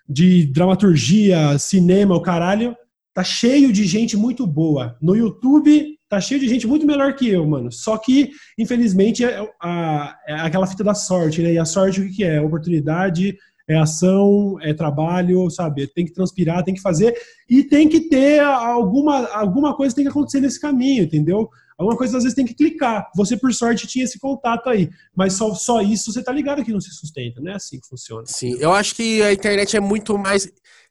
de 0.08 0.46
dramaturgia, 0.46 1.56
cinema, 1.58 2.16
o 2.16 2.20
caralho, 2.20 2.76
tá 3.14 3.22
cheio 3.22 3.72
de 3.72 3.84
gente 3.84 4.16
muito 4.16 4.44
boa. 4.46 4.96
No 5.00 5.14
YouTube, 5.14 5.96
tá 6.08 6.20
cheio 6.20 6.40
de 6.40 6.48
gente 6.48 6.66
muito 6.66 6.84
melhor 6.84 7.14
que 7.14 7.28
eu, 7.28 7.46
mano. 7.46 7.70
Só 7.70 7.96
que, 7.96 8.30
infelizmente, 8.58 9.24
é, 9.24 9.48
a, 9.62 10.16
é 10.26 10.34
aquela 10.40 10.66
fita 10.66 10.82
da 10.82 10.94
sorte, 10.94 11.40
né? 11.40 11.52
E 11.52 11.58
a 11.58 11.64
sorte 11.64 12.00
o 12.00 12.10
que 12.10 12.24
é? 12.24 12.40
Oportunidade, 12.40 13.36
é 13.68 13.78
ação, 13.78 14.56
é 14.60 14.74
trabalho, 14.74 15.48
sabe? 15.50 15.86
Tem 15.86 16.04
que 16.04 16.12
transpirar, 16.12 16.64
tem 16.64 16.74
que 16.74 16.80
fazer 16.80 17.14
e 17.48 17.62
tem 17.62 17.88
que 17.88 18.08
ter 18.08 18.40
alguma, 18.40 19.28
alguma 19.28 19.76
coisa 19.76 19.94
tem 19.94 20.04
que 20.04 20.10
acontecer 20.10 20.40
nesse 20.40 20.60
caminho, 20.60 21.04
entendeu? 21.04 21.48
Alguma 21.82 21.98
coisa 21.98 22.16
às 22.16 22.22
vezes 22.22 22.36
tem 22.36 22.46
que 22.46 22.54
clicar. 22.54 23.10
Você, 23.16 23.36
por 23.36 23.52
sorte, 23.52 23.86
tinha 23.86 24.04
esse 24.04 24.18
contato 24.18 24.68
aí. 24.68 24.88
Mas 25.16 25.34
só, 25.34 25.52
só 25.54 25.80
isso 25.80 26.12
você 26.12 26.22
tá 26.22 26.32
ligado 26.32 26.64
que 26.64 26.72
não 26.72 26.80
se 26.80 26.90
sustenta, 26.90 27.40
não 27.40 27.52
é 27.52 27.56
assim 27.56 27.80
que 27.80 27.88
funciona. 27.88 28.24
Sim, 28.26 28.56
eu 28.60 28.72
acho 28.72 28.94
que 28.94 29.20
a 29.22 29.32
internet 29.32 29.76
é 29.76 29.80
muito 29.80 30.16
mais. 30.16 30.48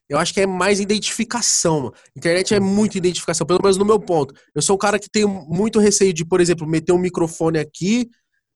Eu 0.08 0.18
acho 0.18 0.34
que 0.34 0.40
é 0.42 0.46
mais 0.46 0.80
identificação. 0.80 1.92
A 2.14 2.18
internet 2.18 2.54
é 2.54 2.60
muito 2.60 2.98
identificação, 2.98 3.46
pelo 3.46 3.60
menos 3.62 3.78
no 3.78 3.84
meu 3.84 3.98
ponto. 3.98 4.34
Eu 4.54 4.60
sou 4.60 4.76
um 4.76 4.78
cara 4.78 4.98
que 4.98 5.08
tem 5.08 5.24
muito 5.24 5.78
receio 5.78 6.12
de, 6.12 6.24
por 6.24 6.40
exemplo, 6.40 6.66
meter 6.66 6.92
um 6.92 6.98
microfone 6.98 7.58
aqui, 7.58 8.10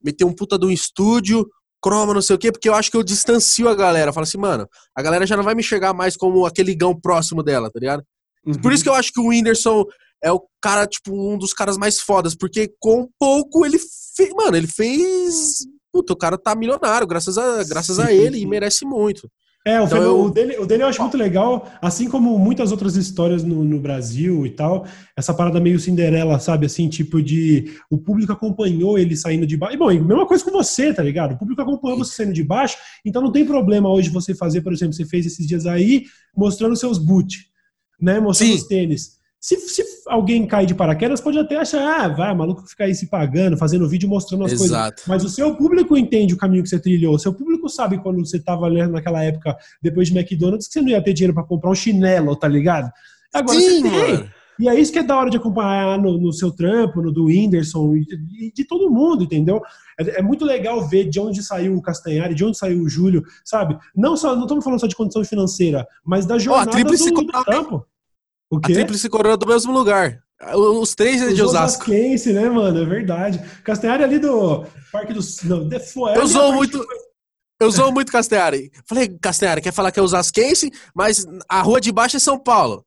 meter 0.05 0.25
um 0.25 0.33
puta 0.35 0.59
de 0.59 0.67
um 0.67 0.71
estúdio, 0.71 1.49
croma, 1.81 2.13
não 2.13 2.21
sei 2.21 2.37
o 2.37 2.39
quê, 2.39 2.53
porque 2.53 2.69
eu 2.69 2.75
acho 2.75 2.91
que 2.91 2.97
eu 2.97 3.03
distancio 3.03 3.69
a 3.69 3.75
galera. 3.75 4.13
Falo 4.13 4.25
assim, 4.25 4.39
mano, 4.39 4.69
a 4.95 5.03
galera 5.03 5.27
já 5.27 5.37
não 5.37 5.45
vai 5.45 5.55
me 5.55 5.61
enxergar 5.61 5.95
mais 5.95 6.17
como 6.17 6.45
aquele 6.45 6.75
gão 6.75 6.95
próximo 6.99 7.43
dela, 7.43 7.71
tá 7.71 7.79
ligado? 7.81 8.03
Uhum. 8.45 8.55
Por 8.55 8.73
isso 8.73 8.83
que 8.83 8.89
eu 8.89 8.95
acho 8.95 9.13
que 9.13 9.21
o 9.21 9.29
Whindersson 9.29 9.85
é 10.23 10.33
o 10.33 10.43
cara, 10.61 10.87
tipo, 10.87 11.15
um 11.15 11.39
dos 11.39 11.53
caras 11.53 11.77
mais 11.77 12.01
fodas, 12.01 12.35
porque 12.35 12.73
com 12.79 13.09
pouco 13.19 13.65
ele 13.65 13.79
fez. 14.17 14.31
Mano, 14.35 14.57
ele 14.57 14.67
fez. 14.67 15.59
Puta, 15.93 16.13
o 16.13 16.17
cara 16.17 16.37
tá 16.37 16.55
milionário, 16.55 17.07
graças 17.07 17.39
a, 17.39 17.65
graças 17.65 17.99
a 17.99 18.13
ele, 18.13 18.39
e 18.39 18.47
merece 18.47 18.85
muito. 18.85 19.31
É, 19.67 19.81
o, 19.81 19.85
então, 19.85 20.01
eu... 20.01 20.21
o, 20.21 20.31
dele, 20.31 20.57
o 20.59 20.65
dele 20.65 20.85
eu 20.85 20.87
acho 20.87 21.03
muito 21.03 21.17
legal, 21.17 21.69
assim 21.83 22.09
como 22.09 22.39
muitas 22.39 22.71
outras 22.71 22.95
histórias 22.95 23.43
no, 23.43 23.65
no, 23.65 23.81
Brasil 23.81 24.47
e 24.47 24.51
tal, 24.51 24.87
essa 25.17 25.35
parada 25.35 25.59
meio 25.59 25.81
Cinderela, 25.81 26.39
sabe, 26.39 26.67
assim, 26.67 26.89
tipo 26.89 27.21
de, 27.21 27.75
o 27.91 27.99
público 27.99 28.31
acompanhou 28.31 28.97
ele 28.97 29.17
saindo 29.17 29.45
de 29.45 29.57
baixo, 29.57 29.75
e 29.75 29.77
bom, 29.77 29.89
mesma 29.89 30.25
coisa 30.25 30.45
com 30.45 30.53
você, 30.53 30.95
tá 30.95 31.03
ligado? 31.03 31.35
O 31.35 31.37
público 31.37 31.61
acompanhou 31.61 31.99
você 31.99 32.15
saindo 32.15 32.33
de 32.33 32.45
baixo, 32.45 32.77
então 33.05 33.21
não 33.21 33.33
tem 33.33 33.45
problema 33.45 33.91
hoje 33.91 34.09
você 34.09 34.37
fazer, 34.37 34.61
por 34.61 34.73
exemplo, 34.73 34.95
você 34.95 35.05
fez 35.05 35.27
esses 35.27 35.45
dias 35.45 35.67
aí, 35.67 36.05
mostrando 36.37 36.77
seus 36.77 36.97
boot, 36.97 37.47
né, 38.01 38.21
mostrando 38.21 38.51
Sim. 38.51 38.57
os 38.57 38.69
tênis. 38.69 39.17
Se, 39.47 39.57
se, 39.61 39.85
alguém 40.09 40.45
cai 40.45 40.67
de 40.67 40.75
paraquedas, 40.75 41.21
pode 41.21 41.39
até 41.39 41.55
achar, 41.55 42.01
ah, 42.01 42.09
vai, 42.09 42.35
maluco 42.35 42.67
ficar 42.67 42.87
aí 42.87 42.95
se 42.97 43.07
pagando, 43.07 43.57
fazendo 43.57 43.89
vídeo 43.89 44.09
mostrando 44.09 44.45
as 44.45 44.51
Exato. 44.51 45.05
coisas. 45.05 45.07
Mas 45.07 45.23
o 45.23 45.29
seu 45.29 45.55
público 45.55 45.97
entende 45.97 46.35
o 46.35 46.37
caminho 46.37 46.65
que 46.65 46.69
você 46.69 46.81
trilhou. 46.81 47.15
O 47.15 47.19
seu 47.21 47.33
público 47.33 47.69
sabe 47.69 48.03
quando 48.03 48.19
você 48.27 48.39
estava 48.39 48.67
lendo 48.67 48.95
naquela 48.95 49.23
época, 49.23 49.57
depois 49.81 50.09
de 50.09 50.19
McDonald's, 50.19 50.67
que 50.67 50.73
você 50.73 50.81
não 50.81 50.89
ia 50.89 51.01
ter 51.01 51.13
dinheiro 51.13 51.33
para 51.33 51.45
comprar 51.45 51.71
um 51.71 51.77
chinelo, 51.77 52.35
tá 52.35 52.49
ligado? 52.49 52.91
Agora 53.33 53.57
Sim, 53.57 53.83
você 53.83 53.83
tem. 53.83 54.15
Mano. 54.15 54.31
E 54.59 54.69
é 54.69 54.75
isso 54.75 54.91
que 54.91 54.99
é 54.99 55.05
da 55.05 55.17
hora 55.17 55.31
de 55.31 55.37
acompanhar 55.37 55.97
no, 55.97 56.19
no 56.19 56.33
seu 56.33 56.51
trampo, 56.51 57.01
no 57.01 57.13
do 57.13 57.27
Whindersson 57.27 57.95
e 57.95 58.05
de, 58.05 58.53
de, 58.53 58.65
todo 58.65 58.91
mundo, 58.91 59.23
entendeu? 59.23 59.63
É, 59.97 60.19
é, 60.19 60.23
muito 60.23 60.45
legal 60.45 60.89
ver 60.89 61.09
de 61.09 61.21
onde 61.21 61.41
saiu 61.41 61.77
o 61.77 61.83
Castanhari, 61.83 62.35
de 62.35 62.45
onde 62.45 62.59
saiu 62.59 62.83
o 62.83 62.89
Júlio, 62.89 63.23
sabe? 63.45 63.79
Não 63.95 64.17
só, 64.17 64.35
não 64.35 64.43
estamos 64.43 64.65
falando 64.65 64.81
só 64.81 64.89
de 64.89 64.97
condição 64.97 65.25
financeira, 65.25 65.87
mas 66.05 66.27
da 66.27 66.37
jornada 66.37 66.73
oh, 66.77 66.83
do, 66.83 67.25
do 67.27 67.45
trampo. 67.45 67.87
O 68.51 68.61
quê? 68.61 68.73
A 68.73 68.75
tríplice 68.77 69.09
coroa 69.09 69.37
do 69.37 69.47
mesmo 69.47 69.73
lugar. 69.73 70.21
Os 70.55 70.95
três 70.95 71.23
é 71.23 71.33
de 71.33 71.43
Osasco. 71.43 71.85
Osasquense, 71.85 72.33
né, 72.33 72.49
mano? 72.49 72.79
É 72.81 72.85
verdade. 72.85 73.41
Castanhari 73.65 74.05
ali 74.05 74.19
do 74.19 74.67
Parque 74.93 75.13
do... 75.13 75.21
Não, 75.45 75.67
de 75.67 75.77
Eu 76.15 76.29
sou 76.29 76.53
muito... 76.53 76.87
Eu 77.59 77.73
sou 77.73 77.91
muito 77.91 78.13
Castanhari. 78.13 78.71
Falei, 78.87 79.09
Castanhari, 79.21 79.63
quer 79.63 79.73
falar 79.73 79.91
que 79.91 79.99
é 79.99 80.03
Osasquense, 80.03 80.71
mas 80.95 81.25
a 81.49 81.63
rua 81.63 81.81
de 81.81 81.91
baixo 81.91 82.17
é 82.17 82.21
São 82.21 82.39
Paulo. 82.39 82.85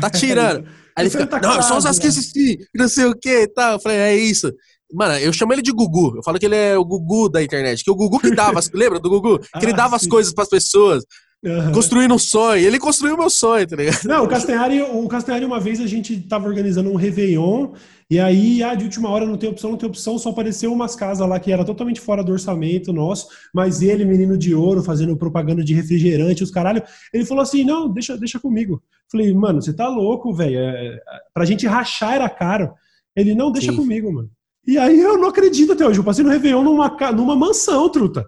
Tá 0.00 0.08
tirando. 0.08 0.66
Aí 0.96 1.02
ele 1.02 1.10
fica, 1.10 1.26
tá 1.26 1.40
não, 1.40 1.56
eu 1.56 1.62
sou 1.62 1.76
Osasquense 1.76 2.22
sim, 2.22 2.56
não 2.72 2.88
sei 2.88 3.06
o 3.06 3.14
que 3.14 3.42
e 3.42 3.48
tal. 3.48 3.72
Eu 3.72 3.80
falei, 3.80 3.98
é 3.98 4.16
isso. 4.16 4.52
Mano, 4.92 5.18
eu 5.18 5.32
chamo 5.32 5.52
ele 5.52 5.62
de 5.62 5.72
Gugu. 5.72 6.16
Eu 6.16 6.22
falo 6.22 6.38
que 6.38 6.46
ele 6.46 6.54
é 6.54 6.78
o 6.78 6.84
Gugu 6.84 7.28
da 7.28 7.42
internet. 7.42 7.82
Que 7.82 7.90
o 7.90 7.96
Gugu 7.96 8.20
que 8.20 8.32
dava, 8.32 8.60
lembra 8.72 9.00
do 9.00 9.10
Gugu? 9.10 9.40
Que 9.40 9.64
ele 9.64 9.72
ah, 9.72 9.76
dava 9.76 9.96
as 9.96 10.06
coisas 10.06 10.32
pras 10.32 10.48
pessoas. 10.48 11.04
Uhum. 11.44 11.72
Construindo 11.72 12.14
um 12.14 12.18
sonho. 12.18 12.64
Ele 12.64 12.78
construiu 12.78 13.18
meu 13.18 13.28
sonho, 13.28 13.66
tá 13.66 13.76
ligado? 13.76 14.02
Não, 14.04 14.24
o 14.24 14.28
Castanhari, 14.28 14.80
o 14.80 15.06
Castanhari, 15.06 15.44
uma 15.44 15.60
vez 15.60 15.78
a 15.78 15.86
gente 15.86 16.18
tava 16.22 16.48
organizando 16.48 16.90
um 16.90 16.96
Réveillon, 16.96 17.72
e 18.10 18.18
aí, 18.18 18.62
ah, 18.62 18.74
de 18.74 18.84
última 18.84 19.10
hora 19.10 19.26
não 19.26 19.36
tem 19.36 19.50
opção, 19.50 19.70
não 19.70 19.76
tem 19.76 19.88
opção, 19.88 20.18
só 20.18 20.30
apareceu 20.30 20.72
umas 20.72 20.96
casas 20.96 21.28
lá 21.28 21.38
que 21.38 21.52
era 21.52 21.64
totalmente 21.64 22.00
fora 22.00 22.24
do 22.24 22.32
orçamento 22.32 22.92
nosso, 22.92 23.28
mas 23.52 23.82
ele, 23.82 24.06
menino 24.06 24.38
de 24.38 24.54
ouro, 24.54 24.82
fazendo 24.82 25.16
propaganda 25.16 25.62
de 25.62 25.74
refrigerante, 25.74 26.42
os 26.42 26.50
caralho, 26.50 26.82
ele 27.12 27.26
falou 27.26 27.42
assim: 27.42 27.62
não, 27.62 27.92
deixa, 27.92 28.16
deixa 28.16 28.40
comigo. 28.40 28.82
Falei, 29.10 29.32
mano, 29.34 29.60
você 29.60 29.72
tá 29.72 29.86
louco, 29.86 30.34
velho. 30.34 30.58
É, 30.58 30.86
é, 30.86 31.00
pra 31.32 31.44
gente 31.44 31.66
rachar 31.66 32.14
era 32.14 32.28
caro. 32.28 32.72
Ele, 33.14 33.34
não, 33.34 33.52
deixa 33.52 33.70
Sim. 33.70 33.76
comigo, 33.76 34.12
mano. 34.12 34.30
E 34.66 34.78
aí 34.78 34.98
eu 34.98 35.18
não 35.18 35.28
acredito 35.28 35.72
até 35.72 35.86
hoje. 35.86 35.98
Eu 35.98 36.04
passei 36.04 36.24
no 36.24 36.30
Réveillon 36.30 36.62
numa, 36.62 36.88
numa 37.12 37.36
mansão, 37.36 37.88
truta. 37.90 38.24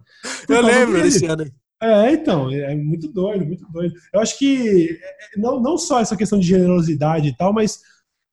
Eu 0.48 0.60
lembro 0.60 1.02
desse 1.02 1.24
ano. 1.24 1.46
É, 1.80 2.12
então, 2.12 2.50
é 2.50 2.74
muito 2.74 3.08
doido, 3.12 3.44
muito 3.44 3.70
doido. 3.70 3.94
Eu 4.12 4.20
acho 4.20 4.38
que 4.38 4.98
é, 5.00 5.38
não, 5.38 5.60
não 5.60 5.76
só 5.76 6.00
essa 6.00 6.16
questão 6.16 6.38
de 6.38 6.46
generosidade 6.46 7.28
e 7.28 7.36
tal, 7.36 7.52
mas 7.52 7.80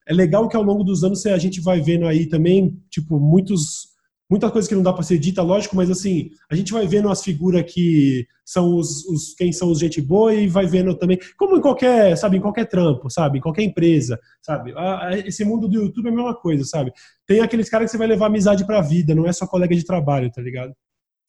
é 0.08 0.14
legal 0.14 0.48
que 0.48 0.56
ao 0.56 0.64
longo 0.64 0.84
dos 0.84 1.04
anos 1.04 1.26
a 1.26 1.38
gente 1.38 1.60
vai 1.60 1.82
vendo 1.82 2.08
aí 2.08 2.28
também, 2.28 2.82
tipo, 2.90 3.20
muitos 3.20 3.94
muita 4.30 4.50
coisa 4.50 4.68
que 4.68 4.74
não 4.74 4.82
dá 4.82 4.92
para 4.92 5.04
ser 5.04 5.20
dita, 5.20 5.44
lógico, 5.44 5.76
mas 5.76 5.92
assim, 5.92 6.32
a 6.50 6.56
gente 6.56 6.74
vai 6.74 6.88
vendo 6.88 7.08
as 7.08 7.24
figuras 7.24 7.72
que 7.72 8.26
são 8.44 8.76
os, 8.76 9.06
os, 9.06 9.36
quem 9.36 9.52
são 9.52 9.70
os 9.70 9.78
gente 9.78 10.02
boa 10.02 10.34
e 10.34 10.48
vai 10.48 10.66
vendo 10.66 10.96
também, 10.98 11.20
como 11.38 11.56
em 11.56 11.62
qualquer, 11.62 12.18
sabe, 12.18 12.38
em 12.38 12.42
qualquer 12.42 12.66
trampo, 12.66 13.12
sabe, 13.12 13.38
em 13.38 13.42
qualquer 13.42 13.62
empresa, 13.62 14.20
sabe? 14.42 14.74
Esse 15.26 15.46
mundo 15.46 15.68
do 15.68 15.76
YouTube 15.76 16.08
é 16.08 16.10
a 16.10 16.16
mesma 16.16 16.36
coisa, 16.36 16.64
sabe? 16.64 16.92
Tem 17.28 17.42
aqueles 17.42 17.70
caras 17.70 17.86
que 17.86 17.92
você 17.92 17.98
vai 17.98 18.08
levar 18.08 18.26
amizade 18.26 18.66
pra 18.66 18.82
vida, 18.82 19.14
não 19.14 19.28
é 19.28 19.34
só 19.34 19.46
colega 19.46 19.76
de 19.76 19.86
trabalho, 19.86 20.32
tá 20.32 20.42
ligado? 20.42 20.74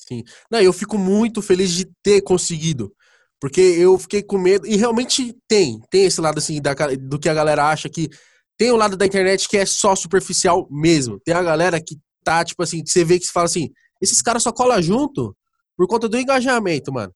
Sim. 0.06 0.22
Não, 0.50 0.60
eu 0.60 0.72
fico 0.72 0.98
muito 0.98 1.40
feliz 1.40 1.72
de 1.72 1.86
ter 2.02 2.20
conseguido. 2.22 2.92
Porque 3.40 3.60
eu 3.60 3.98
fiquei 3.98 4.22
com 4.22 4.38
medo. 4.38 4.66
E 4.66 4.76
realmente 4.76 5.34
tem. 5.48 5.78
Tem 5.90 6.04
esse 6.04 6.20
lado, 6.20 6.38
assim, 6.38 6.60
da, 6.60 6.74
do 6.98 7.18
que 7.18 7.28
a 7.28 7.34
galera 7.34 7.68
acha 7.68 7.88
que. 7.88 8.08
Tem 8.56 8.70
o 8.70 8.76
lado 8.76 8.96
da 8.96 9.04
internet 9.04 9.48
que 9.48 9.56
é 9.56 9.66
só 9.66 9.96
superficial 9.96 10.68
mesmo. 10.70 11.18
Tem 11.20 11.34
a 11.34 11.42
galera 11.42 11.80
que 11.80 11.96
tá, 12.22 12.44
tipo 12.44 12.62
assim, 12.62 12.82
que 12.82 12.90
você 12.90 13.04
vê 13.04 13.18
que 13.18 13.26
você 13.26 13.32
fala 13.32 13.46
assim: 13.46 13.70
esses 14.00 14.22
caras 14.22 14.42
só 14.42 14.52
colam 14.52 14.80
junto 14.80 15.36
por 15.76 15.86
conta 15.88 16.08
do 16.08 16.18
engajamento, 16.18 16.92
mano. 16.92 17.12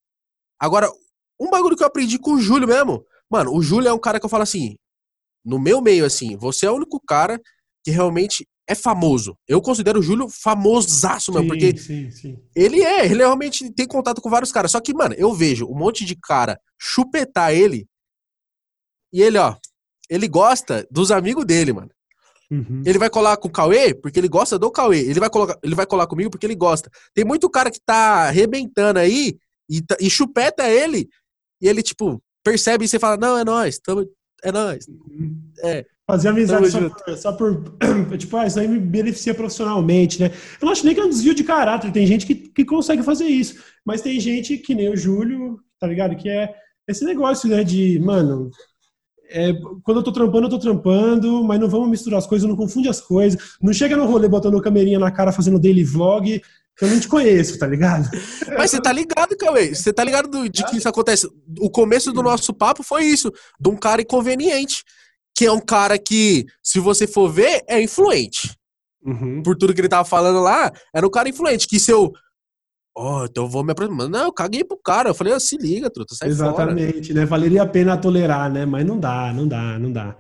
Agora, 0.61 0.91
um 1.41 1.49
bagulho 1.49 1.77
que 1.77 1.83
eu 1.83 1.87
aprendi 1.87 2.19
com 2.19 2.33
o 2.33 2.41
Júlio 2.41 2.67
mesmo. 2.67 3.05
Mano, 3.31 3.55
o 3.55 3.63
Júlio 3.63 3.89
é 3.89 3.93
um 3.93 3.99
cara 3.99 4.19
que 4.19 4.27
eu 4.27 4.31
falo 4.31 4.43
assim. 4.43 4.77
No 5.45 5.59
meu 5.59 5.81
meio, 5.81 6.05
assim, 6.05 6.37
você 6.37 6.67
é 6.67 6.71
o 6.71 6.75
único 6.75 7.01
cara 7.07 7.41
que 7.85 7.91
realmente 7.91 8.47
é 8.69 8.75
famoso. 8.75 9.37
Eu 9.49 9.63
considero 9.63 9.99
o 9.99 10.03
Júlio 10.03 10.29
famosaço, 10.29 11.33
mano, 11.33 11.49
porque 11.49 11.77
sim, 11.77 12.11
sim. 12.11 12.39
ele 12.55 12.83
é, 12.83 13.07
ele 13.07 13.17
realmente 13.17 13.73
tem 13.73 13.87
contato 13.87 14.21
com 14.21 14.29
vários 14.29 14.53
caras. 14.53 14.71
Só 14.71 14.81
que, 14.81 14.93
mano, 14.93 15.15
eu 15.17 15.33
vejo 15.33 15.67
um 15.67 15.75
monte 15.75 16.05
de 16.05 16.15
cara 16.15 16.61
chupetar 16.79 17.53
ele 17.53 17.87
e 19.13 19.23
ele, 19.23 19.39
ó, 19.39 19.57
ele 20.11 20.29
gosta 20.29 20.87
dos 20.91 21.11
amigos 21.11 21.47
dele, 21.47 21.73
mano. 21.73 21.91
Uhum. 22.51 22.83
Ele 22.85 22.99
vai 22.99 23.11
colar 23.11 23.37
com 23.39 23.49
o 23.49 23.53
Cauê 23.53 23.95
porque 23.95 24.19
ele 24.19 24.29
gosta 24.29 24.59
do 24.59 24.71
Cauê. 24.71 25.01
Ele 25.01 25.21
vai, 25.21 25.31
colocar, 25.31 25.59
ele 25.63 25.75
vai 25.75 25.87
colar 25.87 26.07
comigo 26.07 26.31
porque 26.31 26.47
ele 26.47 26.55
gosta. 26.55 26.91
Tem 27.15 27.25
muito 27.25 27.49
cara 27.49 27.71
que 27.71 27.81
tá 27.81 28.29
arrebentando 28.29 28.99
aí 28.99 29.39
e, 29.69 29.81
tá, 29.81 29.97
e 29.99 30.11
chupeta 30.11 30.69
ele 30.69 31.09
e 31.61 31.69
ele, 31.69 31.83
tipo, 31.83 32.23
percebe 32.45 32.85
e 32.85 32.89
você 32.89 32.99
fala, 32.99 33.17
não, 33.17 33.37
é 33.37 33.45
nós, 33.45 33.79
tamo, 33.79 34.07
é 34.43 34.53
nós. 34.53 34.87
Uhum. 34.89 35.53
É. 35.63 35.87
Fazer 36.09 36.29
amizade 36.29 36.71
só 36.71 36.81
por, 36.81 37.17
só 37.19 37.33
por, 37.33 37.65
Tipo, 38.17 38.39
ah, 38.39 38.47
isso 38.47 38.59
aí 38.59 38.67
me 38.67 38.81
beneficia 38.81 39.35
profissionalmente, 39.35 40.19
né? 40.19 40.33
Eu 40.59 40.65
não 40.65 40.73
acho 40.73 40.87
nem 40.87 40.95
que 40.95 41.01
é 41.01 41.05
um 41.05 41.09
desvio 41.11 41.35
de 41.35 41.45
caráter. 41.45 41.93
Tem 41.93 42.07
gente 42.07 42.25
que, 42.25 42.35
que 42.35 42.65
consegue 42.65 43.03
fazer 43.03 43.27
isso. 43.27 43.57
Mas 43.85 44.01
tem 44.01 44.19
gente 44.19 44.57
que 44.57 44.75
nem 44.75 44.89
o 44.89 44.97
Júlio, 44.97 45.61
tá 45.79 45.87
ligado? 45.87 46.17
Que 46.17 46.31
é 46.31 46.55
esse 46.89 47.05
negócio, 47.05 47.47
né? 47.51 47.63
De, 47.63 47.99
mano, 47.99 48.51
é, 49.29 49.53
quando 49.85 49.99
eu 49.99 50.03
tô 50.03 50.11
trampando, 50.11 50.47
eu 50.47 50.51
tô 50.51 50.59
trampando, 50.59 51.45
mas 51.45 51.61
não 51.61 51.69
vamos 51.69 51.91
misturar 51.91 52.19
as 52.19 52.27
coisas, 52.27 52.49
não 52.49 52.57
confunde 52.57 52.89
as 52.89 53.03
coisas. 53.03 53.39
Não 53.61 53.75
chega 53.75 53.95
no 53.95 54.07
rolê 54.07 54.29
botando 54.29 54.59
camerinha 54.63 54.99
na 54.99 55.11
cara 55.11 55.31
fazendo 55.31 55.59
daily 55.59 55.85
vlog, 55.85 56.41
que 56.75 56.85
eu 56.87 56.89
não 56.89 56.99
te 56.99 57.07
conheço, 57.07 57.59
tá 57.59 57.67
ligado? 57.67 58.09
Mas 58.57 58.71
você 58.71 58.81
tá 58.81 58.93
ligado, 58.95 59.37
Cauê? 59.37 59.75
Você 59.75 59.93
tá 59.93 60.05
ligado 60.05 60.31
do, 60.31 60.49
de 60.49 60.65
que 60.65 60.79
isso 60.79 60.89
acontece? 60.89 61.29
O 61.61 61.69
começo 61.69 62.13
do 62.13 62.23
nosso 62.23 62.55
papo 62.55 62.83
foi 62.83 63.05
isso, 63.05 63.31
de 63.61 63.69
um 63.69 63.77
cara 63.77 64.01
inconveniente 64.01 64.83
que 65.39 65.47
é 65.47 65.53
um 65.53 65.61
cara 65.61 65.97
que, 65.97 66.47
se 66.61 66.81
você 66.81 67.07
for 67.07 67.31
ver, 67.31 67.63
é 67.69 67.81
influente. 67.81 68.59
Uhum. 69.01 69.41
Por 69.41 69.57
tudo 69.57 69.73
que 69.73 69.81
ele 69.81 69.89
tava 69.89 70.05
falando 70.05 70.41
lá, 70.41 70.73
era 70.93 71.07
um 71.07 71.11
cara 71.11 71.29
influente. 71.29 71.69
Que 71.69 71.79
se 71.79 71.93
eu. 71.93 72.13
Ó, 72.97 73.21
oh, 73.21 73.25
então 73.25 73.45
eu 73.45 73.49
vou 73.49 73.63
me 73.63 73.71
aproximar. 73.71 74.09
Não, 74.09 74.25
eu 74.25 74.33
caguei 74.33 74.65
pro 74.65 74.77
cara. 74.77 75.11
Eu 75.11 75.15
falei, 75.15 75.33
oh, 75.33 75.39
se 75.39 75.57
liga, 75.57 75.89
truta, 75.89 76.17
sai 76.17 76.29
Exatamente, 76.29 77.13
fora. 77.13 77.21
né? 77.21 77.25
Valeria 77.25 77.63
a 77.63 77.67
pena 77.69 77.97
tolerar, 77.97 78.53
né? 78.53 78.67
Mas 78.67 78.85
não 78.85 78.99
dá, 78.99 79.33
não 79.33 79.47
dá, 79.47 79.79
não 79.79 79.93
dá. 79.93 80.17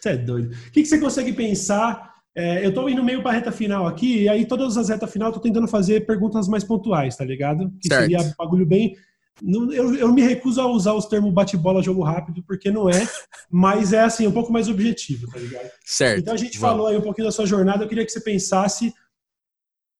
Você 0.00 0.08
é 0.08 0.16
doido. 0.16 0.54
O 0.54 0.70
que, 0.70 0.80
que 0.80 0.86
você 0.86 0.98
consegue 0.98 1.34
pensar? 1.34 2.14
É, 2.34 2.64
eu 2.64 2.72
tô 2.72 2.88
indo 2.88 3.04
meio 3.04 3.22
pra 3.22 3.32
reta 3.32 3.52
final 3.52 3.86
aqui, 3.86 4.22
e 4.22 4.28
aí 4.30 4.46
todas 4.46 4.78
as 4.78 4.88
retas 4.88 5.12
final 5.12 5.28
eu 5.28 5.34
tô 5.34 5.40
tentando 5.40 5.68
fazer 5.68 6.06
perguntas 6.06 6.48
mais 6.48 6.64
pontuais, 6.64 7.14
tá 7.14 7.24
ligado? 7.24 7.70
Que 7.78 7.88
certo. 7.88 8.00
seria 8.00 8.34
bagulho 8.38 8.64
bem 8.64 8.96
não, 9.42 9.72
eu, 9.72 9.94
eu 9.96 10.12
me 10.12 10.22
recuso 10.22 10.60
a 10.60 10.66
usar 10.66 10.92
os 10.94 11.06
termos 11.06 11.32
bate-bola, 11.32 11.82
jogo 11.82 12.02
rápido, 12.02 12.42
porque 12.44 12.70
não 12.70 12.88
é, 12.88 13.06
mas 13.50 13.92
é 13.92 14.00
assim, 14.00 14.26
um 14.26 14.32
pouco 14.32 14.52
mais 14.52 14.68
objetivo, 14.68 15.26
tá 15.28 15.38
ligado? 15.38 15.70
Certo. 15.84 16.20
Então 16.20 16.34
a 16.34 16.36
gente 16.36 16.58
Vamos. 16.58 16.76
falou 16.76 16.86
aí 16.86 16.96
um 16.96 17.02
pouquinho 17.02 17.26
da 17.26 17.32
sua 17.32 17.46
jornada, 17.46 17.84
eu 17.84 17.88
queria 17.88 18.04
que 18.04 18.12
você 18.12 18.20
pensasse. 18.20 18.92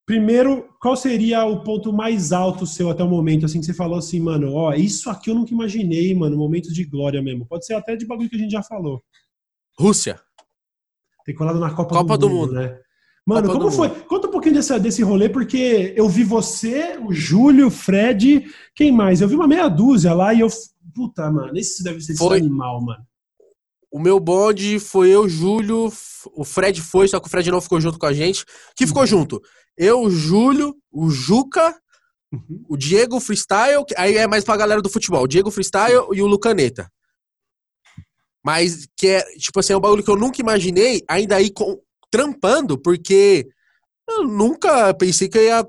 Primeiro, 0.06 0.68
qual 0.80 0.94
seria 0.96 1.46
o 1.46 1.64
ponto 1.64 1.90
mais 1.90 2.30
alto 2.30 2.66
seu 2.66 2.90
até 2.90 3.02
o 3.02 3.08
momento, 3.08 3.46
assim, 3.46 3.58
que 3.58 3.64
você 3.64 3.72
falou 3.72 3.98
assim, 3.98 4.20
mano, 4.20 4.52
ó, 4.52 4.74
isso 4.74 5.08
aqui 5.08 5.30
eu 5.30 5.34
nunca 5.34 5.52
imaginei, 5.52 6.14
mano, 6.14 6.36
momentos 6.36 6.74
de 6.74 6.84
glória 6.84 7.22
mesmo. 7.22 7.46
Pode 7.46 7.64
ser 7.64 7.72
até 7.74 7.96
de 7.96 8.06
bagulho 8.06 8.28
que 8.28 8.36
a 8.36 8.38
gente 8.38 8.52
já 8.52 8.62
falou. 8.62 9.02
Rússia. 9.78 10.20
Tem 11.24 11.34
colado 11.34 11.58
na 11.58 11.74
Copa, 11.74 11.94
Copa 11.94 12.18
do, 12.18 12.28
Mundo, 12.28 12.48
do 12.48 12.54
Mundo, 12.54 12.60
né? 12.60 12.83
Mano, 13.26 13.50
como 13.50 13.70
foi? 13.70 13.88
Conta 13.88 14.28
um 14.28 14.30
pouquinho 14.30 14.54
desse, 14.54 14.78
desse 14.78 15.02
rolê, 15.02 15.30
porque 15.30 15.94
eu 15.96 16.06
vi 16.08 16.22
você, 16.22 16.98
o 16.98 17.12
Júlio, 17.12 17.68
o 17.68 17.70
Fred, 17.70 18.44
quem 18.74 18.92
mais? 18.92 19.22
Eu 19.22 19.28
vi 19.28 19.34
uma 19.34 19.48
meia 19.48 19.68
dúzia 19.68 20.12
lá 20.12 20.34
e 20.34 20.40
eu. 20.40 20.48
Puta, 20.94 21.30
mano, 21.30 21.56
esse 21.56 21.82
deve 21.82 22.00
ser 22.02 22.16
foi... 22.16 22.38
animal, 22.38 22.82
mano. 22.82 23.02
O 23.90 23.98
meu 23.98 24.18
bonde 24.18 24.78
foi 24.78 25.08
eu, 25.08 25.28
Júlio, 25.28 25.90
o 26.34 26.44
Fred 26.44 26.82
foi, 26.82 27.06
só 27.06 27.20
que 27.20 27.28
o 27.28 27.30
Fred 27.30 27.50
não 27.50 27.60
ficou 27.60 27.80
junto 27.80 27.98
com 27.98 28.06
a 28.06 28.12
gente. 28.12 28.44
Que 28.76 28.86
ficou 28.86 29.02
uhum. 29.02 29.06
junto? 29.06 29.40
Eu, 29.76 30.02
o 30.02 30.10
Júlio, 30.10 30.74
o 30.92 31.08
Juca, 31.08 31.74
uhum. 32.32 32.64
o 32.68 32.76
Diego 32.76 33.20
Freestyle, 33.20 33.84
aí 33.96 34.16
é 34.16 34.26
mais 34.26 34.44
pra 34.44 34.56
galera 34.56 34.82
do 34.82 34.90
futebol, 34.90 35.22
o 35.22 35.28
Diego 35.28 35.50
Freestyle 35.50 36.08
e 36.12 36.20
o 36.20 36.26
Lucaneta. 36.26 36.90
Mas 38.44 38.86
que 38.96 39.06
é, 39.06 39.22
tipo 39.38 39.60
assim, 39.60 39.72
é 39.72 39.76
um 39.76 39.80
bagulho 39.80 40.02
que 40.02 40.10
eu 40.10 40.16
nunca 40.16 40.40
imaginei, 40.40 41.02
ainda 41.08 41.36
aí 41.36 41.50
com, 41.50 41.80
trampando, 42.14 42.78
porque 42.78 43.44
eu 44.08 44.22
nunca 44.22 44.94
pensei 44.94 45.28
que 45.28 45.36
eu 45.36 45.42
ia. 45.42 45.66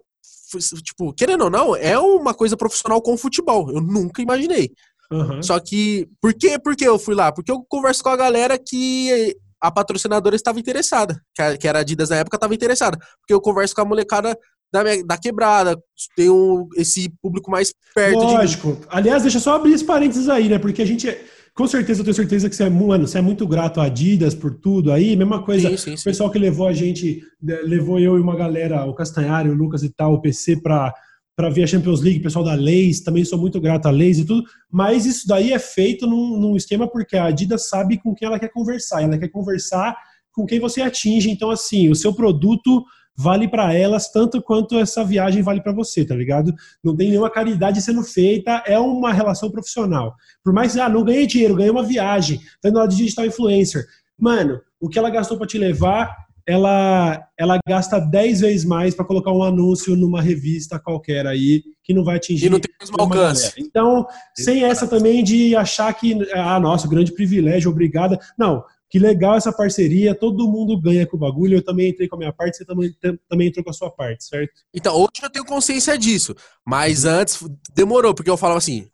Tipo, 0.83 1.11
querendo 1.11 1.45
ou 1.45 1.49
não, 1.49 1.75
é 1.75 1.97
uma 1.97 2.35
coisa 2.35 2.55
profissional 2.55 3.01
com 3.01 3.17
futebol. 3.17 3.71
Eu 3.71 3.81
nunca 3.81 4.21
imaginei. 4.21 4.71
Uhum. 5.11 5.41
Só 5.41 5.59
que. 5.59 6.07
Por 6.21 6.35
quê? 6.35 6.59
Por 6.59 6.75
que 6.75 6.83
eu 6.83 6.99
fui 6.99 7.15
lá? 7.15 7.31
Porque 7.31 7.51
eu 7.51 7.65
converso 7.67 8.03
com 8.03 8.09
a 8.09 8.15
galera 8.15 8.59
que 8.59 9.35
a 9.59 9.71
patrocinadora 9.71 10.35
estava 10.35 10.59
interessada. 10.59 11.19
Que 11.59 11.67
era 11.67 11.79
a 11.79 11.81
Adidas 11.81 12.11
na 12.11 12.17
época 12.17 12.37
estava 12.37 12.53
interessada. 12.53 12.95
Porque 13.19 13.33
eu 13.33 13.41
converso 13.41 13.73
com 13.73 13.81
a 13.81 13.85
molecada 13.85 14.37
da, 14.71 14.83
minha, 14.83 15.03
da 15.03 15.17
quebrada. 15.17 15.75
Tem 16.15 16.29
um, 16.29 16.69
esse 16.75 17.11
público 17.23 17.49
mais 17.49 17.73
perto 17.95 18.19
Lógico. 18.19 18.73
De 18.73 18.85
Aliás, 18.89 19.23
deixa 19.23 19.37
eu 19.37 19.41
só 19.41 19.55
abrir 19.55 19.73
esse 19.73 19.83
parênteses 19.83 20.29
aí, 20.29 20.47
né? 20.47 20.59
Porque 20.59 20.83
a 20.83 20.85
gente 20.85 21.07
com 21.55 21.65
certeza, 21.67 22.01
eu 22.01 22.03
tenho 22.03 22.15
certeza 22.15 22.49
que 22.49 22.55
você 22.55 22.65
é, 22.65 22.69
mano, 22.69 23.07
você 23.07 23.17
é 23.17 23.21
muito 23.21 23.47
grato 23.47 23.79
à 23.79 23.85
Adidas 23.85 24.35
por 24.35 24.53
tudo 24.55 24.91
aí. 24.91 25.15
Mesma 25.15 25.41
coisa, 25.41 25.69
sim, 25.69 25.77
sim, 25.77 25.95
sim. 25.95 26.01
o 26.01 26.03
pessoal 26.03 26.29
que 26.29 26.37
levou 26.37 26.67
a 26.67 26.73
gente, 26.73 27.21
levou 27.41 27.97
eu 27.97 28.17
e 28.17 28.21
uma 28.21 28.35
galera, 28.35 28.85
o 28.85 28.93
Castanhari, 28.93 29.49
o 29.49 29.53
Lucas 29.53 29.81
e 29.81 29.89
tal, 29.89 30.13
o 30.13 30.21
PC 30.21 30.61
para 30.61 30.93
para 31.37 31.49
ver 31.49 31.63
a 31.63 31.67
Champions 31.67 31.99
League, 31.99 32.21
pessoal 32.21 32.45
da 32.45 32.53
Leis, 32.53 33.01
também 33.01 33.25
sou 33.25 33.37
muito 33.37 33.59
grato 33.59 33.87
à 33.87 33.91
Leis 33.91 34.19
e 34.19 34.25
tudo, 34.25 34.47
mas 34.71 35.05
isso 35.05 35.27
daí 35.27 35.51
é 35.51 35.59
feito 35.59 36.07
num, 36.07 36.39
num, 36.39 36.55
esquema 36.55 36.87
porque 36.87 37.17
a 37.17 37.25
Adidas 37.25 37.67
sabe 37.67 37.97
com 38.01 38.15
quem 38.15 38.25
ela 38.25 38.39
quer 38.39 38.47
conversar, 38.47 39.03
ela 39.03 39.17
quer 39.17 39.27
conversar 39.27 39.97
com 40.31 40.45
quem 40.45 40.61
você 40.61 40.81
atinge, 40.81 41.29
então 41.29 41.51
assim, 41.51 41.89
o 41.89 41.95
seu 41.95 42.13
produto 42.13 42.85
vale 43.15 43.47
para 43.47 43.73
elas 43.73 44.11
tanto 44.11 44.41
quanto 44.41 44.77
essa 44.77 45.03
viagem 45.03 45.41
vale 45.41 45.61
para 45.61 45.71
você, 45.71 46.03
tá 46.05 46.15
ligado? 46.15 46.53
Não 46.83 46.95
tem 46.95 47.09
nenhuma 47.09 47.29
caridade 47.29 47.81
sendo 47.81 48.03
feita, 48.03 48.63
é 48.65 48.77
uma 48.77 49.13
relação 49.13 49.49
profissional. 49.49 50.13
Por 50.43 50.53
mais 50.53 50.73
que, 50.73 50.79
ah, 50.79 50.89
não 50.89 51.03
ganhei 51.03 51.25
dinheiro, 51.25 51.55
ganhei 51.55 51.71
uma 51.71 51.83
viagem, 51.83 52.39
tá 52.61 52.69
indo 52.69 52.85
de 52.87 52.97
digital 52.97 53.25
influencer. 53.25 53.85
Mano, 54.17 54.59
o 54.79 54.89
que 54.89 54.99
ela 54.99 55.09
gastou 55.09 55.37
para 55.37 55.47
te 55.47 55.57
levar, 55.57 56.15
ela, 56.47 57.27
ela 57.37 57.57
gasta 57.67 57.99
10 57.99 58.41
vezes 58.41 58.65
mais 58.65 58.93
para 58.93 59.05
colocar 59.05 59.31
um 59.31 59.43
anúncio 59.43 59.95
numa 59.95 60.21
revista 60.21 60.79
qualquer 60.79 61.25
aí, 61.25 61.63
que 61.83 61.93
não 61.93 62.03
vai 62.03 62.17
atingir. 62.17 62.45
E 62.45 62.49
não 62.49 62.59
tem 62.59 62.71
o 62.73 62.83
mesmo 62.83 62.95
alcance. 62.99 63.53
Então, 63.57 64.05
sem 64.35 64.63
essa 64.63 64.87
também 64.87 65.23
de 65.23 65.55
achar 65.55 65.91
que, 65.93 66.17
ah, 66.33 66.59
nossa, 66.59 66.87
grande 66.87 67.11
privilégio, 67.13 67.71
obrigada. 67.71 68.19
Não, 68.37 68.63
que 68.89 68.99
legal 68.99 69.35
essa 69.35 69.51
parceria, 69.51 70.17
todo 70.17 70.47
mundo 70.47 70.79
ganha 70.79 71.07
com 71.07 71.17
o 71.17 71.19
bagulho. 71.19 71.57
Eu 71.57 71.63
também 71.63 71.89
entrei 71.89 72.07
com 72.07 72.15
a 72.15 72.19
minha 72.19 72.33
parte, 72.33 72.57
você 72.57 72.65
também, 72.65 72.95
também 73.27 73.47
entrou 73.47 73.63
com 73.63 73.71
a 73.71 73.73
sua 73.73 73.89
parte, 73.89 74.23
certo? 74.23 74.53
Então, 74.73 74.95
hoje 74.95 75.21
eu 75.23 75.29
tenho 75.29 75.45
consciência 75.45 75.97
disso. 75.97 76.35
Mas 76.65 77.05
antes 77.05 77.43
demorou, 77.73 78.13
porque 78.13 78.29
eu 78.29 78.37
falava 78.37 78.59
assim: 78.59 78.87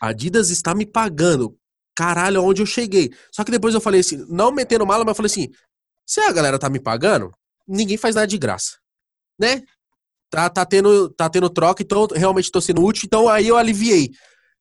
a 0.00 0.08
Adidas 0.08 0.50
está 0.50 0.74
me 0.74 0.86
pagando. 0.86 1.56
Caralho, 1.96 2.44
onde 2.44 2.62
eu 2.62 2.66
cheguei. 2.66 3.10
Só 3.32 3.42
que 3.42 3.50
depois 3.50 3.74
eu 3.74 3.80
falei 3.80 4.00
assim, 4.00 4.24
não 4.28 4.52
metendo 4.52 4.86
mala, 4.86 5.04
mas 5.04 5.10
eu 5.10 5.16
falei 5.16 5.26
assim, 5.26 5.48
se 6.06 6.20
a 6.20 6.30
galera 6.30 6.58
tá 6.58 6.70
me 6.70 6.78
pagando, 6.78 7.32
ninguém 7.66 7.96
faz 7.96 8.14
nada 8.14 8.26
de 8.26 8.38
graça. 8.38 8.78
Né? 9.38 9.62
Tá, 10.30 10.48
tá, 10.48 10.64
tendo, 10.64 11.10
tá 11.10 11.28
tendo 11.28 11.50
troca, 11.50 11.82
então 11.82 12.06
realmente 12.14 12.52
tô 12.52 12.60
sendo 12.60 12.84
útil, 12.84 13.04
então 13.06 13.28
aí 13.28 13.48
eu 13.48 13.56
aliviei. 13.56 14.10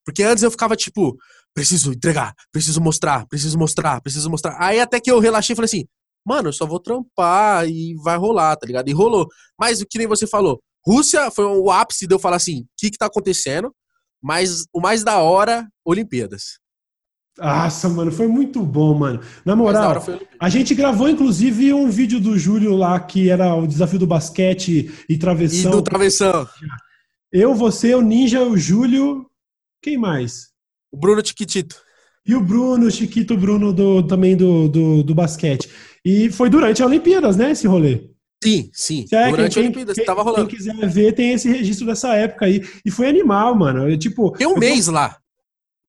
Porque 0.04 0.24
antes 0.24 0.44
eu 0.44 0.50
ficava 0.50 0.76
tipo, 0.76 1.16
preciso 1.58 1.92
entregar, 1.92 2.36
preciso 2.52 2.80
mostrar, 2.80 3.26
preciso 3.26 3.58
mostrar, 3.58 4.00
preciso 4.00 4.30
mostrar. 4.30 4.56
Aí 4.60 4.80
até 4.80 5.00
que 5.00 5.10
eu 5.10 5.18
relaxei 5.18 5.54
e 5.54 5.56
falei 5.56 5.66
assim, 5.66 5.86
mano, 6.24 6.50
eu 6.50 6.54
só 6.54 6.68
vou 6.68 6.80
trampar 6.80 7.68
e 7.68 7.96
vai 8.04 8.16
rolar, 8.16 8.56
tá 8.56 8.68
ligado? 8.68 8.88
E 8.88 8.94
rolou. 8.94 9.28
Mas 9.60 9.82
o 9.82 9.86
que 9.88 9.98
nem 9.98 10.06
você 10.06 10.28
falou, 10.28 10.62
Rússia 10.86 11.32
foi 11.32 11.46
o 11.46 11.72
ápice 11.72 12.06
de 12.06 12.14
eu 12.14 12.20
falar 12.20 12.36
assim, 12.36 12.60
o 12.60 12.66
que 12.78 12.92
que 12.92 12.98
tá 13.00 13.08
acontecendo? 13.08 13.74
Mas 14.22 14.66
o 14.72 14.80
mais 14.80 15.04
da 15.04 15.18
hora, 15.18 15.68
Olimpíadas. 15.84 16.60
Nossa, 17.40 17.90
mano, 17.90 18.12
foi 18.12 18.28
muito 18.28 18.62
bom, 18.62 18.94
mano. 18.94 19.20
Na 19.44 19.56
moral, 19.56 20.04
a 20.40 20.50
gente 20.50 20.76
gravou 20.76 21.10
inclusive 21.10 21.74
um 21.74 21.90
vídeo 21.90 22.20
do 22.20 22.38
Júlio 22.38 22.76
lá 22.76 23.00
que 23.00 23.32
era 23.32 23.56
o 23.56 23.66
desafio 23.66 23.98
do 23.98 24.06
basquete 24.06 24.94
e 25.10 25.18
travessão. 25.18 25.72
E 25.72 25.76
do 25.76 25.82
travessão. 25.82 26.48
Eu, 27.32 27.56
você, 27.56 27.96
o 27.96 28.02
Ninja, 28.02 28.44
o 28.44 28.56
Júlio. 28.56 29.26
Quem 29.82 29.98
mais? 29.98 30.56
O 30.92 30.98
Bruno 30.98 31.26
Chiquitito. 31.26 31.76
E 32.26 32.36
o 32.36 32.42
Bruno, 32.42 32.88
o 32.88 32.92
Chiquito 32.92 33.38
Bruno 33.38 33.72
do, 33.72 34.04
também 34.04 34.36
do, 34.36 34.68
do, 34.68 35.04
do 35.04 35.16
basquete. 35.16 35.70
E 36.04 36.30
foi 36.30 36.50
durante 36.50 36.84
a 36.84 36.86
Olimpíadas, 36.86 37.38
né, 37.38 37.52
esse 37.52 37.68
rolê? 37.68 38.10
Sim, 38.44 38.70
sim. 38.74 39.06
É, 39.12 39.30
durante 39.30 39.54
quem, 39.54 39.64
a 39.64 39.66
Olimpíadas, 39.66 39.96
quem, 39.96 40.06
tava 40.06 40.22
rolando. 40.22 40.48
Quem 40.48 40.58
quiser 40.58 40.88
ver, 40.88 41.14
tem 41.14 41.32
esse 41.34 41.50
registro 41.50 41.88
dessa 41.88 42.14
época 42.16 42.46
aí. 42.46 42.62
E 42.86 42.92
foi 42.92 43.08
animal, 43.08 43.56
mano. 43.56 43.90
Eu, 43.90 43.98
tipo, 43.98 44.32
tem 44.32 44.46
um 44.46 44.58
mês 44.58 44.88
lá. 44.88 45.18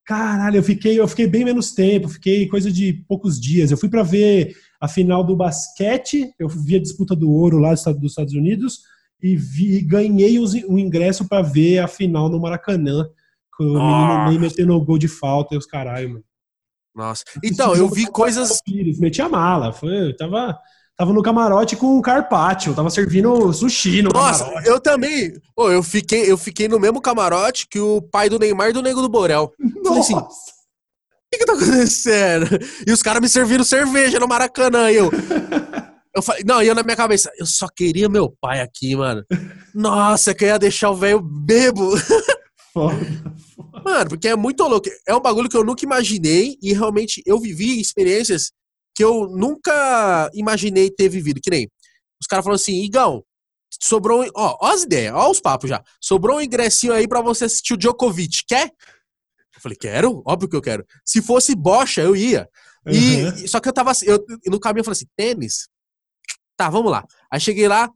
Caralho, 0.06 0.56
eu 0.56 0.62
fiquei, 0.62 0.98
eu 0.98 1.06
fiquei 1.06 1.26
bem 1.26 1.44
menos 1.44 1.72
tempo, 1.72 2.08
fiquei 2.08 2.48
coisa 2.48 2.72
de 2.72 3.04
poucos 3.06 3.38
dias. 3.38 3.70
Eu 3.70 3.76
fui 3.76 3.90
para 3.90 4.02
ver 4.02 4.56
a 4.80 4.88
final 4.88 5.22
do 5.22 5.36
basquete, 5.36 6.32
eu 6.38 6.48
vi 6.48 6.76
a 6.76 6.80
disputa 6.80 7.14
do 7.14 7.30
ouro 7.30 7.58
lá 7.58 7.74
dos 7.74 8.12
Estados 8.12 8.32
Unidos 8.32 8.80
e, 9.22 9.36
vi, 9.36 9.82
ganhei 9.82 10.38
o 10.38 10.78
ingresso 10.78 11.28
para 11.28 11.42
ver 11.42 11.80
a 11.80 11.88
final 11.88 12.30
no 12.30 12.40
Maracanã, 12.40 13.06
com 13.58 13.64
o 13.64 13.90
menino 13.90 14.30
nem 14.30 14.38
metendo 14.38 14.74
o 14.74 14.84
gol 14.84 14.96
de 14.96 15.08
falta 15.08 15.54
e 15.54 15.58
os 15.58 15.66
caralho, 15.66 16.10
mano. 16.10 16.24
Nossa. 16.94 17.24
Então, 17.44 17.74
eu 17.74 17.88
vi 17.88 18.06
coisas. 18.06 18.60
Meti 18.98 19.20
a 19.20 19.28
mala, 19.28 19.72
foi, 19.72 20.14
tava 20.16 20.58
Tava 20.98 21.12
no 21.12 21.22
camarote 21.22 21.76
com 21.76 21.96
um 21.96 22.02
carpaccio, 22.02 22.74
tava 22.74 22.90
servindo 22.90 23.52
sushi 23.52 24.02
no 24.02 24.10
Nossa, 24.10 24.42
camarote. 24.42 24.68
eu 24.68 24.80
também. 24.80 25.32
Pô, 25.54 25.70
eu 25.70 25.80
fiquei, 25.80 26.28
eu 26.28 26.36
fiquei 26.36 26.66
no 26.66 26.80
mesmo 26.80 27.00
camarote 27.00 27.68
que 27.68 27.78
o 27.78 28.02
pai 28.02 28.28
do 28.28 28.36
Neymar 28.36 28.70
e 28.70 28.72
do 28.72 28.82
Nego 28.82 29.00
do 29.00 29.08
Borel. 29.08 29.52
Nossa. 29.60 29.84
Falei 29.84 30.00
assim, 30.00 30.14
o 30.14 30.26
que 31.32 31.38
que 31.38 31.46
tá 31.46 31.52
acontecendo? 31.52 32.46
E 32.84 32.90
os 32.90 33.00
caras 33.00 33.22
me 33.22 33.28
serviram 33.28 33.62
cerveja 33.62 34.18
no 34.18 34.26
Maracanã, 34.26 34.90
e 34.90 34.96
eu... 34.96 35.08
Eu 36.16 36.22
falei, 36.22 36.42
não, 36.44 36.60
e 36.60 36.66
eu 36.66 36.74
na 36.74 36.82
minha 36.82 36.96
cabeça, 36.96 37.30
eu 37.38 37.46
só 37.46 37.68
queria 37.68 38.08
meu 38.08 38.34
pai 38.40 38.60
aqui, 38.60 38.96
mano. 38.96 39.24
Nossa, 39.72 40.34
que 40.34 40.42
eu 40.42 40.48
ia 40.48 40.58
deixar 40.58 40.90
o 40.90 40.96
velho 40.96 41.20
bebo. 41.20 41.92
Foda, 42.78 42.94
foda. 43.56 43.82
Mano, 43.84 44.10
porque 44.10 44.28
é 44.28 44.36
muito 44.36 44.62
louco. 44.62 44.88
É 45.06 45.14
um 45.14 45.20
bagulho 45.20 45.48
que 45.48 45.56
eu 45.56 45.64
nunca 45.64 45.84
imaginei 45.84 46.56
e 46.62 46.72
realmente 46.72 47.22
eu 47.26 47.40
vivi 47.40 47.80
experiências 47.80 48.52
que 48.94 49.02
eu 49.02 49.28
nunca 49.28 50.30
imaginei 50.32 50.90
ter 50.90 51.08
vivido. 51.08 51.40
Que 51.40 51.50
nem 51.50 51.68
os 52.20 52.26
caras 52.28 52.44
falam 52.44 52.54
assim, 52.54 52.82
Igão, 52.82 53.24
sobrou. 53.82 54.24
Ó, 54.36 54.58
ó 54.60 54.72
as 54.72 54.84
ideias, 54.84 55.14
ó 55.14 55.28
os 55.28 55.40
papos 55.40 55.68
já. 55.68 55.82
Sobrou 56.00 56.38
um 56.38 56.40
ingressinho 56.40 56.92
aí 56.92 57.08
para 57.08 57.20
você 57.20 57.46
assistir 57.46 57.74
o 57.74 57.76
Djokovic. 57.76 58.44
Quer? 58.46 58.66
Eu 58.68 59.60
falei, 59.60 59.76
quero? 59.76 60.22
Óbvio 60.24 60.48
que 60.48 60.56
eu 60.56 60.62
quero. 60.62 60.86
Se 61.04 61.20
fosse 61.20 61.54
bocha, 61.56 62.00
eu 62.00 62.14
ia. 62.14 62.48
E, 62.86 63.24
uhum. 63.24 63.48
Só 63.48 63.58
que 63.58 63.68
eu 63.68 63.72
tava 63.72 63.90
assim, 63.90 64.06
eu, 64.06 64.24
no 64.46 64.60
caminho 64.60 64.80
eu 64.80 64.84
falei 64.84 64.96
assim, 64.96 65.06
tênis? 65.16 65.68
Tá, 66.56 66.70
vamos 66.70 66.92
lá. 66.92 67.04
Aí 67.30 67.40
cheguei 67.40 67.66
lá, 67.66 67.90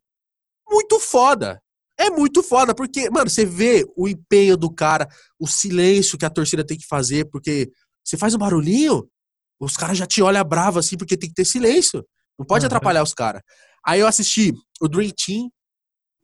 muito 0.69 0.99
foda. 0.99 1.62
É 2.03 2.11
muito 2.11 2.43
foda, 2.43 2.75
porque, 2.75 3.09
mano, 3.11 3.31
você 3.31 3.45
vê 3.45 3.87
o 3.97 4.09
empenho 4.09 4.57
do 4.57 4.69
cara, 4.69 5.09
o 5.39 5.47
silêncio 5.47 6.19
que 6.19 6.25
a 6.25 6.31
torcida 6.31 6.67
tem 6.67 6.77
que 6.77 6.87
fazer, 6.87 7.27
porque 7.31 7.71
você 8.05 8.17
faz 8.17 8.35
um 8.35 8.39
barulhinho, 8.39 9.09
os 9.61 9.77
caras 9.77 9.97
já 9.97 10.05
te 10.05 10.21
olham 10.21 10.45
bravo 10.45 10.81
assim, 10.81 10.97
porque 10.97 11.17
tem 11.17 11.29
que 11.29 11.35
ter 11.37 11.45
silêncio. 11.45 12.05
Não 12.37 12.45
pode 12.45 12.65
uhum. 12.65 12.67
atrapalhar 12.67 13.05
os 13.05 13.15
caras. 13.15 13.41
Aí 13.87 14.01
eu 14.01 14.09
assisti 14.09 14.53
o 14.81 14.89
Dream 14.89 15.11
Team, 15.11 15.49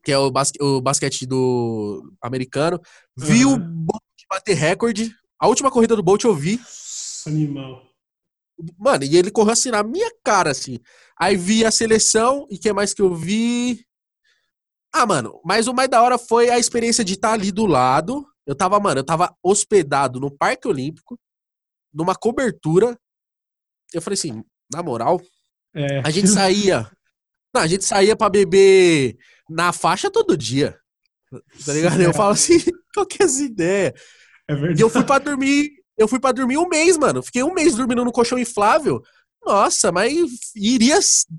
que 0.04 0.10
é 0.10 0.18
o, 0.18 0.32
basque, 0.32 0.60
o 0.60 0.80
basquete 0.80 1.24
do 1.26 2.02
americano. 2.20 2.80
Vi 3.16 3.44
uhum. 3.44 3.54
o 3.54 3.58
Bolt 3.58 4.02
bater 4.28 4.56
recorde. 4.56 5.14
A 5.38 5.46
última 5.46 5.70
corrida 5.70 5.94
do 5.94 6.02
Bolt 6.02 6.24
eu 6.24 6.34
vi. 6.34 6.60
Animal. 7.24 7.84
Mano, 8.76 9.04
e 9.04 9.16
ele 9.16 9.30
correu 9.30 9.52
assim 9.52 9.70
na 9.70 9.84
minha 9.84 10.10
cara, 10.24 10.50
assim. 10.50 10.80
Aí 11.16 11.36
vi 11.36 11.64
a 11.64 11.70
seleção, 11.70 12.48
e 12.50 12.58
que 12.58 12.72
mais 12.72 12.92
que 12.92 13.00
eu 13.00 13.14
vi? 13.14 13.86
Ah, 14.92 15.06
mano, 15.06 15.40
mas 15.44 15.66
o 15.68 15.74
mais 15.74 15.88
da 15.88 16.02
hora 16.02 16.18
foi 16.18 16.50
a 16.50 16.58
experiência 16.58 17.04
de 17.04 17.14
estar 17.14 17.32
ali 17.32 17.52
do 17.52 17.66
lado. 17.66 18.26
Eu 18.46 18.54
tava, 18.54 18.80
mano, 18.80 19.00
eu 19.00 19.04
tava 19.04 19.34
hospedado 19.42 20.18
no 20.18 20.30
Parque 20.30 20.66
Olímpico, 20.66 21.18
numa 21.92 22.14
cobertura, 22.14 22.98
eu 23.92 24.00
falei 24.00 24.14
assim, 24.14 24.42
na 24.72 24.82
moral, 24.82 25.20
é. 25.74 26.00
a 26.00 26.10
gente 26.10 26.28
saía. 26.28 26.90
Não, 27.54 27.62
a 27.62 27.66
gente 27.66 27.84
saía 27.84 28.16
pra 28.16 28.28
beber 28.28 29.16
na 29.48 29.72
faixa 29.72 30.10
todo 30.10 30.36
dia. 30.36 30.78
Tá 31.64 31.72
ligado? 31.72 32.00
Eu 32.00 32.12
falo 32.12 32.32
assim, 32.32 32.58
qual 32.94 33.06
que 33.06 33.22
é 33.22 33.26
essa 33.26 33.42
ideia? 33.42 33.94
É 34.46 34.54
verdade. 34.54 34.80
E 34.80 34.82
eu 34.82 34.90
fui 34.90 35.04
pra 35.04 35.18
dormir. 35.18 35.70
Eu 35.96 36.06
fui 36.06 36.20
para 36.20 36.32
dormir 36.32 36.58
um 36.58 36.68
mês, 36.68 36.96
mano. 36.96 37.22
Fiquei 37.22 37.42
um 37.42 37.52
mês 37.52 37.74
dormindo 37.74 38.04
no 38.04 38.12
colchão 38.12 38.38
inflável. 38.38 39.02
Nossa, 39.48 39.90
mas 39.90 40.14
iria 40.54 40.98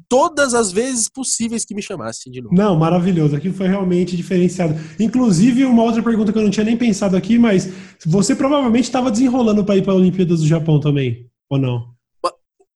todas 0.10 0.56
as 0.56 0.72
vezes 0.72 1.08
possíveis 1.08 1.64
que 1.64 1.76
me 1.76 1.82
chamasse 1.82 2.28
de 2.28 2.42
novo. 2.42 2.56
Não, 2.56 2.76
maravilhoso. 2.76 3.36
Aquilo 3.36 3.54
foi 3.54 3.68
realmente 3.68 4.18
diferenciado. 4.18 4.74
Inclusive, 5.00 5.64
uma 5.64 5.84
outra 5.84 6.02
pergunta 6.02 6.34
que 6.34 6.40
eu 6.40 6.42
não 6.42 6.50
tinha 6.50 6.66
nem 6.66 6.76
pensado 6.76 7.16
aqui, 7.16 7.38
mas 7.38 7.70
você 8.04 8.36
provavelmente 8.36 8.86
estava 8.86 9.12
desenrolando 9.12 9.64
para 9.64 9.78
ir 9.78 9.84
para 9.84 9.94
a 9.94 9.96
Olimpíadas 9.96 10.40
do 10.40 10.48
Japão 10.48 10.80
também, 10.80 11.30
ou 11.48 11.60
não? 11.60 11.94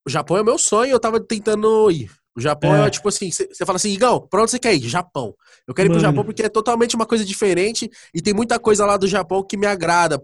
O 0.05 0.09
Japão 0.09 0.37
é 0.37 0.41
o 0.41 0.45
meu 0.45 0.59
sonho, 0.59 0.91
eu 0.91 0.99
tava 0.99 1.19
tentando 1.19 1.89
ir. 1.89 2.11
O 2.35 2.41
Japão 2.41 2.75
é, 2.75 2.85
é 2.85 2.89
tipo 2.91 3.09
assim, 3.09 3.31
você 3.31 3.65
fala 3.65 3.77
assim, 3.77 3.89
Igão, 3.89 4.27
pra 4.29 4.41
onde 4.41 4.51
você 4.51 4.59
quer 4.59 4.75
ir? 4.75 4.87
Japão. 4.87 5.33
Eu 5.67 5.73
quero 5.73 5.87
ir 5.87 5.89
Mano. 5.89 5.99
pro 5.99 6.09
Japão 6.09 6.25
porque 6.25 6.43
é 6.43 6.49
totalmente 6.49 6.95
uma 6.95 7.07
coisa 7.07 7.25
diferente 7.25 7.89
e 8.13 8.21
tem 8.21 8.35
muita 8.35 8.59
coisa 8.59 8.85
lá 8.85 8.97
do 8.97 9.07
Japão 9.07 9.43
que 9.43 9.57
me 9.57 9.65
agrada. 9.65 10.21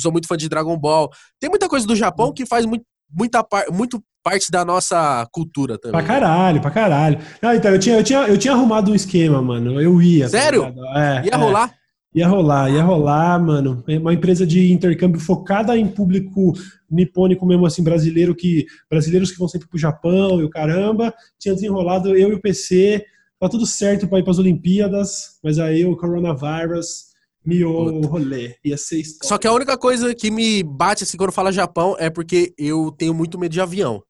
Sou 0.00 0.10
muito 0.10 0.26
fã 0.26 0.36
de 0.36 0.48
Dragon 0.48 0.76
Ball. 0.76 1.10
Tem 1.38 1.48
muita 1.48 1.68
coisa 1.68 1.86
do 1.86 1.94
Japão 1.94 2.30
hum. 2.30 2.32
que 2.32 2.44
faz 2.44 2.66
muito, 2.66 2.84
muita 3.08 3.46
muito 3.70 4.02
parte 4.22 4.50
da 4.50 4.64
nossa 4.64 5.26
cultura 5.32 5.78
também. 5.78 5.92
Pra 5.92 6.06
caralho, 6.06 6.60
pra 6.60 6.70
caralho. 6.70 7.18
Não, 7.42 7.54
então, 7.54 7.72
eu 7.72 7.78
tinha, 7.78 7.96
eu, 7.96 8.04
tinha, 8.04 8.20
eu 8.28 8.38
tinha 8.38 8.54
arrumado 8.54 8.90
um 8.90 8.94
esquema, 8.94 9.42
mano. 9.42 9.80
Eu 9.80 10.00
ia. 10.00 10.24
Tá 10.24 10.30
Sério? 10.30 10.72
Tá 10.72 11.22
é, 11.22 11.26
ia 11.26 11.32
é. 11.32 11.36
rolar? 11.36 11.74
Ia 12.14 12.28
rolar, 12.28 12.70
ia 12.70 12.82
rolar, 12.82 13.42
mano. 13.42 13.82
É 13.88 13.98
uma 13.98 14.12
empresa 14.12 14.46
de 14.46 14.70
intercâmbio 14.70 15.18
focada 15.18 15.76
em 15.76 15.88
público 15.88 16.52
nipônico 16.90 17.46
mesmo 17.46 17.64
assim, 17.64 17.82
brasileiro 17.82 18.34
que 18.34 18.66
brasileiros 18.90 19.30
que 19.30 19.38
vão 19.38 19.48
sempre 19.48 19.66
pro 19.66 19.78
Japão 19.78 20.38
e 20.40 20.44
o 20.44 20.50
caramba. 20.50 21.14
Tinha 21.38 21.54
desenrolado 21.54 22.14
eu 22.14 22.28
e 22.28 22.34
o 22.34 22.40
PC, 22.40 23.02
tá 23.40 23.48
tudo 23.48 23.66
certo 23.66 24.06
para 24.06 24.18
ir 24.18 24.22
para 24.22 24.30
as 24.30 24.38
Olimpíadas, 24.38 25.38
mas 25.42 25.58
aí 25.58 25.86
o 25.86 25.96
coronavírus 25.96 27.12
miou 27.44 27.90
o 27.90 28.06
rolê. 28.06 28.56
Ia 28.62 28.76
ser 28.76 29.00
história. 29.00 29.28
Só 29.28 29.38
que 29.38 29.46
a 29.46 29.52
única 29.52 29.78
coisa 29.78 30.14
que 30.14 30.30
me 30.30 30.62
bate 30.62 31.04
assim 31.04 31.16
quando 31.16 31.32
fala 31.32 31.50
Japão 31.50 31.96
é 31.98 32.10
porque 32.10 32.52
eu 32.58 32.92
tenho 32.92 33.14
muito 33.14 33.38
medo 33.38 33.52
de 33.52 33.60
avião. 33.60 34.02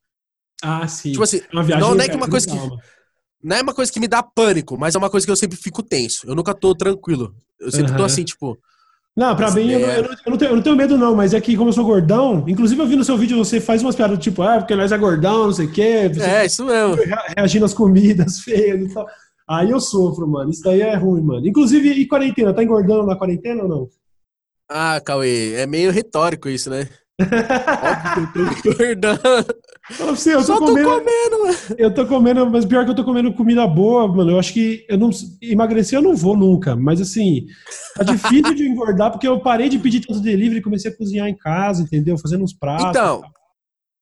Ah, 0.63 0.87
sim. 0.87 1.11
Tipo 1.13 1.25
assim, 1.25 1.41
uma 1.53 1.63
viagem 1.63 1.83
não 1.83 2.01
é 2.01 2.09
que 2.09 2.17
uma 2.17 2.29
coisa 2.29 2.47
que 2.47 2.57
não 3.43 3.57
é 3.57 3.63
uma 3.63 3.75
coisa 3.75 3.91
que 3.91 3.99
me 3.99 4.07
dá 4.07 4.23
pânico, 4.23 4.79
mas 4.79 4.95
é 4.95 4.99
uma 4.99 5.11
coisa 5.11 5.27
que 5.27 5.33
eu 5.33 5.37
sempre 5.37 5.59
fico 5.59 5.83
tenso. 5.83 6.27
Eu 6.29 6.35
nunca 6.35 6.55
tô 6.55 6.75
tranquilo. 6.75 7.35
Eu 7.59 7.73
sempre 7.73 7.91
uhum. 7.91 7.99
tô 7.99 8.05
assim, 8.05 8.23
tipo. 8.23 8.57
Não, 9.17 9.35
pra 9.37 9.51
mim, 9.51 9.71
eu, 9.71 9.81
eu, 9.81 10.05
eu, 10.05 10.09
não 10.27 10.39
tenho, 10.39 10.51
eu, 10.51 10.57
não 10.57 10.63
tenho, 10.63 10.77
medo, 10.77 10.97
não, 10.97 11.15
mas 11.15 11.35
é 11.35 11.41
que, 11.41 11.55
como 11.55 11.69
eu 11.69 11.73
sou 11.73 11.85
gordão, 11.85 12.45
inclusive 12.49 12.81
eu 12.81 12.87
vi 12.87 12.97
no 12.97 13.05
seu 13.05 13.19
vídeo 13.19 13.37
você 13.37 13.61
faz 13.61 13.83
umas 13.83 13.95
piadas 13.95 14.19
tipo, 14.19 14.43
ah, 14.43 14.59
porque 14.59 14.75
nós 14.75 14.91
é 14.91 14.97
gordão, 14.97 15.47
não 15.47 15.53
sei 15.53 15.67
o 15.67 15.73
quê. 15.73 16.11
É, 16.19 16.47
isso 16.47 16.65
mesmo. 16.65 16.97
Reagindo 17.37 17.67
às 17.67 17.75
comidas 17.75 18.39
feias 18.41 18.81
e 18.81 18.95
tal. 18.95 19.07
Aí 19.49 19.71
eu 19.71 19.81
sofro, 19.81 20.27
mano. 20.27 20.51
Isso 20.51 20.63
daí 20.63 20.81
é 20.81 20.95
ruim, 20.95 21.21
mano. 21.21 21.47
Inclusive, 21.47 21.91
e 21.91 22.07
quarentena? 22.07 22.55
Tá 22.55 22.63
engordando 22.63 23.05
na 23.05 23.17
quarentena 23.17 23.65
ou 23.65 23.69
não? 23.69 23.89
Ah, 24.71 25.01
Cauê, 25.05 25.55
é 25.55 25.67
meio 25.67 25.91
retórico 25.91 26.49
isso, 26.49 26.71
né? 26.71 26.89
Óbvio 27.21 28.33
que 28.33 28.39
eu 28.39 28.63
tô 28.63 28.71
engordando. 28.83 29.21
Eu 29.91 30.07
tô 30.07 30.43
Só 30.43 30.59
comendo, 30.59 30.89
tô 30.89 30.99
comendo, 30.99 31.59
Eu 31.79 31.95
tô 31.95 32.07
comendo, 32.07 32.51
mas 32.51 32.65
pior 32.65 32.85
que 32.85 32.91
eu 32.91 32.95
tô 32.95 33.05
comendo 33.05 33.35
comida 33.35 33.67
boa, 33.67 34.09
mano. 34.09 34.31
Eu 34.31 34.39
acho 34.39 34.53
que 34.53 34.87
eu 34.89 34.97
não 34.97 35.11
emagrecer 35.41 35.99
eu 35.99 36.03
não 36.03 36.17
vou 36.17 36.37
nunca, 36.37 36.75
mas 36.75 37.01
assim, 37.01 37.47
tá 37.97 38.05
difícil 38.05 38.55
de 38.55 38.67
engordar 38.67 39.11
porque 39.11 39.29
eu 39.29 39.41
parei 39.41 39.69
de 39.69 39.79
pedir 39.79 40.01
tanto 40.01 40.21
delivery 40.21 40.61
e 40.61 40.63
comecei 40.63 40.91
a 40.91 40.97
cozinhar 40.97 41.29
em 41.29 41.37
casa, 41.37 41.83
entendeu? 41.83 42.17
Fazendo 42.19 42.45
uns 42.45 42.53
pratos. 42.53 42.87
Então, 42.87 43.23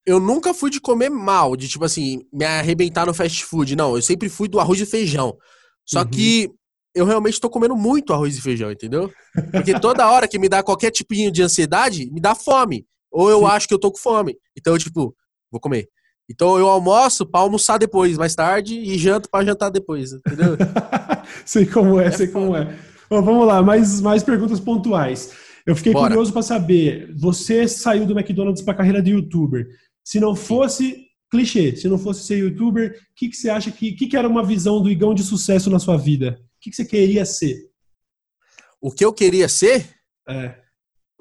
eu 0.06 0.20
nunca 0.20 0.54
fui 0.54 0.70
de 0.70 0.80
comer 0.80 1.10
mal, 1.10 1.56
de 1.56 1.68
tipo 1.68 1.84
assim, 1.84 2.20
me 2.32 2.44
arrebentar 2.44 3.06
no 3.06 3.14
fast 3.14 3.44
food. 3.44 3.74
Não, 3.76 3.96
eu 3.96 4.02
sempre 4.02 4.28
fui 4.28 4.48
do 4.48 4.60
arroz 4.60 4.80
e 4.80 4.86
feijão. 4.86 5.36
Só 5.84 6.00
uhum. 6.00 6.08
que 6.08 6.50
eu 6.94 7.04
realmente 7.04 7.40
tô 7.40 7.48
comendo 7.48 7.76
muito 7.76 8.12
arroz 8.12 8.36
e 8.36 8.42
feijão, 8.42 8.70
entendeu? 8.70 9.10
Porque 9.52 9.78
toda 9.78 10.10
hora 10.10 10.26
que 10.26 10.38
me 10.38 10.48
dá 10.48 10.62
qualquer 10.62 10.90
tipinho 10.90 11.30
de 11.30 11.42
ansiedade, 11.42 12.10
me 12.10 12.20
dá 12.20 12.34
fome. 12.34 12.84
Ou 13.10 13.30
eu 13.30 13.40
Sim. 13.40 13.46
acho 13.46 13.68
que 13.68 13.74
eu 13.74 13.78
tô 13.78 13.90
com 13.90 13.98
fome. 13.98 14.36
Então, 14.56 14.74
eu, 14.74 14.78
tipo, 14.78 15.14
vou 15.50 15.60
comer. 15.60 15.88
Então 16.30 16.56
eu 16.56 16.68
almoço 16.68 17.26
para 17.26 17.40
almoçar 17.40 17.76
depois, 17.76 18.16
mais 18.16 18.36
tarde, 18.36 18.78
e 18.78 18.96
janto 18.96 19.28
para 19.28 19.44
jantar 19.44 19.68
depois, 19.68 20.12
entendeu? 20.12 20.56
sei 21.44 21.66
como 21.66 21.98
é, 21.98 22.06
é 22.06 22.10
sei 22.12 22.28
foda. 22.28 22.46
como 22.46 22.56
é. 22.56 22.78
Bom, 23.10 23.20
vamos 23.20 23.46
lá, 23.48 23.60
mais, 23.60 24.00
mais 24.00 24.22
perguntas 24.22 24.60
pontuais. 24.60 25.32
Eu 25.66 25.74
fiquei 25.74 25.92
Bora. 25.92 26.06
curioso 26.06 26.32
para 26.32 26.42
saber, 26.42 27.12
você 27.18 27.66
saiu 27.66 28.06
do 28.06 28.16
McDonald's 28.16 28.62
para 28.62 28.74
a 28.74 28.76
carreira 28.76 29.02
de 29.02 29.10
youtuber. 29.10 29.66
Se 30.04 30.20
não 30.20 30.36
fosse 30.36 31.04
clichê, 31.28 31.74
se 31.74 31.88
não 31.88 31.98
fosse 31.98 32.24
ser 32.24 32.38
youtuber, 32.38 32.92
o 32.92 33.14
que, 33.16 33.28
que 33.28 33.36
você 33.36 33.50
acha 33.50 33.72
que, 33.72 33.92
que, 33.92 34.06
que 34.06 34.16
era 34.16 34.28
uma 34.28 34.44
visão 34.44 34.80
do 34.80 34.88
Igão 34.88 35.12
de 35.12 35.24
sucesso 35.24 35.68
na 35.68 35.80
sua 35.80 35.96
vida? 35.96 36.40
O 36.40 36.60
que, 36.60 36.70
que 36.70 36.76
você 36.76 36.84
queria 36.84 37.24
ser? 37.24 37.70
O 38.80 38.92
que 38.92 39.04
eu 39.04 39.12
queria 39.12 39.48
ser? 39.48 39.88
É. 40.28 40.59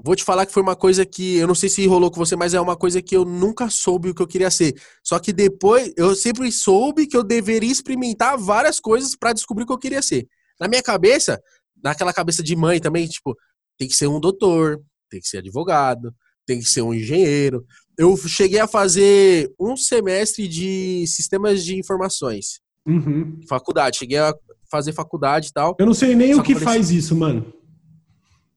Vou 0.02 0.16
te 0.16 0.24
falar 0.24 0.46
que 0.46 0.54
foi 0.54 0.64
uma 0.64 0.76
coisa 0.76 1.06
que 1.06 1.38
eu 1.38 1.48
não 1.48 1.56
sei 1.56 1.68
se 1.68 1.86
rolou 1.86 2.10
com 2.10 2.18
você, 2.18 2.36
mas 2.36 2.54
é 2.54 2.62
uma 2.62 2.78
coisa 2.78 3.02
que 3.02 3.16
eu 3.16 3.26
nunca 3.26 3.70
soube 3.70 4.10
o 4.10 4.16
que 4.16 4.22
eu 4.22 4.28
queria 4.28 4.50
ser. 4.50 4.74
Só 5.04 5.20
que 5.20 5.34
depois 5.34 5.92
eu 5.98 6.16
sempre 6.16 6.50
soube 6.52 7.06
que 7.06 7.18
eu 7.18 7.24
deveria 7.24 7.72
experimentar 7.72 8.38
várias 8.38 8.80
coisas 8.80 9.16
para 9.16 9.34
descobrir 9.34 9.64
o 9.64 9.68
que 9.68 9.74
eu 9.74 9.78
queria 9.78 10.02
ser. 10.02 10.28
Na 10.60 10.68
minha 10.70 10.82
cabeça, 10.82 11.42
naquela 11.84 12.14
cabeça 12.14 12.42
de 12.42 12.56
mãe 12.56 12.80
também, 12.80 13.08
tipo, 13.08 13.36
tem 13.78 13.88
que 13.88 13.96
ser 13.96 14.08
um 14.08 14.20
doutor, 14.20 14.82
tem 15.10 15.20
que 15.20 15.28
ser 15.28 15.40
advogado, 15.40 16.14
tem 16.46 16.60
que 16.60 16.66
ser 16.66 16.82
um 16.82 16.94
engenheiro. 16.94 17.66
Eu 17.98 18.16
cheguei 18.16 18.60
a 18.60 18.68
fazer 18.68 19.52
um 19.60 19.76
semestre 19.76 20.48
de 20.48 21.06
sistemas 21.08 21.64
de 21.64 21.78
informações. 21.78 22.62
Uhum. 22.88 23.40
Faculdade, 23.48 23.98
cheguei 23.98 24.18
a 24.18 24.34
fazer 24.72 24.94
faculdade 24.94 25.50
e 25.50 25.52
tal. 25.52 25.76
Eu 25.78 25.86
não 25.86 25.94
sei 25.94 26.16
nem 26.16 26.36
o 26.36 26.42
que, 26.42 26.54
que 26.54 26.62
faz 26.62 26.90
isso, 26.90 27.16
mano. 27.16 27.54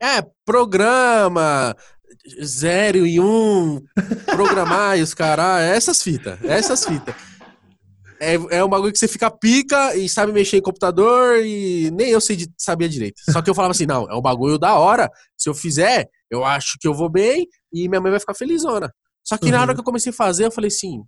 É, 0.03 0.21
programa, 0.45 1.77
zero 2.45 3.07
e 3.07 3.21
um, 3.21 3.81
programar 4.27 4.99
e 4.99 5.03
os 5.03 5.15
caras, 5.15 5.63
essas 5.63 6.03
fitas, 6.03 6.43
essas 6.43 6.85
fitas. 6.85 7.15
É, 8.21 8.35
é 8.51 8.65
um 8.65 8.69
bagulho 8.69 8.93
que 8.93 8.99
você 8.99 9.07
fica 9.07 9.31
pica 9.31 9.95
e 9.95 10.09
sabe 10.09 10.33
mexer 10.33 10.57
em 10.57 10.63
computador 10.63 11.39
e 11.45 11.89
nem 11.93 12.09
eu 12.11 12.21
sei 12.21 12.35
de, 12.35 12.53
sabia 12.59 12.89
direito. 12.89 13.21
Só 13.31 13.41
que 13.41 13.49
eu 13.49 13.55
falava 13.55 13.71
assim, 13.71 13.87
não, 13.87 14.11
é 14.11 14.15
um 14.17 14.21
bagulho 14.21 14.59
da 14.59 14.75
hora. 14.77 15.09
Se 15.37 15.49
eu 15.49 15.55
fizer, 15.55 16.09
eu 16.29 16.45
acho 16.45 16.79
que 16.81 16.89
eu 16.89 16.95
vou 16.95 17.09
bem 17.09 17.47
e 17.73 17.89
minha 17.89 18.01
mãe 18.01 18.11
vai 18.11 18.21
ficar 18.21 18.35
felizona. 18.35 18.93
Só 19.25 19.39
que 19.39 19.47
uhum. 19.47 19.53
na 19.53 19.63
hora 19.63 19.73
que 19.73 19.79
eu 19.79 19.85
comecei 19.85 20.11
a 20.11 20.15
fazer, 20.15 20.47
eu 20.47 20.53
falei 20.53 20.69
assim, 20.69 21.01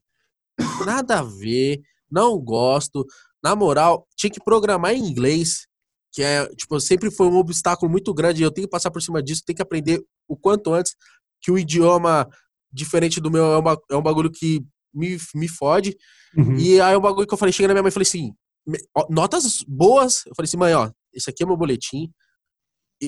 nada 0.86 1.18
a 1.18 1.22
ver, 1.22 1.80
não 2.08 2.38
gosto. 2.38 3.04
Na 3.42 3.56
moral, 3.56 4.06
tinha 4.16 4.30
que 4.30 4.42
programar 4.42 4.92
em 4.92 5.04
inglês 5.04 5.66
que 6.14 6.22
é, 6.22 6.46
tipo, 6.54 6.80
sempre 6.80 7.10
foi 7.10 7.26
um 7.26 7.36
obstáculo 7.36 7.90
muito 7.90 8.14
grande 8.14 8.40
e 8.40 8.44
eu 8.44 8.50
tenho 8.52 8.68
que 8.68 8.70
passar 8.70 8.88
por 8.88 9.02
cima 9.02 9.20
disso, 9.20 9.42
tenho 9.44 9.56
que 9.56 9.62
aprender 9.62 10.00
o 10.28 10.36
quanto 10.36 10.72
antes, 10.72 10.94
que 11.42 11.50
o 11.50 11.58
idioma 11.58 12.28
diferente 12.72 13.20
do 13.20 13.32
meu 13.32 13.52
é, 13.52 13.58
uma, 13.58 13.76
é 13.90 13.96
um 13.96 14.02
bagulho 14.02 14.30
que 14.30 14.64
me, 14.94 15.18
me 15.34 15.48
fode. 15.48 15.96
Uhum. 16.36 16.56
E 16.56 16.80
aí 16.80 16.94
é 16.94 16.96
um 16.96 17.00
bagulho 17.00 17.26
que 17.26 17.34
eu 17.34 17.38
falei, 17.38 17.52
cheguei 17.52 17.66
na 17.66 17.74
minha 17.74 17.82
mãe 17.82 17.88
e 17.88 17.92
falei 17.92 18.06
assim, 18.06 18.32
notas 19.10 19.64
boas, 19.66 20.24
eu 20.26 20.34
falei 20.36 20.46
assim, 20.46 20.56
mãe, 20.56 20.72
ó, 20.72 20.88
esse 21.12 21.28
aqui 21.28 21.42
é 21.42 21.46
meu 21.46 21.56
boletim, 21.56 22.08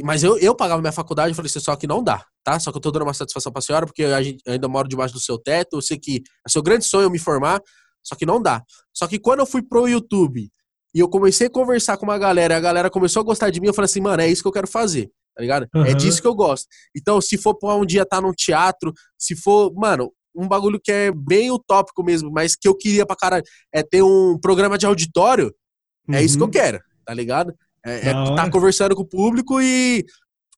mas 0.02 0.24
eu, 0.24 0.36
eu 0.38 0.54
pagava 0.54 0.80
minha 0.80 0.92
faculdade, 0.92 1.30
eu 1.30 1.36
falei 1.36 1.48
assim, 1.48 1.60
só 1.60 1.76
que 1.76 1.86
não 1.86 2.02
dá, 2.02 2.24
tá? 2.42 2.58
Só 2.58 2.72
que 2.72 2.76
eu 2.76 2.82
tô 2.82 2.90
dando 2.90 3.04
uma 3.04 3.14
satisfação 3.14 3.52
pra 3.52 3.62
senhora, 3.62 3.86
porque 3.86 4.02
eu 4.02 4.52
ainda 4.52 4.66
moro 4.66 4.88
debaixo 4.88 5.14
do 5.14 5.20
seu 5.20 5.38
teto, 5.38 5.76
eu 5.76 5.82
sei 5.82 5.96
que 5.96 6.24
é 6.44 6.50
seu 6.50 6.60
grande 6.60 6.84
sonho 6.84 7.08
me 7.08 7.20
formar, 7.20 7.62
só 8.02 8.16
que 8.16 8.26
não 8.26 8.42
dá. 8.42 8.64
Só 8.92 9.06
que 9.06 9.16
quando 9.18 9.40
eu 9.40 9.46
fui 9.46 9.62
pro 9.62 9.86
YouTube 9.86 10.50
e 10.96 10.98
eu 10.98 11.10
comecei 11.10 11.46
a 11.46 11.50
conversar 11.50 11.98
com 11.98 12.06
uma 12.06 12.16
galera, 12.16 12.54
e 12.54 12.56
a 12.56 12.60
galera 12.60 12.88
começou 12.88 13.20
a 13.20 13.22
gostar 13.22 13.50
de 13.50 13.60
mim, 13.60 13.66
eu 13.66 13.74
falei 13.74 13.84
assim, 13.84 14.00
mano, 14.00 14.22
é 14.22 14.28
isso 14.30 14.40
que 14.40 14.48
eu 14.48 14.52
quero 14.52 14.66
fazer, 14.66 15.10
tá 15.34 15.42
ligado? 15.42 15.68
Uhum. 15.74 15.84
É 15.84 15.92
disso 15.92 16.22
que 16.22 16.26
eu 16.26 16.34
gosto. 16.34 16.66
Então, 16.96 17.20
se 17.20 17.36
for 17.36 17.54
pra 17.54 17.74
um 17.74 17.84
dia 17.84 18.00
estar 18.00 18.16
tá 18.16 18.22
num 18.22 18.32
teatro, 18.32 18.94
se 19.18 19.36
for, 19.36 19.70
mano, 19.74 20.10
um 20.34 20.48
bagulho 20.48 20.80
que 20.82 20.90
é 20.90 21.12
bem 21.12 21.50
utópico 21.50 22.02
mesmo, 22.02 22.30
mas 22.32 22.56
que 22.56 22.66
eu 22.66 22.74
queria 22.74 23.04
pra 23.04 23.14
cara 23.14 23.42
é 23.70 23.82
ter 23.82 24.02
um 24.02 24.38
programa 24.40 24.78
de 24.78 24.86
auditório, 24.86 25.54
uhum. 26.08 26.14
é 26.14 26.24
isso 26.24 26.38
que 26.38 26.42
eu 26.42 26.46
uhum. 26.46 26.52
quero, 26.52 26.80
tá 27.04 27.12
ligado? 27.12 27.54
É, 27.84 28.08
é 28.08 28.12
tá 28.34 28.50
conversando 28.50 28.96
com 28.96 29.02
o 29.02 29.06
público 29.06 29.60
e 29.60 30.02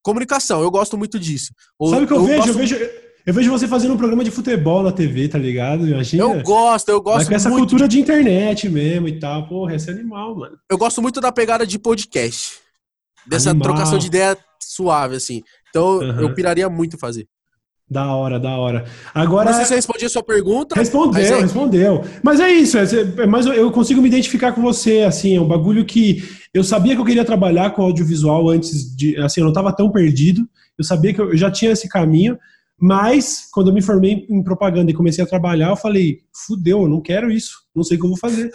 comunicação, 0.05 0.63
eu 0.63 0.71
gosto 0.71 0.97
muito 0.97 1.19
disso. 1.19 1.53
Sabe 1.91 2.05
o 2.05 2.07
que 2.07 2.13
eu, 2.13 2.19
eu 2.19 2.25
vejo? 2.25 2.37
Gosto... 2.37 2.51
Eu 2.51 2.55
vejo 2.55 3.08
eu 3.27 3.35
vejo 3.35 3.51
você 3.51 3.69
fazendo 3.69 3.95
um 3.95 3.97
programa 3.97 4.25
de 4.25 4.31
futebol 4.31 4.83
na 4.83 4.93
TV, 4.93 5.29
tá 5.29 5.39
ligado? 5.39 5.87
Imagina. 5.87 6.23
Eu 6.23 6.43
gosto, 6.43 6.89
eu 6.89 7.01
gosto. 7.01 7.29
com 7.29 7.35
essa 7.35 7.49
muito 7.49 7.61
cultura 7.61 7.89
de 7.89 8.01
internet 8.01 8.69
mesmo 8.69 9.09
e 9.09 9.19
tal. 9.19 9.47
Porra, 9.47 9.75
esse 9.75 9.91
é 9.91 9.93
animal, 9.93 10.35
mano. 10.35 10.57
Eu 10.71 10.79
gosto 10.79 11.03
muito 11.03 11.21
da 11.21 11.31
pegada 11.31 11.67
de 11.67 11.79
podcast. 11.79 12.59
Dessa 13.27 13.51
animal. 13.51 13.69
trocação 13.69 13.99
de 13.99 14.07
ideia 14.07 14.37
suave, 14.61 15.17
assim. 15.17 15.43
Então 15.69 15.99
uhum. 15.99 16.21
eu 16.21 16.35
piraria 16.35 16.69
muito 16.69 16.97
fazer. 16.97 17.29
Da 17.91 18.15
hora, 18.15 18.39
da 18.39 18.55
hora. 18.57 18.85
Agora. 19.15 19.51
Não 19.51 19.57
sei 19.57 19.65
se 19.65 19.73
eu 19.73 19.77
respondi 19.77 20.05
a 20.05 20.09
sua 20.11 20.23
pergunta. 20.23 20.75
Respondeu, 20.75 21.23
é... 21.23 21.41
respondeu. 21.41 22.05
Mas 22.23 22.39
é 22.39 22.51
isso, 22.51 22.77
é, 22.77 22.83
é, 22.83 23.27
mas 23.27 23.47
eu 23.47 23.71
consigo 23.71 24.03
me 24.03 24.09
identificar 24.09 24.53
com 24.53 24.61
você, 24.61 25.03
assim, 25.03 25.37
é 25.37 25.41
um 25.41 25.49
bagulho 25.49 25.87
que 25.87 26.23
eu 26.53 26.63
sabia 26.63 26.95
que 26.95 27.01
eu 27.01 27.05
queria 27.05 27.25
trabalhar 27.25 27.71
com 27.71 27.83
audiovisual 27.83 28.51
antes 28.51 28.95
de. 28.95 29.17
Assim, 29.17 29.41
eu 29.41 29.45
não 29.45 29.53
estava 29.53 29.73
tão 29.73 29.91
perdido. 29.91 30.47
Eu 30.79 30.85
sabia 30.85 31.15
que 31.15 31.21
eu 31.21 31.37
já 31.37 31.51
tinha 31.51 31.73
esse 31.73 31.89
caminho, 31.89 32.39
mas, 32.81 33.49
quando 33.53 33.69
eu 33.69 33.75
me 33.75 33.83
formei 33.83 34.27
em 34.31 34.43
propaganda 34.43 34.91
e 34.91 34.95
comecei 34.95 35.25
a 35.25 35.27
trabalhar, 35.27 35.71
eu 35.71 35.77
falei, 35.77 36.21
fudeu, 36.47 36.83
eu 36.83 36.89
não 36.89 37.01
quero 37.01 37.31
isso, 37.31 37.57
não 37.75 37.83
sei 37.83 37.97
o 37.97 38.01
que 38.01 38.07
eu 38.07 38.11
vou 38.11 38.19
fazer. 38.19 38.51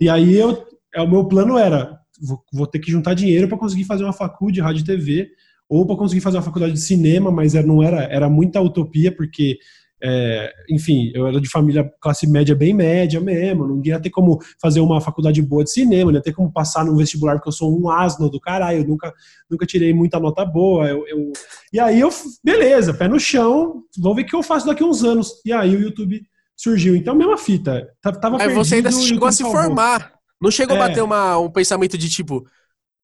E 0.00 0.08
aí, 0.08 0.34
eu, 0.34 0.66
é, 0.94 1.02
o 1.02 1.08
meu 1.08 1.26
plano 1.26 1.58
era, 1.58 1.98
vou, 2.20 2.42
vou 2.52 2.66
ter 2.66 2.78
que 2.78 2.90
juntar 2.90 3.12
dinheiro 3.12 3.46
para 3.46 3.58
conseguir 3.58 3.84
fazer 3.84 4.04
uma 4.04 4.12
faculdade 4.12 4.54
de 4.54 4.60
rádio 4.60 4.80
e 4.80 4.84
TV, 4.84 5.28
ou 5.68 5.86
para 5.86 5.96
conseguir 5.96 6.22
fazer 6.22 6.38
uma 6.38 6.42
faculdade 6.42 6.72
de 6.72 6.80
cinema, 6.80 7.30
mas 7.30 7.54
era, 7.54 7.66
não 7.66 7.82
era, 7.82 8.04
era 8.04 8.30
muita 8.30 8.60
utopia, 8.60 9.14
porque 9.14 9.58
é, 10.02 10.52
enfim, 10.70 11.10
eu 11.14 11.26
era 11.26 11.40
de 11.40 11.48
família 11.48 11.90
classe 12.00 12.26
média 12.26 12.54
bem 12.54 12.72
média 12.72 13.20
mesmo, 13.20 13.66
não 13.66 13.82
ia 13.84 14.00
ter 14.00 14.10
como 14.10 14.38
fazer 14.60 14.80
uma 14.80 15.00
faculdade 15.00 15.42
boa 15.42 15.64
de 15.64 15.72
cinema, 15.72 16.10
não 16.10 16.18
ia 16.18 16.22
ter 16.22 16.32
como 16.32 16.52
passar 16.52 16.84
no 16.84 16.96
vestibular, 16.96 17.34
porque 17.34 17.48
eu 17.48 17.52
sou 17.52 17.80
um 17.80 17.90
asno 17.90 18.30
do 18.30 18.40
caralho, 18.40 18.80
eu 18.80 18.86
nunca, 18.86 19.12
nunca 19.50 19.66
tirei 19.66 19.92
muita 19.92 20.20
nota 20.20 20.44
boa. 20.44 20.86
Eu, 20.86 21.06
eu... 21.08 21.32
E 21.72 21.80
aí 21.80 22.00
eu, 22.00 22.10
beleza, 22.44 22.94
pé 22.94 23.08
no 23.08 23.18
chão, 23.18 23.82
vou 23.98 24.14
ver 24.14 24.22
o 24.22 24.26
que 24.26 24.36
eu 24.36 24.42
faço 24.42 24.66
daqui 24.66 24.82
a 24.82 24.86
uns 24.86 25.02
anos. 25.02 25.40
E 25.44 25.52
aí 25.52 25.74
o 25.74 25.80
YouTube 25.80 26.22
surgiu. 26.56 26.96
Então, 26.96 27.14
mesma 27.14 27.38
fita. 27.38 27.88
Tava 28.02 28.30
Mas 28.30 28.42
perdido, 28.42 28.64
você 28.64 28.74
ainda 28.76 28.90
chegou 28.90 29.28
a 29.28 29.32
se 29.32 29.42
formar. 29.42 30.12
Não 30.40 30.50
chegou 30.50 30.76
é. 30.76 30.80
a 30.80 30.88
bater 30.88 31.02
uma, 31.02 31.38
um 31.38 31.50
pensamento 31.50 31.96
de 31.98 32.08
tipo, 32.08 32.46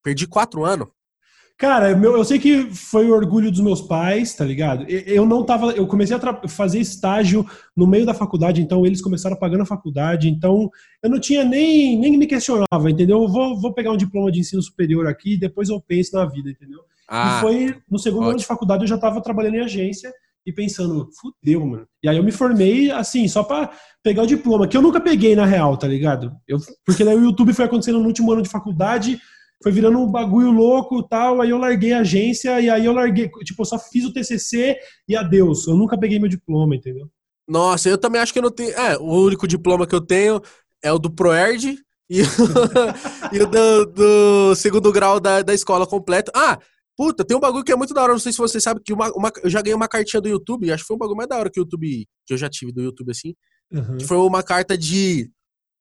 perdi 0.02 0.26
quatro 0.26 0.64
anos? 0.64 0.88
Cara, 1.56 1.90
eu 1.90 2.24
sei 2.24 2.38
que 2.38 2.64
foi 2.72 3.08
o 3.08 3.14
orgulho 3.14 3.48
dos 3.48 3.60
meus 3.60 3.80
pais, 3.80 4.34
tá 4.34 4.44
ligado? 4.44 4.84
Eu 4.88 5.24
não 5.24 5.44
tava. 5.44 5.70
Eu 5.70 5.86
comecei 5.86 6.16
a 6.16 6.48
fazer 6.48 6.80
estágio 6.80 7.46
no 7.76 7.86
meio 7.86 8.04
da 8.04 8.12
faculdade, 8.12 8.60
então 8.60 8.84
eles 8.84 9.00
começaram 9.00 9.36
pagando 9.36 9.62
a 9.62 9.66
faculdade, 9.66 10.28
então 10.28 10.68
eu 11.00 11.08
não 11.08 11.20
tinha 11.20 11.44
nem, 11.44 11.96
nem 11.98 12.18
me 12.18 12.26
questionava, 12.26 12.90
entendeu? 12.90 13.22
Eu 13.22 13.28
vou, 13.28 13.60
vou 13.60 13.72
pegar 13.72 13.92
um 13.92 13.96
diploma 13.96 14.32
de 14.32 14.40
ensino 14.40 14.60
superior 14.60 15.06
aqui 15.06 15.34
e 15.34 15.38
depois 15.38 15.68
eu 15.68 15.80
penso 15.80 16.16
na 16.16 16.24
vida, 16.24 16.50
entendeu? 16.50 16.80
Ah, 17.08 17.36
e 17.36 17.40
foi 17.40 17.76
no 17.88 18.00
segundo 18.00 18.22
ótimo. 18.22 18.30
ano 18.30 18.38
de 18.40 18.46
faculdade 18.46 18.82
eu 18.82 18.88
já 18.88 18.98
tava 18.98 19.22
trabalhando 19.22 19.54
em 19.54 19.60
agência 19.60 20.12
e 20.44 20.52
pensando, 20.52 21.08
fudeu, 21.20 21.64
mano. 21.64 21.86
E 22.02 22.08
aí 22.08 22.16
eu 22.16 22.24
me 22.24 22.32
formei, 22.32 22.90
assim, 22.90 23.28
só 23.28 23.44
pra 23.44 23.70
pegar 24.02 24.24
o 24.24 24.26
diploma, 24.26 24.66
que 24.66 24.76
eu 24.76 24.82
nunca 24.82 25.00
peguei 25.00 25.36
na 25.36 25.46
real, 25.46 25.76
tá 25.76 25.86
ligado? 25.86 26.32
Eu, 26.48 26.58
porque 26.84 27.04
daí 27.04 27.16
o 27.16 27.24
YouTube 27.24 27.54
foi 27.54 27.64
acontecendo 27.64 28.00
no 28.00 28.06
último 28.06 28.32
ano 28.32 28.42
de 28.42 28.48
faculdade 28.48 29.20
foi 29.62 29.72
virando 29.72 29.98
um 29.98 30.10
bagulho 30.10 30.50
louco 30.50 31.02
tal. 31.02 31.40
Aí 31.40 31.50
eu 31.50 31.58
larguei 31.58 31.92
a 31.92 32.00
agência 32.00 32.60
e 32.60 32.68
aí 32.68 32.84
eu 32.84 32.92
larguei, 32.92 33.28
tipo, 33.44 33.62
eu 33.62 33.66
só 33.66 33.78
fiz 33.78 34.04
o 34.04 34.12
TCC 34.12 34.76
e 35.08 35.16
adeus. 35.16 35.66
Eu 35.66 35.74
nunca 35.74 35.98
peguei 35.98 36.18
meu 36.18 36.28
diploma, 36.28 36.76
entendeu? 36.76 37.08
Nossa, 37.48 37.88
eu 37.88 37.98
também 37.98 38.20
acho 38.20 38.32
que 38.32 38.38
eu 38.38 38.42
não 38.42 38.50
tenho. 38.50 38.70
É, 38.70 38.96
o 38.98 39.24
único 39.24 39.46
diploma 39.46 39.86
que 39.86 39.94
eu 39.94 40.00
tenho 40.00 40.40
é 40.82 40.92
o 40.92 40.98
do 40.98 41.10
ProErd 41.10 41.78
e, 42.08 42.20
e 43.32 43.42
o 43.42 43.46
do, 43.46 43.86
do, 43.86 44.54
segundo 44.54 44.92
grau 44.92 45.20
da, 45.20 45.42
da 45.42 45.54
escola 45.54 45.86
completa. 45.86 46.32
Ah, 46.34 46.58
puta, 46.96 47.24
tem 47.24 47.36
um 47.36 47.40
bagulho 47.40 47.64
que 47.64 47.72
é 47.72 47.76
muito 47.76 47.94
da 47.94 48.02
hora. 48.02 48.12
Não 48.12 48.18
sei 48.18 48.32
se 48.32 48.38
você 48.38 48.60
sabe 48.60 48.80
que 48.84 48.92
uma, 48.92 49.10
uma, 49.12 49.30
eu 49.42 49.50
já 49.50 49.60
ganhei 49.60 49.74
uma 49.74 49.88
cartinha 49.88 50.20
do 50.20 50.28
YouTube. 50.28 50.70
Acho 50.70 50.84
que 50.84 50.88
foi 50.88 50.96
um 50.96 50.98
bagulho 50.98 51.16
mais 51.16 51.28
da 51.28 51.38
hora 51.38 51.50
que 51.50 51.60
o 51.60 51.62
YouTube 51.62 52.06
que 52.26 52.34
eu 52.34 52.38
já 52.38 52.48
tive 52.48 52.72
do 52.72 52.82
YouTube 52.82 53.10
assim. 53.10 53.34
Uhum. 53.70 53.98
Que 53.98 54.06
foi 54.06 54.16
uma 54.16 54.42
carta 54.42 54.76
de 54.76 55.30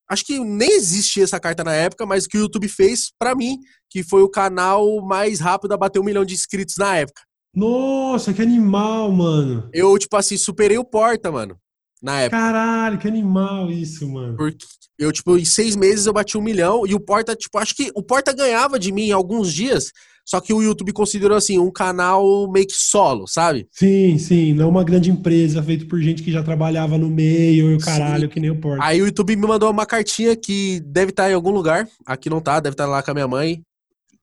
Acho 0.10 0.26
que 0.26 0.39
nem 0.39 0.72
existia 0.72 1.24
essa 1.24 1.39
carta 1.39 1.64
na 1.64 1.74
época, 1.74 2.06
mas 2.06 2.28
que 2.28 2.38
o 2.38 2.41
YouTube 2.41 2.68
fez 2.68 3.12
para 3.18 3.36
mim, 3.36 3.58
que 3.89 4.04
foi 4.04 4.22
o 4.22 4.30
canal 4.30 5.01
mais 5.01 5.39
rápido 5.39 5.74
a 5.74 5.78
bater 5.78 5.99
um 5.99 6.04
milhão 6.04 6.26
de 6.26 6.34
inscritos 6.34 6.76
na 6.78 6.95
época. 6.97 7.22
Nossa, 7.56 8.34
que 8.34 8.41
animal, 8.41 9.12
mano. 9.12 9.70
Eu, 9.72 9.97
tipo 9.97 10.16
assim, 10.18 10.38
superei 10.38 10.78
o 10.78 10.84
Porta, 10.84 11.32
mano. 11.32 11.56
Na 12.01 12.22
época. 12.22 12.38
Caralho, 12.38 12.97
que 12.97 13.08
animal 13.08 13.72
isso, 13.72 14.10
mano. 14.10 14.36
Porque 14.36 14.66
eu, 14.98 15.12
tipo, 15.12 15.38
em 15.38 15.46
seis 15.46 15.76
meses 15.76 16.06
eu 16.06 16.14
bati 16.14 16.38
um 16.38 16.41
milhão 16.41 16.86
e 16.86 16.94
o 16.94 17.00
Porta, 17.00 17.36
tipo, 17.36 17.58
acho 17.58 17.76
que 17.76 17.91
o 17.96 18.04
Porta 18.04 18.34
ganhava 18.34 18.78
de 18.78 18.91
mim 18.91 19.08
em 19.08 19.12
alguns 19.12 19.52
dias, 19.54 19.91
só 20.26 20.39
que 20.39 20.54
o 20.54 20.62
YouTube 20.62 20.94
considerou, 20.94 21.38
assim, 21.38 21.60
um 21.60 21.72
canal 21.72 22.50
meio 22.52 22.66
que 22.68 22.76
solo, 22.76 23.28
sabe? 23.28 23.68
Sim, 23.72 24.18
sim, 24.18 24.54
não 24.54 24.70
uma 24.70 24.84
grande 24.84 25.12
empresa 25.12 25.62
feita 25.62 25.86
por 25.86 26.00
gente 26.00 26.24
que 26.24 26.32
já 26.32 26.41
trabalhava 26.41 26.98
no 26.98 27.10
meio 27.10 27.72
e 27.72 27.76
o 27.76 27.80
caralho, 27.80 28.24
sim. 28.24 28.30
que 28.30 28.39
nem 28.39 28.50
o 28.50 28.60
Porta. 28.60 28.84
Aí 28.84 29.02
o 29.02 29.06
YouTube 29.06 29.36
me 29.36 29.48
mandou 29.48 29.70
uma 29.70 29.86
cartinha 29.86 30.36
que 30.36 30.80
deve 30.86 31.10
estar 31.10 31.24
tá 31.24 31.32
em 31.32 31.34
algum 31.34 31.52
lugar, 31.52 31.88
aqui 32.06 32.30
não 32.30 32.39
tá, 32.39 32.60
deve 32.60 32.74
estar 32.74 32.86
tá 32.86 32.89
lá 32.89 33.04
com 33.04 33.12
a 33.12 33.14
minha 33.14 33.28
mãe, 33.28 33.62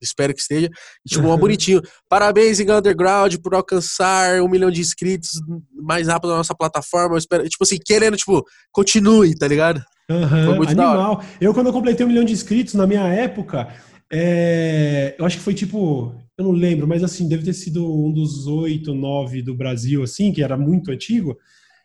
espero 0.01 0.33
que 0.33 0.41
esteja. 0.41 0.71
Tipo, 1.07 1.29
um 1.29 1.37
bonitinho. 1.37 1.83
Parabéns, 2.09 2.59
Igão 2.59 2.79
Underground, 2.79 3.37
por 3.43 3.55
alcançar 3.55 4.41
um 4.41 4.49
milhão 4.49 4.71
de 4.71 4.81
inscritos 4.81 5.31
mais 5.75 6.09
rápido 6.09 6.31
na 6.31 6.39
nossa 6.39 6.55
plataforma. 6.55 7.15
Eu 7.15 7.19
espero, 7.19 7.49
tipo 7.49 7.63
assim, 7.63 7.79
querendo, 7.85 8.17
tipo, 8.17 8.45
continue, 8.73 9.37
tá 9.37 9.47
ligado? 9.47 9.83
Uhum, 10.11 10.63
animal. 10.63 11.25
Eu, 11.41 11.55
quando 11.55 11.69
eu 11.69 11.73
completei 11.73 12.05
um 12.05 12.09
milhão 12.09 12.25
de 12.25 12.33
inscritos, 12.33 12.75
na 12.75 12.87
minha 12.87 13.07
época, 13.07 13.69
é, 14.13 15.15
eu 15.17 15.25
acho 15.25 15.37
que 15.37 15.43
foi 15.43 15.55
tipo, 15.55 16.13
eu 16.37 16.45
não 16.45 16.51
lembro, 16.51 16.89
mas 16.89 17.05
assim, 17.05 17.29
deve 17.29 17.45
ter 17.45 17.53
sido 17.53 17.87
um 17.87 18.13
dos 18.13 18.47
oito, 18.49 18.93
nove 18.93 19.41
do 19.41 19.55
Brasil, 19.55 20.03
assim, 20.03 20.33
que 20.33 20.43
era 20.43 20.57
muito 20.57 20.91
antigo. 20.91 21.37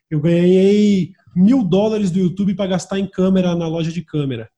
Eu 0.10 0.20
ganhei 0.20 1.12
mil 1.36 1.64
dólares 1.64 2.10
do 2.10 2.20
YouTube 2.20 2.56
para 2.56 2.72
gastar 2.72 2.98
em 2.98 3.06
câmera 3.06 3.54
na 3.54 3.68
loja 3.68 3.92
de 3.92 4.02
câmera. 4.02 4.50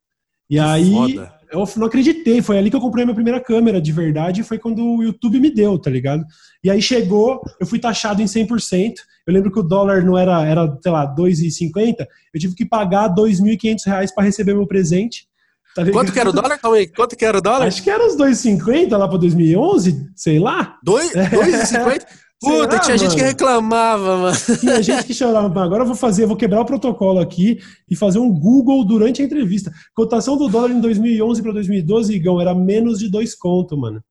E 0.50 0.56
que 0.56 0.60
aí 0.60 0.94
foda. 0.94 1.34
eu 1.52 1.68
não 1.76 1.88
acreditei, 1.88 2.42
foi 2.42 2.58
ali 2.58 2.70
que 2.70 2.76
eu 2.76 2.82
comprei 2.82 3.04
a 3.04 3.06
minha 3.06 3.16
primeira 3.16 3.42
câmera 3.42 3.82
de 3.82 3.92
verdade, 3.92 4.44
foi 4.44 4.58
quando 4.58 4.82
o 4.82 5.04
YouTube 5.04 5.42
me 5.42 5.52
deu, 5.52 5.78
tá 5.78 5.90
ligado? 5.90 6.24
E 6.64 6.70
aí 6.70 6.82
chegou, 6.82 7.42
eu 7.60 7.68
fui 7.68 7.80
taxado 7.80 8.22
em 8.22 8.26
100%. 8.26 8.94
Eu 9.28 9.34
lembro 9.34 9.52
que 9.52 9.60
o 9.60 9.64
dólar 9.64 10.04
não 10.06 10.18
era, 10.18 10.46
era 10.46 10.78
sei 10.82 10.92
lá, 10.92 11.06
2,50, 11.14 12.08
eu 12.34 12.40
tive 12.40 12.56
que 12.56 12.66
pagar 12.66 13.14
2.500 13.14 13.86
reais 13.86 14.16
para 14.16 14.24
receber 14.24 14.54
meu 14.54 14.66
presente. 14.66 15.28
Tá 15.76 15.86
Quanto 15.92 16.14
que 16.14 16.20
era 16.20 16.30
o 16.30 16.34
dólar? 16.34 16.58
Calma 16.58 16.78
aí. 16.78 16.88
Quanto 16.88 17.16
que 17.16 17.26
era 17.26 17.38
o 17.38 17.42
dólar? 17.42 17.68
Acho 17.68 17.84
que 17.84 17.90
era 17.90 18.04
uns 18.04 18.16
2,50 18.16 18.98
lá 18.98 19.08
para 19.08 19.18
2011, 19.18 20.10
sei 20.16 20.40
lá. 20.40 20.78
2,50? 20.86 22.06
Puta, 22.40 22.56
Será, 22.56 22.80
tinha 22.80 22.98
mano? 22.98 23.10
gente 23.10 23.16
que 23.16 23.22
reclamava, 23.24 24.18
mano. 24.18 24.38
Tinha 24.60 24.82
gente 24.82 25.04
que 25.06 25.14
chorava. 25.14 25.64
Agora 25.64 25.82
eu 25.82 25.88
vou 25.88 25.96
fazer, 25.96 26.24
eu 26.24 26.28
vou 26.28 26.38
quebrar 26.38 26.62
o 26.62 26.66
protocolo 26.66 27.20
aqui 27.20 27.60
e 27.90 27.96
fazer 27.96 28.20
um 28.20 28.32
Google 28.32 28.86
durante 28.86 29.24
a 29.24 29.26
entrevista. 29.26 29.72
Cotação 29.96 30.38
do 30.38 30.48
dólar 30.48 30.70
em 30.70 30.80
2011 30.80 31.42
para 31.42 31.52
2012, 31.54 32.14
Igão, 32.14 32.40
era 32.40 32.54
menos 32.54 33.00
de 33.00 33.10
dois 33.10 33.34
conto, 33.34 33.76
mano. 33.76 34.04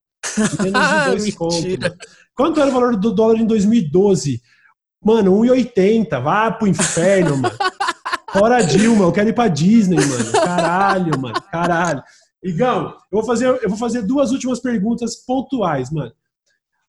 Menos 0.60 0.80
de 0.80 1.22
dois 1.22 1.34
conto. 1.36 1.96
Quanto 2.34 2.60
era 2.60 2.68
o 2.68 2.72
valor 2.72 2.96
do 2.96 3.12
dólar 3.12 3.36
em 3.36 3.46
2012? 3.46 4.42
Mano, 5.06 5.40
1,80. 5.40 6.20
Vá 6.20 6.50
pro 6.50 6.66
inferno, 6.66 7.36
mano. 7.36 7.54
Fora 8.32 8.60
Dilma, 8.60 9.04
eu 9.04 9.12
quero 9.12 9.28
ir 9.28 9.32
pra 9.32 9.46
Disney, 9.46 10.04
mano. 10.04 10.32
Caralho, 10.32 11.20
mano. 11.20 11.40
Caralho. 11.52 12.02
Igão, 12.42 12.88
eu 13.12 13.18
vou 13.20 13.24
fazer, 13.24 13.46
eu 13.46 13.68
vou 13.68 13.78
fazer 13.78 14.02
duas 14.02 14.32
últimas 14.32 14.58
perguntas 14.58 15.14
pontuais, 15.24 15.92
mano. 15.92 16.10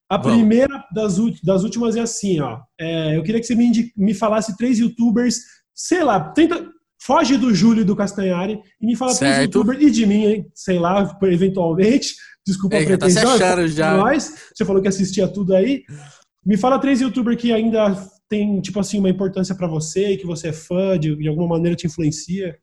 A 0.09 0.17
Vamos. 0.17 0.35
primeira 0.35 0.83
das, 0.91 1.17
das 1.43 1.63
últimas 1.63 1.95
é 1.95 1.99
assim, 1.99 2.39
ó. 2.39 2.59
É, 2.79 3.15
eu 3.15 3.21
queria 3.21 3.39
que 3.39 3.45
você 3.45 3.53
me, 3.53 3.91
me 3.95 4.15
falasse 4.15 4.57
três 4.57 4.79
youtubers, 4.79 5.37
sei 5.75 6.03
lá, 6.03 6.19
tenta. 6.19 6.75
Foge 6.99 7.37
do 7.37 7.53
Júlio 7.53 7.81
e 7.81 7.85
do 7.85 7.95
Castanhari 7.95 8.59
e 8.81 8.87
me 8.87 8.95
fala 8.95 9.11
certo. 9.11 9.21
três 9.31 9.45
youtubers 9.45 9.79
e 9.79 9.91
de 9.91 10.05
mim, 10.07 10.25
hein? 10.25 10.51
Sei 10.55 10.79
lá, 10.79 11.15
eventualmente. 11.21 12.15
Desculpa 12.45 12.77
é, 12.77 12.81
a 12.81 12.85
pretensão. 12.85 13.21
Já 13.21 13.29
tá 13.29 13.37
se 13.37 13.43
achando 13.43 13.67
já. 13.67 13.97
Nós, 13.97 14.33
você 14.53 14.65
falou 14.65 14.81
que 14.81 14.87
assistia 14.87 15.27
tudo 15.27 15.53
aí. 15.53 15.83
Me 16.47 16.55
fala 16.55 16.79
três 16.79 17.01
youtubers 17.01 17.35
que 17.35 17.51
ainda 17.51 17.93
tem, 18.29 18.61
tipo 18.61 18.79
assim, 18.79 18.99
uma 18.99 19.09
importância 19.09 19.53
para 19.53 19.67
você 19.67 20.13
e 20.13 20.17
que 20.17 20.25
você 20.25 20.47
é 20.47 20.53
fã, 20.53 20.97
de, 20.97 21.13
de 21.13 21.27
alguma 21.27 21.45
maneira 21.45 21.75
te 21.75 21.87
influencia. 21.87 22.57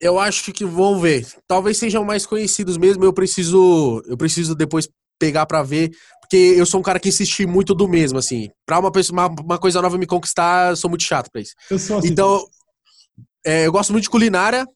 Eu 0.00 0.18
acho 0.18 0.50
que 0.50 0.64
vão 0.64 0.98
ver. 0.98 1.26
Talvez 1.46 1.76
sejam 1.76 2.02
mais 2.06 2.24
conhecidos 2.24 2.78
mesmo. 2.78 3.04
Eu 3.04 3.12
preciso, 3.12 4.02
eu 4.06 4.16
preciso 4.16 4.54
depois 4.54 4.88
pegar 5.18 5.44
para 5.44 5.62
ver, 5.62 5.90
porque 6.22 6.36
eu 6.36 6.64
sou 6.64 6.80
um 6.80 6.82
cara 6.82 6.98
que 6.98 7.10
insiste 7.10 7.44
muito 7.44 7.74
do 7.74 7.86
mesmo, 7.86 8.18
assim. 8.18 8.48
Pra 8.64 8.78
uma, 8.78 8.90
pessoa, 8.90 9.14
uma, 9.14 9.42
uma 9.42 9.58
coisa 9.58 9.82
nova 9.82 9.98
me 9.98 10.06
conquistar, 10.06 10.70
eu 10.70 10.76
sou 10.76 10.88
muito 10.88 11.04
chato 11.04 11.28
pra 11.30 11.42
isso. 11.42 11.52
Eu 11.70 11.78
sou 11.78 11.98
assim. 11.98 12.08
Então, 12.08 12.42
é, 13.44 13.66
eu 13.66 13.72
gosto 13.72 13.92
muito 13.92 14.04
de 14.04 14.10
culinária, 14.10 14.66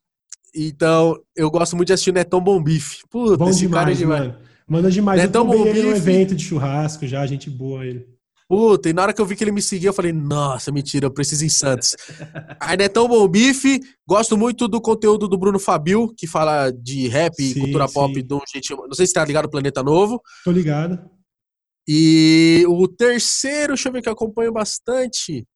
então 0.54 1.18
eu 1.34 1.50
gosto 1.50 1.74
muito 1.74 1.86
de 1.86 1.94
assistir 1.94 2.12
Netão 2.12 2.40
Bom 2.40 2.62
Bife. 2.62 2.98
Puta, 3.08 3.38
Bom 3.38 3.48
esse 3.48 3.60
demais, 3.60 3.80
cara 3.80 3.92
é 3.92 3.96
demais. 3.96 4.26
Mano. 4.26 4.38
Manda 4.68 4.90
demais. 4.90 5.22
Netão 5.22 5.50
eu 5.50 5.58
Bom 5.58 5.64
Bife. 5.64 5.82
no 5.82 5.96
evento 5.96 6.34
de 6.34 6.44
churrasco 6.44 7.06
já, 7.06 7.26
gente 7.26 7.48
boa 7.48 7.86
ele. 7.86 8.11
Puta, 8.52 8.90
e 8.90 8.92
na 8.92 9.00
hora 9.00 9.14
que 9.14 9.20
eu 9.22 9.24
vi 9.24 9.34
que 9.34 9.42
ele 9.42 9.50
me 9.50 9.62
seguia, 9.62 9.88
eu 9.88 9.94
falei, 9.94 10.12
nossa, 10.12 10.70
mentira, 10.70 11.06
eu 11.06 11.10
preciso 11.10 11.42
ir 11.42 11.46
em 11.46 11.48
Santos. 11.48 11.96
Aí 12.60 12.76
Netão 12.76 13.08
Bom 13.08 13.26
Bife, 13.26 13.80
gosto 14.06 14.36
muito 14.36 14.68
do 14.68 14.78
conteúdo 14.78 15.26
do 15.26 15.38
Bruno 15.38 15.58
Fabio, 15.58 16.12
que 16.14 16.26
fala 16.26 16.70
de 16.70 17.08
rap 17.08 17.32
e 17.38 17.58
cultura 17.58 17.88
sim. 17.88 17.94
pop 17.94 18.26
um 18.30 18.40
jeito. 18.52 18.76
Não 18.76 18.92
sei 18.92 19.06
se 19.06 19.14
tá 19.14 19.24
ligado 19.24 19.48
Planeta 19.48 19.82
Novo. 19.82 20.20
Tô 20.44 20.50
ligado. 20.50 21.02
E 21.88 22.62
o 22.68 22.86
terceiro, 22.86 23.68
deixa 23.68 23.88
eu 23.88 23.92
ver 23.94 24.02
que 24.02 24.08
eu 24.10 24.12
acompanho 24.12 24.52
bastante. 24.52 25.48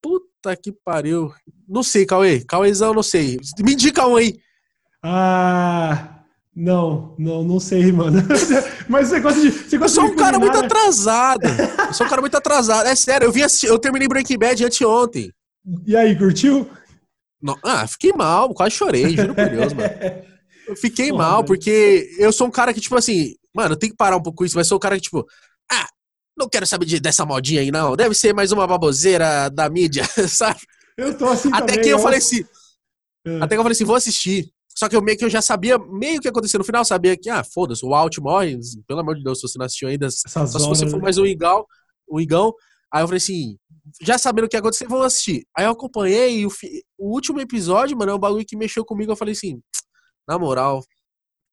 Puta 0.00 0.54
que 0.54 0.70
pariu. 0.70 1.34
Não 1.68 1.82
sei, 1.82 2.06
Cauê. 2.06 2.44
Cauêzão, 2.44 2.94
não 2.94 3.02
sei. 3.02 3.38
Me 3.58 3.72
indica 3.72 4.06
um 4.06 4.14
aí. 4.14 4.38
Ah. 5.02 6.17
Não, 6.60 7.14
não, 7.16 7.44
não 7.44 7.60
sei, 7.60 7.92
mano. 7.92 8.20
Mas 8.88 9.08
você 9.08 9.20
gosta 9.20 9.40
de. 9.40 9.52
Você 9.52 9.78
gosta 9.78 10.00
eu 10.00 10.06
sou 10.06 10.12
um 10.12 10.16
cara 10.16 10.40
muito 10.40 10.58
atrasado. 10.58 11.46
Eu 11.86 11.94
sou 11.94 12.04
um 12.04 12.10
cara 12.10 12.20
muito 12.20 12.36
atrasado. 12.36 12.88
É 12.88 12.96
sério, 12.96 13.26
eu 13.26 13.32
vi 13.32 13.42
eu 13.62 13.78
terminei 13.78 14.08
Breaking 14.08 14.36
Bad 14.36 14.64
anteontem. 14.64 15.32
E 15.86 15.96
aí, 15.96 16.18
curtiu? 16.18 16.68
Não, 17.40 17.56
ah, 17.62 17.86
fiquei 17.86 18.12
mal, 18.12 18.52
quase 18.52 18.74
chorei, 18.74 19.16
juro 19.16 19.36
por 19.36 19.48
Deus, 19.48 19.72
mano. 19.72 19.88
Eu 20.66 20.74
fiquei 20.74 21.10
Porra, 21.10 21.22
mal, 21.22 21.44
porque 21.44 22.10
eu 22.18 22.32
sou 22.32 22.48
um 22.48 22.50
cara 22.50 22.74
que, 22.74 22.80
tipo 22.80 22.96
assim, 22.96 23.36
mano, 23.54 23.76
tem 23.76 23.90
que 23.90 23.96
parar 23.96 24.16
um 24.16 24.22
pouco 24.22 24.38
com 24.38 24.44
isso, 24.44 24.56
mas 24.56 24.66
sou 24.66 24.78
um 24.78 24.80
cara 24.80 24.96
que, 24.96 25.02
tipo, 25.02 25.24
ah, 25.70 25.86
não 26.36 26.48
quero 26.48 26.66
saber 26.66 26.86
de, 26.86 26.98
dessa 26.98 27.24
modinha 27.24 27.60
aí, 27.60 27.70
não. 27.70 27.94
Deve 27.94 28.16
ser 28.16 28.34
mais 28.34 28.50
uma 28.50 28.66
baboseira 28.66 29.48
da 29.48 29.70
mídia, 29.70 30.02
sabe? 30.26 30.58
Eu 30.96 31.16
tô 31.16 31.28
assim 31.28 31.50
Até 31.52 31.74
também, 31.74 31.82
que 31.82 31.88
eu, 31.88 31.98
eu 31.98 32.02
falei 32.02 32.18
assim. 32.18 32.44
É. 33.24 33.36
Até 33.36 33.54
que 33.54 33.60
eu 33.60 33.62
falei 33.62 33.74
assim, 33.74 33.84
vou 33.84 33.94
assistir. 33.94 34.52
Só 34.78 34.88
que 34.88 34.94
eu 34.94 35.02
meio 35.02 35.18
que 35.18 35.24
eu 35.24 35.28
já 35.28 35.42
sabia 35.42 35.76
meio 35.76 36.20
que 36.20 36.28
aconteceu 36.28 36.56
no 36.56 36.64
final, 36.64 36.84
sabia 36.84 37.16
que, 37.16 37.28
ah, 37.28 37.42
foda-se, 37.42 37.84
o 37.84 37.92
Alt 37.92 38.16
morre, 38.18 38.56
pelo 38.86 39.00
amor 39.00 39.16
de 39.16 39.24
Deus, 39.24 39.40
se 39.40 39.48
você 39.48 39.58
não 39.58 39.66
assistiu 39.66 39.88
ainda, 39.88 40.08
só 40.08 40.46
se 40.46 40.68
você 40.68 40.88
for 40.88 41.02
mais 41.02 41.18
um 41.18 41.26
igão, 41.26 41.66
um 42.08 42.20
igão. 42.20 42.54
Aí 42.94 43.02
eu 43.02 43.08
falei 43.08 43.16
assim, 43.16 43.56
já 44.00 44.16
sabendo 44.16 44.44
o 44.44 44.48
que 44.48 44.54
ia 44.54 44.60
acontecer, 44.60 44.86
vou 44.86 45.02
assistir. 45.02 45.44
Aí 45.56 45.64
eu 45.64 45.72
acompanhei 45.72 46.38
e 46.38 46.46
o, 46.46 46.50
o, 46.96 47.12
último 47.12 47.40
episódio, 47.40 47.98
mano, 47.98 48.12
é 48.12 48.14
um 48.14 48.20
bagulho 48.20 48.46
que 48.46 48.56
mexeu 48.56 48.84
comigo. 48.84 49.10
Eu 49.10 49.16
falei 49.16 49.32
assim, 49.32 49.60
na 50.28 50.38
moral, 50.38 50.80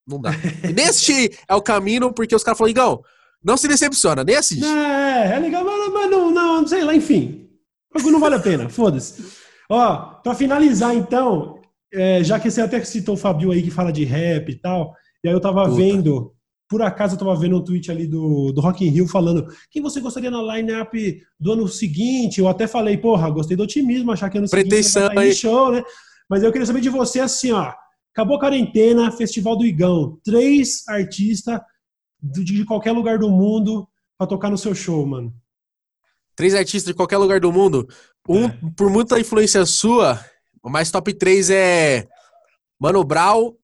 não 0.06 0.20
dá. 0.20 0.30
E 0.30 0.80
assistir 0.82 1.36
é 1.48 1.54
o 1.56 1.60
caminho, 1.60 2.14
porque 2.14 2.36
os 2.36 2.44
caras 2.44 2.56
falaram, 2.56 2.70
igão, 2.70 3.02
não 3.42 3.56
se 3.56 3.66
decepciona, 3.66 4.22
nem 4.22 4.36
assiste. 4.36 4.64
É, 4.64 5.34
é 5.34 5.38
legal, 5.40 5.64
mas, 5.64 5.92
mas 5.92 6.10
não, 6.12 6.30
não, 6.30 6.64
sei 6.64 6.84
lá, 6.84 6.94
enfim. 6.94 7.50
O 7.90 7.98
bagulho 7.98 8.12
não 8.12 8.20
vale 8.20 8.36
a 8.36 8.40
pena, 8.40 8.68
foda-se. 8.68 9.20
Ó, 9.68 9.96
pra 10.22 10.32
finalizar 10.32 10.94
então, 10.94 11.55
é, 11.92 12.22
já 12.22 12.38
que 12.38 12.50
você 12.50 12.60
até 12.60 12.82
citou 12.84 13.14
o 13.14 13.18
Fabio 13.18 13.50
aí 13.50 13.62
que 13.62 13.70
fala 13.70 13.92
de 13.92 14.04
rap 14.04 14.50
e 14.50 14.56
tal, 14.56 14.94
e 15.22 15.28
aí 15.28 15.34
eu 15.34 15.40
tava 15.40 15.64
Puta. 15.64 15.76
vendo, 15.76 16.34
por 16.68 16.82
acaso 16.82 17.14
eu 17.14 17.18
tava 17.18 17.36
vendo 17.36 17.56
um 17.56 17.64
tweet 17.64 17.90
ali 17.90 18.06
do, 18.06 18.52
do 18.52 18.60
Rock 18.60 18.84
in 18.84 18.90
Rio 18.90 19.06
falando 19.06 19.46
quem 19.70 19.82
você 19.82 20.00
gostaria 20.00 20.30
na 20.30 20.42
line-up 20.42 21.22
do 21.38 21.52
ano 21.52 21.68
seguinte, 21.68 22.40
eu 22.40 22.48
até 22.48 22.66
falei, 22.66 22.96
porra, 22.96 23.30
gostei 23.30 23.56
do 23.56 23.62
otimismo, 23.62 24.12
achar 24.12 24.30
que 24.30 24.38
ano 24.38 24.48
Pretensão 24.48 25.02
seguinte 25.02 25.18
aí. 25.18 25.34
show, 25.34 25.72
né? 25.72 25.82
Mas 26.28 26.42
eu 26.42 26.50
queria 26.50 26.66
saber 26.66 26.80
de 26.80 26.88
você 26.88 27.20
assim, 27.20 27.52
ó, 27.52 27.72
acabou 28.12 28.36
a 28.36 28.40
quarentena, 28.40 29.12
Festival 29.12 29.56
do 29.56 29.64
Igão, 29.64 30.18
três 30.24 30.86
artistas 30.88 31.60
de 32.20 32.64
qualquer 32.64 32.92
lugar 32.92 33.18
do 33.18 33.30
mundo 33.30 33.86
pra 34.18 34.26
tocar 34.26 34.50
no 34.50 34.58
seu 34.58 34.74
show, 34.74 35.06
mano. 35.06 35.32
Três 36.34 36.54
artistas 36.54 36.92
de 36.92 36.94
qualquer 36.94 37.18
lugar 37.18 37.40
do 37.40 37.52
mundo. 37.52 37.88
Um, 38.28 38.46
é. 38.46 38.58
por 38.76 38.90
muita 38.90 39.18
influência 39.20 39.64
sua, 39.64 40.20
o 40.66 40.70
mais 40.70 40.90
top 40.90 41.14
3 41.14 41.48
é 41.50 42.08
Mano 42.80 43.04
Brown, 43.04 43.54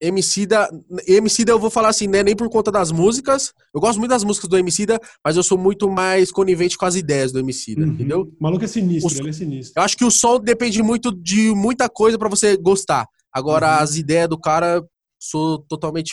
Emicida. 0.00 0.68
Emicida 1.06 1.52
eu 1.52 1.58
vou 1.60 1.70
falar 1.70 1.90
assim, 1.90 2.08
né? 2.08 2.20
Nem 2.20 2.34
por 2.34 2.50
conta 2.50 2.72
das 2.72 2.90
músicas. 2.90 3.52
Eu 3.72 3.80
gosto 3.80 4.00
muito 4.00 4.10
das 4.10 4.24
músicas 4.24 4.50
do 4.50 4.58
Emicida, 4.58 4.98
mas 5.24 5.36
eu 5.36 5.44
sou 5.44 5.56
muito 5.56 5.88
mais 5.88 6.32
conivente 6.32 6.76
com 6.76 6.84
as 6.84 6.96
ideias 6.96 7.30
do 7.30 7.38
Emicida, 7.38 7.82
uhum. 7.82 7.92
entendeu? 7.92 8.22
O 8.22 8.42
maluco 8.42 8.64
é 8.64 8.66
sinistro, 8.66 9.14
o, 9.14 9.22
ele 9.22 9.30
é 9.30 9.32
sinistro. 9.32 9.74
Eu 9.76 9.84
acho 9.84 9.96
que 9.96 10.04
o 10.04 10.10
som 10.10 10.40
depende 10.40 10.82
muito 10.82 11.12
de 11.12 11.54
muita 11.54 11.88
coisa 11.88 12.18
para 12.18 12.28
você 12.28 12.56
gostar. 12.56 13.06
Agora, 13.32 13.76
uhum. 13.76 13.82
as 13.84 13.94
ideias 13.94 14.28
do 14.28 14.36
cara, 14.36 14.84
sou 15.20 15.60
totalmente. 15.68 16.12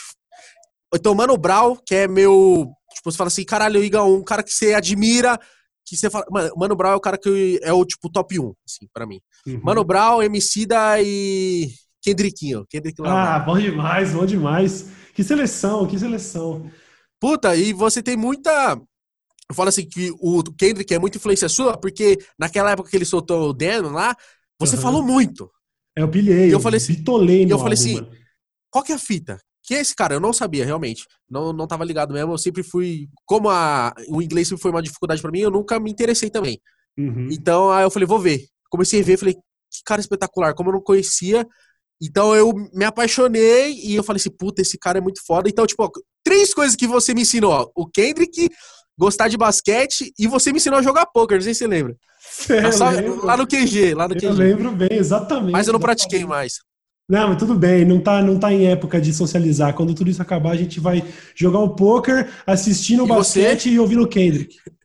Então, 0.94 1.12
Mano 1.12 1.36
Brown, 1.36 1.76
que 1.84 1.96
é 1.96 2.06
meu. 2.06 2.70
Tipo, 2.94 3.10
você 3.10 3.18
fala 3.18 3.28
assim, 3.28 3.44
caralho, 3.44 3.82
Iga, 3.82 4.04
um 4.04 4.22
cara 4.22 4.44
que 4.44 4.52
você 4.52 4.74
admira, 4.74 5.36
que 5.84 5.96
você 5.96 6.08
fala. 6.08 6.24
Mano, 6.30 6.52
Mano 6.56 6.76
Brown 6.76 6.92
é 6.92 6.96
o 6.96 7.00
cara 7.00 7.18
que 7.18 7.58
é 7.64 7.72
o 7.72 7.84
tipo 7.84 8.08
top 8.08 8.38
1, 8.38 8.54
assim, 8.64 8.86
pra 8.94 9.04
mim. 9.04 9.20
Uhum. 9.46 9.60
Mano 9.62 9.84
Brown, 9.84 10.22
Emicida 10.22 11.00
e 11.00 11.68
Kendrickinho. 12.02 12.66
Kendrick 12.68 13.00
Lamar. 13.00 13.36
Ah, 13.36 13.38
bom 13.40 13.58
demais, 13.58 14.12
bom 14.12 14.26
demais. 14.26 14.88
Que 15.14 15.22
seleção, 15.22 15.86
que 15.86 15.98
seleção. 15.98 16.70
Puta, 17.18 17.54
e 17.54 17.72
você 17.72 18.02
tem 18.02 18.16
muita. 18.16 18.80
Eu 19.48 19.54
falo 19.54 19.68
assim 19.68 19.86
que 19.86 20.10
o 20.20 20.42
Kendrick 20.44 20.92
é 20.94 20.98
muita 20.98 21.18
influência 21.18 21.48
sua, 21.48 21.76
porque 21.76 22.18
naquela 22.38 22.70
época 22.70 22.88
que 22.88 22.96
ele 22.96 23.04
soltou 23.04 23.50
o 23.50 23.52
Dan 23.52 23.90
lá, 23.90 24.14
você 24.58 24.76
uhum. 24.76 24.82
falou 24.82 25.02
muito. 25.02 25.50
É, 25.96 26.02
eu 26.02 26.08
pilhei. 26.08 26.48
E 26.48 26.52
eu 26.52 26.60
falei 26.60 26.78
assim, 26.78 26.94
bitolei 26.94 27.44
no 27.44 27.52
eu 27.52 27.58
falei 27.58 27.74
assim, 27.74 28.06
qual 28.70 28.84
que 28.84 28.92
é 28.92 28.94
a 28.94 28.98
fita? 28.98 29.38
Que 29.62 29.74
é 29.74 29.80
esse 29.80 29.94
cara? 29.94 30.14
Eu 30.14 30.20
não 30.20 30.32
sabia, 30.32 30.64
realmente. 30.64 31.04
Não, 31.28 31.52
não 31.52 31.66
tava 31.66 31.84
ligado 31.84 32.14
mesmo. 32.14 32.32
Eu 32.32 32.38
sempre 32.38 32.62
fui. 32.62 33.08
Como 33.26 33.50
a, 33.50 33.92
o 34.08 34.22
inglês 34.22 34.48
sempre 34.48 34.62
foi 34.62 34.70
uma 34.70 34.82
dificuldade 34.82 35.20
para 35.20 35.30
mim, 35.30 35.40
eu 35.40 35.50
nunca 35.50 35.78
me 35.78 35.90
interessei 35.90 36.30
também. 36.30 36.60
Uhum. 36.96 37.28
Então, 37.30 37.70
aí 37.70 37.84
eu 37.84 37.90
falei, 37.90 38.06
vou 38.06 38.18
ver 38.18 38.46
comecei 38.70 39.00
a 39.00 39.04
ver, 39.04 39.18
falei, 39.18 39.34
que 39.34 39.82
cara 39.84 40.00
espetacular, 40.00 40.54
como 40.54 40.70
eu 40.70 40.74
não 40.74 40.80
conhecia. 40.80 41.46
Então 42.02 42.34
eu 42.34 42.52
me 42.72 42.84
apaixonei 42.84 43.74
e 43.74 43.94
eu 43.94 44.02
falei 44.02 44.18
assim, 44.18 44.30
puta, 44.30 44.62
esse 44.62 44.78
cara 44.78 44.98
é 44.98 45.00
muito 45.02 45.20
foda. 45.26 45.48
Então, 45.48 45.66
tipo, 45.66 45.82
ó, 45.82 45.90
três 46.24 46.54
coisas 46.54 46.74
que 46.74 46.86
você 46.86 47.12
me 47.12 47.22
ensinou. 47.22 47.52
Ó, 47.52 47.70
o 47.74 47.86
Kendrick, 47.86 48.48
gostar 48.98 49.28
de 49.28 49.36
basquete 49.36 50.12
e 50.18 50.26
você 50.26 50.50
me 50.50 50.56
ensinou 50.56 50.78
a 50.78 50.82
jogar 50.82 51.06
poker, 51.06 51.36
não 51.36 51.44
sei 51.44 51.54
se 51.54 51.58
você 51.58 51.66
lembra. 51.66 51.96
É, 52.48 52.72
só, 52.72 52.86
lá 53.22 53.36
no 53.36 53.46
QG, 53.46 53.94
lá 53.94 54.08
no 54.08 54.14
QG. 54.14 54.26
Eu 54.26 54.32
lembro 54.32 54.72
bem, 54.72 54.92
exatamente. 54.92 55.52
Mas 55.52 55.66
eu 55.66 55.72
não 55.72 55.78
exatamente. 55.78 55.82
pratiquei 55.82 56.24
mais. 56.24 56.54
Não, 57.08 57.28
mas 57.28 57.38
tudo 57.38 57.54
bem, 57.54 57.84
não 57.84 58.00
tá, 58.00 58.22
não 58.22 58.38
tá 58.38 58.52
em 58.52 58.66
época 58.66 59.00
de 59.00 59.12
socializar. 59.12 59.74
Quando 59.74 59.94
tudo 59.94 60.10
isso 60.10 60.22
acabar, 60.22 60.52
a 60.52 60.56
gente 60.56 60.78
vai 60.78 61.04
jogar 61.34 61.58
um 61.58 61.74
poker, 61.74 62.30
assistindo 62.46 63.02
o 63.02 63.06
basquete 63.06 63.64
você? 63.64 63.70
e 63.70 63.78
ouvindo 63.78 64.02
o 64.02 64.08
Kendrick. 64.08 64.56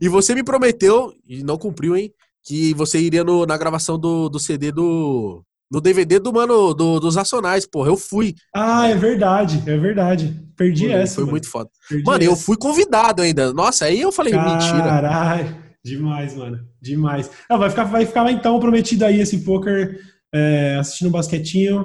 E 0.00 0.08
você 0.08 0.34
me 0.34 0.42
prometeu, 0.42 1.12
e 1.28 1.44
não 1.44 1.56
cumpriu, 1.56 1.96
hein, 1.96 2.12
que 2.44 2.74
você 2.74 2.98
iria 2.98 3.24
no, 3.24 3.46
na 3.46 3.56
gravação 3.56 3.98
do, 3.98 4.28
do 4.28 4.38
CD 4.38 4.72
do. 4.72 5.42
No 5.70 5.80
DVD 5.80 6.18
do 6.18 6.32
mano 6.32 6.74
do, 6.74 6.98
dos 6.98 7.14
Nacionais, 7.14 7.64
porra. 7.64 7.90
Eu 7.90 7.96
fui. 7.96 8.34
Ah, 8.54 8.88
é 8.88 8.96
verdade, 8.96 9.62
é 9.66 9.76
verdade. 9.76 10.36
Perdi 10.56 10.86
foi, 10.86 10.92
essa. 10.92 11.14
Foi 11.14 11.24
mano. 11.24 11.30
muito 11.32 11.48
foda. 11.48 11.70
Perdi 11.88 12.04
mano, 12.04 12.22
essa. 12.22 12.32
eu 12.32 12.36
fui 12.36 12.56
convidado 12.56 13.22
ainda. 13.22 13.52
Nossa, 13.52 13.84
aí 13.84 14.00
eu 14.00 14.10
falei, 14.10 14.32
Caralho, 14.32 14.52
mentira. 14.52 14.82
Caralho, 14.82 15.56
demais, 15.84 16.34
mano. 16.34 16.58
Demais. 16.82 17.30
Ah, 17.48 17.56
vai, 17.56 17.70
ficar, 17.70 17.84
vai 17.84 18.04
ficar 18.04 18.30
então 18.32 18.58
prometido 18.58 19.04
aí 19.04 19.20
esse 19.20 19.38
poker 19.44 20.00
é, 20.34 20.76
assistindo 20.80 21.08
um 21.08 21.12
basquetinho, 21.12 21.84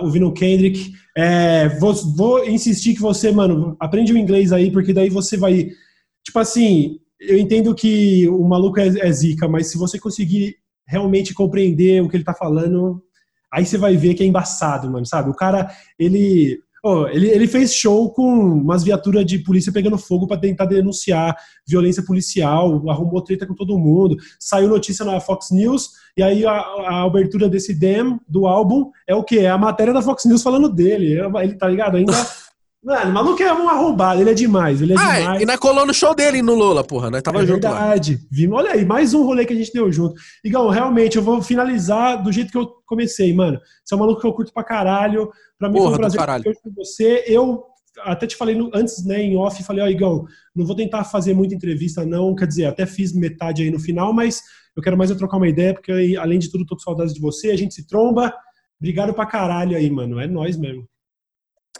ouvindo 0.00 0.28
o 0.28 0.32
Kendrick. 0.32 0.92
É, 1.16 1.70
vou, 1.78 1.94
vou 1.94 2.46
insistir 2.46 2.94
que 2.94 3.00
você, 3.00 3.32
mano, 3.32 3.76
aprende 3.80 4.12
o 4.12 4.18
inglês 4.18 4.52
aí, 4.52 4.70
porque 4.70 4.92
daí 4.92 5.08
você 5.08 5.38
vai. 5.38 5.70
Tipo 6.22 6.38
assim, 6.38 6.98
eu 7.20 7.38
entendo 7.38 7.74
que 7.74 8.28
o 8.28 8.42
maluco 8.44 8.78
é, 8.78 8.86
é 8.86 9.12
zica, 9.12 9.48
mas 9.48 9.68
se 9.68 9.78
você 9.78 9.98
conseguir 9.98 10.56
realmente 10.86 11.34
compreender 11.34 12.02
o 12.02 12.08
que 12.08 12.16
ele 12.16 12.24
tá 12.24 12.34
falando, 12.34 13.02
aí 13.52 13.64
você 13.64 13.76
vai 13.76 13.96
ver 13.96 14.14
que 14.14 14.22
é 14.22 14.26
embaçado, 14.26 14.90
mano, 14.90 15.06
sabe? 15.06 15.30
O 15.30 15.34
cara, 15.34 15.70
ele. 15.98 16.60
Oh, 16.84 17.08
ele, 17.08 17.28
ele 17.28 17.48
fez 17.48 17.74
show 17.74 18.12
com 18.12 18.22
umas 18.22 18.84
viaturas 18.84 19.26
de 19.26 19.40
polícia 19.40 19.72
pegando 19.72 19.98
fogo 19.98 20.24
para 20.24 20.38
tentar 20.38 20.66
denunciar 20.66 21.36
violência 21.66 22.04
policial, 22.04 22.88
arrumou 22.88 23.20
treta 23.22 23.44
com 23.44 23.54
todo 23.54 23.78
mundo, 23.78 24.16
saiu 24.38 24.68
notícia 24.68 25.04
na 25.04 25.18
Fox 25.18 25.50
News, 25.50 25.90
e 26.16 26.22
aí 26.22 26.46
a, 26.46 26.52
a 26.52 27.02
abertura 27.02 27.48
desse 27.48 27.74
dem 27.74 28.20
do 28.28 28.46
álbum 28.46 28.92
é 29.04 29.16
o 29.16 29.24
quê? 29.24 29.40
É 29.40 29.50
a 29.50 29.58
matéria 29.58 29.92
da 29.92 30.00
Fox 30.00 30.26
News 30.26 30.44
falando 30.44 30.68
dele. 30.68 31.18
Ele 31.18 31.54
tá 31.54 31.66
ligado? 31.66 31.96
Ainda. 31.96 32.12
Mano, 32.86 33.10
o 33.10 33.14
maluco 33.14 33.42
é 33.42 33.52
um 33.52 33.68
arrombado, 33.68 34.20
ele 34.20 34.30
é 34.30 34.34
demais, 34.34 34.80
ele 34.80 34.92
é 34.92 34.96
ah, 34.96 35.18
demais. 35.18 35.42
E 35.42 35.44
nós 35.44 35.56
colou 35.56 35.84
no 35.84 35.92
show 35.92 36.14
dele 36.14 36.40
no 36.40 36.54
Lola, 36.54 36.84
porra, 36.84 37.10
nós 37.10 37.20
tava 37.20 37.42
é 37.42 37.46
junto 37.46 37.62
verdade. 37.62 38.20
Vimos, 38.30 38.58
olha 38.58 38.70
aí, 38.70 38.84
mais 38.84 39.12
um 39.12 39.24
rolê 39.24 39.44
que 39.44 39.52
a 39.52 39.56
gente 39.56 39.72
deu 39.72 39.90
junto. 39.90 40.14
Igão, 40.44 40.68
realmente, 40.68 41.16
eu 41.16 41.22
vou 41.22 41.42
finalizar 41.42 42.22
do 42.22 42.30
jeito 42.30 42.52
que 42.52 42.56
eu 42.56 42.68
comecei, 42.86 43.34
mano. 43.34 43.58
Você 43.84 43.92
é 43.92 43.96
um 43.96 43.98
maluco 43.98 44.20
que 44.20 44.26
eu 44.28 44.32
curto 44.32 44.52
pra 44.52 44.62
caralho. 44.62 45.28
Pra 45.58 45.68
mim 45.68 45.78
porra, 45.78 45.96
foi 45.96 46.06
um 46.06 46.10
prazer 46.12 46.54
com 46.62 46.70
você. 46.76 47.24
Eu 47.26 47.64
até 48.04 48.24
te 48.24 48.36
falei 48.36 48.54
no, 48.54 48.70
antes, 48.72 49.04
né, 49.04 49.20
em 49.20 49.36
off, 49.36 49.60
falei, 49.64 49.82
ó, 49.82 49.86
oh, 49.86 49.90
Igão, 49.90 50.24
não 50.54 50.64
vou 50.64 50.76
tentar 50.76 51.02
fazer 51.02 51.34
muita 51.34 51.56
entrevista, 51.56 52.06
não. 52.06 52.36
Quer 52.36 52.46
dizer, 52.46 52.66
até 52.66 52.86
fiz 52.86 53.12
metade 53.12 53.64
aí 53.64 53.70
no 53.72 53.80
final, 53.80 54.12
mas 54.12 54.40
eu 54.76 54.82
quero 54.82 54.96
mais 54.96 55.10
eu 55.10 55.18
trocar 55.18 55.38
uma 55.38 55.48
ideia, 55.48 55.74
porque 55.74 56.16
além 56.20 56.38
de 56.38 56.48
tudo, 56.52 56.64
tô 56.64 56.76
com 56.76 56.82
saudades 56.82 57.12
de 57.12 57.20
você, 57.20 57.50
a 57.50 57.56
gente 57.56 57.74
se 57.74 57.84
tromba. 57.84 58.32
Obrigado 58.78 59.12
pra 59.12 59.26
caralho 59.26 59.76
aí, 59.76 59.90
mano. 59.90 60.20
É 60.20 60.28
nós 60.28 60.56
mesmo. 60.56 60.86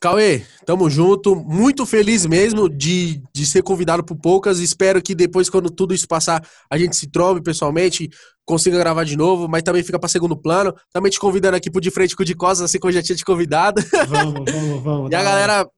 Cauê, 0.00 0.44
tamo 0.64 0.88
junto. 0.90 1.34
Muito 1.34 1.86
feliz 1.86 2.26
mesmo 2.26 2.68
de, 2.68 3.22
de 3.34 3.46
ser 3.46 3.62
convidado 3.62 4.04
por 4.04 4.16
poucas. 4.16 4.58
Espero 4.58 5.02
que 5.02 5.14
depois, 5.14 5.48
quando 5.48 5.70
tudo 5.70 5.94
isso 5.94 6.06
passar, 6.06 6.46
a 6.70 6.78
gente 6.78 6.96
se 6.96 7.06
trombe 7.06 7.42
pessoalmente, 7.42 8.10
consiga 8.44 8.78
gravar 8.78 9.04
de 9.04 9.16
novo, 9.16 9.48
mas 9.48 9.62
também 9.62 9.82
fica 9.82 9.98
para 9.98 10.08
segundo 10.08 10.36
plano. 10.36 10.74
Também 10.92 11.10
te 11.10 11.18
convidando 11.18 11.56
aqui 11.56 11.70
pro 11.70 11.80
De 11.80 11.90
Frente 11.90 12.14
com 12.14 12.22
o 12.22 12.26
de 12.26 12.34
Costas, 12.34 12.62
assim 12.62 12.78
como 12.78 12.90
eu 12.90 12.94
já 12.94 13.02
tinha 13.02 13.16
te 13.16 13.24
convidado. 13.24 13.82
Vamos, 14.08 14.52
vamos, 14.52 14.82
vamos. 14.82 15.10
e 15.12 15.14
a 15.14 15.22
galera, 15.22 15.68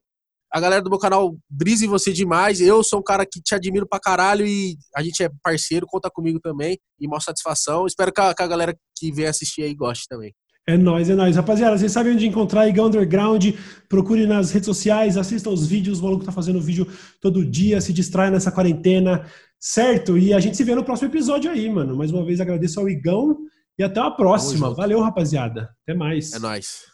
a 0.53 0.61
galera 0.61 0.82
do 0.82 0.90
meu 0.90 0.99
canal 0.99 1.36
brisa 1.49 1.85
em 1.85 1.89
você 1.89 2.12
demais. 2.12 2.61
Eu 2.61 2.82
sou 2.82 2.99
um 2.99 3.05
cara 3.05 3.24
que 3.24 3.40
te 3.40 3.55
admiro 3.55 3.86
pra 3.89 4.01
caralho 4.01 4.47
e 4.47 4.77
a 4.97 5.03
gente 5.03 5.23
é 5.23 5.31
parceiro, 5.43 5.86
conta 5.86 6.11
comigo 6.11 6.40
também. 6.40 6.78
E 7.01 7.07
maior 7.07 7.20
satisfação. 7.20 7.86
Espero 7.86 8.12
que 8.12 8.20
a, 8.20 8.35
que 8.35 8.43
a 8.43 8.47
galera 8.47 8.77
que 8.97 9.12
vem 9.12 9.27
assistir 9.27 9.62
aí 9.62 9.74
goste 9.74 10.07
também. 10.09 10.35
É 10.69 10.77
nóis, 10.77 11.09
é 11.09 11.15
nóis. 11.15 11.35
Rapaziada, 11.35 11.78
vocês 11.78 11.90
sabem 11.90 12.12
onde 12.12 12.27
encontrar 12.27 12.69
Igão 12.69 12.89
Underground. 12.89 13.55
Procure 13.89 14.27
nas 14.27 14.51
redes 14.51 14.66
sociais, 14.66 15.16
assista 15.16 15.49
os 15.49 15.66
vídeos. 15.66 15.99
O 15.99 16.03
maluco 16.03 16.27
tá 16.27 16.31
fazendo 16.31 16.61
vídeo 16.61 16.86
todo 17.23 17.43
dia, 17.43 17.81
se 17.81 17.90
distrai 17.90 18.31
nessa 18.31 18.53
quarentena, 18.53 19.24
certo? 19.59 20.19
E 20.19 20.35
a 20.35 20.40
gente 20.40 20.59
se 20.59 20.65
vê 20.65 20.74
no 20.74 20.85
próximo 20.85 21.09
episódio 21.09 21.51
aí, 21.51 21.70
mano. 21.70 21.97
Mais 21.97 22.12
uma 22.12 22.23
vez 22.23 22.39
agradeço 22.39 22.78
ao 22.78 22.86
Igão 22.86 23.39
e 23.78 23.82
até 23.82 23.99
a 23.99 24.11
próxima. 24.11 24.74
Valeu, 24.74 25.01
rapaziada. 25.01 25.70
Até 25.85 25.95
mais. 25.95 26.35
É 26.35 26.39
nóis. 26.39 26.86